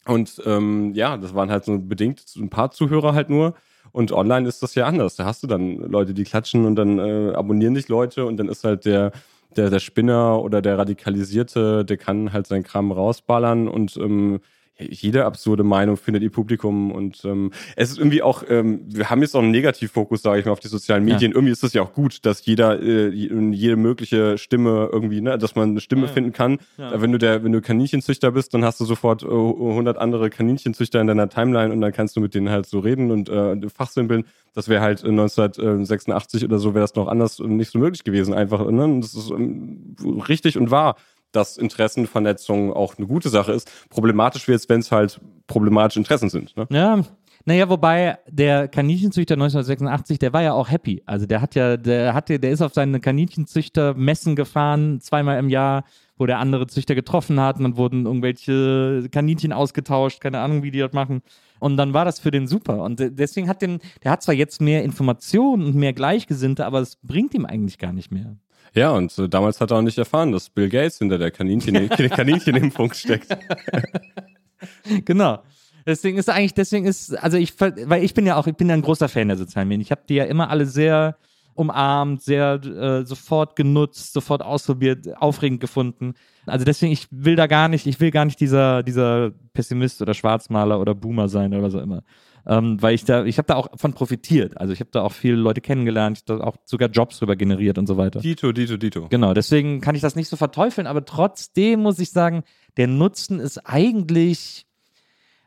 Und 0.08 0.42
ähm, 0.46 0.94
ja, 0.94 1.18
das 1.18 1.34
waren 1.34 1.52
halt 1.52 1.66
so 1.66 1.78
bedingt 1.80 2.22
so 2.22 2.42
ein 2.42 2.50
paar 2.50 2.72
Zuhörer 2.72 3.14
halt 3.14 3.30
nur. 3.30 3.56
Und 3.92 4.12
online 4.12 4.48
ist 4.48 4.64
das 4.64 4.76
ja 4.76 4.86
anders. 4.86 5.16
Da 5.16 5.26
hast 5.26 5.44
du 5.44 5.48
dann 5.48 5.78
Leute, 5.78 6.14
die 6.14 6.24
klatschen 6.24 6.66
und 6.66 6.76
dann 6.76 7.00
äh, 7.00 7.34
abonnieren 7.34 7.74
dich 7.74 7.88
Leute 7.88 8.26
und 8.26 8.38
dann 8.38 8.48
ist 8.48 8.64
halt 8.64 8.86
der, 8.86 9.12
der, 9.56 9.70
der 9.70 9.80
Spinner 9.80 10.42
oder 10.42 10.62
der 10.62 10.78
Radikalisierte, 10.78 11.84
der 11.86 11.98
kann 11.98 12.32
halt 12.32 12.48
seinen 12.48 12.64
Kram 12.64 12.92
rausballern 12.92 13.68
und 13.68 13.98
ähm, 13.98 14.40
jede 14.78 15.26
absurde 15.26 15.64
Meinung 15.64 15.96
findet 15.96 16.22
ihr 16.24 16.30
Publikum 16.30 16.92
und 16.92 17.24
ähm, 17.24 17.52
es 17.76 17.92
ist 17.92 17.98
irgendwie 17.98 18.22
auch, 18.22 18.44
ähm, 18.50 18.82
wir 18.88 19.10
haben 19.10 19.22
jetzt 19.22 19.36
auch 19.36 19.42
einen 19.42 19.52
Negativfokus, 19.52 20.22
sage 20.22 20.40
ich 20.40 20.46
mal, 20.46 20.52
auf 20.52 20.60
die 20.60 20.68
sozialen 20.68 21.06
Medien. 21.06 21.32
Ja. 21.32 21.38
Irgendwie 21.38 21.54
ist 21.54 21.64
es 21.64 21.74
ja 21.74 21.82
auch 21.82 21.94
gut, 21.94 22.26
dass 22.26 22.46
jeder, 22.46 22.82
äh, 22.82 23.10
jede 23.10 23.78
mögliche 23.78 24.38
Stimme 24.38 24.90
irgendwie, 24.92 25.22
ne, 25.22 25.38
dass 25.38 25.56
man 25.56 25.70
eine 25.70 25.80
Stimme 25.80 26.08
ja, 26.08 26.12
finden 26.12 26.34
kann. 26.34 26.58
Ja. 26.78 27.02
Wenn 27.02 27.12
du 27.12 27.18
der, 27.18 27.44
wenn 27.44 27.54
du 27.54 27.62
Kaninchenzüchter 27.62 28.32
bist, 28.32 28.54
dann 28.54 28.66
hast 28.66 28.80
du 28.82 28.86
sofort 28.86 29.24
äh, 29.24 29.28
100 29.28 29.98
andere 29.98 30.30
Kaninchenzüchter 30.30 31.00
in 31.00 31.08
deiner 31.08 31.30
Timeline 31.30 31.72
und 31.72 31.80
dann 31.80 31.94
kannst 31.94 32.18
du 32.18 32.22
mit 32.22 32.36
denen 32.36 32.50
halt 32.50 32.66
so 32.66 32.80
reden 32.80 33.12
und 33.12 33.30
äh, 33.30 33.56
fachsimpeln. 33.70 34.26
Das 34.54 34.68
wäre 34.68 34.82
halt 34.82 35.04
1986 35.04 36.44
oder 36.44 36.60
so 36.60 36.74
wäre 36.74 36.84
das 36.84 36.96
noch 36.96 37.08
anders 37.08 37.40
und 37.40 37.56
nicht 37.58 37.72
so 37.72 37.80
möglich 37.80 38.04
gewesen. 38.04 38.34
Einfach, 38.34 38.70
ne? 38.70 39.00
Das 39.02 39.14
ist 39.14 39.30
ähm, 39.30 39.96
richtig 40.28 40.58
und 40.58 40.72
wahr 40.72 40.96
dass 41.36 41.58
Interessenvernetzung 41.58 42.74
auch 42.74 42.98
eine 42.98 43.08
gute 43.08 43.30
Sache 43.30 43.52
ist. 43.52 43.72
Problematisch 43.90 44.48
wird 44.48 44.60
es, 44.60 44.70
wenn 44.70 44.80
es 44.80 44.92
halt 44.92 45.20
problematische 45.48 46.00
Interessen 46.00 46.30
sind. 46.30 46.56
Ne? 46.58 46.68
Ja, 46.70 47.04
naja, 47.48 47.70
wobei 47.70 48.18
der 48.28 48.68
Kaninchenzüchter 48.68 49.36
1986, 49.36 50.18
der 50.18 50.34
war 50.34 50.42
ja 50.42 50.54
auch 50.54 50.70
happy. 50.70 51.04
Also 51.06 51.28
der 51.28 51.42
hat 51.42 51.54
ja, 51.54 51.78
der 51.78 52.16
hatte, 52.16 52.40
der 52.40 52.52
ist 52.52 52.64
auf 52.64 52.74
seine 52.74 53.00
Kaninchenzüchter-Messen 53.00 54.36
gefahren, 54.36 55.00
zweimal 55.00 55.38
im 55.38 55.50
Jahr, 55.50 55.84
wo 56.18 56.26
der 56.26 56.40
andere 56.40 56.66
Züchter 56.66 56.96
getroffen 56.96 57.40
hat. 57.40 57.60
Dann 57.60 57.78
wurden 57.78 58.08
irgendwelche 58.08 59.08
Kaninchen 59.12 59.54
ausgetauscht, 59.54 60.22
keine 60.22 60.40
Ahnung, 60.40 60.64
wie 60.64 60.72
die 60.72 60.80
das 60.80 60.94
machen. 60.94 61.22
Und 61.60 61.78
dann 61.78 61.94
war 61.94 62.04
das 62.04 62.20
für 62.20 62.32
den 62.32 62.48
super. 62.48 62.82
Und 62.82 63.00
deswegen 63.00 63.48
hat 63.48 63.62
den, 63.62 63.80
der 64.04 64.12
hat 64.12 64.24
zwar 64.24 64.34
jetzt 64.34 64.60
mehr 64.60 64.84
Informationen 64.84 65.66
und 65.66 65.76
mehr 65.76 65.94
Gleichgesinnte, 65.94 66.66
aber 66.66 66.80
es 66.80 66.96
bringt 66.96 67.36
ihm 67.36 67.46
eigentlich 67.46 67.78
gar 67.78 67.94
nicht 67.94 68.12
mehr. 68.12 68.38
Ja, 68.76 68.92
und 68.92 69.18
äh, 69.18 69.30
damals 69.30 69.62
hat 69.62 69.72
er 69.72 69.78
auch 69.78 69.82
nicht 69.82 69.98
erfahren, 69.98 70.32
dass 70.32 70.50
Bill 70.50 70.70
Gates 70.70 71.00
hinter 71.00 71.18
der 71.18 71.32
Kaninchen, 71.32 71.90
Kaninchenimpfung 71.90 72.94
steckt. 72.94 73.36
genau. 75.06 75.40
Deswegen 75.86 76.18
ist 76.18 76.30
eigentlich, 76.30 76.54
deswegen 76.54 76.86
ist, 76.86 77.16
also 77.18 77.38
ich, 77.38 77.60
weil 77.60 78.04
ich 78.04 78.14
bin 78.14 78.26
ja 78.26 78.36
auch, 78.36 78.48
ich 78.48 78.56
bin 78.56 78.68
ja 78.68 78.74
ein 78.74 78.82
großer 78.82 79.08
Fan 79.08 79.28
der 79.28 79.38
sozialen 79.38 79.68
Medien. 79.68 79.82
Ich 79.82 79.92
habe 79.92 80.02
die 80.10 80.16
ja 80.16 80.26
immer 80.26 80.50
alle 80.50 80.66
sehr 80.66 81.16
umarmt, 81.54 82.22
sehr 82.22 82.56
äh, 82.66 83.06
sofort 83.06 83.56
genutzt, 83.56 84.12
sofort 84.12 84.42
ausprobiert, 84.42 85.16
aufregend 85.22 85.62
gefunden. 85.62 86.16
Also 86.46 86.66
deswegen, 86.66 86.92
ich 86.92 87.08
will 87.12 87.38
da 87.38 87.48
gar 87.48 87.70
nicht, 87.70 87.86
ich 87.86 88.00
will 88.00 88.12
gar 88.12 88.26
nicht 88.26 88.40
dieser, 88.42 88.84
dieser 88.84 89.32
Pessimist 89.54 90.02
oder 90.02 90.14
Schwarzmaler 90.14 90.82
oder 90.82 90.94
Boomer 90.94 91.30
sein 91.30 91.54
oder 91.54 91.70
so 91.70 91.80
immer 91.80 92.04
ähm, 92.48 92.82
weil 92.82 92.94
ich 92.94 93.06
da, 93.06 93.26
ich 93.26 93.38
habe 93.38 93.48
da 93.48 93.56
auch 93.56 93.70
von 93.76 93.94
profitiert. 93.94 94.58
Also 94.58 94.74
ich 94.74 94.80
habe 94.80 94.90
da 94.92 95.02
auch 95.02 95.12
viele 95.12 95.36
Leute 95.36 95.62
kennengelernt, 95.62 96.18
ich 96.18 96.30
habe 96.30 96.40
da 96.40 96.46
auch 96.46 96.58
sogar 96.66 96.90
Jobs 96.90 97.20
drüber 97.20 97.36
generiert 97.36 97.78
und 97.78 97.88
so 97.88 97.98
weiter. 97.98 98.20
Dito, 98.20 98.52
Dito, 98.52 98.78
Dito. 98.78 99.08
Genau, 99.10 99.34
deswegen 99.34 99.82
kann 99.82 99.96
ich 99.96 100.02
das 100.02 100.16
nicht 100.16 100.30
so 100.30 100.36
verteufeln, 100.36 100.88
aber 100.88 101.06
trotzdem 101.06 101.82
muss 101.82 102.00
ich 102.00 102.12
sagen, 102.12 102.44
der 102.78 102.88
Nutzen 102.88 103.40
ist 103.40 103.58
eigentlich, 103.66 104.68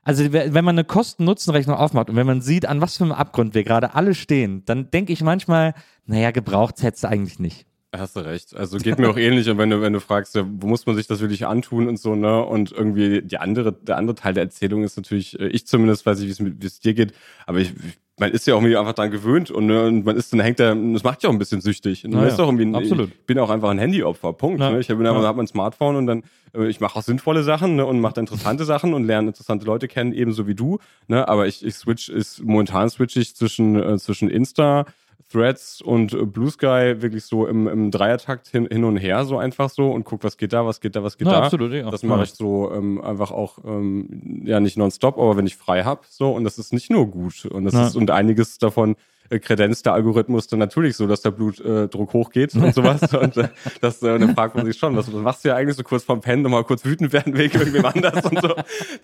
also 0.03 0.33
wenn 0.33 0.65
man 0.65 0.75
eine 0.75 0.85
Kosten-Nutzen-Rechnung 0.85 1.77
aufmacht 1.77 2.11
und 2.11 2.17
wenn 2.17 2.27
man 2.27 2.41
sieht, 2.41 2.67
an 2.67 2.81
was 2.81 2.97
für 2.97 3.05
einem 3.05 3.13
Abgrund 3.13 3.55
wir 3.55 3.65
gerade 3.65 3.95
alle 3.95 4.15
stehen, 4.15 4.65
dann 4.65 4.91
denke 4.91 5.13
ich 5.13 5.23
manchmal, 5.23 5.75
naja, 6.07 6.31
gebraucht 6.31 6.83
hätte 6.83 6.97
es 6.97 7.05
eigentlich 7.05 7.39
nicht. 7.39 7.68
Hast 7.97 8.17
du 8.17 8.21
recht. 8.21 8.55
Also 8.55 8.77
geht 8.79 8.99
mir 8.99 9.09
auch 9.09 9.17
ähnlich. 9.19 9.49
Und 9.49 9.57
wenn 9.59 9.71
du, 9.71 9.81
wenn 9.81 9.95
du 9.95 10.01
fragst, 10.01 10.35
ja, 10.35 10.45
wo 10.47 10.67
muss 10.67 10.85
man 10.85 10.95
sich 10.95 11.07
das 11.07 11.21
wirklich 11.21 11.47
antun 11.47 11.89
und 11.89 11.99
so, 11.99 12.15
ne? 12.15 12.45
Und 12.45 12.73
irgendwie 12.73 13.23
die 13.23 13.39
andere, 13.39 13.73
der 13.73 13.97
andere 13.97 14.15
Teil 14.15 14.35
der 14.35 14.43
Erzählung 14.43 14.83
ist 14.85 14.97
natürlich, 14.97 15.39
äh, 15.41 15.49
ich 15.49 15.67
zumindest 15.67 16.05
weiß 16.05 16.21
nicht, 16.21 16.39
wie 16.39 16.67
es 16.67 16.81
dir 16.81 16.93
geht, 16.93 17.15
aber 17.47 17.59
ich, 17.61 17.73
man 18.19 18.31
ist 18.33 18.47
ja 18.47 18.55
auch 18.55 18.59
irgendwie 18.59 18.77
einfach 18.77 18.93
dran 18.93 19.11
gewöhnt 19.11 19.51
und, 19.51 19.67
ne, 19.67 19.87
und 19.87 20.05
man 20.05 20.17
ist 20.17 20.33
dann 20.33 20.41
hängt 20.41 20.61
da, 20.61 20.75
das 20.75 21.05
macht 21.05 21.23
ja 21.23 21.29
auch 21.29 21.33
ein 21.33 21.39
bisschen 21.39 21.61
süchtig. 21.61 22.05
Und 22.05 22.15
man 22.15 22.27
ist 22.27 22.39
auch 22.39 22.49
irgendwie, 22.49 22.75
absolut. 22.75 23.11
Ich 23.11 23.27
bin 23.27 23.39
auch 23.39 23.51
einfach 23.51 23.71
ein 23.71 23.79
Handyopfer, 23.79 24.33
Punkt. 24.33 24.61
Ja. 24.61 24.71
Ne? 24.71 24.81
Ich 24.81 24.91
habe 24.91 25.03
ja. 25.05 25.15
hab 25.15 25.37
mein 25.37 25.47
Smartphone 25.47 25.97
und 25.97 26.07
dann, 26.07 26.25
äh, 26.55 26.67
ich 26.67 26.81
mache 26.81 26.99
auch 26.99 27.03
sinnvolle 27.03 27.43
Sachen 27.43 27.77
ne, 27.77 27.87
und 27.87 28.01
mache 28.01 28.21
interessante 28.21 28.65
Sachen 28.65 28.93
und 28.95 29.05
lerne 29.05 29.29
interessante 29.29 29.65
Leute 29.65 29.89
kennen, 29.89 30.13
ebenso 30.13 30.47
wie 30.47 30.55
du. 30.55 30.79
Ne? 31.07 31.27
Aber 31.29 31.47
ich, 31.47 31.65
ich 31.65 31.75
switch, 31.75 32.09
ist 32.09 32.43
momentan 32.43 32.91
switch 32.91 33.17
ich 33.17 33.35
zwischen, 33.35 33.81
äh, 33.81 33.99
zwischen 33.99 34.29
Insta, 34.29 34.85
Threads 35.31 35.83
und 35.83 36.15
äh, 36.15 36.25
Blue 36.25 36.51
Sky 36.51 36.97
wirklich 36.99 37.25
so 37.25 37.47
im, 37.47 37.69
im 37.69 37.91
Dreiertakt 37.91 38.49
hin, 38.49 38.67
hin 38.71 38.85
und 38.85 38.97
her, 38.97 39.25
so 39.25 39.39
einfach 39.39 39.69
so 39.69 39.91
und 39.91 40.05
guck, 40.05 40.25
was 40.25 40.37
geht 40.37 40.53
da, 40.53 40.65
was 40.65 40.81
geht 40.81 40.97
da, 40.97 41.03
was 41.03 41.19
geht 41.19 41.29
ja, 41.29 41.35
da. 41.35 41.43
Absolut, 41.43 41.73
ja. 41.73 41.91
Das 41.91 42.03
mache 42.03 42.25
ich 42.25 42.33
so 42.33 42.73
ähm, 42.73 43.01
einfach 43.01 43.31
auch, 43.31 43.59
ähm, 43.65 44.43
ja, 44.45 44.61
nicht 44.61 44.79
nonstop, 44.79 45.19
aber 45.19 45.37
wenn 45.37 45.47
ich 45.47 45.57
frei 45.57 45.85
habe, 45.85 46.03
so 46.09 46.33
und 46.33 46.45
das 46.45 46.59
ist 46.59 46.73
nicht 46.73 46.91
nur 46.91 47.07
gut. 47.07 47.45
Und 47.45 47.65
das 47.65 47.75
ja. 47.75 47.87
ist 47.87 47.97
und 47.97 48.11
einiges 48.11 48.59
davon 48.59 48.97
äh, 49.29 49.39
kredenzt 49.39 49.85
der 49.85 49.93
Algorithmus 49.93 50.47
dann 50.47 50.61
natürlich 50.61 50.97
so, 50.97 51.07
dass 51.07 51.21
der 51.21 51.33
Blutdruck 51.33 52.15
hochgeht 52.15 52.55
und 52.55 52.75
sowas. 52.75 53.03
und 53.13 53.37
äh, 53.37 53.49
das, 53.83 54.03
äh, 54.03 54.19
dann 54.19 54.35
fragt 54.35 54.55
man 54.55 54.65
sich 54.65 54.79
schon, 54.79 54.97
was, 54.97 55.13
was 55.13 55.21
machst 55.21 55.45
du 55.45 55.51
ja 55.51 55.57
eigentlich 55.57 55.77
so 55.77 55.83
kurz 55.83 56.05
vorm 56.05 56.23
Pennen, 56.23 56.43
nochmal 56.43 56.65
kurz 56.65 56.87
wütend 56.87 57.13
werden 57.13 57.37
wegen 57.37 57.59
irgendwem 57.59 57.85
anders 57.85 58.25
und 58.25 58.41
so. 58.41 58.55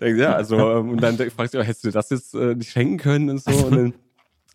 Denk, 0.01 0.19
ja, 0.19 0.33
also, 0.33 0.57
ähm, 0.57 0.93
und 0.93 1.03
dann 1.03 1.19
fragst 1.31 1.53
du, 1.53 1.63
hättest 1.63 1.85
du 1.85 1.91
das 1.91 2.09
jetzt 2.09 2.35
äh, 2.35 2.55
nicht 2.55 2.71
schenken 2.71 2.97
können 2.97 3.29
und 3.29 3.43
so. 3.43 3.51
Und 3.67 3.77
dann, 3.77 3.95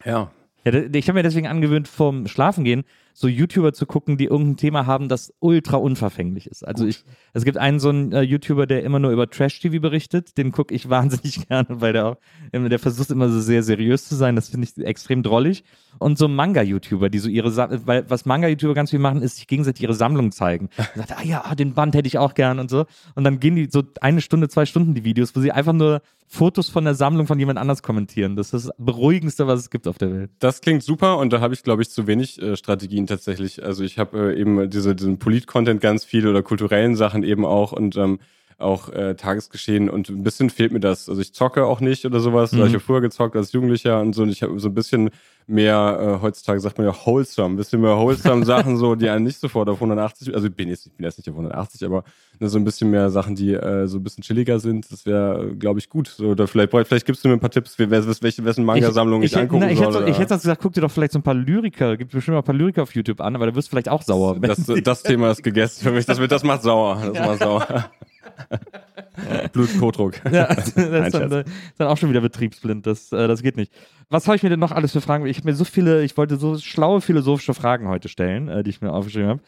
ja, 0.03 0.31
ja, 0.73 0.83
ich 0.93 1.07
habe 1.07 1.17
mir 1.19 1.23
deswegen 1.23 1.47
angewöhnt, 1.47 1.87
vorm 1.87 2.27
Schlafengehen 2.27 2.83
so 3.19 3.27
YouTuber 3.27 3.73
zu 3.73 3.85
gucken, 3.85 4.15
die 4.15 4.25
irgendein 4.25 4.55
Thema 4.55 4.85
haben, 4.85 5.09
das 5.09 5.33
ultra 5.39 5.75
unverfänglich 5.75 6.47
ist. 6.47 6.65
Also 6.65 6.85
Gut. 6.85 6.91
ich, 6.91 7.03
es 7.33 7.43
gibt 7.43 7.57
einen 7.57 7.81
so 7.81 7.89
einen 7.89 8.13
äh, 8.13 8.21
YouTuber, 8.21 8.65
der 8.65 8.81
immer 8.85 8.97
nur 8.99 9.11
über 9.11 9.29
Trash-TV 9.29 9.81
berichtet, 9.81 10.37
den 10.37 10.53
gucke 10.53 10.73
ich 10.73 10.89
wahnsinnig 10.89 11.45
gerne, 11.49 11.67
weil 11.69 11.91
der 11.91 12.05
auch, 12.05 12.17
der 12.53 12.79
versucht 12.79 13.11
immer 13.11 13.27
so 13.27 13.41
sehr 13.41 13.61
seriös 13.61 14.07
zu 14.07 14.15
sein, 14.15 14.37
das 14.37 14.47
finde 14.47 14.67
ich 14.67 14.85
extrem 14.85 15.21
drollig. 15.21 15.65
Und 15.97 16.17
so 16.17 16.29
Manga-YouTuber, 16.29 17.09
die 17.09 17.19
so 17.19 17.27
ihre, 17.27 17.53
weil 17.85 18.09
was 18.09 18.25
Manga-YouTuber 18.25 18.73
ganz 18.73 18.91
viel 18.91 18.99
machen, 18.99 19.21
ist 19.21 19.35
sich 19.35 19.47
gegenseitig 19.47 19.83
ihre 19.83 19.95
Sammlung 19.95 20.31
zeigen. 20.31 20.69
Und 20.77 20.95
sagt, 20.95 21.17
ah 21.17 21.23
ja, 21.23 21.55
den 21.55 21.73
Band 21.73 21.95
hätte 21.95 22.07
ich 22.07 22.17
auch 22.17 22.35
gern 22.35 22.59
und 22.59 22.69
so. 22.69 22.85
Und 23.15 23.25
dann 23.25 23.39
gehen 23.39 23.55
die 23.55 23.67
so 23.69 23.83
eine 23.99 24.21
Stunde, 24.21 24.47
zwei 24.47 24.65
Stunden 24.65 24.93
die 24.93 25.03
Videos, 25.03 25.35
wo 25.35 25.41
sie 25.41 25.51
einfach 25.51 25.73
nur 25.73 26.01
Fotos 26.31 26.69
von 26.69 26.85
der 26.85 26.93
Sammlung 26.93 27.25
von 27.25 27.39
jemand 27.39 27.57
anders 27.57 27.81
kommentieren. 27.81 28.35
Das 28.35 28.53
ist 28.53 28.67
das 28.67 28.75
Beruhigendste, 28.77 29.47
was 29.47 29.59
es 29.61 29.69
gibt 29.71 29.87
auf 29.87 29.97
der 29.97 30.13
Welt. 30.13 30.31
Das 30.37 30.61
klingt 30.61 30.83
super 30.83 31.17
und 31.17 31.33
da 31.33 31.41
habe 31.41 31.55
ich, 31.55 31.63
glaube 31.63 31.81
ich, 31.81 31.89
zu 31.89 32.05
wenig 32.05 32.39
äh, 32.39 32.55
Strategien 32.55 33.07
tatsächlich. 33.09 33.63
Also 33.63 33.83
ich 33.83 33.99
habe 33.99 34.33
äh, 34.33 34.39
eben 34.39 34.69
diese, 34.69 34.95
diesen 34.95 35.19
Polit-Content 35.19 35.81
ganz 35.81 36.05
viel 36.05 36.27
oder 36.27 36.41
kulturellen 36.41 36.95
Sachen 36.95 37.23
eben 37.23 37.45
auch 37.45 37.71
und 37.71 37.97
ähm, 37.97 38.19
auch 38.59 38.89
äh, 38.89 39.15
Tagesgeschehen 39.15 39.89
und 39.89 40.09
ein 40.09 40.23
bisschen 40.23 40.49
fehlt 40.49 40.71
mir 40.71 40.79
das. 40.79 41.09
Also 41.09 41.21
ich 41.21 41.33
zocke 41.33 41.65
auch 41.65 41.81
nicht 41.81 42.05
oder 42.05 42.19
sowas. 42.19 42.51
Mhm. 42.51 42.65
Ich 42.65 42.73
habe 42.73 42.79
früher 42.79 43.01
gezockt 43.01 43.35
als 43.35 43.51
Jugendlicher 43.51 43.99
und 44.01 44.13
so 44.13 44.23
und 44.23 44.29
ich 44.29 44.43
habe 44.43 44.59
so 44.59 44.69
ein 44.69 44.73
bisschen 44.73 45.09
mehr, 45.49 45.99
äh, 45.99 46.21
heutzutage 46.21 46.59
sagt 46.59 46.77
man 46.77 46.87
ja 46.87 46.93
wholesome, 47.05 47.55
ein 47.55 47.57
bisschen 47.57 47.81
mehr 47.81 47.97
wholesome 47.97 48.45
Sachen, 48.45 48.77
so, 48.77 48.95
die 48.95 49.09
einen 49.09 49.25
nicht 49.25 49.39
sofort 49.39 49.67
auf 49.67 49.77
180, 49.77 50.33
also 50.35 50.47
ich 50.47 50.53
bin 50.53 50.69
jetzt, 50.69 50.85
ich 50.85 50.93
bin 50.93 51.05
jetzt 51.05 51.17
nicht 51.17 51.27
auf 51.27 51.35
180, 51.35 51.83
aber 51.85 52.03
ne, 52.39 52.49
so 52.49 52.59
ein 52.59 52.63
bisschen 52.63 52.91
mehr 52.91 53.09
Sachen, 53.09 53.35
die 53.35 53.53
äh, 53.53 53.87
so 53.87 53.97
ein 53.97 54.03
bisschen 54.03 54.23
chilliger 54.23 54.59
sind, 54.59 54.91
das 54.91 55.07
wäre, 55.07 55.55
glaube 55.57 55.79
ich, 55.79 55.89
gut. 55.89 56.07
So, 56.07 56.27
oder 56.27 56.47
vielleicht, 56.47 56.69
vielleicht 56.69 57.05
gibst 57.05 57.25
du 57.25 57.29
mir 57.29 57.33
ein 57.33 57.39
paar 57.39 57.49
Tipps, 57.49 57.79
welche, 57.79 58.45
wessen 58.45 58.63
Manga-Sammlung 58.63 59.23
ich, 59.23 59.31
ich, 59.31 59.37
ich, 59.37 59.41
angucken 59.41 59.65
na, 59.65 59.71
ich 59.71 59.79
soll. 59.79 59.93
Hätte, 59.93 60.11
ich 60.11 60.19
hätte 60.19 60.35
gesagt, 60.35 60.61
guck 60.61 60.73
dir 60.73 60.81
doch 60.81 60.91
vielleicht 60.91 61.13
so 61.13 61.19
ein 61.19 61.23
paar 61.23 61.33
Lyriker, 61.33 61.97
gibt 61.97 62.11
bestimmt 62.11 62.37
auch 62.37 62.41
ein 62.41 62.45
paar 62.45 62.55
Lyriker 62.55 62.83
auf 62.83 62.93
YouTube 62.93 63.19
an, 63.19 63.35
aber 63.35 63.47
da 63.47 63.55
wirst 63.55 63.69
du 63.69 63.71
vielleicht 63.71 63.89
auch 63.89 64.03
sauer. 64.03 64.39
Das, 64.39 64.63
das, 64.65 64.83
das 64.83 65.03
Thema 65.03 65.31
ist 65.31 65.43
gegessen 65.43 65.83
für 65.83 65.91
mich, 65.91 66.05
das, 66.05 66.19
das 66.19 66.43
macht 66.43 66.61
sauer, 66.61 67.11
das 67.11 67.27
macht 67.27 67.39
sauer. 67.39 67.89
Blutkotdruck. 69.53 70.21
Ja, 70.31 70.53
das 70.53 70.69
ist 70.69 71.13
dann, 71.13 71.45
dann 71.77 71.87
auch 71.87 71.97
schon 71.97 72.09
wieder 72.09 72.21
betriebsblind. 72.21 72.85
Das, 72.87 73.11
äh, 73.11 73.27
das 73.27 73.41
geht 73.41 73.57
nicht. 73.57 73.71
Was 74.09 74.27
habe 74.27 74.35
ich 74.35 74.43
mir 74.43 74.49
denn 74.49 74.59
noch 74.59 74.71
alles 74.71 74.91
für 74.91 75.01
Fragen? 75.01 75.25
Ich 75.25 75.37
habe 75.37 75.49
mir 75.49 75.55
so 75.55 75.65
viele, 75.65 76.03
ich 76.03 76.17
wollte 76.17 76.37
so 76.37 76.57
schlaue 76.57 77.01
philosophische 77.01 77.53
Fragen 77.53 77.87
heute 77.87 78.09
stellen, 78.09 78.47
äh, 78.47 78.63
die 78.63 78.69
ich 78.71 78.81
mir 78.81 78.91
aufgeschrieben 78.91 79.29
habe. 79.29 79.41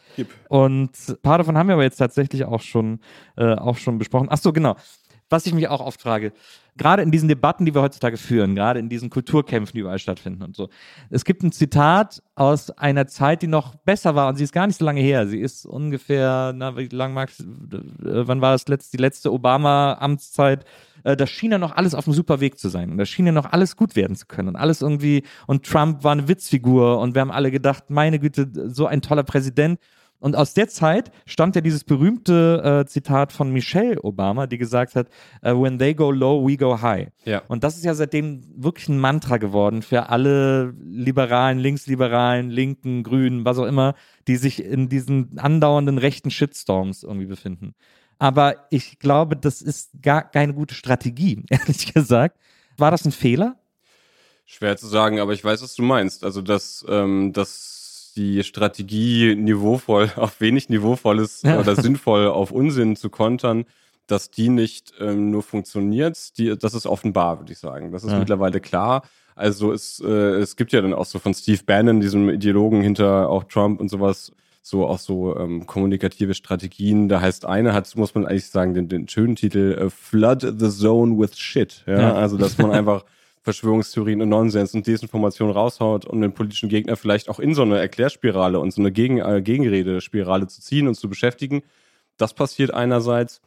Und 0.48 0.90
ein 1.08 1.16
paar 1.22 1.38
davon 1.38 1.56
haben 1.56 1.68
wir 1.68 1.74
aber 1.74 1.82
jetzt 1.82 1.96
tatsächlich 1.96 2.44
auch 2.44 2.60
schon, 2.60 3.00
äh, 3.36 3.54
auch 3.54 3.76
schon 3.76 3.98
besprochen. 3.98 4.28
Ach 4.30 4.38
so, 4.38 4.52
genau 4.52 4.76
was 5.32 5.46
ich 5.46 5.54
mich 5.54 5.68
auch 5.68 5.80
oft 5.80 6.00
frage, 6.00 6.32
gerade 6.76 7.02
in 7.02 7.10
diesen 7.10 7.28
Debatten, 7.28 7.64
die 7.64 7.74
wir 7.74 7.82
heutzutage 7.82 8.16
führen, 8.16 8.54
gerade 8.54 8.78
in 8.78 8.88
diesen 8.88 9.10
Kulturkämpfen, 9.10 9.74
die 9.74 9.80
überall 9.80 9.98
stattfinden 9.98 10.42
und 10.42 10.56
so. 10.56 10.68
Es 11.10 11.24
gibt 11.24 11.42
ein 11.42 11.52
Zitat 11.52 12.22
aus 12.34 12.70
einer 12.70 13.06
Zeit, 13.06 13.42
die 13.42 13.46
noch 13.46 13.74
besser 13.74 14.14
war 14.14 14.28
und 14.28 14.36
sie 14.36 14.44
ist 14.44 14.52
gar 14.52 14.66
nicht 14.66 14.78
so 14.78 14.84
lange 14.84 15.00
her. 15.00 15.26
Sie 15.26 15.40
ist 15.40 15.66
ungefähr, 15.66 16.52
na, 16.54 16.76
wie 16.76 16.88
lang 16.88 17.12
mag 17.12 17.30
äh, 17.30 17.76
wann 18.00 18.40
war 18.40 18.52
das 18.52 18.68
letzte, 18.68 18.96
die 18.96 19.02
letzte 19.02 19.32
Obama-Amtszeit? 19.32 20.64
Äh, 21.04 21.16
da 21.16 21.26
schien 21.26 21.50
ja 21.50 21.58
noch 21.58 21.76
alles 21.76 21.94
auf 21.94 22.04
dem 22.04 22.12
super 22.12 22.40
Weg 22.40 22.58
zu 22.58 22.68
sein. 22.68 22.90
Und 22.90 22.98
da 22.98 23.06
schien 23.06 23.26
ja 23.26 23.32
noch 23.32 23.50
alles 23.50 23.76
gut 23.76 23.96
werden 23.96 24.16
zu 24.16 24.26
können. 24.26 24.48
Und 24.48 24.56
alles 24.56 24.82
irgendwie, 24.82 25.24
und 25.46 25.66
Trump 25.66 26.04
war 26.04 26.12
eine 26.12 26.28
Witzfigur 26.28 26.98
und 26.98 27.14
wir 27.14 27.20
haben 27.20 27.30
alle 27.30 27.50
gedacht, 27.50 27.84
meine 27.88 28.18
Güte, 28.18 28.48
so 28.68 28.86
ein 28.86 29.02
toller 29.02 29.24
Präsident. 29.24 29.78
Und 30.22 30.36
aus 30.36 30.54
der 30.54 30.68
Zeit 30.68 31.10
stammt 31.26 31.56
ja 31.56 31.60
dieses 31.60 31.82
berühmte 31.82 32.84
äh, 32.84 32.88
Zitat 32.88 33.32
von 33.32 33.50
Michelle 33.50 34.00
Obama, 34.04 34.46
die 34.46 34.56
gesagt 34.56 34.94
hat, 34.94 35.08
uh, 35.44 35.60
when 35.60 35.80
they 35.80 35.94
go 35.94 36.12
low, 36.12 36.46
we 36.46 36.56
go 36.56 36.80
high. 36.80 37.08
Ja. 37.24 37.42
Und 37.48 37.64
das 37.64 37.76
ist 37.76 37.84
ja 37.84 37.92
seitdem 37.92 38.40
wirklich 38.54 38.88
ein 38.88 39.00
Mantra 39.00 39.38
geworden 39.38 39.82
für 39.82 40.10
alle 40.10 40.74
Liberalen, 40.80 41.58
Linksliberalen, 41.58 42.50
Linken, 42.50 43.02
Grünen, 43.02 43.44
was 43.44 43.58
auch 43.58 43.66
immer, 43.66 43.96
die 44.28 44.36
sich 44.36 44.64
in 44.64 44.88
diesen 44.88 45.40
andauernden 45.40 45.98
rechten 45.98 46.30
Shitstorms 46.30 47.02
irgendwie 47.02 47.26
befinden. 47.26 47.74
Aber 48.20 48.54
ich 48.70 49.00
glaube, 49.00 49.36
das 49.36 49.60
ist 49.60 49.90
gar 50.02 50.22
keine 50.22 50.54
gute 50.54 50.76
Strategie, 50.76 51.44
ehrlich 51.50 51.92
gesagt. 51.92 52.38
War 52.78 52.92
das 52.92 53.04
ein 53.04 53.10
Fehler? 53.10 53.56
Schwer 54.44 54.76
zu 54.76 54.86
sagen, 54.86 55.18
aber 55.18 55.32
ich 55.32 55.42
weiß, 55.42 55.64
was 55.64 55.74
du 55.74 55.82
meinst. 55.82 56.22
Also, 56.22 56.42
dass, 56.42 56.84
ähm, 56.88 57.32
dass 57.32 57.71
die 58.14 58.42
Strategie 58.44 59.34
niveauvoll 59.34 60.10
auf 60.16 60.40
wenig 60.40 60.68
niveauvolles 60.68 61.42
ja. 61.42 61.58
oder 61.58 61.76
sinnvoll 61.76 62.28
auf 62.28 62.50
Unsinn 62.50 62.96
zu 62.96 63.10
kontern, 63.10 63.64
dass 64.06 64.30
die 64.30 64.48
nicht 64.48 64.92
ähm, 65.00 65.30
nur 65.30 65.42
funktioniert, 65.42 66.36
die, 66.38 66.56
das 66.58 66.74
ist 66.74 66.86
offenbar, 66.86 67.38
würde 67.38 67.52
ich 67.52 67.58
sagen. 67.58 67.92
Das 67.92 68.04
ist 68.04 68.12
ja. 68.12 68.18
mittlerweile 68.18 68.60
klar. 68.60 69.02
Also 69.34 69.72
es, 69.72 70.00
äh, 70.00 70.08
es 70.08 70.56
gibt 70.56 70.72
ja 70.72 70.80
dann 70.80 70.92
auch 70.92 71.06
so 71.06 71.18
von 71.18 71.34
Steve 71.34 71.60
Bannon, 71.64 72.00
diesem 72.00 72.28
Ideologen 72.28 72.82
hinter 72.82 73.30
auch 73.30 73.44
Trump 73.44 73.80
und 73.80 73.88
sowas, 73.88 74.32
so 74.60 74.86
auch 74.86 74.98
so 74.98 75.36
ähm, 75.36 75.66
kommunikative 75.66 76.34
Strategien. 76.34 77.08
Da 77.08 77.20
heißt 77.20 77.46
eine 77.46 77.72
hat, 77.72 77.94
muss 77.96 78.14
man 78.14 78.26
eigentlich 78.26 78.48
sagen, 78.48 78.74
den, 78.74 78.88
den 78.88 79.08
schönen 79.08 79.36
Titel 79.36 79.76
äh, 79.78 79.90
Flood 79.90 80.42
the 80.42 80.70
Zone 80.70 81.18
with 81.18 81.38
Shit. 81.38 81.82
Ja? 81.86 82.00
ja. 82.00 82.14
Also 82.14 82.36
dass 82.36 82.58
man 82.58 82.70
einfach 82.72 83.04
Verschwörungstheorien 83.42 84.22
und 84.22 84.28
Nonsens 84.28 84.72
und 84.72 84.86
Desinformation 84.86 85.50
raushaut 85.50 86.04
und 86.04 86.20
den 86.20 86.32
politischen 86.32 86.68
Gegner 86.68 86.96
vielleicht 86.96 87.28
auch 87.28 87.40
in 87.40 87.54
so 87.54 87.62
eine 87.62 87.78
Erklärspirale 87.78 88.58
und 88.60 88.72
so 88.72 88.80
eine 88.80 88.92
Gegen 88.92 89.18
äh, 89.18 89.42
Gegenredespirale 89.42 90.46
zu 90.46 90.60
ziehen 90.60 90.86
und 90.86 90.94
zu 90.94 91.08
beschäftigen. 91.08 91.62
Das 92.16 92.34
passiert 92.34 92.72
einerseits. 92.72 93.40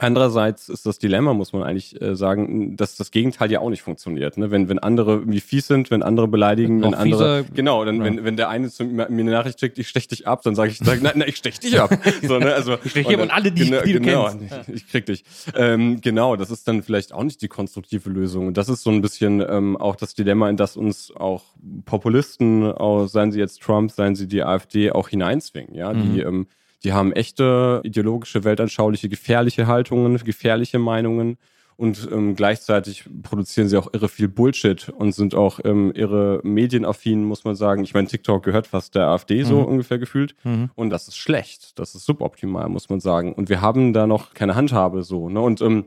Andererseits 0.00 0.68
ist 0.68 0.86
das 0.86 1.00
Dilemma, 1.00 1.34
muss 1.34 1.52
man 1.52 1.64
eigentlich 1.64 2.00
äh, 2.00 2.14
sagen, 2.14 2.76
dass 2.76 2.94
das 2.94 3.10
Gegenteil 3.10 3.50
ja 3.50 3.58
auch 3.58 3.68
nicht 3.68 3.82
funktioniert. 3.82 4.36
Ne? 4.36 4.52
Wenn, 4.52 4.68
wenn 4.68 4.78
andere 4.78 5.14
irgendwie 5.14 5.40
fies 5.40 5.66
sind, 5.66 5.90
wenn 5.90 6.04
andere 6.04 6.28
beleidigen, 6.28 6.82
wenn 6.82 6.94
andere. 6.94 7.42
Fieser, 7.42 7.52
genau, 7.52 7.84
dann, 7.84 7.96
ja. 7.96 8.04
wenn, 8.04 8.24
wenn 8.24 8.36
der 8.36 8.48
eine 8.48 8.70
zu, 8.70 8.84
mir 8.84 9.08
eine 9.08 9.32
Nachricht 9.32 9.58
schickt, 9.58 9.76
ich 9.76 9.88
stech 9.88 10.06
dich 10.06 10.28
ab, 10.28 10.42
dann 10.44 10.54
sage 10.54 10.70
ich, 10.70 10.78
sag, 10.78 11.02
nein, 11.02 11.14
nein, 11.16 11.28
ich 11.28 11.36
stech 11.36 11.58
dich 11.58 11.80
ab. 11.80 11.90
so, 12.22 12.38
ne? 12.38 12.54
also, 12.54 12.76
ich 12.84 12.92
stech 12.92 13.08
jemand 13.08 13.32
alle, 13.32 13.50
die, 13.50 13.70
genau, 13.70 13.82
die 13.82 13.92
du 13.92 14.00
genau, 14.00 14.28
kennst. 14.28 14.68
Ich, 14.68 14.74
ich 14.76 14.88
krieg 14.88 15.06
dich. 15.06 15.24
Ähm, 15.56 16.00
genau, 16.00 16.36
das 16.36 16.52
ist 16.52 16.68
dann 16.68 16.84
vielleicht 16.84 17.12
auch 17.12 17.24
nicht 17.24 17.42
die 17.42 17.48
konstruktive 17.48 18.08
Lösung. 18.08 18.46
Und 18.46 18.56
das 18.56 18.68
ist 18.68 18.84
so 18.84 18.90
ein 18.90 19.00
bisschen 19.00 19.44
ähm, 19.48 19.76
auch 19.76 19.96
das 19.96 20.14
Dilemma, 20.14 20.48
in 20.48 20.56
das 20.56 20.76
uns 20.76 21.12
auch 21.16 21.42
Populisten, 21.86 22.70
auch, 22.70 23.08
seien 23.08 23.32
sie 23.32 23.40
jetzt 23.40 23.62
Trump, 23.62 23.90
seien 23.90 24.14
sie 24.14 24.28
die 24.28 24.44
AfD, 24.44 24.92
auch 24.92 25.08
hineinzwingen. 25.08 25.74
Ja, 25.74 25.92
mhm. 25.92 26.14
die 26.14 26.20
ähm, 26.20 26.46
die 26.84 26.92
haben 26.92 27.12
echte 27.12 27.80
ideologische, 27.84 28.44
weltanschauliche, 28.44 29.08
gefährliche 29.08 29.66
Haltungen, 29.66 30.16
gefährliche 30.18 30.78
Meinungen 30.78 31.38
und 31.78 32.08
ähm, 32.10 32.34
gleichzeitig 32.34 33.04
produzieren 33.22 33.68
sie 33.68 33.76
auch 33.76 33.88
irre 33.92 34.08
viel 34.08 34.26
Bullshit 34.26 34.88
und 34.88 35.12
sind 35.12 35.36
auch 35.36 35.60
ähm, 35.64 35.92
irre 35.94 36.40
medienaffin, 36.42 37.22
muss 37.22 37.44
man 37.44 37.54
sagen. 37.54 37.84
Ich 37.84 37.94
meine, 37.94 38.08
TikTok 38.08 38.42
gehört 38.42 38.66
fast 38.66 38.96
der 38.96 39.06
AfD 39.06 39.44
so 39.44 39.60
mhm. 39.60 39.66
ungefähr 39.66 39.98
gefühlt 39.98 40.34
mhm. 40.42 40.70
und 40.74 40.90
das 40.90 41.06
ist 41.06 41.16
schlecht, 41.16 41.78
das 41.78 41.94
ist 41.94 42.04
suboptimal, 42.04 42.68
muss 42.68 42.88
man 42.88 42.98
sagen. 42.98 43.32
Und 43.32 43.48
wir 43.48 43.60
haben 43.60 43.92
da 43.92 44.08
noch 44.08 44.34
keine 44.34 44.56
Handhabe 44.56 45.04
so. 45.04 45.28
Ne? 45.28 45.40
Und 45.40 45.60
ähm, 45.60 45.84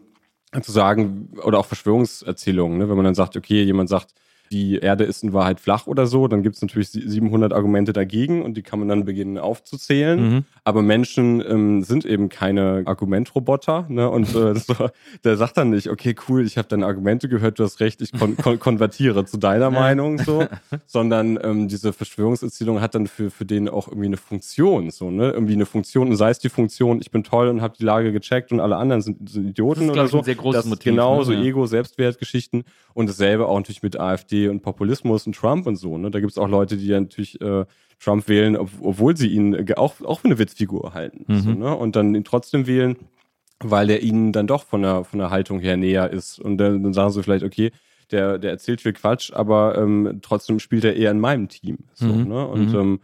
zu 0.61 0.71
sagen, 0.71 1.33
oder 1.43 1.59
auch 1.59 1.65
Verschwörungserzählungen, 1.65 2.77
ne? 2.77 2.89
wenn 2.89 2.95
man 2.95 3.05
dann 3.05 3.15
sagt, 3.15 3.35
okay, 3.35 3.61
jemand 3.63 3.89
sagt, 3.89 4.13
die 4.51 4.77
Erde 4.77 5.05
ist 5.05 5.23
in 5.23 5.33
Wahrheit 5.33 5.59
flach 5.59 5.87
oder 5.87 6.07
so, 6.07 6.27
dann 6.27 6.43
gibt 6.43 6.57
es 6.57 6.61
natürlich 6.61 6.89
700 6.89 7.53
Argumente 7.53 7.93
dagegen 7.93 8.41
und 8.43 8.55
die 8.55 8.61
kann 8.61 8.79
man 8.79 8.89
dann 8.89 9.05
beginnen 9.05 9.37
aufzuzählen. 9.37 10.21
Mhm. 10.21 10.43
Aber 10.63 10.81
Menschen 10.81 11.41
ähm, 11.47 11.83
sind 11.83 12.05
eben 12.05 12.29
keine 12.29 12.83
Argumentroboter. 12.85 13.85
Ne? 13.87 14.09
Und 14.09 14.35
äh, 14.35 14.55
so, 14.59 14.89
der 15.23 15.37
sagt 15.37 15.57
dann 15.57 15.69
nicht, 15.69 15.89
okay, 15.89 16.15
cool, 16.27 16.45
ich 16.45 16.57
habe 16.57 16.67
deine 16.67 16.85
Argumente 16.85 17.29
gehört, 17.29 17.59
du 17.59 17.63
hast 17.63 17.79
recht, 17.79 18.01
ich 18.01 18.11
kon 18.11 18.35
kon 18.37 18.59
konvertiere 18.59 19.25
zu 19.25 19.37
deiner 19.37 19.71
Meinung, 19.71 20.19
so, 20.19 20.45
sondern 20.85 21.39
ähm, 21.41 21.67
diese 21.67 21.93
Verschwörungserzählung 21.93 22.81
hat 22.81 22.95
dann 22.95 23.07
für, 23.07 23.31
für 23.31 23.45
den 23.45 23.69
auch 23.69 23.87
irgendwie 23.87 24.07
eine 24.07 24.17
Funktion, 24.17 24.91
so, 24.91 25.09
ne? 25.09 25.31
Irgendwie 25.31 25.53
eine 25.53 25.65
Funktion, 25.65 26.09
und 26.09 26.15
sei 26.17 26.29
es 26.29 26.39
die 26.39 26.49
Funktion, 26.49 26.99
ich 27.01 27.11
bin 27.11 27.23
toll 27.23 27.47
und 27.47 27.61
habe 27.61 27.75
die 27.77 27.83
Lage 27.83 28.11
gecheckt 28.11 28.51
und 28.51 28.59
alle 28.59 28.75
anderen 28.77 29.01
sind, 29.01 29.29
sind 29.29 29.47
Idioten 29.47 29.87
das 29.87 29.89
ist, 29.89 29.93
oder 29.93 30.07
so. 30.07 30.17
Ein 30.19 30.23
sehr 30.25 30.35
großes 30.35 30.61
das, 30.61 30.69
Motiv. 30.69 30.83
Genau, 30.83 31.19
ne? 31.19 31.25
so. 31.25 31.31
Ego, 31.31 31.65
Selbstwertgeschichten 31.65 32.63
und 32.93 33.09
dasselbe 33.09 33.47
auch 33.47 33.57
natürlich 33.57 33.83
mit 33.83 33.99
AfD 33.99 34.40
und 34.47 34.61
Populismus 34.61 35.27
und 35.27 35.35
Trump 35.35 35.67
und 35.67 35.75
so. 35.75 35.97
Ne? 35.97 36.11
Da 36.11 36.19
gibt 36.19 36.31
es 36.31 36.37
auch 36.37 36.47
Leute, 36.47 36.77
die 36.77 36.87
ja 36.87 36.99
natürlich 36.99 37.39
äh, 37.41 37.65
Trump 37.99 38.27
wählen, 38.27 38.57
ob, 38.57 38.69
obwohl 38.81 39.15
sie 39.15 39.27
ihn 39.27 39.53
äh, 39.53 39.73
auch, 39.75 40.01
auch 40.01 40.21
für 40.21 40.25
eine 40.25 40.39
Witzfigur 40.39 40.93
halten. 40.93 41.25
Mhm. 41.27 41.39
So, 41.39 41.51
ne? 41.51 41.75
Und 41.75 41.95
dann 41.95 42.15
ihn 42.15 42.23
trotzdem 42.23 42.67
wählen, 42.67 42.97
weil 43.59 43.89
er 43.89 44.01
ihnen 44.01 44.31
dann 44.31 44.47
doch 44.47 44.65
von 44.65 44.81
der, 44.81 45.03
von 45.03 45.19
der 45.19 45.29
Haltung 45.29 45.59
her 45.59 45.77
näher 45.77 46.09
ist. 46.09 46.39
Und 46.39 46.57
dann, 46.57 46.83
dann 46.83 46.93
sagen 46.93 47.11
sie 47.11 47.23
vielleicht, 47.23 47.45
okay, 47.45 47.71
der, 48.11 48.37
der 48.37 48.51
erzählt 48.51 48.81
viel 48.81 48.93
Quatsch, 48.93 49.31
aber 49.33 49.77
ähm, 49.77 50.19
trotzdem 50.21 50.59
spielt 50.59 50.83
er 50.83 50.95
eher 50.95 51.11
in 51.11 51.19
meinem 51.19 51.47
Team. 51.47 51.79
So, 51.93 52.07
mhm. 52.07 52.27
ne? 52.27 52.47
Und 52.47 52.73
mhm. 52.73 52.79
ähm, 52.79 52.99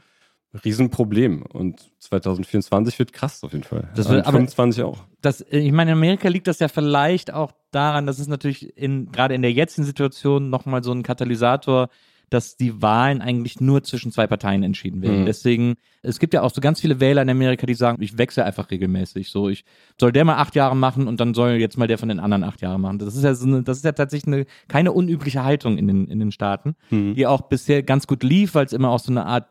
Riesenproblem. 0.64 1.44
Und 1.44 1.92
2024 2.00 2.98
wird 3.00 3.14
krass 3.14 3.44
auf 3.44 3.54
jeden 3.54 3.64
Fall. 3.64 3.90
Das 3.96 4.10
wird, 4.10 4.26
25 4.26 4.84
auch. 4.84 5.00
Das, 5.22 5.46
ich 5.50 5.72
meine, 5.72 5.92
in 5.92 5.98
Amerika 5.98 6.30
liegt 6.30 6.48
das 6.48 6.60
ja 6.60 6.68
vielleicht 6.68 7.34
auch 7.34 7.52
daran, 7.72 8.06
dass 8.06 8.20
es 8.20 8.28
natürlich 8.28 8.78
in, 8.78 9.12
gerade 9.12 9.36
in 9.36 9.42
der 9.42 9.52
jetzigen 9.52 9.86
Situation 9.86 10.50
nochmal 10.50 10.84
so 10.84 10.92
ein 10.92 11.04
Katalysator 11.04 11.90
dass 12.30 12.58
die 12.58 12.82
Wahlen 12.82 13.22
eigentlich 13.22 13.62
nur 13.62 13.84
zwischen 13.84 14.12
zwei 14.12 14.28
Parteien 14.28 14.64
entschieden 14.64 15.02
werden. 15.02 15.22
Mhm. 15.22 15.26
Deswegen, 15.26 15.76
es 16.02 16.20
gibt 16.20 16.34
ja 16.34 16.42
auch 16.42 16.54
so 16.54 16.60
ganz 16.60 16.82
viele 16.82 17.00
Wähler 17.00 17.22
in 17.22 17.30
Amerika, 17.30 17.66
die 17.66 17.74
sagen, 17.74 18.02
ich 18.02 18.18
wechsle 18.18 18.44
einfach 18.44 18.70
regelmäßig. 18.70 19.30
So, 19.30 19.48
ich 19.48 19.64
soll 20.00 20.12
der 20.12 20.26
mal 20.26 20.36
acht 20.36 20.56
Jahre 20.56 20.76
machen 20.76 21.08
und 21.08 21.20
dann 21.20 21.34
soll 21.34 21.52
jetzt 21.52 21.78
mal 21.78 21.88
der 21.88 21.98
von 21.98 22.10
den 22.10 22.20
anderen 22.20 22.44
acht 22.44 22.62
Jahre 22.62 22.80
machen. 22.80 23.00
Das 23.00 23.16
ist 23.16 23.24
ja, 23.24 23.34
so 23.34 23.48
eine, 23.48 23.64
das 23.64 23.78
ist 23.78 23.86
ja 23.86 23.94
tatsächlich 23.94 24.34
eine, 24.34 24.46
keine 24.68 24.92
unübliche 24.92 25.44
Haltung 25.44 25.78
in 25.78 25.88
den, 25.88 26.08
in 26.08 26.20
den 26.20 26.32
Staaten, 26.32 26.76
mhm. 26.90 27.16
die 27.16 27.26
auch 27.28 27.44
bisher 27.44 27.82
ganz 27.84 28.08
gut 28.08 28.24
lief, 28.24 28.56
weil 28.56 28.66
es 28.66 28.74
immer 28.74 28.90
auch 28.90 29.00
so 29.00 29.12
eine 29.12 29.26
Art 29.26 29.48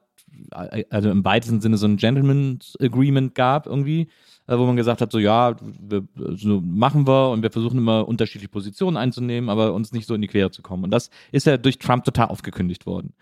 also 0.51 1.11
im 1.11 1.25
weitesten 1.25 1.61
Sinne 1.61 1.77
so 1.77 1.87
ein 1.87 1.97
Gentleman's 1.97 2.77
Agreement 2.81 3.35
gab 3.35 3.67
irgendwie, 3.67 4.09
äh, 4.47 4.59
wo 4.59 4.65
man 4.65 4.77
gesagt 4.77 5.01
hat, 5.01 5.13
so 5.13 5.19
ja, 5.19 5.57
wir, 5.61 6.07
so 6.15 6.61
machen 6.61 7.07
wir 7.07 7.31
und 7.31 7.43
wir 7.43 7.51
versuchen 7.51 7.79
immer 7.79 8.07
unterschiedliche 8.07 8.49
Positionen 8.49 8.97
einzunehmen, 8.97 9.51
aber 9.51 9.73
uns 9.73 9.93
nicht 9.93 10.07
so 10.07 10.15
in 10.15 10.23
die 10.23 10.29
Quere 10.29 10.51
zu 10.51 10.63
kommen. 10.63 10.85
Und 10.85 10.91
das 10.91 11.11
ist 11.33 11.47
ja 11.47 11.57
durch 11.57 11.79
Trump 11.79 12.05
total 12.05 12.29
aufgekündigt 12.29 12.87
worden. 12.87 13.15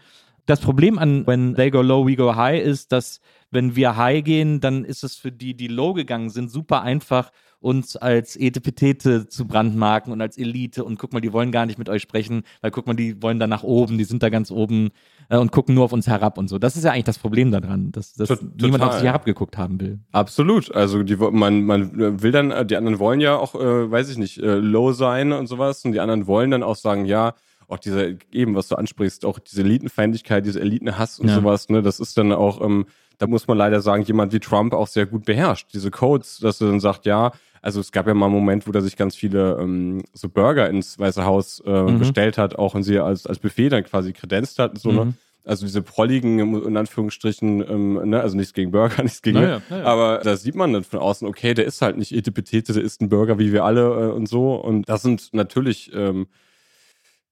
Das 0.47 0.61
Problem 0.61 0.99
an 0.99 1.27
When 1.27 1.55
They 1.55 1.71
Go 1.71 1.81
Low, 1.81 2.07
We 2.07 2.17
Go 2.17 2.37
High 2.37 2.62
ist, 2.62 2.93
dass 2.93 3.21
wenn 3.51 3.77
wir 3.77 3.97
high 3.97 4.23
gehen, 4.23 4.61
dann 4.61 4.85
ist 4.85 5.03
es 5.05 5.17
für 5.17 5.33
die, 5.33 5.55
die 5.55 5.69
low 5.69 5.95
gegangen 5.95 6.29
sind, 6.29 6.51
super 6.51 6.83
einfach, 6.83 7.31
uns 7.65 7.97
als 7.97 8.37
Etepetete 8.37 9.27
zu 9.27 9.47
brandmarken 9.47 10.12
und 10.12 10.21
als 10.21 10.37
Elite 10.37 10.85
und 10.85 10.99
guck 10.99 11.12
mal, 11.12 11.21
die 11.21 11.33
wollen 11.33 11.51
gar 11.51 11.65
nicht 11.65 11.79
mit 11.79 11.89
euch 11.89 12.03
sprechen, 12.03 12.43
weil 12.61 12.71
guck 12.71 12.87
mal, 12.87 12.95
die 12.95 13.21
wollen 13.23 13.41
da 13.41 13.47
nach 13.47 13.62
oben, 13.62 13.97
die 13.97 14.05
sind 14.05 14.23
da 14.23 14.29
ganz 14.29 14.51
oben 14.51 14.91
äh, 15.31 15.39
und 15.39 15.51
gucken 15.51 15.75
nur 15.75 15.85
auf 15.85 15.93
uns 15.93 16.07
herab 16.07 16.37
und 16.37 16.49
so. 16.49 16.59
Das 16.59 16.77
ist 16.77 16.85
ja 16.85 16.93
eigentlich 16.93 17.05
das 17.05 17.19
Problem 17.19 17.51
daran, 17.51 17.91
dass, 17.91 18.12
dass 18.12 18.29
Total. 18.29 18.49
niemand 18.61 18.85
auf 18.85 18.93
sich 18.95 19.05
herabgeguckt 19.05 19.57
haben 19.57 19.81
will. 19.81 19.99
Absolut. 20.12 20.75
Also 20.75 21.03
die, 21.03 21.17
man, 21.17 21.65
man 21.65 22.23
will 22.23 22.33
dann, 22.33 22.69
die 22.69 22.77
anderen 22.77 22.99
wollen 22.99 23.21
ja 23.21 23.37
auch, 23.37 23.55
äh, 23.55 23.91
weiß 23.91 24.11
ich 24.11 24.19
nicht, 24.19 24.39
äh, 24.39 24.57
low 24.57 24.93
sein 24.93 25.33
und 25.33 25.47
sowas 25.47 25.85
und 25.85 25.93
die 25.93 26.01
anderen 26.01 26.27
wollen 26.27 26.51
dann 26.51 26.62
auch 26.62 26.77
sagen, 26.77 27.07
ja, 27.07 27.35
auch 27.67 27.79
diese, 27.79 28.19
eben, 28.31 28.55
was 28.55 28.69
du 28.69 28.77
ansprichst, 28.77 29.25
auch 29.25 29.39
diese 29.39 29.62
Elitenfeindlichkeit, 29.62 30.45
diese 30.45 30.61
Elitenhass 30.61 31.19
und 31.19 31.29
ja. 31.29 31.35
sowas, 31.35 31.71
ne, 31.71 31.81
das 31.81 31.99
ist 31.99 32.19
dann 32.19 32.31
auch, 32.33 32.61
ähm, 32.61 32.85
da 33.19 33.27
muss 33.27 33.47
man 33.47 33.57
leider 33.57 33.81
sagen, 33.81 34.03
jemand 34.03 34.33
wie 34.33 34.41
Trump 34.41 34.75
auch 34.75 34.89
sehr 34.89 35.07
gut 35.07 35.25
beherrscht. 35.25 35.69
Diese 35.73 35.91
Codes, 35.91 36.39
dass 36.39 36.61
er 36.61 36.69
dann 36.69 36.81
sagt, 36.81 37.07
ja, 37.07 37.33
also 37.65 37.81
es 37.81 37.93
gab 37.93 38.07
ja 38.07 38.12
mal 38.12 38.27
einen 38.27 38.35
Moment, 38.35 38.67
wo 38.67 38.73
er 38.73 38.83
sich 38.83 38.97
ganz 38.97 39.17
viele 39.17 39.57
ähm, 39.59 40.03
so 40.12 40.29
Burger 40.29 40.69
ins 40.69 40.99
Weiße 40.99 41.25
Haus 41.25 41.62
äh, 41.65 41.83
mhm. 41.83 41.99
bestellt 41.99 42.37
hat, 42.37 42.57
auch 42.57 42.75
und 42.75 42.83
sie 42.83 42.99
als, 42.99 43.27
als 43.27 43.39
Buffet 43.39 43.71
dann 43.71 43.85
quasi 43.85 44.12
kredenzt 44.12 44.59
hat. 44.59 44.79
So, 44.79 44.93
ne? 44.93 45.01
mhm. 45.01 45.09
ne? 45.09 45.15
Also 45.47 45.65
diese 45.65 45.83
prolligen, 45.83 46.39
in 46.39 46.77
Anführungsstrichen, 46.77 47.62
ähm, 47.69 48.09
ne, 48.11 48.21
also 48.21 48.37
nichts 48.37 48.53
gegen 48.53 48.71
Burger, 48.71 49.03
nichts 49.03 49.23
gegen, 49.23 49.41
naja, 49.41 49.62
naja. 49.71 49.85
aber 49.85 50.21
da 50.23 50.37
sieht 50.37 50.55
man 50.55 50.73
dann 50.73 50.85
von 50.85 51.01
außen, 51.01 51.27
okay, 51.27 51.55
der 51.55 51.65
ist 51.65 51.83
halt 51.83 51.97
nicht 51.99 52.12
Etepetete, 52.12 52.73
der 52.73 52.83
ist 52.83 53.01
ein 53.01 53.09
Burger 53.09 53.39
wie 53.39 53.53
wir 53.53 53.65
alle 53.65 53.83
äh, 53.83 54.12
und 54.12 54.29
so. 54.29 54.55
Und 54.55 54.89
das 54.89 55.03
sind 55.03 55.31
natürlich 55.33 55.91
ähm, 55.95 56.27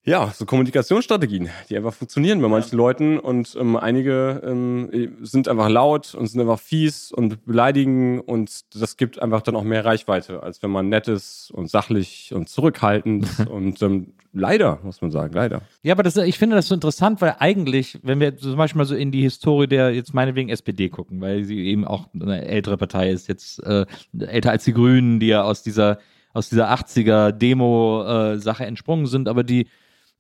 ja, 0.05 0.33
so 0.35 0.47
Kommunikationsstrategien, 0.47 1.49
die 1.69 1.77
einfach 1.77 1.95
funktionieren 1.95 2.43
bei 2.43 2.49
manchen 2.49 2.73
ja. 2.73 2.77
Leuten 2.77 3.21
und 3.21 3.57
ähm, 3.59 3.77
einige 3.77 4.43
ähm, 4.45 5.17
sind 5.23 5.47
einfach 5.47 5.69
laut 5.69 6.15
und 6.17 6.27
sind 6.27 6.41
einfach 6.41 6.59
fies 6.59 7.13
und 7.13 7.45
beleidigen 7.45 8.19
und 8.21 8.63
das 8.75 8.97
gibt 8.97 9.23
einfach 9.23 9.43
dann 9.43 9.55
auch 9.55 9.63
mehr 9.63 9.85
Reichweite, 9.85 10.43
als 10.43 10.61
wenn 10.61 10.71
man 10.71 10.89
nett 10.89 11.07
ist 11.07 11.53
und 11.53 11.71
sachlich 11.71 12.33
und 12.35 12.49
zurückhaltend 12.49 13.29
und 13.49 13.81
ähm, 13.81 14.15
leider, 14.33 14.81
muss 14.83 15.03
man 15.03 15.13
sagen, 15.13 15.35
leider. 15.35 15.63
Ja, 15.85 15.95
aber 15.95 16.03
das, 16.03 16.17
ich 16.17 16.37
finde 16.37 16.57
das 16.57 16.67
so 16.67 16.75
interessant, 16.75 17.21
weil 17.21 17.37
eigentlich, 17.39 18.01
wenn 18.03 18.19
wir 18.19 18.37
zum 18.37 18.57
Beispiel 18.57 18.79
mal 18.79 18.87
so 18.87 18.97
in 18.97 19.13
die 19.13 19.23
Historie 19.23 19.69
der 19.69 19.95
jetzt 19.95 20.15
meinetwegen 20.15 20.49
SPD 20.49 20.89
gucken, 20.89 21.21
weil 21.21 21.45
sie 21.45 21.61
eben 21.67 21.87
auch 21.87 22.09
eine 22.13 22.45
ältere 22.45 22.77
Partei 22.77 23.11
ist, 23.13 23.29
jetzt 23.29 23.63
äh, 23.63 23.87
älter 24.19 24.51
als 24.51 24.65
die 24.65 24.73
Grünen, 24.73 25.21
die 25.21 25.29
ja 25.29 25.43
aus 25.43 25.63
dieser 25.63 25.99
aus 26.35 26.49
dieser 26.49 26.73
80er 26.73 27.31
Demo-Sache 27.31 28.65
äh, 28.65 28.67
entsprungen 28.67 29.05
sind, 29.05 29.29
aber 29.29 29.45
die 29.45 29.67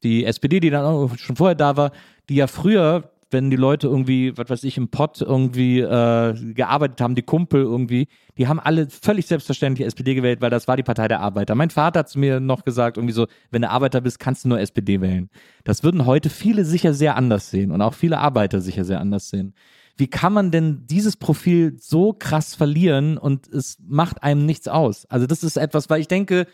die 0.03 0.25
SPD, 0.25 0.61
die 0.61 0.71
dann 0.71 0.85
auch 0.85 1.17
schon 1.17 1.37
vorher 1.37 1.55
da 1.55 1.77
war, 1.77 1.93
die 2.29 2.37
ja 2.37 2.47
früher, 2.47 3.11
wenn 3.31 3.51
die 3.51 3.57
Leute 3.57 3.87
irgendwie, 3.87 4.37
was 4.37 4.51
weiß 4.51 4.65
ich, 4.65 4.77
im 4.77 4.89
Pott 4.89 5.21
irgendwie 5.21 5.81
äh, 5.81 6.53
gearbeitet 6.55 7.01
haben, 7.01 7.15
die 7.15 7.23
Kumpel 7.23 7.63
irgendwie, 7.63 8.09
die 8.37 8.47
haben 8.47 8.61
alle 8.61 8.89
völlig 8.89 9.27
selbstverständlich 9.27 9.87
SPD 9.87 10.15
gewählt, 10.15 10.41
weil 10.41 10.51
das 10.51 10.69
war 10.69 10.77
die 10.77 10.83
Partei 10.83 11.09
der 11.09 11.21
Arbeiter. 11.21 11.55
Mein 11.55 11.71
Vater 11.71 12.01
hat 12.01 12.09
zu 12.09 12.19
mir 12.19 12.41
noch 12.41 12.65
gesagt, 12.65 12.97
irgendwie 12.99 13.15
so, 13.15 13.27
wenn 13.51 13.63
du 13.63 13.71
Arbeiter 13.71 14.01
bist, 14.01 14.19
kannst 14.19 14.45
du 14.45 14.49
nur 14.49 14.61
SPD 14.61 15.01
wählen. 15.01 15.31
Das 15.65 15.83
würden 15.83 16.07
heute 16.07 16.29
viele 16.31 16.65
sicher 16.65 16.95
sehr 16.95 17.17
anders 17.17 17.51
sehen 17.51 17.71
und 17.71 17.81
auch 17.81 17.95
viele 17.95 18.19
Arbeiter 18.19 18.61
sicher 18.61 18.85
sehr 18.85 19.01
anders 19.01 19.31
sehen. 19.31 19.55
Wie 19.97 20.09
kann 20.09 20.33
man 20.33 20.51
denn 20.51 20.87
dieses 20.87 21.17
Profil 21.17 21.77
so 21.79 22.13
krass 22.13 22.55
verlieren 22.55 23.19
und 23.19 23.49
es 23.49 23.79
macht 23.87 24.23
einem 24.23 24.47
nichts 24.47 24.69
aus? 24.69 25.07
Also 25.07 25.27
das 25.27 25.43
ist 25.45 25.57
etwas, 25.57 25.91
weil 25.91 26.01
ich 26.01 26.09
denke, 26.09 26.47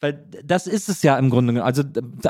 weil 0.00 0.26
das 0.44 0.66
ist 0.66 0.88
es 0.88 1.02
ja 1.02 1.18
im 1.18 1.30
Grunde. 1.30 1.64
Also 1.64 1.82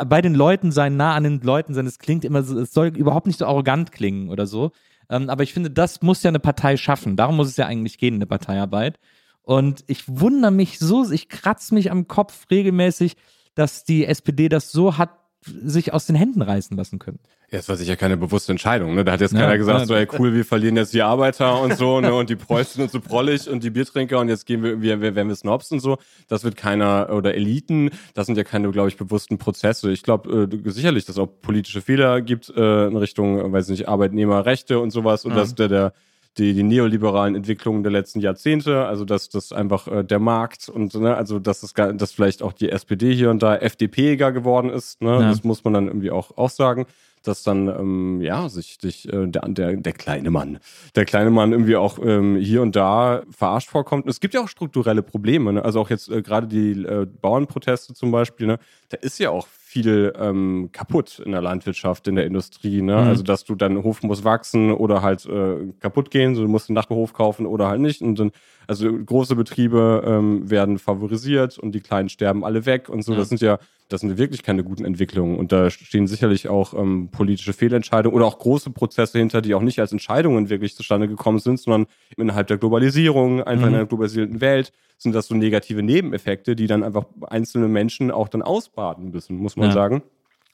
bei 0.07 0.23
den 0.23 0.35
Leuten 0.35 0.71
sein, 0.73 0.97
nah 0.97 1.15
an 1.15 1.25
den 1.25 1.41
Leuten 1.41 1.75
sein, 1.75 1.87
es 1.87 1.99
klingt 1.99 2.25
immer 2.25 2.43
so, 2.43 2.59
es 2.61 2.73
soll 2.73 2.89
überhaupt 2.89 3.27
nicht 3.27 3.39
so 3.39 3.47
arrogant 3.47 3.93
klingen 3.93 4.31
oder 4.31 4.47
so. 4.47 4.71
Ähm, 5.11 5.31
aber 5.31 5.43
ich 5.43 5.53
finde, 5.53 5.71
das 5.71 6.03
muss 6.03 6.23
ja 6.23 6.29
eine 6.29 6.41
Partei 6.41 6.77
schaffen. 6.77 7.17
Darum 7.17 7.37
muss 7.37 7.49
es 7.49 7.57
ja 7.57 7.67
eigentlich 7.67 7.99
gehen, 7.99 8.15
eine 8.15 8.27
Parteiarbeit. 8.27 8.99
Und 9.43 9.85
ich 9.87 10.05
wundere 10.07 10.51
mich 10.51 10.79
so, 10.79 11.11
ich 11.11 11.29
kratze 11.29 11.75
mich 11.75 11.91
am 11.91 12.09
Kopf 12.09 12.47
regelmäßig, 12.51 13.17
dass 13.55 13.85
die 13.85 14.05
SPD 14.05 14.49
das 14.49 14.73
so 14.73 14.99
hat 14.99 15.11
sich 15.47 15.93
aus 15.93 16.07
den 16.07 16.17
Händen 16.17 16.43
reißen 16.43 16.77
lassen 16.77 16.99
können. 16.99 17.19
Ja, 17.51 17.59
das 17.59 17.69
war 17.69 17.77
sicher 17.77 17.97
keine 17.97 18.17
bewusste 18.17 18.53
Entscheidung. 18.53 18.95
Ne? 18.95 19.05
Da 19.05 19.13
hat 19.13 19.21
jetzt 19.21 19.35
keiner 19.35 19.57
gesagt, 19.57 19.81
ja, 19.81 19.87
so, 19.87 19.95
ey, 19.95 20.09
cool, 20.19 20.35
wir 20.35 20.45
verlieren 20.45 20.77
jetzt 20.77 20.93
die 20.93 21.03
Arbeiter 21.03 21.61
und 21.61 21.77
so, 21.77 22.01
ne? 22.01 22.13
und 22.13 22.29
die 22.29 22.37
Preußen 22.37 22.83
und 22.83 22.91
so 22.91 23.01
prollig 23.01 23.49
und 23.49 23.63
die 23.63 23.71
Biertrinker 23.71 24.19
und 24.19 24.29
jetzt 24.29 24.47
gehen 24.47 24.63
wir, 24.63 24.83
wir, 24.83 25.01
wir 25.01 25.15
werden 25.15 25.29
wir 25.29 25.37
Snobs 25.37 25.71
und 25.71 25.81
so. 25.81 25.99
Das 26.29 26.43
wird 26.43 26.57
keiner, 26.57 27.11
oder 27.13 27.35
Eliten, 27.35 27.91
das 28.15 28.27
sind 28.27 28.37
ja 28.37 28.45
keine, 28.45 28.71
glaube 28.71 28.89
ich, 28.89 28.97
bewussten 28.97 29.39
Prozesse. 29.39 29.91
Ich 29.93 30.03
glaube 30.03 30.49
äh, 30.53 30.71
sicherlich, 30.71 31.05
dass 31.05 31.17
es 31.17 31.21
auch 31.21 31.29
politische 31.41 31.81
Fehler 31.81 32.21
gibt 32.21 32.51
äh, 32.51 32.87
in 32.87 32.97
Richtung, 32.97 33.53
weiß 33.53 33.69
nicht, 33.69 33.89
Arbeitnehmerrechte 33.89 34.81
und 34.81 34.91
sowas 34.91 35.25
und 35.25 35.33
mhm. 35.33 35.37
dass 35.37 35.55
der, 35.55 35.69
der 35.69 35.93
die, 36.39 36.55
die 36.55 36.63
neoliberalen 36.63 37.35
Entwicklungen 37.35 37.83
der 37.83 37.93
letzten 37.93 38.21
Jahrzehnte, 38.21 38.87
also 38.87 39.05
dass 39.05 39.29
das 39.29 39.53
einfach 39.53 39.89
äh, 39.89 40.05
der 40.05 40.19
Markt 40.19 40.69
und 40.69 40.95
ne, 40.95 41.17
also 41.17 41.39
dass 41.39 41.61
das 41.61 41.73
dass 41.73 42.13
vielleicht 42.13 42.43
auch 42.43 42.53
die 42.53 42.71
SPD 42.71 43.15
hier 43.15 43.31
und 43.31 43.43
da 43.43 43.57
FDPiger 43.57 44.33
geworden 44.33 44.71
ist, 44.71 45.01
ne? 45.03 45.13
Ja. 45.13 45.29
Das 45.31 45.45
muss 45.45 45.65
man 45.65 45.73
dann 45.73 45.87
irgendwie 45.87 46.11
auch, 46.11 46.37
auch 46.37 46.51
sagen 46.51 46.87
dass 47.27 47.43
dann 47.43 47.69
ähm, 47.69 48.21
ja 48.21 48.49
sich, 48.49 48.79
sich 48.81 49.13
äh, 49.13 49.27
der, 49.27 49.49
der, 49.49 49.77
der 49.77 49.93
kleine 49.93 50.31
Mann, 50.31 50.59
der 50.95 51.05
kleine 51.05 51.31
Mann 51.31 51.53
irgendwie 51.53 51.77
auch 51.77 51.99
ähm, 52.03 52.37
hier 52.37 52.63
und 52.63 52.77
da 52.77 53.23
verarscht 53.31 53.71
vorkommt. 53.71 54.07
Es 54.07 54.21
gibt 54.21 54.35
ja 54.35 54.43
auch 54.43 54.49
strukturelle 54.49 55.03
Probleme, 55.03 55.53
ne? 55.53 55.65
also 55.65 55.81
auch 55.81 55.91
jetzt 55.91 56.09
äh, 56.09 56.23
gerade 56.23 56.47
die 56.47 56.73
äh, 56.83 57.07
Bauernproteste 57.07 57.95
zum 57.95 58.11
Beispiel, 58.11 58.47
ne? 58.47 58.59
da 58.89 58.99
ist 58.99 59.19
ja 59.19 59.31
auch 59.31 59.47
viel 59.47 60.15
ähm, 60.19 60.71
kaputt 60.73 61.19
in 61.19 61.33
der 61.33 61.43
Landwirtschaft, 61.43 62.09
in 62.09 62.15
der 62.15 62.25
Industrie. 62.25 62.81
Ne? 62.81 62.95
Mhm. 62.95 63.09
Also, 63.09 63.23
dass 63.23 63.45
du 63.45 63.55
dein 63.55 63.83
Hof 63.83 64.03
muss 64.03 64.25
wachsen 64.25 64.73
oder 64.73 65.03
halt 65.03 65.27
äh, 65.27 65.73
kaputt 65.81 66.11
gehen, 66.11 66.35
so, 66.35 66.43
du 66.43 66.49
musst 66.49 66.71
einen 66.71 66.77
Nachbarhof 66.77 67.13
kaufen 67.13 67.45
oder 67.45 67.69
halt 67.69 67.83
nicht. 67.83 68.01
Und 68.01 68.19
dann, 68.19 68.31
also 68.67 68.91
große 68.91 69.37
Betriebe 69.37 70.03
ähm, 70.07 70.49
werden 70.49 70.79
favorisiert 70.79 71.59
und 71.59 71.73
die 71.73 71.81
kleinen 71.81 72.09
sterben 72.09 72.43
alle 72.43 72.65
weg 72.65 72.89
und 72.89 73.03
so. 73.03 73.13
Mhm. 73.13 73.17
Das 73.17 73.29
sind 73.29 73.43
ja, 73.43 73.59
das 73.89 74.01
sind 74.01 74.19
wirklich 74.19 74.43
keine 74.43 74.65
guten 74.65 74.85
Entwicklungen. 74.85 75.37
Und 75.37 75.53
da 75.53 75.71
stehen 75.71 76.07
sicherlich 76.07 76.49
auch 76.49 76.75
ähm, 76.75 77.09
politische 77.11 77.53
Fehlentscheidungen 77.53 78.17
oder 78.17 78.27
auch 78.27 78.39
große 78.39 78.71
Prozesse 78.71 79.19
hinter, 79.19 79.43
die 79.43 79.55
auch 79.55 79.63
nicht 79.63 79.79
als 79.81 79.93
Entscheidungen 79.93 80.49
wirklich 80.49 80.75
zustande 80.75 81.09
gekommen 81.09 81.39
sind, 81.39 81.61
sondern 81.61 81.87
innerhalb 82.17 82.49
der 82.49 82.59
Globalisierung, 82.59 83.43
einfach 83.43 83.67
mhm. 83.67 83.75
in 83.75 83.75
einer 83.77 83.87
globalisierten 83.87 84.41
Welt 84.41 84.73
sind 84.99 85.15
das 85.15 85.27
so 85.27 85.35
negative 85.35 85.83
Nebeneffekte, 85.83 86.57
die 86.57 86.67
dann 86.67 86.83
einfach 86.83 87.05
einzelne 87.29 87.69
Menschen 87.69 88.11
auch 88.11 88.29
dann 88.29 88.43
ausbaden 88.43 89.11
müssen, 89.11 89.37
muss 89.37 89.57
man 89.57 89.69
ja. 89.69 89.75
sagen. 89.75 90.03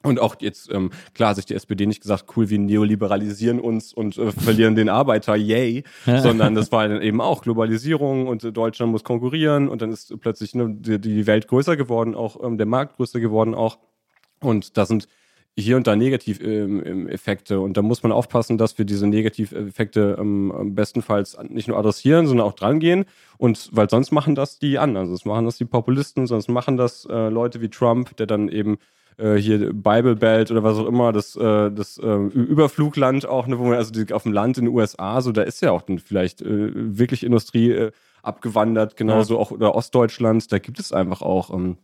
Und 0.03 0.19
auch 0.19 0.35
jetzt, 0.39 0.69
ähm, 0.71 0.91
klar, 1.13 1.29
hat 1.29 1.37
sich 1.37 1.45
die 1.45 1.55
SPD 1.55 1.85
nicht 1.85 2.01
gesagt, 2.01 2.25
cool, 2.35 2.49
wir 2.49 2.59
neoliberalisieren 2.59 3.59
uns 3.59 3.93
und 3.93 4.17
äh, 4.17 4.31
verlieren 4.31 4.75
den 4.75 4.89
Arbeiter, 4.89 5.35
yay, 5.35 5.83
sondern 6.05 6.55
das 6.55 6.71
war 6.73 6.87
dann 6.87 7.01
eben 7.01 7.21
auch 7.21 7.41
Globalisierung 7.41 8.27
und 8.27 8.43
äh, 8.43 8.51
Deutschland 8.51 8.91
muss 8.91 9.05
konkurrieren 9.05 9.69
und 9.69 9.81
dann 9.81 9.93
ist 9.93 10.13
plötzlich 10.19 10.55
ne, 10.55 10.75
die, 10.77 10.99
die 10.99 11.25
Welt 11.25 11.47
größer 11.47 11.77
geworden, 11.77 12.15
auch 12.15 12.43
ähm, 12.43 12.57
der 12.57 12.67
Markt 12.67 12.97
größer 12.97 13.21
geworden 13.21 13.55
auch. 13.55 13.79
Und 14.41 14.77
da 14.77 14.85
sind 14.85 15.07
hier 15.55 15.77
und 15.77 15.85
da 15.85 15.95
Negativeffekte. 15.95 17.59
Und 17.59 17.77
da 17.77 17.81
muss 17.81 18.01
man 18.03 18.11
aufpassen, 18.11 18.57
dass 18.57 18.77
wir 18.77 18.85
diese 18.85 19.07
Negativeffekte 19.07 20.17
ähm, 20.19 20.73
bestenfalls 20.73 21.37
nicht 21.47 21.67
nur 21.67 21.77
adressieren, 21.77 22.25
sondern 22.27 22.47
auch 22.47 22.53
drangehen. 22.53 23.05
Und 23.37 23.69
weil 23.71 23.89
sonst 23.89 24.11
machen 24.11 24.35
das 24.35 24.57
die 24.57 24.79
anderen, 24.79 25.07
sonst 25.07 25.25
machen 25.25 25.45
das 25.45 25.57
die 25.57 25.65
Populisten, 25.65 26.27
sonst 26.27 26.49
machen 26.49 26.75
das 26.75 27.05
äh, 27.05 27.29
Leute 27.29 27.61
wie 27.61 27.69
Trump, 27.69 28.17
der 28.17 28.25
dann 28.25 28.49
eben 28.49 28.79
äh, 29.17 29.35
hier 29.35 29.73
Bible 29.73 30.15
Belt 30.15 30.51
oder 30.51 30.63
was 30.63 30.77
auch 30.77 30.87
immer, 30.87 31.11
das, 31.11 31.35
äh, 31.35 31.71
das 31.71 31.97
äh, 31.97 32.07
Überflugland 32.07 33.27
auch, 33.27 33.47
ne, 33.47 33.59
wo 33.59 33.63
man 33.63 33.73
also 33.73 33.91
die, 33.91 34.13
auf 34.13 34.23
dem 34.23 34.33
Land 34.33 34.57
in 34.57 34.65
den 34.65 34.73
USA, 34.73 35.21
so 35.21 35.31
da 35.31 35.41
ist 35.41 35.61
ja 35.61 35.71
auch 35.71 35.81
dann 35.81 35.99
vielleicht 35.99 36.41
äh, 36.41 36.71
wirklich 36.73 37.23
Industrie 37.23 37.71
äh, 37.71 37.91
abgewandert, 38.21 38.95
genauso 38.95 39.35
ja. 39.35 39.39
auch 39.39 39.51
oder 39.51 39.75
Ostdeutschland, 39.75 40.51
da 40.51 40.59
gibt 40.59 40.79
es 40.79 40.91
einfach 40.91 41.21
auch 41.21 41.53
ähm, 41.53 41.77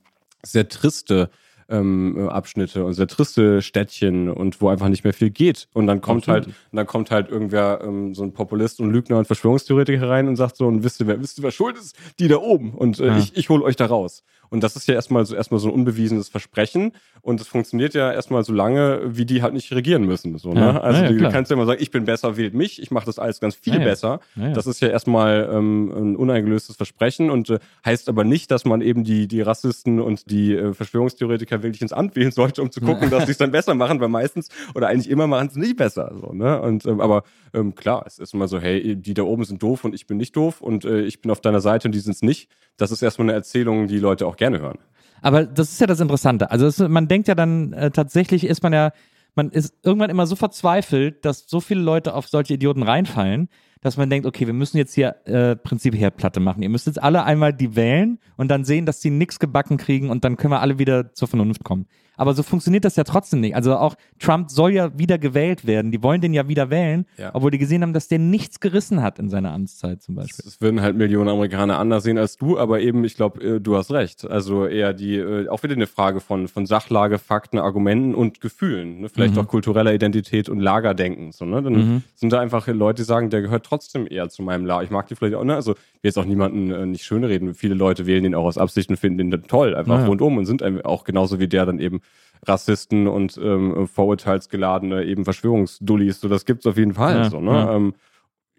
sehr 0.44 0.70
triste 0.70 1.30
ähm, 1.70 2.16
äh, 2.18 2.28
Abschnitte 2.28 2.84
und 2.84 2.94
sehr 2.94 3.08
triste 3.08 3.62
Städtchen 3.62 4.30
und 4.30 4.60
wo 4.62 4.70
einfach 4.70 4.90
nicht 4.90 5.04
mehr 5.04 5.14
viel 5.14 5.30
geht. 5.30 5.68
Und 5.74 5.88
dann 5.88 6.02
kommt 6.02 6.28
Absolut. 6.28 6.48
halt, 6.48 6.56
dann 6.72 6.88
kommt 6.88 7.12
halt 7.12 7.30
irgendwer, 7.30 7.82
ähm, 7.84 8.16
so 8.16 8.24
ein 8.24 8.34
Populist 8.34 8.80
und 8.80 8.92
Lügner 8.92 9.18
und 9.20 9.26
Verschwörungstheoretiker 9.26 10.10
rein 10.10 10.28
und 10.28 10.36
sagt 10.36 10.58
so, 10.58 10.68
und 10.68 10.84
wisst 10.84 11.00
ihr, 11.00 11.08
wer, 11.08 11.22
wisst 11.22 11.38
ihr, 11.38 11.44
wer 11.44 11.52
schuld 11.52 11.78
ist? 11.78 11.96
Die 12.20 12.28
da 12.28 12.38
oben. 12.38 12.74
Und 12.74 13.00
äh, 13.00 13.08
ja. 13.08 13.18
ich, 13.18 13.38
ich 13.38 13.50
hole 13.50 13.64
euch 13.64 13.76
da 13.76 13.86
raus. 13.86 14.24
Und 14.50 14.64
das 14.64 14.76
ist 14.76 14.88
ja 14.88 14.96
erstmal 14.96 15.26
so 15.26 15.36
erstmal 15.36 15.60
so 15.60 15.70
ein 15.70 15.74
unbewiesenes 15.74 16.30
Versprechen. 16.30 16.94
Und 17.22 17.42
es 17.42 17.48
funktioniert 17.48 17.94
ja 17.94 18.12
erstmal 18.12 18.44
so 18.44 18.54
lange, 18.54 19.02
wie 19.06 19.26
die 19.26 19.42
halt 19.42 19.54
nicht 19.54 19.72
regieren 19.72 20.04
müssen. 20.04 20.38
So, 20.38 20.54
ne? 20.54 20.60
Ja, 20.60 20.82
also 20.82 21.04
ja, 21.04 21.12
du 21.12 21.30
kannst 21.30 21.52
ja 21.52 21.56
immer 21.56 21.66
sagen, 21.66 21.82
ich 21.82 21.92
bin 21.92 22.06
besser, 22.06 22.38
wählt 22.38 22.54
mich, 22.54 22.82
ich 22.82 22.92
mache 22.92 23.06
das 23.06 23.20
alles 23.20 23.40
ganz 23.40 23.56
viel 23.56 23.80
besser. 23.80 24.20
Das 24.54 24.68
ist 24.68 24.82
ja 24.82 24.88
erstmal 24.88 25.50
ähm, 25.52 25.92
ein 25.92 26.16
uneingelöstes 26.16 26.76
Versprechen 26.76 27.30
und 27.30 27.50
äh, 27.50 27.60
heißt 27.86 28.10
aber 28.10 28.24
nicht, 28.24 28.52
dass 28.52 28.66
man 28.66 28.82
eben 28.82 29.04
die, 29.04 29.28
die 29.28 29.42
Rassisten 29.42 30.00
und 30.00 30.30
die 30.32 30.56
äh, 30.56 30.74
Verschwörungstheoretiker 30.74 31.62
wirklich 31.64 31.82
ins 31.82 31.94
Amt 31.94 32.16
wählen 32.16 32.32
sollte, 32.32 32.62
um 32.62 32.72
zu 32.72 32.82
gucken, 32.82 33.10
dass 33.10 33.26
sie 33.26 33.32
es 33.32 33.38
dann 33.38 33.52
besser 33.52 33.76
machen, 33.76 34.00
weil 34.00 34.10
meistens 34.10 34.50
oder 34.76 34.88
eigentlich 34.88 35.10
immer 35.10 35.28
machen 35.28 35.48
es 35.48 35.56
nicht 35.56 35.78
besser. 35.78 36.12
So, 36.20 36.34
ne? 36.34 36.62
Und 36.62 36.86
ähm, 36.86 37.02
aber 37.02 37.24
ähm, 37.54 37.76
klar, 37.76 38.04
es 38.06 38.20
ist 38.20 38.34
immer 38.34 38.48
so, 38.48 38.60
hey, 38.60 38.96
die 38.96 39.14
da 39.14 39.24
oben 39.24 39.44
sind 39.44 39.62
doof 39.62 39.84
und 39.84 39.94
ich 39.94 40.08
bin 40.08 40.18
nicht 40.18 40.36
doof 40.36 40.62
und 40.62 40.86
äh, 40.86 41.02
ich 41.02 41.22
bin 41.22 41.32
auf 41.32 41.42
deiner 41.42 41.62
Seite 41.62 41.88
und 41.88 41.94
die 41.94 42.00
sind 42.00 42.14
es 42.14 42.22
nicht. 42.22 42.50
Das 42.80 42.92
ist 42.92 43.02
erstmal 43.02 43.28
eine 43.28 43.34
Erzählung, 43.34 43.88
die 43.88 44.00
Leute 44.00 44.26
auch 44.26 44.38
gerne 44.38 44.60
hören. 44.60 44.80
Aber 45.22 45.46
das 45.46 45.72
ist 45.72 45.82
ja 45.82 45.88
das 45.88 46.00
Interessante. 46.00 46.50
Also 46.50 46.66
es, 46.66 46.80
man 46.80 47.08
denkt 47.08 47.28
ja 47.28 47.36
dann, 47.36 47.74
äh, 47.74 47.92
tatsächlich 47.92 48.46
ist 48.46 48.64
man 48.64 48.74
ja, 48.74 48.92
man 49.36 49.50
ist 49.50 49.74
irgendwann 49.84 50.10
immer 50.10 50.26
so 50.26 50.36
verzweifelt, 50.36 51.26
dass 51.26 51.46
so 51.48 51.60
viele 51.60 51.82
Leute 51.82 52.14
auf 52.14 52.28
solche 52.28 52.54
Idioten 52.54 52.84
reinfallen, 52.84 53.50
dass 53.82 53.98
man 53.98 54.10
denkt, 54.10 54.26
okay, 54.26 54.46
wir 54.46 54.54
müssen 54.54 54.78
jetzt 54.78 54.94
hier 54.94 55.16
äh, 55.26 55.56
Prinzip 55.56 55.96
Herdplatte 55.96 56.40
machen. 56.40 56.64
Ihr 56.64 56.70
müsst 56.70 56.88
jetzt 56.88 57.02
alle 57.02 57.24
einmal 57.24 57.54
die 57.54 57.76
wählen 57.76 58.20
und 58.38 58.50
dann 58.50 58.66
sehen, 58.66 58.86
dass 58.86 59.02
sie 59.02 59.10
nichts 59.10 59.40
gebacken 59.40 59.78
kriegen 59.78 60.10
und 60.10 60.24
dann 60.24 60.38
können 60.38 60.54
wir 60.54 60.62
alle 60.62 60.80
wieder 60.80 61.14
zur 61.14 61.28
Vernunft 61.28 61.64
kommen. 61.64 61.86
Aber 62.20 62.34
so 62.34 62.44
funktioniert 62.44 62.84
das 62.84 62.98
ja 62.98 63.06
trotzdem 63.06 63.40
nicht. 63.40 63.56
Also 63.56 63.78
auch 63.78 63.96
Trump 64.20 64.52
soll 64.52 64.74
ja 64.74 65.00
wieder 65.00 65.18
gewählt 65.18 65.66
werden. 65.66 65.90
Die 65.90 66.04
wollen 66.04 66.20
den 66.20 66.34
ja 66.34 66.50
wieder 66.50 66.70
wählen, 66.70 67.06
ja. 67.18 67.32
obwohl 67.34 67.50
die 67.50 67.58
gesehen 67.58 67.82
haben, 67.82 67.94
dass 67.94 68.10
der 68.10 68.20
nichts 68.20 68.60
gerissen 68.60 69.02
hat 69.02 69.20
in 69.20 69.30
seiner 69.30 69.54
Amtszeit 69.54 70.02
zum 70.02 70.16
Beispiel. 70.16 70.44
Das 70.44 70.60
würden 70.60 70.82
halt 70.82 70.98
Millionen 70.98 71.30
Amerikaner 71.30 71.80
anders 71.80 72.04
sehen 72.04 72.18
als 72.18 72.36
du, 72.36 72.60
aber 72.60 72.82
eben, 72.82 73.06
ich 73.06 73.16
glaube, 73.16 73.42
äh, 73.42 73.62
du 73.62 73.78
hast 73.78 73.92
recht. 73.92 74.30
Also 74.30 74.66
eher 74.66 74.92
die, 74.92 75.16
äh, 75.16 75.48
auch 75.48 75.64
wieder 75.64 75.76
eine 75.76 75.88
Frage 75.88 76.20
von, 76.20 76.50
von 76.50 76.66
Sachlage, 76.66 77.20
Fakten, 77.20 77.58
Argumenten 77.58 78.14
und 78.16 78.42
Gefühlen. 78.42 79.00
Ne? 79.00 79.08
Vielleicht 79.10 79.36
mhm. 79.36 79.40
auch 79.40 79.48
kultureller 79.48 79.94
Identität 79.94 80.50
und 80.50 80.60
Lagerdenken. 80.60 81.32
So, 81.32 81.46
ne? 81.46 81.64
Dann 81.64 81.74
mhm. 81.74 82.04
sind 82.16 82.34
da 82.34 82.42
einfach 82.42 82.68
Leute, 82.68 83.04
die 83.04 83.06
sagen, 83.06 83.30
der 83.30 83.42
gehört 83.42 83.66
trotzdem 83.66 84.06
eher 84.10 84.28
zu 84.28 84.44
meinem 84.44 84.66
Lager. 84.66 84.84
Ich 84.84 84.92
mag 84.92 85.08
die 85.08 85.16
vielleicht 85.16 85.36
auch, 85.36 85.46
ne? 85.46 85.56
Also, 85.56 85.72
ich 85.72 86.04
will 86.04 86.10
jetzt 86.10 86.18
auch 86.18 86.26
niemanden 86.26 86.70
äh, 86.72 86.86
nicht 86.86 87.06
schönreden. 87.06 87.54
Viele 87.54 87.76
Leute 87.76 88.06
wählen 88.06 88.24
den 88.24 88.36
auch 88.36 88.44
aus 88.44 88.58
Absicht 88.58 88.90
und 88.90 88.98
finden 88.98 89.32
den 89.32 89.44
toll, 89.44 89.74
einfach 89.74 90.00
ja. 90.00 90.06
rundum 90.06 90.38
und 90.38 90.46
sind 90.46 90.64
auch 90.84 91.06
genauso 91.06 91.40
wie 91.40 91.48
der 91.48 91.66
dann 91.66 91.80
eben 91.80 92.02
Rassisten 92.46 93.08
und 93.08 93.38
ähm, 93.42 93.88
vorurteilsgeladene 93.88 95.04
eben 95.06 95.24
Verschwörungsdullis. 95.26 96.22
So, 96.22 96.28
das 96.28 96.46
gibt's 96.46 96.66
auf 96.66 96.78
jeden 96.78 96.94
Fall. 96.94 97.16
Ja, 97.16 97.30
so, 97.30 97.42
ne? 97.42 97.52
Ja. 97.52 97.76
Ähm, 97.76 97.94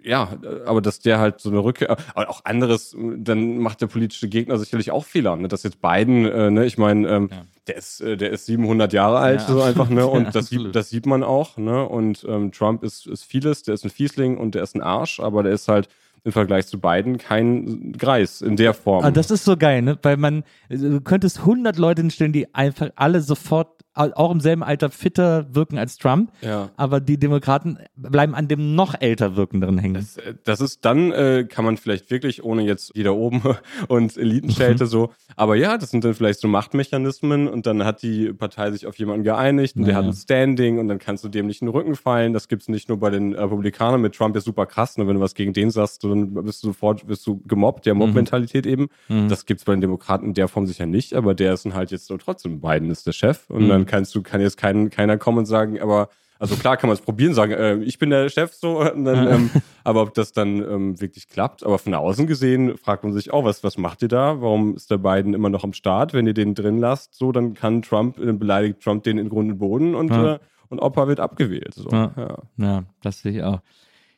ja, 0.03 0.39
aber 0.67 0.81
dass 0.81 1.01
der 1.01 1.19
halt 1.19 1.41
so 1.41 1.51
eine 1.51 1.59
Rückkehr, 1.59 1.91
aber 2.15 2.29
auch 2.29 2.45
anderes, 2.45 2.97
dann 3.17 3.59
macht 3.59 3.81
der 3.81 3.87
politische 3.87 4.29
Gegner 4.29 4.57
sicherlich 4.59 4.91
auch 4.91 5.05
Fehler. 5.05 5.37
Ne? 5.37 5.49
Dass 5.49 5.63
jetzt 5.63 5.81
Biden, 5.81 6.25
äh, 6.25 6.51
ne, 6.51 6.65
ich 6.65 6.79
meine, 6.79 7.09
ähm, 7.09 7.29
ja. 7.31 7.43
der 7.67 7.77
ist, 7.77 8.01
äh, 8.01 8.17
der 8.17 8.31
ist 8.31 8.47
700 8.47 8.93
Jahre 8.93 9.19
alt, 9.19 9.41
ja. 9.41 9.47
so 9.47 9.61
einfach, 9.61 9.89
ne, 9.91 10.07
und 10.07 10.25
ja, 10.25 10.31
das, 10.31 10.49
sieht, 10.49 10.75
das 10.75 10.91
sieht 10.91 11.07
man 11.07 11.23
auch, 11.23 11.57
ne, 11.59 11.87
und 11.87 12.25
ähm, 12.29 12.53
Trump 12.53 12.83
ist, 12.83 13.07
ist 13.07 13.25
vieles, 13.25 13.63
der 13.63 13.75
ist 13.75 13.85
ein 13.85 13.91
Fiesling 13.91 14.39
und 14.39 14.55
der 14.55 14.63
ist 14.63 14.75
ein 14.75 14.83
Arsch, 14.83 15.21
aber 15.21 15.43
der 15.43 15.53
ist 15.53 15.69
halt 15.69 15.89
im 16.25 16.33
Vergleich 16.33 16.67
zu 16.67 16.81
beiden 16.81 17.19
kein 17.19 17.93
Greis 17.93 18.41
in 18.41 18.57
der 18.57 18.75
Form. 18.75 19.05
Ah, 19.05 19.11
das 19.11 19.31
ist 19.31 19.45
so 19.45 19.57
geil, 19.57 19.83
ne? 19.83 19.99
Weil 20.03 20.17
man, 20.17 20.45
du 20.69 21.01
könntest 21.01 21.41
100 21.41 21.79
Leute 21.79 22.03
hinstellen, 22.03 22.33
die 22.33 22.55
einfach 22.55 22.91
alle 22.97 23.21
sofort 23.21 23.81
auch 24.01 24.31
im 24.31 24.41
selben 24.41 24.63
Alter 24.63 24.91
fitter 24.91 25.55
wirken 25.55 25.79
als 25.79 25.97
Trump, 25.97 26.33
ja. 26.43 26.71
aber 26.77 27.01
die 27.01 27.19
Demokraten 27.19 27.79
bleiben 27.97 28.35
an 28.35 28.49
dem 28.49 28.75
noch 28.75 28.95
älter 29.01 29.37
wirkenderen 29.37 29.79
hängen. 29.79 29.95
Das, 29.95 30.17
äh, 30.17 30.35
das 30.45 30.61
ist 30.61 30.85
dann, 30.85 31.13
äh, 31.13 31.47
kann 31.49 31.65
man 31.65 31.77
vielleicht 31.77 32.11
wirklich, 32.11 32.43
ohne 32.43 32.63
jetzt 32.63 32.93
jeder 32.95 33.15
oben 33.15 33.43
und 33.89 34.17
Elitenschelte 34.17 34.85
mhm. 34.85 34.89
so, 34.89 35.11
aber 35.37 35.57
ja, 35.57 35.79
das 35.79 35.91
sind 35.91 36.05
dann 36.05 36.15
vielleicht 36.15 36.41
so 36.41 36.49
Machtmechanismen 36.49 37.49
und 37.49 37.67
dann 37.67 37.85
hat 37.85 38.03
die 38.03 38.33
Partei 38.33 38.71
sich 38.73 38.87
auf 38.87 38.97
jemanden 38.99 39.25
geeinigt 39.25 39.77
und 39.77 39.83
ja, 39.83 39.89
der 39.89 39.97
hat 39.97 40.05
ein 40.05 40.13
Standing 40.13 40.79
und 40.79 40.89
dann 40.89 40.99
kannst 40.99 41.25
du 41.25 41.29
dem 41.29 41.47
nicht 41.47 41.63
in 41.63 41.67
den 41.67 41.75
Rücken 41.75 41.95
fallen. 41.95 42.33
Das 42.33 42.49
gibt 42.49 42.63
es 42.63 42.69
nicht 42.69 42.89
nur 42.89 42.99
bei 42.99 43.11
den 43.11 43.35
Republikanern, 43.35 44.01
mit 44.01 44.15
Trump 44.15 44.37
ist 44.37 44.45
super 44.45 44.67
krass, 44.67 44.97
ne? 44.99 45.07
wenn 45.07 45.15
du 45.15 45.21
was 45.21 45.35
gegen 45.35 45.53
den 45.53 45.71
sagst, 45.71 46.03
dann 46.05 46.35
bist 46.35 46.63
du 46.63 46.69
sofort 46.69 47.07
bist 47.07 47.27
du 47.27 47.41
gemobbt, 47.47 47.87
der 47.87 47.95
mhm. 47.95 48.01
Mob-Mentalität 48.01 48.65
mhm. 48.65 48.71
eben. 48.71 48.89
Mhm. 49.09 49.29
Das 49.29 49.47
gibt 49.47 49.61
es 49.61 49.65
bei 49.65 49.73
den 49.73 49.81
Demokraten 49.81 50.27
in 50.27 50.35
der 50.35 50.49
Form 50.49 50.67
sicher 50.67 50.87
nicht, 50.87 51.15
aber 51.15 51.35
der 51.35 51.53
ist 51.53 51.65
dann 51.65 51.75
halt 51.75 51.91
jetzt 51.91 52.07
so 52.07 52.17
trotzdem, 52.17 52.61
Biden 52.61 52.91
ist 52.91 53.07
der 53.07 53.13
Chef 53.13 53.49
und 53.51 53.65
mhm. 53.65 53.69
dann 53.69 53.87
kannst 53.91 54.15
du, 54.15 54.23
kann 54.23 54.41
jetzt 54.41 54.57
kein, 54.57 54.89
keiner 54.89 55.19
kommen 55.19 55.39
und 55.39 55.47
sagen, 55.47 55.81
aber 55.81 56.09
also 56.39 56.57
klar 56.57 56.79
kann 56.79 56.89
man 56.89 56.97
es 56.97 57.03
probieren, 57.03 57.35
sagen, 57.35 57.53
äh, 57.53 57.77
ich 57.81 57.99
bin 57.99 58.09
der 58.09 58.31
Chef 58.31 58.55
so, 58.55 58.83
dann, 58.85 59.07
ähm, 59.07 59.51
aber 59.85 60.01
ob 60.03 60.15
das 60.15 60.33
dann 60.33 60.63
ähm, 60.63 61.01
wirklich 61.01 61.29
klappt. 61.29 61.63
Aber 61.65 61.79
von 61.79 61.93
außen 61.93 62.27
gesehen 62.27 62.79
fragt 62.79 63.05
man 63.05 63.13
sich 63.13 63.31
auch, 63.31 63.45
was, 63.45 63.63
was 63.63 63.77
macht 63.77 64.01
ihr 64.01 64.09
da? 64.09 64.41
Warum 64.41 64.75
ist 64.75 64.91
der 64.91 64.97
Biden 64.97 65.35
immer 65.35 65.51
noch 65.51 65.65
am 65.65 65.75
Start? 65.75 66.15
Wenn 66.15 66.27
ihr 66.27 66.33
den 66.33 66.55
drin 66.55 66.79
lasst, 66.79 67.15
so, 67.15 67.31
dann 67.31 67.53
kann 67.53 67.83
Trump, 67.83 68.19
äh, 68.19 68.33
beleidigt 68.33 68.81
Trump 68.81 69.03
den 69.05 69.19
in 69.19 69.29
Grund 69.29 69.53
und 69.53 69.59
Boden 69.59 69.95
und, 69.95 70.11
ja. 70.11 70.37
äh, 70.37 70.39
und 70.71 70.79
Opa 70.81 71.09
wird 71.09 71.21
abgewählt. 71.21 71.75
So. 71.75 71.91
Ja. 71.91 72.13
ja. 72.17 72.39
ja, 72.57 72.85
das 73.03 73.21
sehe 73.21 73.33
ich 73.33 73.43
auch. 73.43 73.61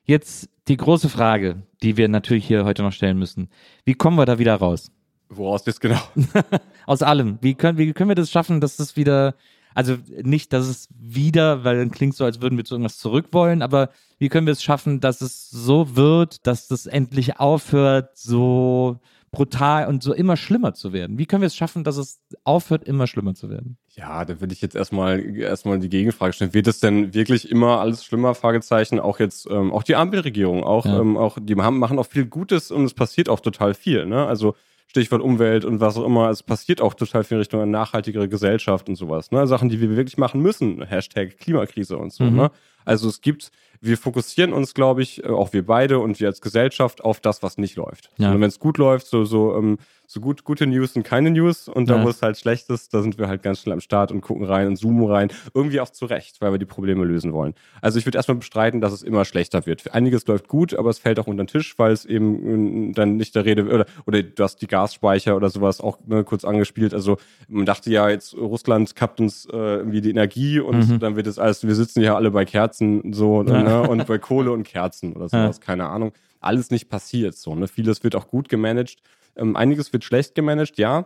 Jetzt 0.04 0.48
die 0.68 0.76
große 0.76 1.08
Frage, 1.08 1.62
die 1.82 1.96
wir 1.96 2.08
natürlich 2.08 2.46
hier 2.46 2.64
heute 2.64 2.82
noch 2.82 2.92
stellen 2.92 3.18
müssen. 3.18 3.48
Wie 3.84 3.94
kommen 3.94 4.16
wir 4.16 4.26
da 4.26 4.38
wieder 4.38 4.54
raus? 4.54 4.92
Woraus 5.28 5.66
jetzt 5.66 5.80
genau? 5.80 6.00
Aus 6.86 7.02
allem. 7.02 7.38
Wie 7.40 7.54
können, 7.54 7.78
wie 7.78 7.92
können 7.92 8.10
wir 8.10 8.14
das 8.14 8.30
schaffen, 8.30 8.60
dass 8.60 8.76
das 8.76 8.96
wieder, 8.96 9.34
also 9.74 9.96
nicht, 10.22 10.52
dass 10.52 10.66
es 10.66 10.88
wieder, 10.98 11.64
weil 11.64 11.78
dann 11.78 11.90
klingt 11.90 12.14
so, 12.14 12.24
als 12.24 12.40
würden 12.40 12.56
wir 12.56 12.64
zu 12.64 12.74
irgendwas 12.74 12.98
zurück 12.98 13.26
wollen, 13.32 13.62
aber 13.62 13.90
wie 14.18 14.28
können 14.28 14.46
wir 14.46 14.52
es 14.52 14.62
schaffen, 14.62 15.00
dass 15.00 15.20
es 15.20 15.50
so 15.50 15.96
wird, 15.96 16.46
dass 16.46 16.68
das 16.68 16.86
endlich 16.86 17.38
aufhört, 17.40 18.10
so 18.16 19.00
brutal 19.32 19.86
und 19.88 20.02
so 20.02 20.12
immer 20.12 20.36
schlimmer 20.36 20.74
zu 20.74 20.92
werden? 20.92 21.16
Wie 21.18 21.24
können 21.26 21.40
wir 21.40 21.46
es 21.46 21.56
schaffen, 21.56 21.84
dass 21.84 21.96
es 21.96 22.20
aufhört, 22.44 22.84
immer 22.84 23.06
schlimmer 23.06 23.34
zu 23.34 23.48
werden? 23.48 23.78
Ja, 23.94 24.24
da 24.26 24.40
würde 24.40 24.52
ich 24.52 24.60
jetzt 24.60 24.76
erstmal 24.76 25.20
erstmal 25.36 25.78
die 25.78 25.88
Gegenfrage 25.88 26.34
stellen. 26.34 26.52
Wird 26.54 26.66
es 26.66 26.80
denn 26.80 27.14
wirklich 27.14 27.50
immer 27.50 27.80
alles 27.80 28.04
schlimmer? 28.04 28.34
Fragezeichen. 28.34 29.00
Auch 29.00 29.18
jetzt, 29.20 29.48
ähm, 29.50 29.72
auch 29.72 29.82
die 29.84 29.96
Ampelregierung, 29.96 30.62
auch, 30.64 30.84
Ja. 30.84 31.00
ähm, 31.00 31.16
auch 31.16 31.38
die 31.40 31.56
haben, 31.56 31.78
machen 31.78 31.98
auch 31.98 32.06
viel 32.06 32.26
Gutes 32.26 32.70
und 32.70 32.84
es 32.84 32.92
passiert 32.94 33.30
auch 33.30 33.40
total 33.40 33.72
viel. 33.72 34.04
Ne? 34.04 34.26
Also 34.26 34.54
Stichwort 34.92 35.22
Umwelt 35.22 35.64
und 35.64 35.80
was 35.80 35.96
auch 35.96 36.04
immer. 36.04 36.28
Es 36.28 36.42
passiert 36.42 36.82
auch 36.82 36.92
total 36.92 37.24
viel 37.24 37.36
in 37.36 37.40
Richtung 37.40 37.62
eine 37.62 37.70
nachhaltigere 37.70 38.28
Gesellschaft 38.28 38.90
und 38.90 38.96
sowas. 38.96 39.30
Ne? 39.30 39.46
Sachen, 39.46 39.70
die 39.70 39.80
wir 39.80 39.96
wirklich 39.96 40.18
machen 40.18 40.42
müssen. 40.42 40.82
Hashtag 40.84 41.38
Klimakrise 41.38 41.96
und 41.96 42.12
so. 42.12 42.24
Mhm. 42.24 42.36
Ne? 42.36 42.50
Also 42.84 43.08
es 43.08 43.20
gibt, 43.20 43.50
wir 43.80 43.96
fokussieren 43.98 44.52
uns, 44.52 44.74
glaube 44.74 45.02
ich, 45.02 45.24
äh, 45.24 45.28
auch 45.28 45.52
wir 45.52 45.66
beide 45.66 45.98
und 45.98 46.20
wir 46.20 46.28
als 46.28 46.40
Gesellschaft 46.40 47.04
auf 47.04 47.20
das, 47.20 47.42
was 47.42 47.58
nicht 47.58 47.76
läuft. 47.76 48.10
Ja. 48.18 48.30
Und 48.32 48.40
wenn 48.40 48.48
es 48.48 48.58
gut 48.58 48.78
läuft, 48.78 49.06
so, 49.06 49.24
so, 49.24 49.56
ähm, 49.56 49.78
so 50.06 50.20
gut, 50.20 50.44
gute 50.44 50.66
News 50.66 50.94
und 50.94 51.04
keine 51.04 51.30
News. 51.30 51.68
Und 51.68 51.88
da, 51.88 51.96
Ja. 51.96 52.04
wo 52.04 52.08
es 52.10 52.20
halt 52.20 52.36
schlecht 52.36 52.68
ist, 52.68 52.92
da 52.92 53.00
sind 53.00 53.18
wir 53.18 53.28
halt 53.28 53.42
ganz 53.42 53.60
schnell 53.62 53.72
am 53.72 53.80
Start 53.80 54.12
und 54.12 54.20
gucken 54.20 54.44
rein 54.44 54.66
und 54.66 54.76
zoomen 54.76 55.06
rein. 55.10 55.30
Irgendwie 55.54 55.80
auch 55.80 55.88
zurecht, 55.88 56.36
weil 56.42 56.52
wir 56.52 56.58
die 56.58 56.66
Probleme 56.66 57.02
lösen 57.06 57.32
wollen. 57.32 57.54
Also 57.80 57.98
ich 57.98 58.04
würde 58.04 58.18
erstmal 58.18 58.36
bestreiten, 58.36 58.82
dass 58.82 58.92
es 58.92 59.02
immer 59.02 59.24
schlechter 59.24 59.64
wird. 59.64 59.94
Einiges 59.94 60.26
läuft 60.26 60.48
gut, 60.48 60.74
aber 60.74 60.90
es 60.90 60.98
fällt 60.98 61.18
auch 61.18 61.28
unter 61.28 61.42
den 61.44 61.46
Tisch, 61.48 61.78
weil 61.78 61.92
es 61.92 62.04
eben 62.04 62.90
äh, 62.90 62.92
dann 62.92 63.16
nicht 63.16 63.34
der 63.34 63.46
Rede, 63.46 63.64
oder, 63.64 63.86
oder 64.06 64.22
du 64.22 64.42
hast 64.44 64.56
die 64.60 64.66
Gasspeicher 64.66 65.34
oder 65.34 65.48
sowas 65.48 65.80
auch 65.80 65.98
ne, 66.06 66.24
kurz 66.24 66.44
angespielt. 66.44 66.92
Also 66.92 67.16
man 67.48 67.64
dachte 67.64 67.90
ja 67.90 68.10
jetzt, 68.10 68.36
Russland 68.36 68.94
kappt 68.94 69.18
uns 69.18 69.46
äh, 69.46 69.56
irgendwie 69.56 70.02
die 70.02 70.10
Energie 70.10 70.60
und 70.60 70.90
Mhm. 70.90 70.98
dann 70.98 71.16
wird 71.16 71.26
es 71.26 71.38
alles, 71.38 71.66
wir 71.66 71.74
sitzen 71.74 72.02
ja 72.02 72.16
alle 72.16 72.30
bei 72.30 72.44
Kerzen 72.44 72.71
so 72.78 73.42
Ja. 73.44 73.62
ne, 73.62 73.88
und 73.88 74.06
bei 74.06 74.18
Kohle 74.18 74.52
und 74.52 74.64
Kerzen 74.64 75.12
oder 75.14 75.28
sowas, 75.28 75.60
keine 75.60 75.88
Ahnung. 75.88 76.12
Alles 76.40 76.70
nicht 76.70 76.88
passiert 76.88 77.36
so. 77.36 77.54
Ne? 77.54 77.68
Vieles 77.68 78.02
wird 78.02 78.16
auch 78.16 78.28
gut 78.28 78.48
gemanagt. 78.48 78.96
Ähm, 79.36 79.56
einiges 79.56 79.92
wird 79.92 80.04
schlecht 80.04 80.34
gemanagt, 80.34 80.78
ja. 80.78 81.04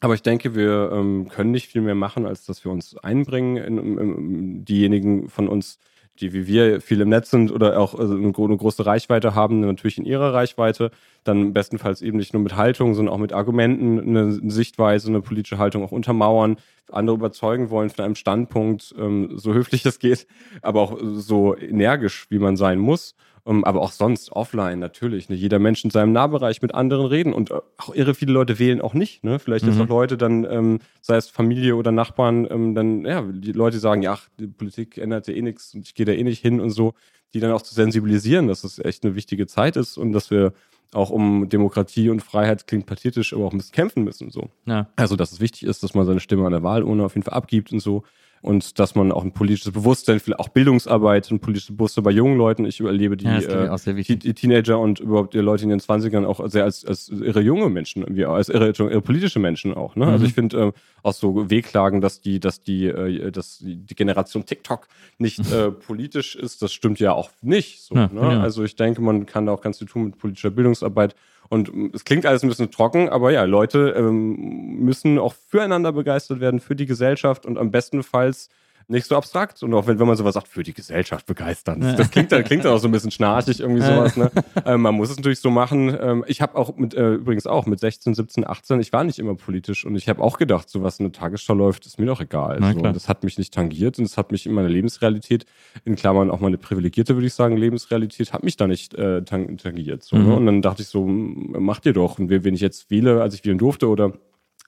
Aber 0.00 0.14
ich 0.14 0.22
denke, 0.22 0.54
wir 0.56 0.90
ähm, 0.92 1.28
können 1.28 1.52
nicht 1.52 1.68
viel 1.68 1.80
mehr 1.82 1.94
machen, 1.94 2.26
als 2.26 2.44
dass 2.44 2.64
wir 2.64 2.72
uns 2.72 2.96
einbringen. 2.96 3.56
In, 3.56 3.78
in, 3.78 3.98
in 3.98 4.64
diejenigen 4.64 5.28
von 5.28 5.46
uns, 5.48 5.78
die 6.20 6.32
wie 6.32 6.46
wir 6.46 6.80
viel 6.80 7.00
im 7.00 7.08
Netz 7.08 7.30
sind 7.30 7.50
oder 7.50 7.78
auch 7.78 7.94
also 7.94 8.14
eine, 8.14 8.32
gro- 8.32 8.46
eine 8.46 8.56
große 8.56 8.84
Reichweite 8.84 9.34
haben, 9.34 9.60
natürlich 9.60 9.98
in 9.98 10.04
ihrer 10.04 10.34
Reichweite, 10.34 10.90
dann 11.24 11.52
bestenfalls 11.52 12.02
eben 12.02 12.18
nicht 12.18 12.32
nur 12.32 12.42
mit 12.42 12.56
Haltung, 12.56 12.94
sondern 12.94 13.14
auch 13.14 13.18
mit 13.18 13.32
Argumenten 13.32 13.98
eine 13.98 14.32
Sichtweise, 14.50 15.08
eine 15.08 15.22
politische 15.22 15.58
Haltung 15.58 15.82
auch 15.82 15.92
untermauern, 15.92 16.56
andere 16.90 17.16
überzeugen 17.16 17.70
wollen 17.70 17.90
von 17.90 18.04
einem 18.04 18.14
Standpunkt, 18.14 18.94
ähm, 18.98 19.30
so 19.36 19.54
höflich 19.54 19.86
es 19.86 19.98
geht, 19.98 20.26
aber 20.60 20.82
auch 20.82 20.98
so 21.02 21.56
energisch, 21.56 22.26
wie 22.28 22.38
man 22.38 22.56
sein 22.56 22.78
muss. 22.78 23.14
Um, 23.44 23.64
aber 23.64 23.80
auch 23.82 23.90
sonst 23.90 24.30
offline 24.30 24.78
natürlich. 24.78 25.28
Ne? 25.28 25.34
Jeder 25.34 25.58
Mensch 25.58 25.82
in 25.82 25.90
seinem 25.90 26.12
Nahbereich 26.12 26.62
mit 26.62 26.74
anderen 26.76 27.06
reden 27.06 27.32
und 27.32 27.50
äh, 27.50 27.54
auch 27.76 27.92
irre 27.92 28.14
viele 28.14 28.32
Leute 28.32 28.60
wählen 28.60 28.80
auch 28.80 28.94
nicht. 28.94 29.24
Ne? 29.24 29.40
Vielleicht 29.40 29.66
ist 29.66 29.74
Mhm. 29.74 29.82
auch 29.82 29.88
Leute 29.88 30.16
dann, 30.16 30.44
ähm, 30.48 30.78
sei 31.00 31.16
es 31.16 31.28
Familie 31.28 31.74
oder 31.74 31.90
Nachbarn, 31.90 32.46
ähm, 32.48 32.76
dann, 32.76 33.04
ja, 33.04 33.20
die 33.22 33.50
Leute 33.50 33.80
sagen, 33.80 34.00
ja, 34.02 34.12
ach, 34.12 34.28
die 34.38 34.46
Politik 34.46 34.96
ändert 34.96 35.26
ja 35.26 35.34
eh 35.34 35.42
nichts 35.42 35.74
und 35.74 35.84
ich 35.84 35.94
gehe 35.96 36.06
da 36.06 36.12
eh 36.12 36.22
nicht 36.22 36.40
hin 36.40 36.60
und 36.60 36.70
so, 36.70 36.94
die 37.34 37.40
dann 37.40 37.50
auch 37.50 37.62
zu 37.62 37.74
sensibilisieren, 37.74 38.46
dass 38.46 38.62
es 38.62 38.78
echt 38.78 39.02
eine 39.04 39.16
wichtige 39.16 39.48
Zeit 39.48 39.76
ist 39.76 39.98
und 39.98 40.12
dass 40.12 40.30
wir 40.30 40.52
auch 40.94 41.10
um 41.10 41.48
Demokratie 41.48 42.10
und 42.10 42.20
Freiheit 42.22 42.68
klingt 42.68 42.86
pathetisch, 42.86 43.32
aber 43.32 43.46
auch 43.46 43.52
ein 43.52 43.56
bisschen 43.58 43.74
kämpfen 43.74 44.04
müssen. 44.04 44.30
So. 44.30 44.50
Ja. 44.66 44.86
Also, 44.94 45.16
dass 45.16 45.32
es 45.32 45.40
wichtig 45.40 45.64
ist, 45.64 45.82
dass 45.82 45.94
man 45.94 46.06
seine 46.06 46.20
Stimme 46.20 46.46
an 46.46 46.52
der 46.52 46.62
Wahlurne 46.62 47.02
auf 47.04 47.16
jeden 47.16 47.24
Fall 47.24 47.34
abgibt 47.34 47.72
und 47.72 47.80
so. 47.80 48.04
Und 48.42 48.80
dass 48.80 48.96
man 48.96 49.12
auch 49.12 49.22
ein 49.22 49.30
politisches 49.32 49.72
Bewusstsein, 49.72 50.18
vielleicht 50.18 50.40
auch 50.40 50.48
Bildungsarbeit 50.48 51.30
und 51.30 51.38
politisches 51.40 51.76
Bewusstsein 51.76 52.02
bei 52.02 52.10
jungen 52.10 52.36
Leuten. 52.36 52.64
Ich 52.64 52.80
erlebe 52.80 53.16
die, 53.16 53.24
Ja, 53.26 53.38
äh, 53.38 54.02
die, 54.02 54.18
die 54.18 54.34
Teenager 54.34 54.80
und 54.80 54.98
überhaupt 54.98 55.32
die 55.32 55.38
Leute 55.38 55.62
in 55.62 55.70
den 55.70 55.78
20ern 55.78 56.24
auch 56.26 56.44
sehr 56.48 56.64
als, 56.64 56.84
als 56.84 57.08
irre 57.08 57.40
junge 57.40 57.68
Menschen, 57.70 58.02
irgendwie, 58.02 58.24
als 58.24 58.48
irre, 58.48 58.70
irre 58.70 59.00
politische 59.00 59.38
Menschen 59.38 59.74
auch. 59.74 59.94
Ne? 59.94 60.06
Also 60.06 60.24
Mhm. 60.24 60.28
ich 60.28 60.34
finde 60.34 60.60
äh, 60.60 60.72
auch 61.04 61.12
so 61.12 61.48
Wehklagen, 61.50 62.00
dass 62.00 62.20
die, 62.20 62.40
dass 62.40 62.60
die, 62.60 62.86
äh, 62.86 63.30
dass 63.30 63.58
die 63.58 63.76
die 63.76 63.94
Generation 63.94 64.44
TikTok 64.44 64.88
nicht 65.18 65.38
äh, 65.52 65.70
politisch 65.70 66.34
ist, 66.34 66.62
das 66.62 66.72
stimmt 66.72 66.98
ja 66.98 67.12
auch 67.12 67.30
nicht. 67.42 67.80
So, 67.82 67.94
Ja, 67.94 68.08
ne? 68.12 68.20
ja. 68.22 68.40
Also 68.40 68.64
ich 68.64 68.74
denke, 68.74 69.00
man 69.02 69.24
kann 69.24 69.46
da 69.46 69.52
auch 69.52 69.60
ganz 69.60 69.78
viel 69.78 69.86
tun 69.86 70.06
mit 70.06 70.18
politischer 70.18 70.50
Bildungsarbeit. 70.50 71.14
Und 71.48 71.94
es 71.94 72.04
klingt 72.04 72.24
alles 72.24 72.42
ein 72.42 72.48
bisschen 72.48 72.70
trocken, 72.70 73.08
aber 73.08 73.30
ja, 73.30 73.44
Leute 73.44 73.94
ähm, 73.96 74.78
müssen 74.80 75.18
auch 75.18 75.34
füreinander 75.48 75.92
begeistert 75.92 76.40
werden, 76.40 76.60
für 76.60 76.76
die 76.76 76.86
Gesellschaft 76.86 77.44
und 77.44 77.58
am 77.58 77.70
bestenfalls 77.70 78.48
nicht 78.88 79.06
so 79.06 79.16
abstrakt. 79.16 79.62
Und 79.62 79.72
auch 79.74 79.86
wenn, 79.86 79.98
wenn 79.98 80.06
man 80.06 80.16
sowas 80.16 80.34
sagt, 80.34 80.48
für 80.48 80.62
die 80.62 80.72
Gesellschaft 80.74 81.26
begeistern. 81.26 81.80
Das, 81.80 81.96
das 81.96 82.10
klingt, 82.10 82.32
dann, 82.32 82.44
klingt 82.44 82.64
dann 82.64 82.72
auch 82.72 82.78
so 82.78 82.88
ein 82.88 82.92
bisschen 82.92 83.10
schnarchig, 83.10 83.60
irgendwie 83.60 83.82
sowas. 83.82 84.16
Ne? 84.16 84.30
ähm, 84.66 84.82
man 84.82 84.94
muss 84.94 85.10
es 85.10 85.16
natürlich 85.16 85.40
so 85.40 85.50
machen. 85.50 85.96
Ähm, 86.00 86.24
ich 86.26 86.40
habe 86.42 86.56
auch 86.56 86.76
mit, 86.76 86.94
äh, 86.94 87.14
übrigens 87.14 87.46
auch 87.46 87.66
mit 87.66 87.80
16, 87.80 88.14
17, 88.14 88.46
18, 88.46 88.80
ich 88.80 88.92
war 88.92 89.04
nicht 89.04 89.18
immer 89.18 89.34
politisch 89.34 89.84
und 89.84 89.96
ich 89.96 90.08
habe 90.08 90.22
auch 90.22 90.38
gedacht, 90.38 90.68
so 90.68 90.82
was 90.82 90.98
in 90.98 91.04
der 91.06 91.12
Tagesschau 91.12 91.54
läuft, 91.54 91.86
ist 91.86 91.98
mir 91.98 92.06
doch 92.06 92.20
egal. 92.20 92.58
Na 92.60 92.72
so. 92.72 92.78
klar. 92.80 92.92
Das 92.92 93.08
hat 93.08 93.24
mich 93.24 93.38
nicht 93.38 93.54
tangiert 93.54 93.98
und 93.98 94.04
es 94.04 94.16
hat 94.16 94.32
mich 94.32 94.46
in 94.46 94.52
meiner 94.52 94.68
Lebensrealität, 94.68 95.46
in 95.84 95.96
Klammern 95.96 96.30
auch 96.30 96.40
meine 96.40 96.58
privilegierte, 96.58 97.14
würde 97.14 97.26
ich 97.26 97.34
sagen, 97.34 97.56
Lebensrealität, 97.56 98.32
hat 98.32 98.42
mich 98.44 98.56
da 98.56 98.66
nicht 98.66 98.94
äh, 98.94 99.22
tang 99.22 99.56
tangiert. 99.56 100.02
So, 100.02 100.16
Mhm. 100.16 100.26
ne? 100.26 100.36
Und 100.36 100.46
dann 100.46 100.62
dachte 100.62 100.82
ich 100.82 100.88
so, 100.88 101.06
macht 101.06 101.86
ihr 101.86 101.92
doch. 101.92 102.18
Und 102.18 102.30
wen 102.30 102.54
ich 102.54 102.60
jetzt 102.60 102.90
wähle, 102.90 103.22
als 103.22 103.34
ich 103.34 103.44
wählen 103.44 103.58
durfte 103.58 103.88
oder 103.88 104.12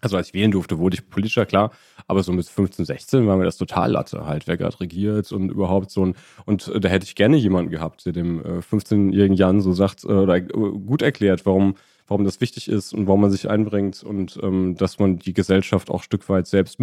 also 0.05 0.17
als 0.17 0.29
ich 0.29 0.35
wählen 0.35 0.51
durfte, 0.51 0.79
wurde 0.79 0.97
ich 0.97 1.09
politischer, 1.09 1.47
klar, 1.47 1.73
aber 2.07 2.23
so 2.23 2.33
mit 2.33 2.47
15, 2.47 2.85
16 2.85 3.27
war 3.27 3.37
mir 3.37 3.45
das 3.45 3.57
total 3.57 3.91
Latte, 3.91 4.27
halt, 4.27 4.47
wer 4.47 4.57
gerade 4.57 4.79
regiert 4.81 5.33
und 5.33 5.51
überhaupt 5.51 5.91
so 5.91 6.05
ein, 6.05 6.15
und 6.45 6.69
äh, 6.69 6.79
da 6.79 6.89
hätte 6.89 7.05
ich 7.05 7.15
gerne 7.15 7.37
jemanden 7.37 7.71
gehabt, 7.71 8.07
der 8.07 8.13
dem 8.13 8.41
äh, 8.45 8.59
15-jährigen 8.59 9.37
Jan 9.37 9.61
so 9.61 9.73
sagt 9.73 10.05
äh, 10.05 10.09
oder 10.09 10.37
äh, 10.37 10.43
gut 10.43 11.03
erklärt, 11.03 11.47
warum, 11.47 11.75
warum 12.07 12.25
das 12.25 12.41
wichtig 12.41 12.69
ist 12.69 12.93
und 12.93 13.07
warum 13.07 13.23
man 13.23 13.31
sich 13.31 13.49
einbringt 13.49 14.03
und 14.03 14.39
ähm, 14.43 14.77
dass 14.77 14.99
man 14.99 15.19
die 15.19 15.33
Gesellschaft 15.33 15.91
auch 15.91 16.01
ein 16.01 16.05
Stück 16.05 16.29
weit 16.29 16.47
selbst 16.47 16.79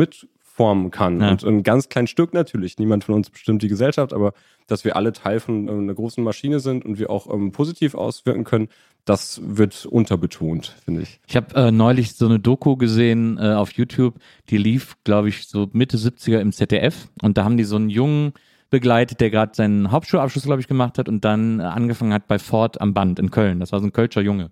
mitformen 0.52 0.92
kann. 0.92 1.22
Ja. 1.22 1.32
Und 1.32 1.44
ein 1.44 1.64
ganz 1.64 1.90
kleines 1.90 2.10
Stück 2.10 2.34
natürlich, 2.34 2.78
niemand 2.78 3.04
von 3.04 3.16
uns 3.16 3.30
bestimmt 3.30 3.62
die 3.62 3.68
Gesellschaft, 3.68 4.14
aber 4.14 4.34
dass 4.68 4.86
wir 4.86 4.96
alle 4.96 5.12
Teil 5.12 5.40
von 5.40 5.68
äh, 5.68 5.72
einer 5.72 5.94
großen 5.94 6.24
Maschine 6.24 6.60
sind 6.60 6.86
und 6.86 7.00
wir 7.00 7.10
auch 7.10 7.32
ähm, 7.32 7.52
positiv 7.52 7.96
auswirken 7.96 8.44
können, 8.44 8.68
das 9.06 9.42
wird 9.44 9.86
unterbetont, 9.86 10.76
finde 10.84 11.02
ich. 11.02 11.20
Ich 11.28 11.36
habe 11.36 11.56
äh, 11.56 11.72
neulich 11.72 12.14
so 12.14 12.28
eine 12.28 12.40
Doku 12.40 12.78
gesehen 12.78 13.38
äh, 13.38 13.54
auf 13.54 13.72
YouTube, 13.74 14.16
die 14.50 14.58
lief, 14.58 14.96
glaube 15.04 15.30
ich, 15.30 15.48
so 15.48 15.68
Mitte 15.74 15.98
70er 15.98 16.40
im 16.40 16.52
ZDF 16.52 17.10
und 17.22 17.38
da 17.38 17.44
haben 17.44 17.58
die 17.58 17.64
so 17.64 17.78
einen 17.78 17.90
Jungen 17.90 18.34
begleitet, 18.70 19.20
der 19.20 19.32
gerade 19.32 19.52
seinen 19.54 19.92
Hauptschulabschluss, 19.92 20.46
glaube 20.46 20.62
ich, 20.62 20.68
gemacht 20.68 20.98
hat 20.98 21.10
und 21.10 21.26
dann 21.26 21.60
äh, 21.60 21.64
angefangen 21.64 22.14
hat 22.14 22.28
bei 22.28 22.40
Ford 22.40 22.80
am 22.80 22.94
Band 22.94 23.20
in 23.20 23.32
Köln. 23.32 23.60
Das 23.60 23.72
war 23.72 23.80
so 23.80 23.88
ein 23.88 23.94
Kölscher 23.94 24.22
Junge, 24.22 24.52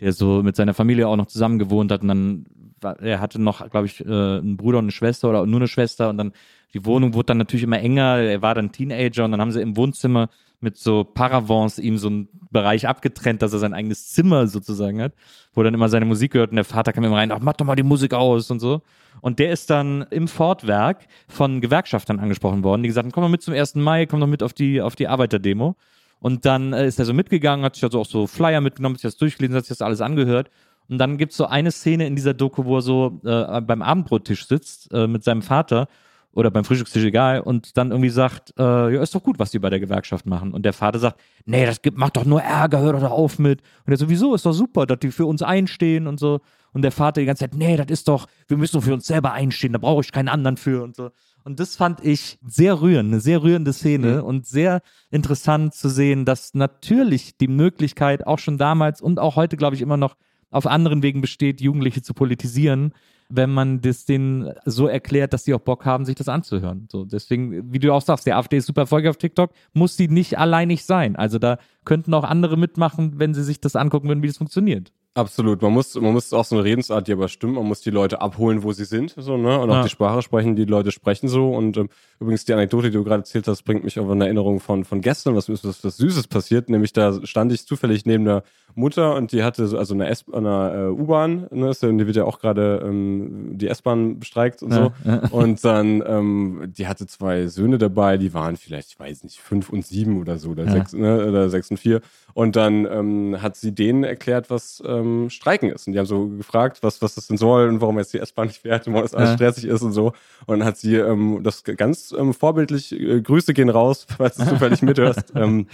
der 0.00 0.12
so 0.12 0.42
mit 0.42 0.56
seiner 0.56 0.74
Familie 0.74 1.08
auch 1.08 1.16
noch 1.16 1.26
zusammen 1.26 1.58
gewohnt 1.58 1.92
hat 1.92 2.02
und 2.02 2.08
dann 2.08 2.46
er 2.82 3.20
hatte 3.20 3.40
noch, 3.40 3.68
glaube 3.70 3.86
ich, 3.86 4.00
äh, 4.00 4.08
einen 4.08 4.56
Bruder 4.56 4.78
und 4.78 4.84
eine 4.84 4.92
Schwester 4.92 5.28
oder 5.28 5.44
nur 5.44 5.60
eine 5.60 5.68
Schwester 5.68 6.08
und 6.08 6.16
dann 6.16 6.32
die 6.72 6.84
Wohnung 6.84 7.14
wurde 7.14 7.26
dann 7.26 7.38
natürlich 7.38 7.64
immer 7.64 7.80
enger. 7.80 8.18
Er 8.18 8.42
war 8.42 8.54
dann 8.54 8.72
Teenager 8.72 9.24
und 9.24 9.32
dann 9.32 9.40
haben 9.40 9.52
sie 9.52 9.60
im 9.60 9.76
Wohnzimmer 9.76 10.28
mit 10.60 10.76
so 10.76 11.04
Paravents 11.04 11.78
ihm 11.78 11.96
so 11.96 12.08
einen 12.08 12.28
Bereich 12.50 12.86
abgetrennt, 12.86 13.42
dass 13.42 13.52
er 13.52 13.58
sein 13.58 13.74
eigenes 13.74 14.10
Zimmer 14.10 14.46
sozusagen 14.46 15.00
hat, 15.00 15.14
wo 15.54 15.62
dann 15.62 15.74
immer 15.74 15.88
seine 15.88 16.04
Musik 16.04 16.34
hört 16.34 16.50
und 16.50 16.56
der 16.56 16.64
Vater 16.64 16.92
kam 16.92 17.04
immer 17.04 17.16
rein, 17.16 17.32
ach, 17.32 17.40
mach 17.40 17.54
doch 17.54 17.64
mal 17.64 17.76
die 17.76 17.82
Musik 17.82 18.12
aus 18.14 18.50
und 18.50 18.60
so. 18.60 18.82
Und 19.22 19.38
der 19.38 19.50
ist 19.52 19.70
dann 19.70 20.02
im 20.10 20.28
Fortwerk 20.28 21.06
von 21.28 21.60
Gewerkschaftern 21.60 22.20
angesprochen 22.20 22.62
worden, 22.62 22.82
die 22.82 22.88
gesagt 22.88 23.04
haben, 23.04 23.12
komm 23.12 23.22
mal 23.22 23.28
mit 23.28 23.42
zum 23.42 23.54
1. 23.54 23.74
Mai, 23.76 24.06
komm 24.06 24.20
doch 24.20 24.26
mit 24.26 24.42
auf 24.42 24.52
die, 24.52 24.80
auf 24.80 24.96
die 24.96 25.08
Arbeiterdemo. 25.08 25.76
Und 26.20 26.44
dann 26.44 26.72
äh, 26.72 26.86
ist 26.86 26.98
er 26.98 27.04
so 27.04 27.14
mitgegangen, 27.14 27.64
hat 27.64 27.74
sich 27.74 27.84
also 27.84 28.00
auch 28.00 28.06
so 28.06 28.26
Flyer 28.26 28.60
mitgenommen, 28.60 28.94
hat 28.94 29.00
sich 29.00 29.10
das 29.10 29.16
durchgelesen, 29.16 29.56
hat 29.56 29.64
sich 29.64 29.76
das 29.76 29.82
alles 29.82 30.00
angehört. 30.00 30.50
Und 30.88 30.98
dann 30.98 31.18
gibt's 31.18 31.36
so 31.36 31.46
eine 31.46 31.70
Szene 31.70 32.06
in 32.06 32.16
dieser 32.16 32.34
Doku, 32.34 32.64
wo 32.64 32.78
er 32.78 32.82
so 32.82 33.20
äh, 33.24 33.60
beim 33.60 33.80
Abendbrottisch 33.80 34.46
sitzt 34.46 34.92
äh, 34.92 35.06
mit 35.06 35.24
seinem 35.24 35.42
Vater 35.42 35.88
oder 36.32 36.50
beim 36.50 36.64
Frühstückstisch 36.64 37.04
egal 37.04 37.40
und 37.40 37.76
dann 37.76 37.90
irgendwie 37.90 38.10
sagt, 38.10 38.54
äh, 38.58 38.94
ja, 38.94 39.02
ist 39.02 39.14
doch 39.14 39.22
gut, 39.22 39.38
was 39.38 39.50
die 39.50 39.58
bei 39.58 39.70
der 39.70 39.80
Gewerkschaft 39.80 40.26
machen. 40.26 40.52
Und 40.52 40.64
der 40.64 40.72
Vater 40.72 40.98
sagt, 40.98 41.20
nee, 41.44 41.66
das 41.66 41.82
gibt, 41.82 41.96
macht 41.98 42.16
doch 42.16 42.24
nur 42.24 42.40
Ärger, 42.40 42.80
hör 42.80 42.92
doch 42.92 43.10
auf 43.10 43.38
mit. 43.38 43.62
Und 43.84 43.92
er 43.92 43.96
sowieso 43.96 44.34
ist 44.34 44.46
doch 44.46 44.52
super, 44.52 44.86
dass 44.86 44.98
die 45.00 45.10
für 45.10 45.26
uns 45.26 45.42
einstehen 45.42 46.06
und 46.06 46.20
so. 46.20 46.40
Und 46.72 46.82
der 46.82 46.92
Vater 46.92 47.20
die 47.20 47.26
ganze 47.26 47.44
Zeit, 47.44 47.54
nee, 47.54 47.76
das 47.76 47.86
ist 47.88 48.06
doch, 48.06 48.26
wir 48.46 48.56
müssen 48.56 48.80
für 48.80 48.94
uns 48.94 49.06
selber 49.06 49.32
einstehen, 49.32 49.72
da 49.72 49.78
brauche 49.78 50.02
ich 50.02 50.12
keinen 50.12 50.28
anderen 50.28 50.56
für 50.56 50.82
und 50.82 50.94
so. 50.94 51.10
Und 51.44 51.60
das 51.60 51.76
fand 51.76 52.04
ich 52.04 52.38
sehr 52.46 52.80
rührend, 52.80 53.12
eine 53.12 53.20
sehr 53.20 53.42
rührende 53.42 53.72
Szene 53.72 54.22
und 54.24 54.46
sehr 54.46 54.82
interessant 55.10 55.74
zu 55.74 55.88
sehen, 55.88 56.24
dass 56.24 56.54
natürlich 56.54 57.36
die 57.38 57.48
Möglichkeit 57.48 58.26
auch 58.26 58.38
schon 58.38 58.58
damals 58.58 59.00
und 59.00 59.18
auch 59.18 59.36
heute, 59.36 59.56
glaube 59.56 59.76
ich, 59.76 59.82
immer 59.82 59.96
noch 59.96 60.16
auf 60.50 60.66
anderen 60.66 61.02
Wegen 61.02 61.20
besteht, 61.20 61.60
Jugendliche 61.60 62.02
zu 62.02 62.12
politisieren, 62.12 62.92
wenn 63.28 63.50
man 63.50 63.80
das 63.80 64.04
denen 64.04 64.52
so 64.64 64.88
erklärt, 64.88 65.32
dass 65.32 65.44
sie 65.44 65.54
auch 65.54 65.60
Bock 65.60 65.84
haben, 65.84 66.04
sich 66.04 66.16
das 66.16 66.28
anzuhören. 66.28 66.88
So, 66.90 67.04
deswegen, 67.04 67.72
wie 67.72 67.78
du 67.78 67.92
auch 67.92 68.02
sagst, 68.02 68.26
der 68.26 68.36
AfD 68.36 68.56
ist 68.56 68.66
super 68.66 68.82
erfolgreich 68.82 69.10
auf 69.10 69.18
TikTok, 69.18 69.52
muss 69.72 69.96
sie 69.96 70.08
nicht 70.08 70.36
alleinig 70.38 70.84
sein. 70.84 71.14
Also 71.16 71.38
da 71.38 71.58
könnten 71.84 72.12
auch 72.12 72.24
andere 72.24 72.56
mitmachen, 72.56 73.18
wenn 73.18 73.32
sie 73.32 73.44
sich 73.44 73.60
das 73.60 73.76
angucken 73.76 74.08
würden, 74.08 74.22
wie 74.22 74.26
das 74.26 74.38
funktioniert. 74.38 74.92
Absolut. 75.14 75.60
Man 75.60 75.72
muss, 75.72 75.96
man 75.96 76.12
muss 76.12 76.32
auch 76.32 76.44
so 76.44 76.54
eine 76.54 76.64
Redensart, 76.64 77.08
die 77.08 77.12
aber 77.12 77.26
stimmt. 77.26 77.54
Man 77.54 77.66
muss 77.66 77.80
die 77.80 77.90
Leute 77.90 78.20
abholen, 78.20 78.62
wo 78.62 78.72
sie 78.72 78.84
sind, 78.84 79.12
so, 79.18 79.36
ne? 79.36 79.58
Und 79.60 79.68
auch 79.70 79.74
Ja. 79.74 79.82
die 79.82 79.88
Sprache 79.88 80.22
sprechen, 80.22 80.54
die 80.54 80.66
Leute 80.66 80.92
sprechen 80.92 81.28
so. 81.28 81.52
Und 81.52 81.76
ähm, 81.76 81.88
übrigens 82.20 82.44
die 82.44 82.52
Anekdote, 82.52 82.90
die 82.90 82.96
du 82.96 83.02
gerade 83.02 83.22
erzählt 83.22 83.48
hast, 83.48 83.64
bringt 83.64 83.82
mich 83.82 83.98
auf 83.98 84.08
eine 84.08 84.24
Erinnerung 84.26 84.60
von, 84.60 84.84
von 84.84 85.00
gestern, 85.00 85.34
was, 85.34 85.48
was, 85.48 85.64
was 85.84 85.96
Süßes 85.96 86.28
passiert. 86.28 86.70
Nämlich 86.70 86.92
da 86.92 87.26
stand 87.26 87.52
ich 87.52 87.66
zufällig 87.66 88.06
neben 88.06 88.24
der 88.24 88.44
Mutter 88.76 89.16
und 89.16 89.32
die 89.32 89.42
hatte 89.42 89.66
so, 89.66 89.76
also 89.76 89.94
eine, 89.94 90.06
S 90.06 90.24
einer 90.32 90.72
äh, 90.74 90.88
U-Bahn, 90.90 91.48
ne? 91.50 91.72
Die 91.82 92.06
wird 92.06 92.14
ja 92.14 92.22
auch 92.24 92.38
gerade 92.38 92.80
ähm, 92.86 93.58
die 93.58 93.66
S-Bahn 93.66 94.20
bestreikt 94.20 94.62
und 94.62 94.72
so. 94.72 94.92
Ja. 95.04 95.22
Und 95.32 95.64
dann, 95.64 96.04
ähm, 96.06 96.72
die 96.78 96.86
hatte 96.86 97.06
zwei 97.08 97.48
Söhne 97.48 97.78
dabei, 97.78 98.16
die 98.16 98.32
waren 98.32 98.56
vielleicht, 98.56 98.92
ich 98.92 99.00
weiß 99.00 99.24
nicht, 99.24 99.40
fünf 99.40 99.70
und 99.70 99.84
sieben 99.84 100.20
oder 100.20 100.38
so, 100.38 100.50
oder, 100.50 100.64
Ja. 100.66 100.70
sechs, 100.70 100.92
ne? 100.92 101.26
oder 101.26 101.50
sechs 101.50 101.68
und 101.70 101.78
vier. 101.78 102.00
Und 102.32 102.54
dann 102.54 102.86
ähm, 102.86 103.42
hat 103.42 103.56
sie 103.56 103.74
denen 103.74 104.04
erklärt, 104.04 104.50
was 104.50 104.80
ähm, 105.00 105.30
Streiken 105.30 105.70
ist. 105.70 105.86
Und 105.86 105.92
die 105.94 105.98
haben 105.98 106.06
so 106.06 106.28
gefragt, 106.28 106.78
was, 106.82 107.00
was 107.02 107.14
das 107.14 107.26
denn 107.26 107.36
soll 107.36 107.68
und 107.68 107.80
warum 107.80 107.98
jetzt 107.98 108.12
die 108.14 108.18
S-Bahn 108.18 108.46
nicht 108.48 108.60
fährt 108.60 108.86
und 108.86 108.92
warum 108.92 109.04
das 109.04 109.14
alles 109.14 109.30
Ja. 109.30 109.34
stressig 109.36 109.64
ist 109.64 109.82
und 109.82 109.92
so. 109.92 110.12
Und 110.46 110.58
dann 110.60 110.64
hat 110.64 110.76
sie 110.76 110.96
ähm, 110.96 111.40
das 111.42 111.64
ganz 111.64 112.14
ähm, 112.16 112.34
vorbildlich, 112.34 112.92
äh, 112.92 113.20
Grüße 113.20 113.54
gehen 113.54 113.68
raus, 113.70 114.06
falls 114.16 114.36
du 114.36 114.46
zufällig 114.46 114.82
mithörst, 114.82 115.32
ähm, 115.34 115.66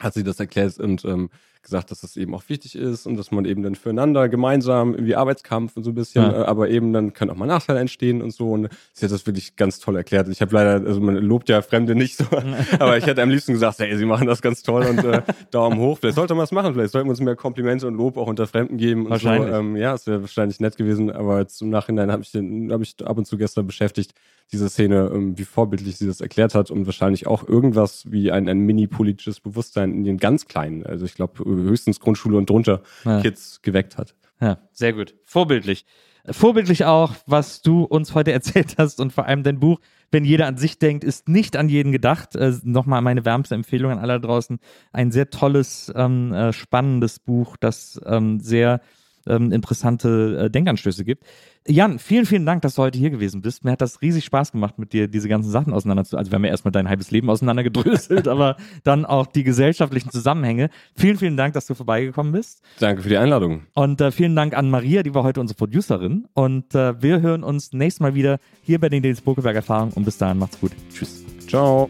hat 0.00 0.14
sie 0.14 0.24
das 0.24 0.40
erklärt 0.40 0.78
und 0.78 1.04
ähm, 1.04 1.30
gesagt, 1.62 1.90
dass 1.90 2.00
das 2.00 2.16
eben 2.16 2.34
auch 2.34 2.42
wichtig 2.48 2.74
ist 2.74 3.06
und 3.06 3.18
dass 3.18 3.30
man 3.30 3.44
eben 3.44 3.62
dann 3.62 3.74
füreinander 3.74 4.30
gemeinsam 4.30 4.94
irgendwie 4.94 5.14
Arbeitskampf 5.14 5.76
und 5.76 5.82
so 5.84 5.90
ein 5.90 5.94
bisschen, 5.94 6.22
Ja. 6.22 6.42
äh, 6.42 6.44
aber 6.46 6.70
eben 6.70 6.94
dann 6.94 7.12
können 7.12 7.30
auch 7.30 7.36
mal 7.36 7.44
Nachteile 7.44 7.80
entstehen 7.80 8.22
und 8.22 8.30
so. 8.32 8.50
Und 8.52 8.70
sie 8.94 9.04
hat 9.04 9.12
das 9.12 9.26
wirklich 9.26 9.56
ganz 9.56 9.78
toll 9.78 9.94
erklärt. 9.96 10.26
Ich 10.28 10.40
habe 10.40 10.54
leider, 10.54 10.86
also 10.86 11.00
man 11.02 11.16
lobt 11.16 11.50
ja 11.50 11.60
Fremde 11.60 11.94
nicht 11.94 12.16
so, 12.16 12.24
aber 12.78 12.96
ich 12.96 13.04
hätte 13.04 13.20
am 13.22 13.28
liebsten 13.28 13.52
gesagt, 13.52 13.78
hey, 13.78 13.94
sie 13.98 14.06
machen 14.06 14.26
das 14.26 14.40
ganz 14.40 14.62
toll 14.62 14.86
und 14.86 15.04
äh, 15.04 15.20
Daumen 15.50 15.78
hoch. 15.78 15.98
Vielleicht 15.98 16.16
sollte 16.16 16.34
man 16.34 16.44
es 16.44 16.50
machen, 16.52 16.72
vielleicht 16.72 16.92
sollten 16.92 17.08
wir 17.08 17.10
uns 17.10 17.20
mehr 17.20 17.36
Komplimente 17.36 17.86
und 17.86 17.94
Lob 17.94 18.16
auch 18.16 18.26
unter 18.26 18.46
Fremden 18.46 18.78
geben. 18.78 19.00
Und 19.02 19.06
so. 19.08 19.10
Wahrscheinlich. 19.28 19.52
Ähm, 19.54 19.76
ja, 19.76 19.92
es 19.92 20.06
wäre 20.06 20.22
wahrscheinlich 20.22 20.60
nett 20.60 20.78
gewesen, 20.78 21.10
aber 21.10 21.40
jetzt 21.40 21.60
im 21.60 21.68
Nachhinein 21.68 22.10
habe 22.10 22.22
ich, 22.22 22.32
den- 22.32 22.72
hab 22.72 22.80
ich 22.80 22.94
ab 23.04 23.18
und 23.18 23.26
zu 23.26 23.36
gestern 23.36 23.66
beschäftigt, 23.66 24.14
diese 24.52 24.68
Szene, 24.68 25.10
ähm, 25.14 25.38
wie 25.38 25.44
vorbildlich 25.44 25.96
sie 25.96 26.06
das 26.06 26.20
erklärt 26.20 26.54
hat 26.54 26.70
und 26.70 26.86
wahrscheinlich 26.86 27.26
auch 27.26 27.46
irgendwas 27.48 28.10
wie 28.10 28.30
ein, 28.32 28.48
ein 28.48 28.60
mini-politisches 28.60 29.40
Bewusstsein 29.40 29.92
in 29.92 30.04
den 30.04 30.18
ganz 30.18 30.46
Kleinen, 30.46 30.84
also 30.84 31.04
ich 31.04 31.14
glaube 31.14 31.44
höchstens 31.44 32.00
Grundschule 32.00 32.36
und 32.36 32.50
drunter, 32.50 32.82
Ja. 33.04 33.20
Kids 33.20 33.62
geweckt 33.62 33.96
hat. 33.96 34.14
Ja, 34.40 34.58
sehr 34.72 34.92
gut. 34.92 35.14
Vorbildlich. 35.24 35.84
Vorbildlich 36.26 36.84
auch, 36.84 37.14
was 37.26 37.62
du 37.62 37.84
uns 37.84 38.14
heute 38.14 38.32
erzählt 38.32 38.76
hast 38.78 39.00
und 39.00 39.12
vor 39.12 39.26
allem 39.26 39.42
dein 39.42 39.60
Buch, 39.60 39.80
wenn 40.10 40.24
jeder 40.24 40.46
an 40.46 40.56
sich 40.56 40.78
denkt, 40.78 41.04
ist 41.04 41.28
nicht 41.28 41.56
an 41.56 41.68
jeden 41.68 41.92
gedacht. 41.92 42.34
Äh, 42.36 42.52
Nochmal 42.64 43.00
meine 43.02 43.24
wärmste 43.24 43.54
Empfehlung 43.54 43.92
an 43.92 43.98
alle 43.98 44.20
draußen. 44.20 44.58
Ein 44.92 45.12
sehr 45.12 45.30
tolles, 45.30 45.92
ähm, 45.94 46.32
äh, 46.32 46.52
spannendes 46.52 47.20
Buch, 47.20 47.56
das 47.56 48.00
ähm, 48.04 48.40
sehr 48.40 48.80
ähm, 49.26 49.52
interessante 49.52 50.44
äh, 50.46 50.50
Denkanstöße 50.50 51.04
gibt. 51.04 51.24
Jan, 51.68 51.98
vielen, 51.98 52.24
vielen 52.24 52.46
Dank, 52.46 52.62
dass 52.62 52.76
du 52.76 52.82
heute 52.82 52.98
hier 52.98 53.10
gewesen 53.10 53.42
bist. 53.42 53.64
Mir 53.64 53.72
hat 53.72 53.82
das 53.82 54.00
riesig 54.00 54.24
Spaß 54.24 54.52
gemacht, 54.52 54.78
mit 54.78 54.92
dir 54.92 55.08
diese 55.08 55.28
ganzen 55.28 55.50
Sachen 55.50 55.74
auseinander 55.74 56.04
zu. 56.04 56.16
Also 56.16 56.30
wir 56.30 56.36
haben 56.36 56.44
ja 56.44 56.50
erstmal 56.50 56.72
dein 56.72 56.88
halbes 56.88 57.10
Leben 57.10 57.28
auseinandergedröselt, 57.28 58.28
aber 58.28 58.56
dann 58.82 59.04
auch 59.04 59.26
die 59.26 59.44
gesellschaftlichen 59.44 60.10
Zusammenhänge. 60.10 60.70
Vielen, 60.96 61.18
vielen 61.18 61.36
Dank, 61.36 61.54
dass 61.54 61.66
du 61.66 61.74
vorbeigekommen 61.74 62.32
bist. 62.32 62.62
Danke 62.78 63.02
für 63.02 63.10
die 63.10 63.18
Einladung. 63.18 63.62
Und 63.74 64.00
äh, 64.00 64.10
vielen 64.10 64.34
Dank 64.34 64.56
an 64.56 64.70
Maria, 64.70 65.02
die 65.02 65.14
war 65.14 65.22
heute 65.22 65.40
unsere 65.40 65.56
Producerin. 65.56 66.26
Und 66.32 66.74
äh, 66.74 67.00
wir 67.02 67.20
hören 67.20 67.44
uns 67.44 67.72
nächstes 67.72 68.00
Mal 68.00 68.14
wieder 68.14 68.38
hier 68.62 68.80
bei 68.80 68.88
den 68.88 69.02
Denis 69.02 69.20
Bokeberg 69.20 69.54
Erfahrungen. 69.54 69.92
Und 69.92 70.04
bis 70.04 70.16
dahin, 70.16 70.38
macht's 70.38 70.58
gut. 70.58 70.72
Tschüss. 70.92 71.24
Ciao. 71.46 71.88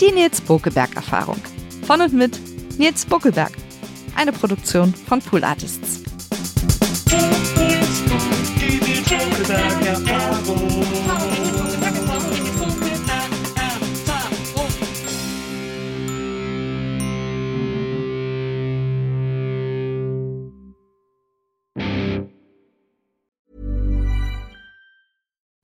Die 0.00 0.12
Nils 0.12 0.40
Bokeberg 0.40 0.96
Erfahrung. 0.96 1.36
Von 1.86 2.00
und 2.00 2.12
mit 2.12 2.38
Nils 2.78 3.04
Bokeberg. 3.04 3.52
Eine 4.16 4.32
Produktion 4.32 4.94
von 4.94 5.20
Pool 5.20 5.44
Artists. 5.44 6.00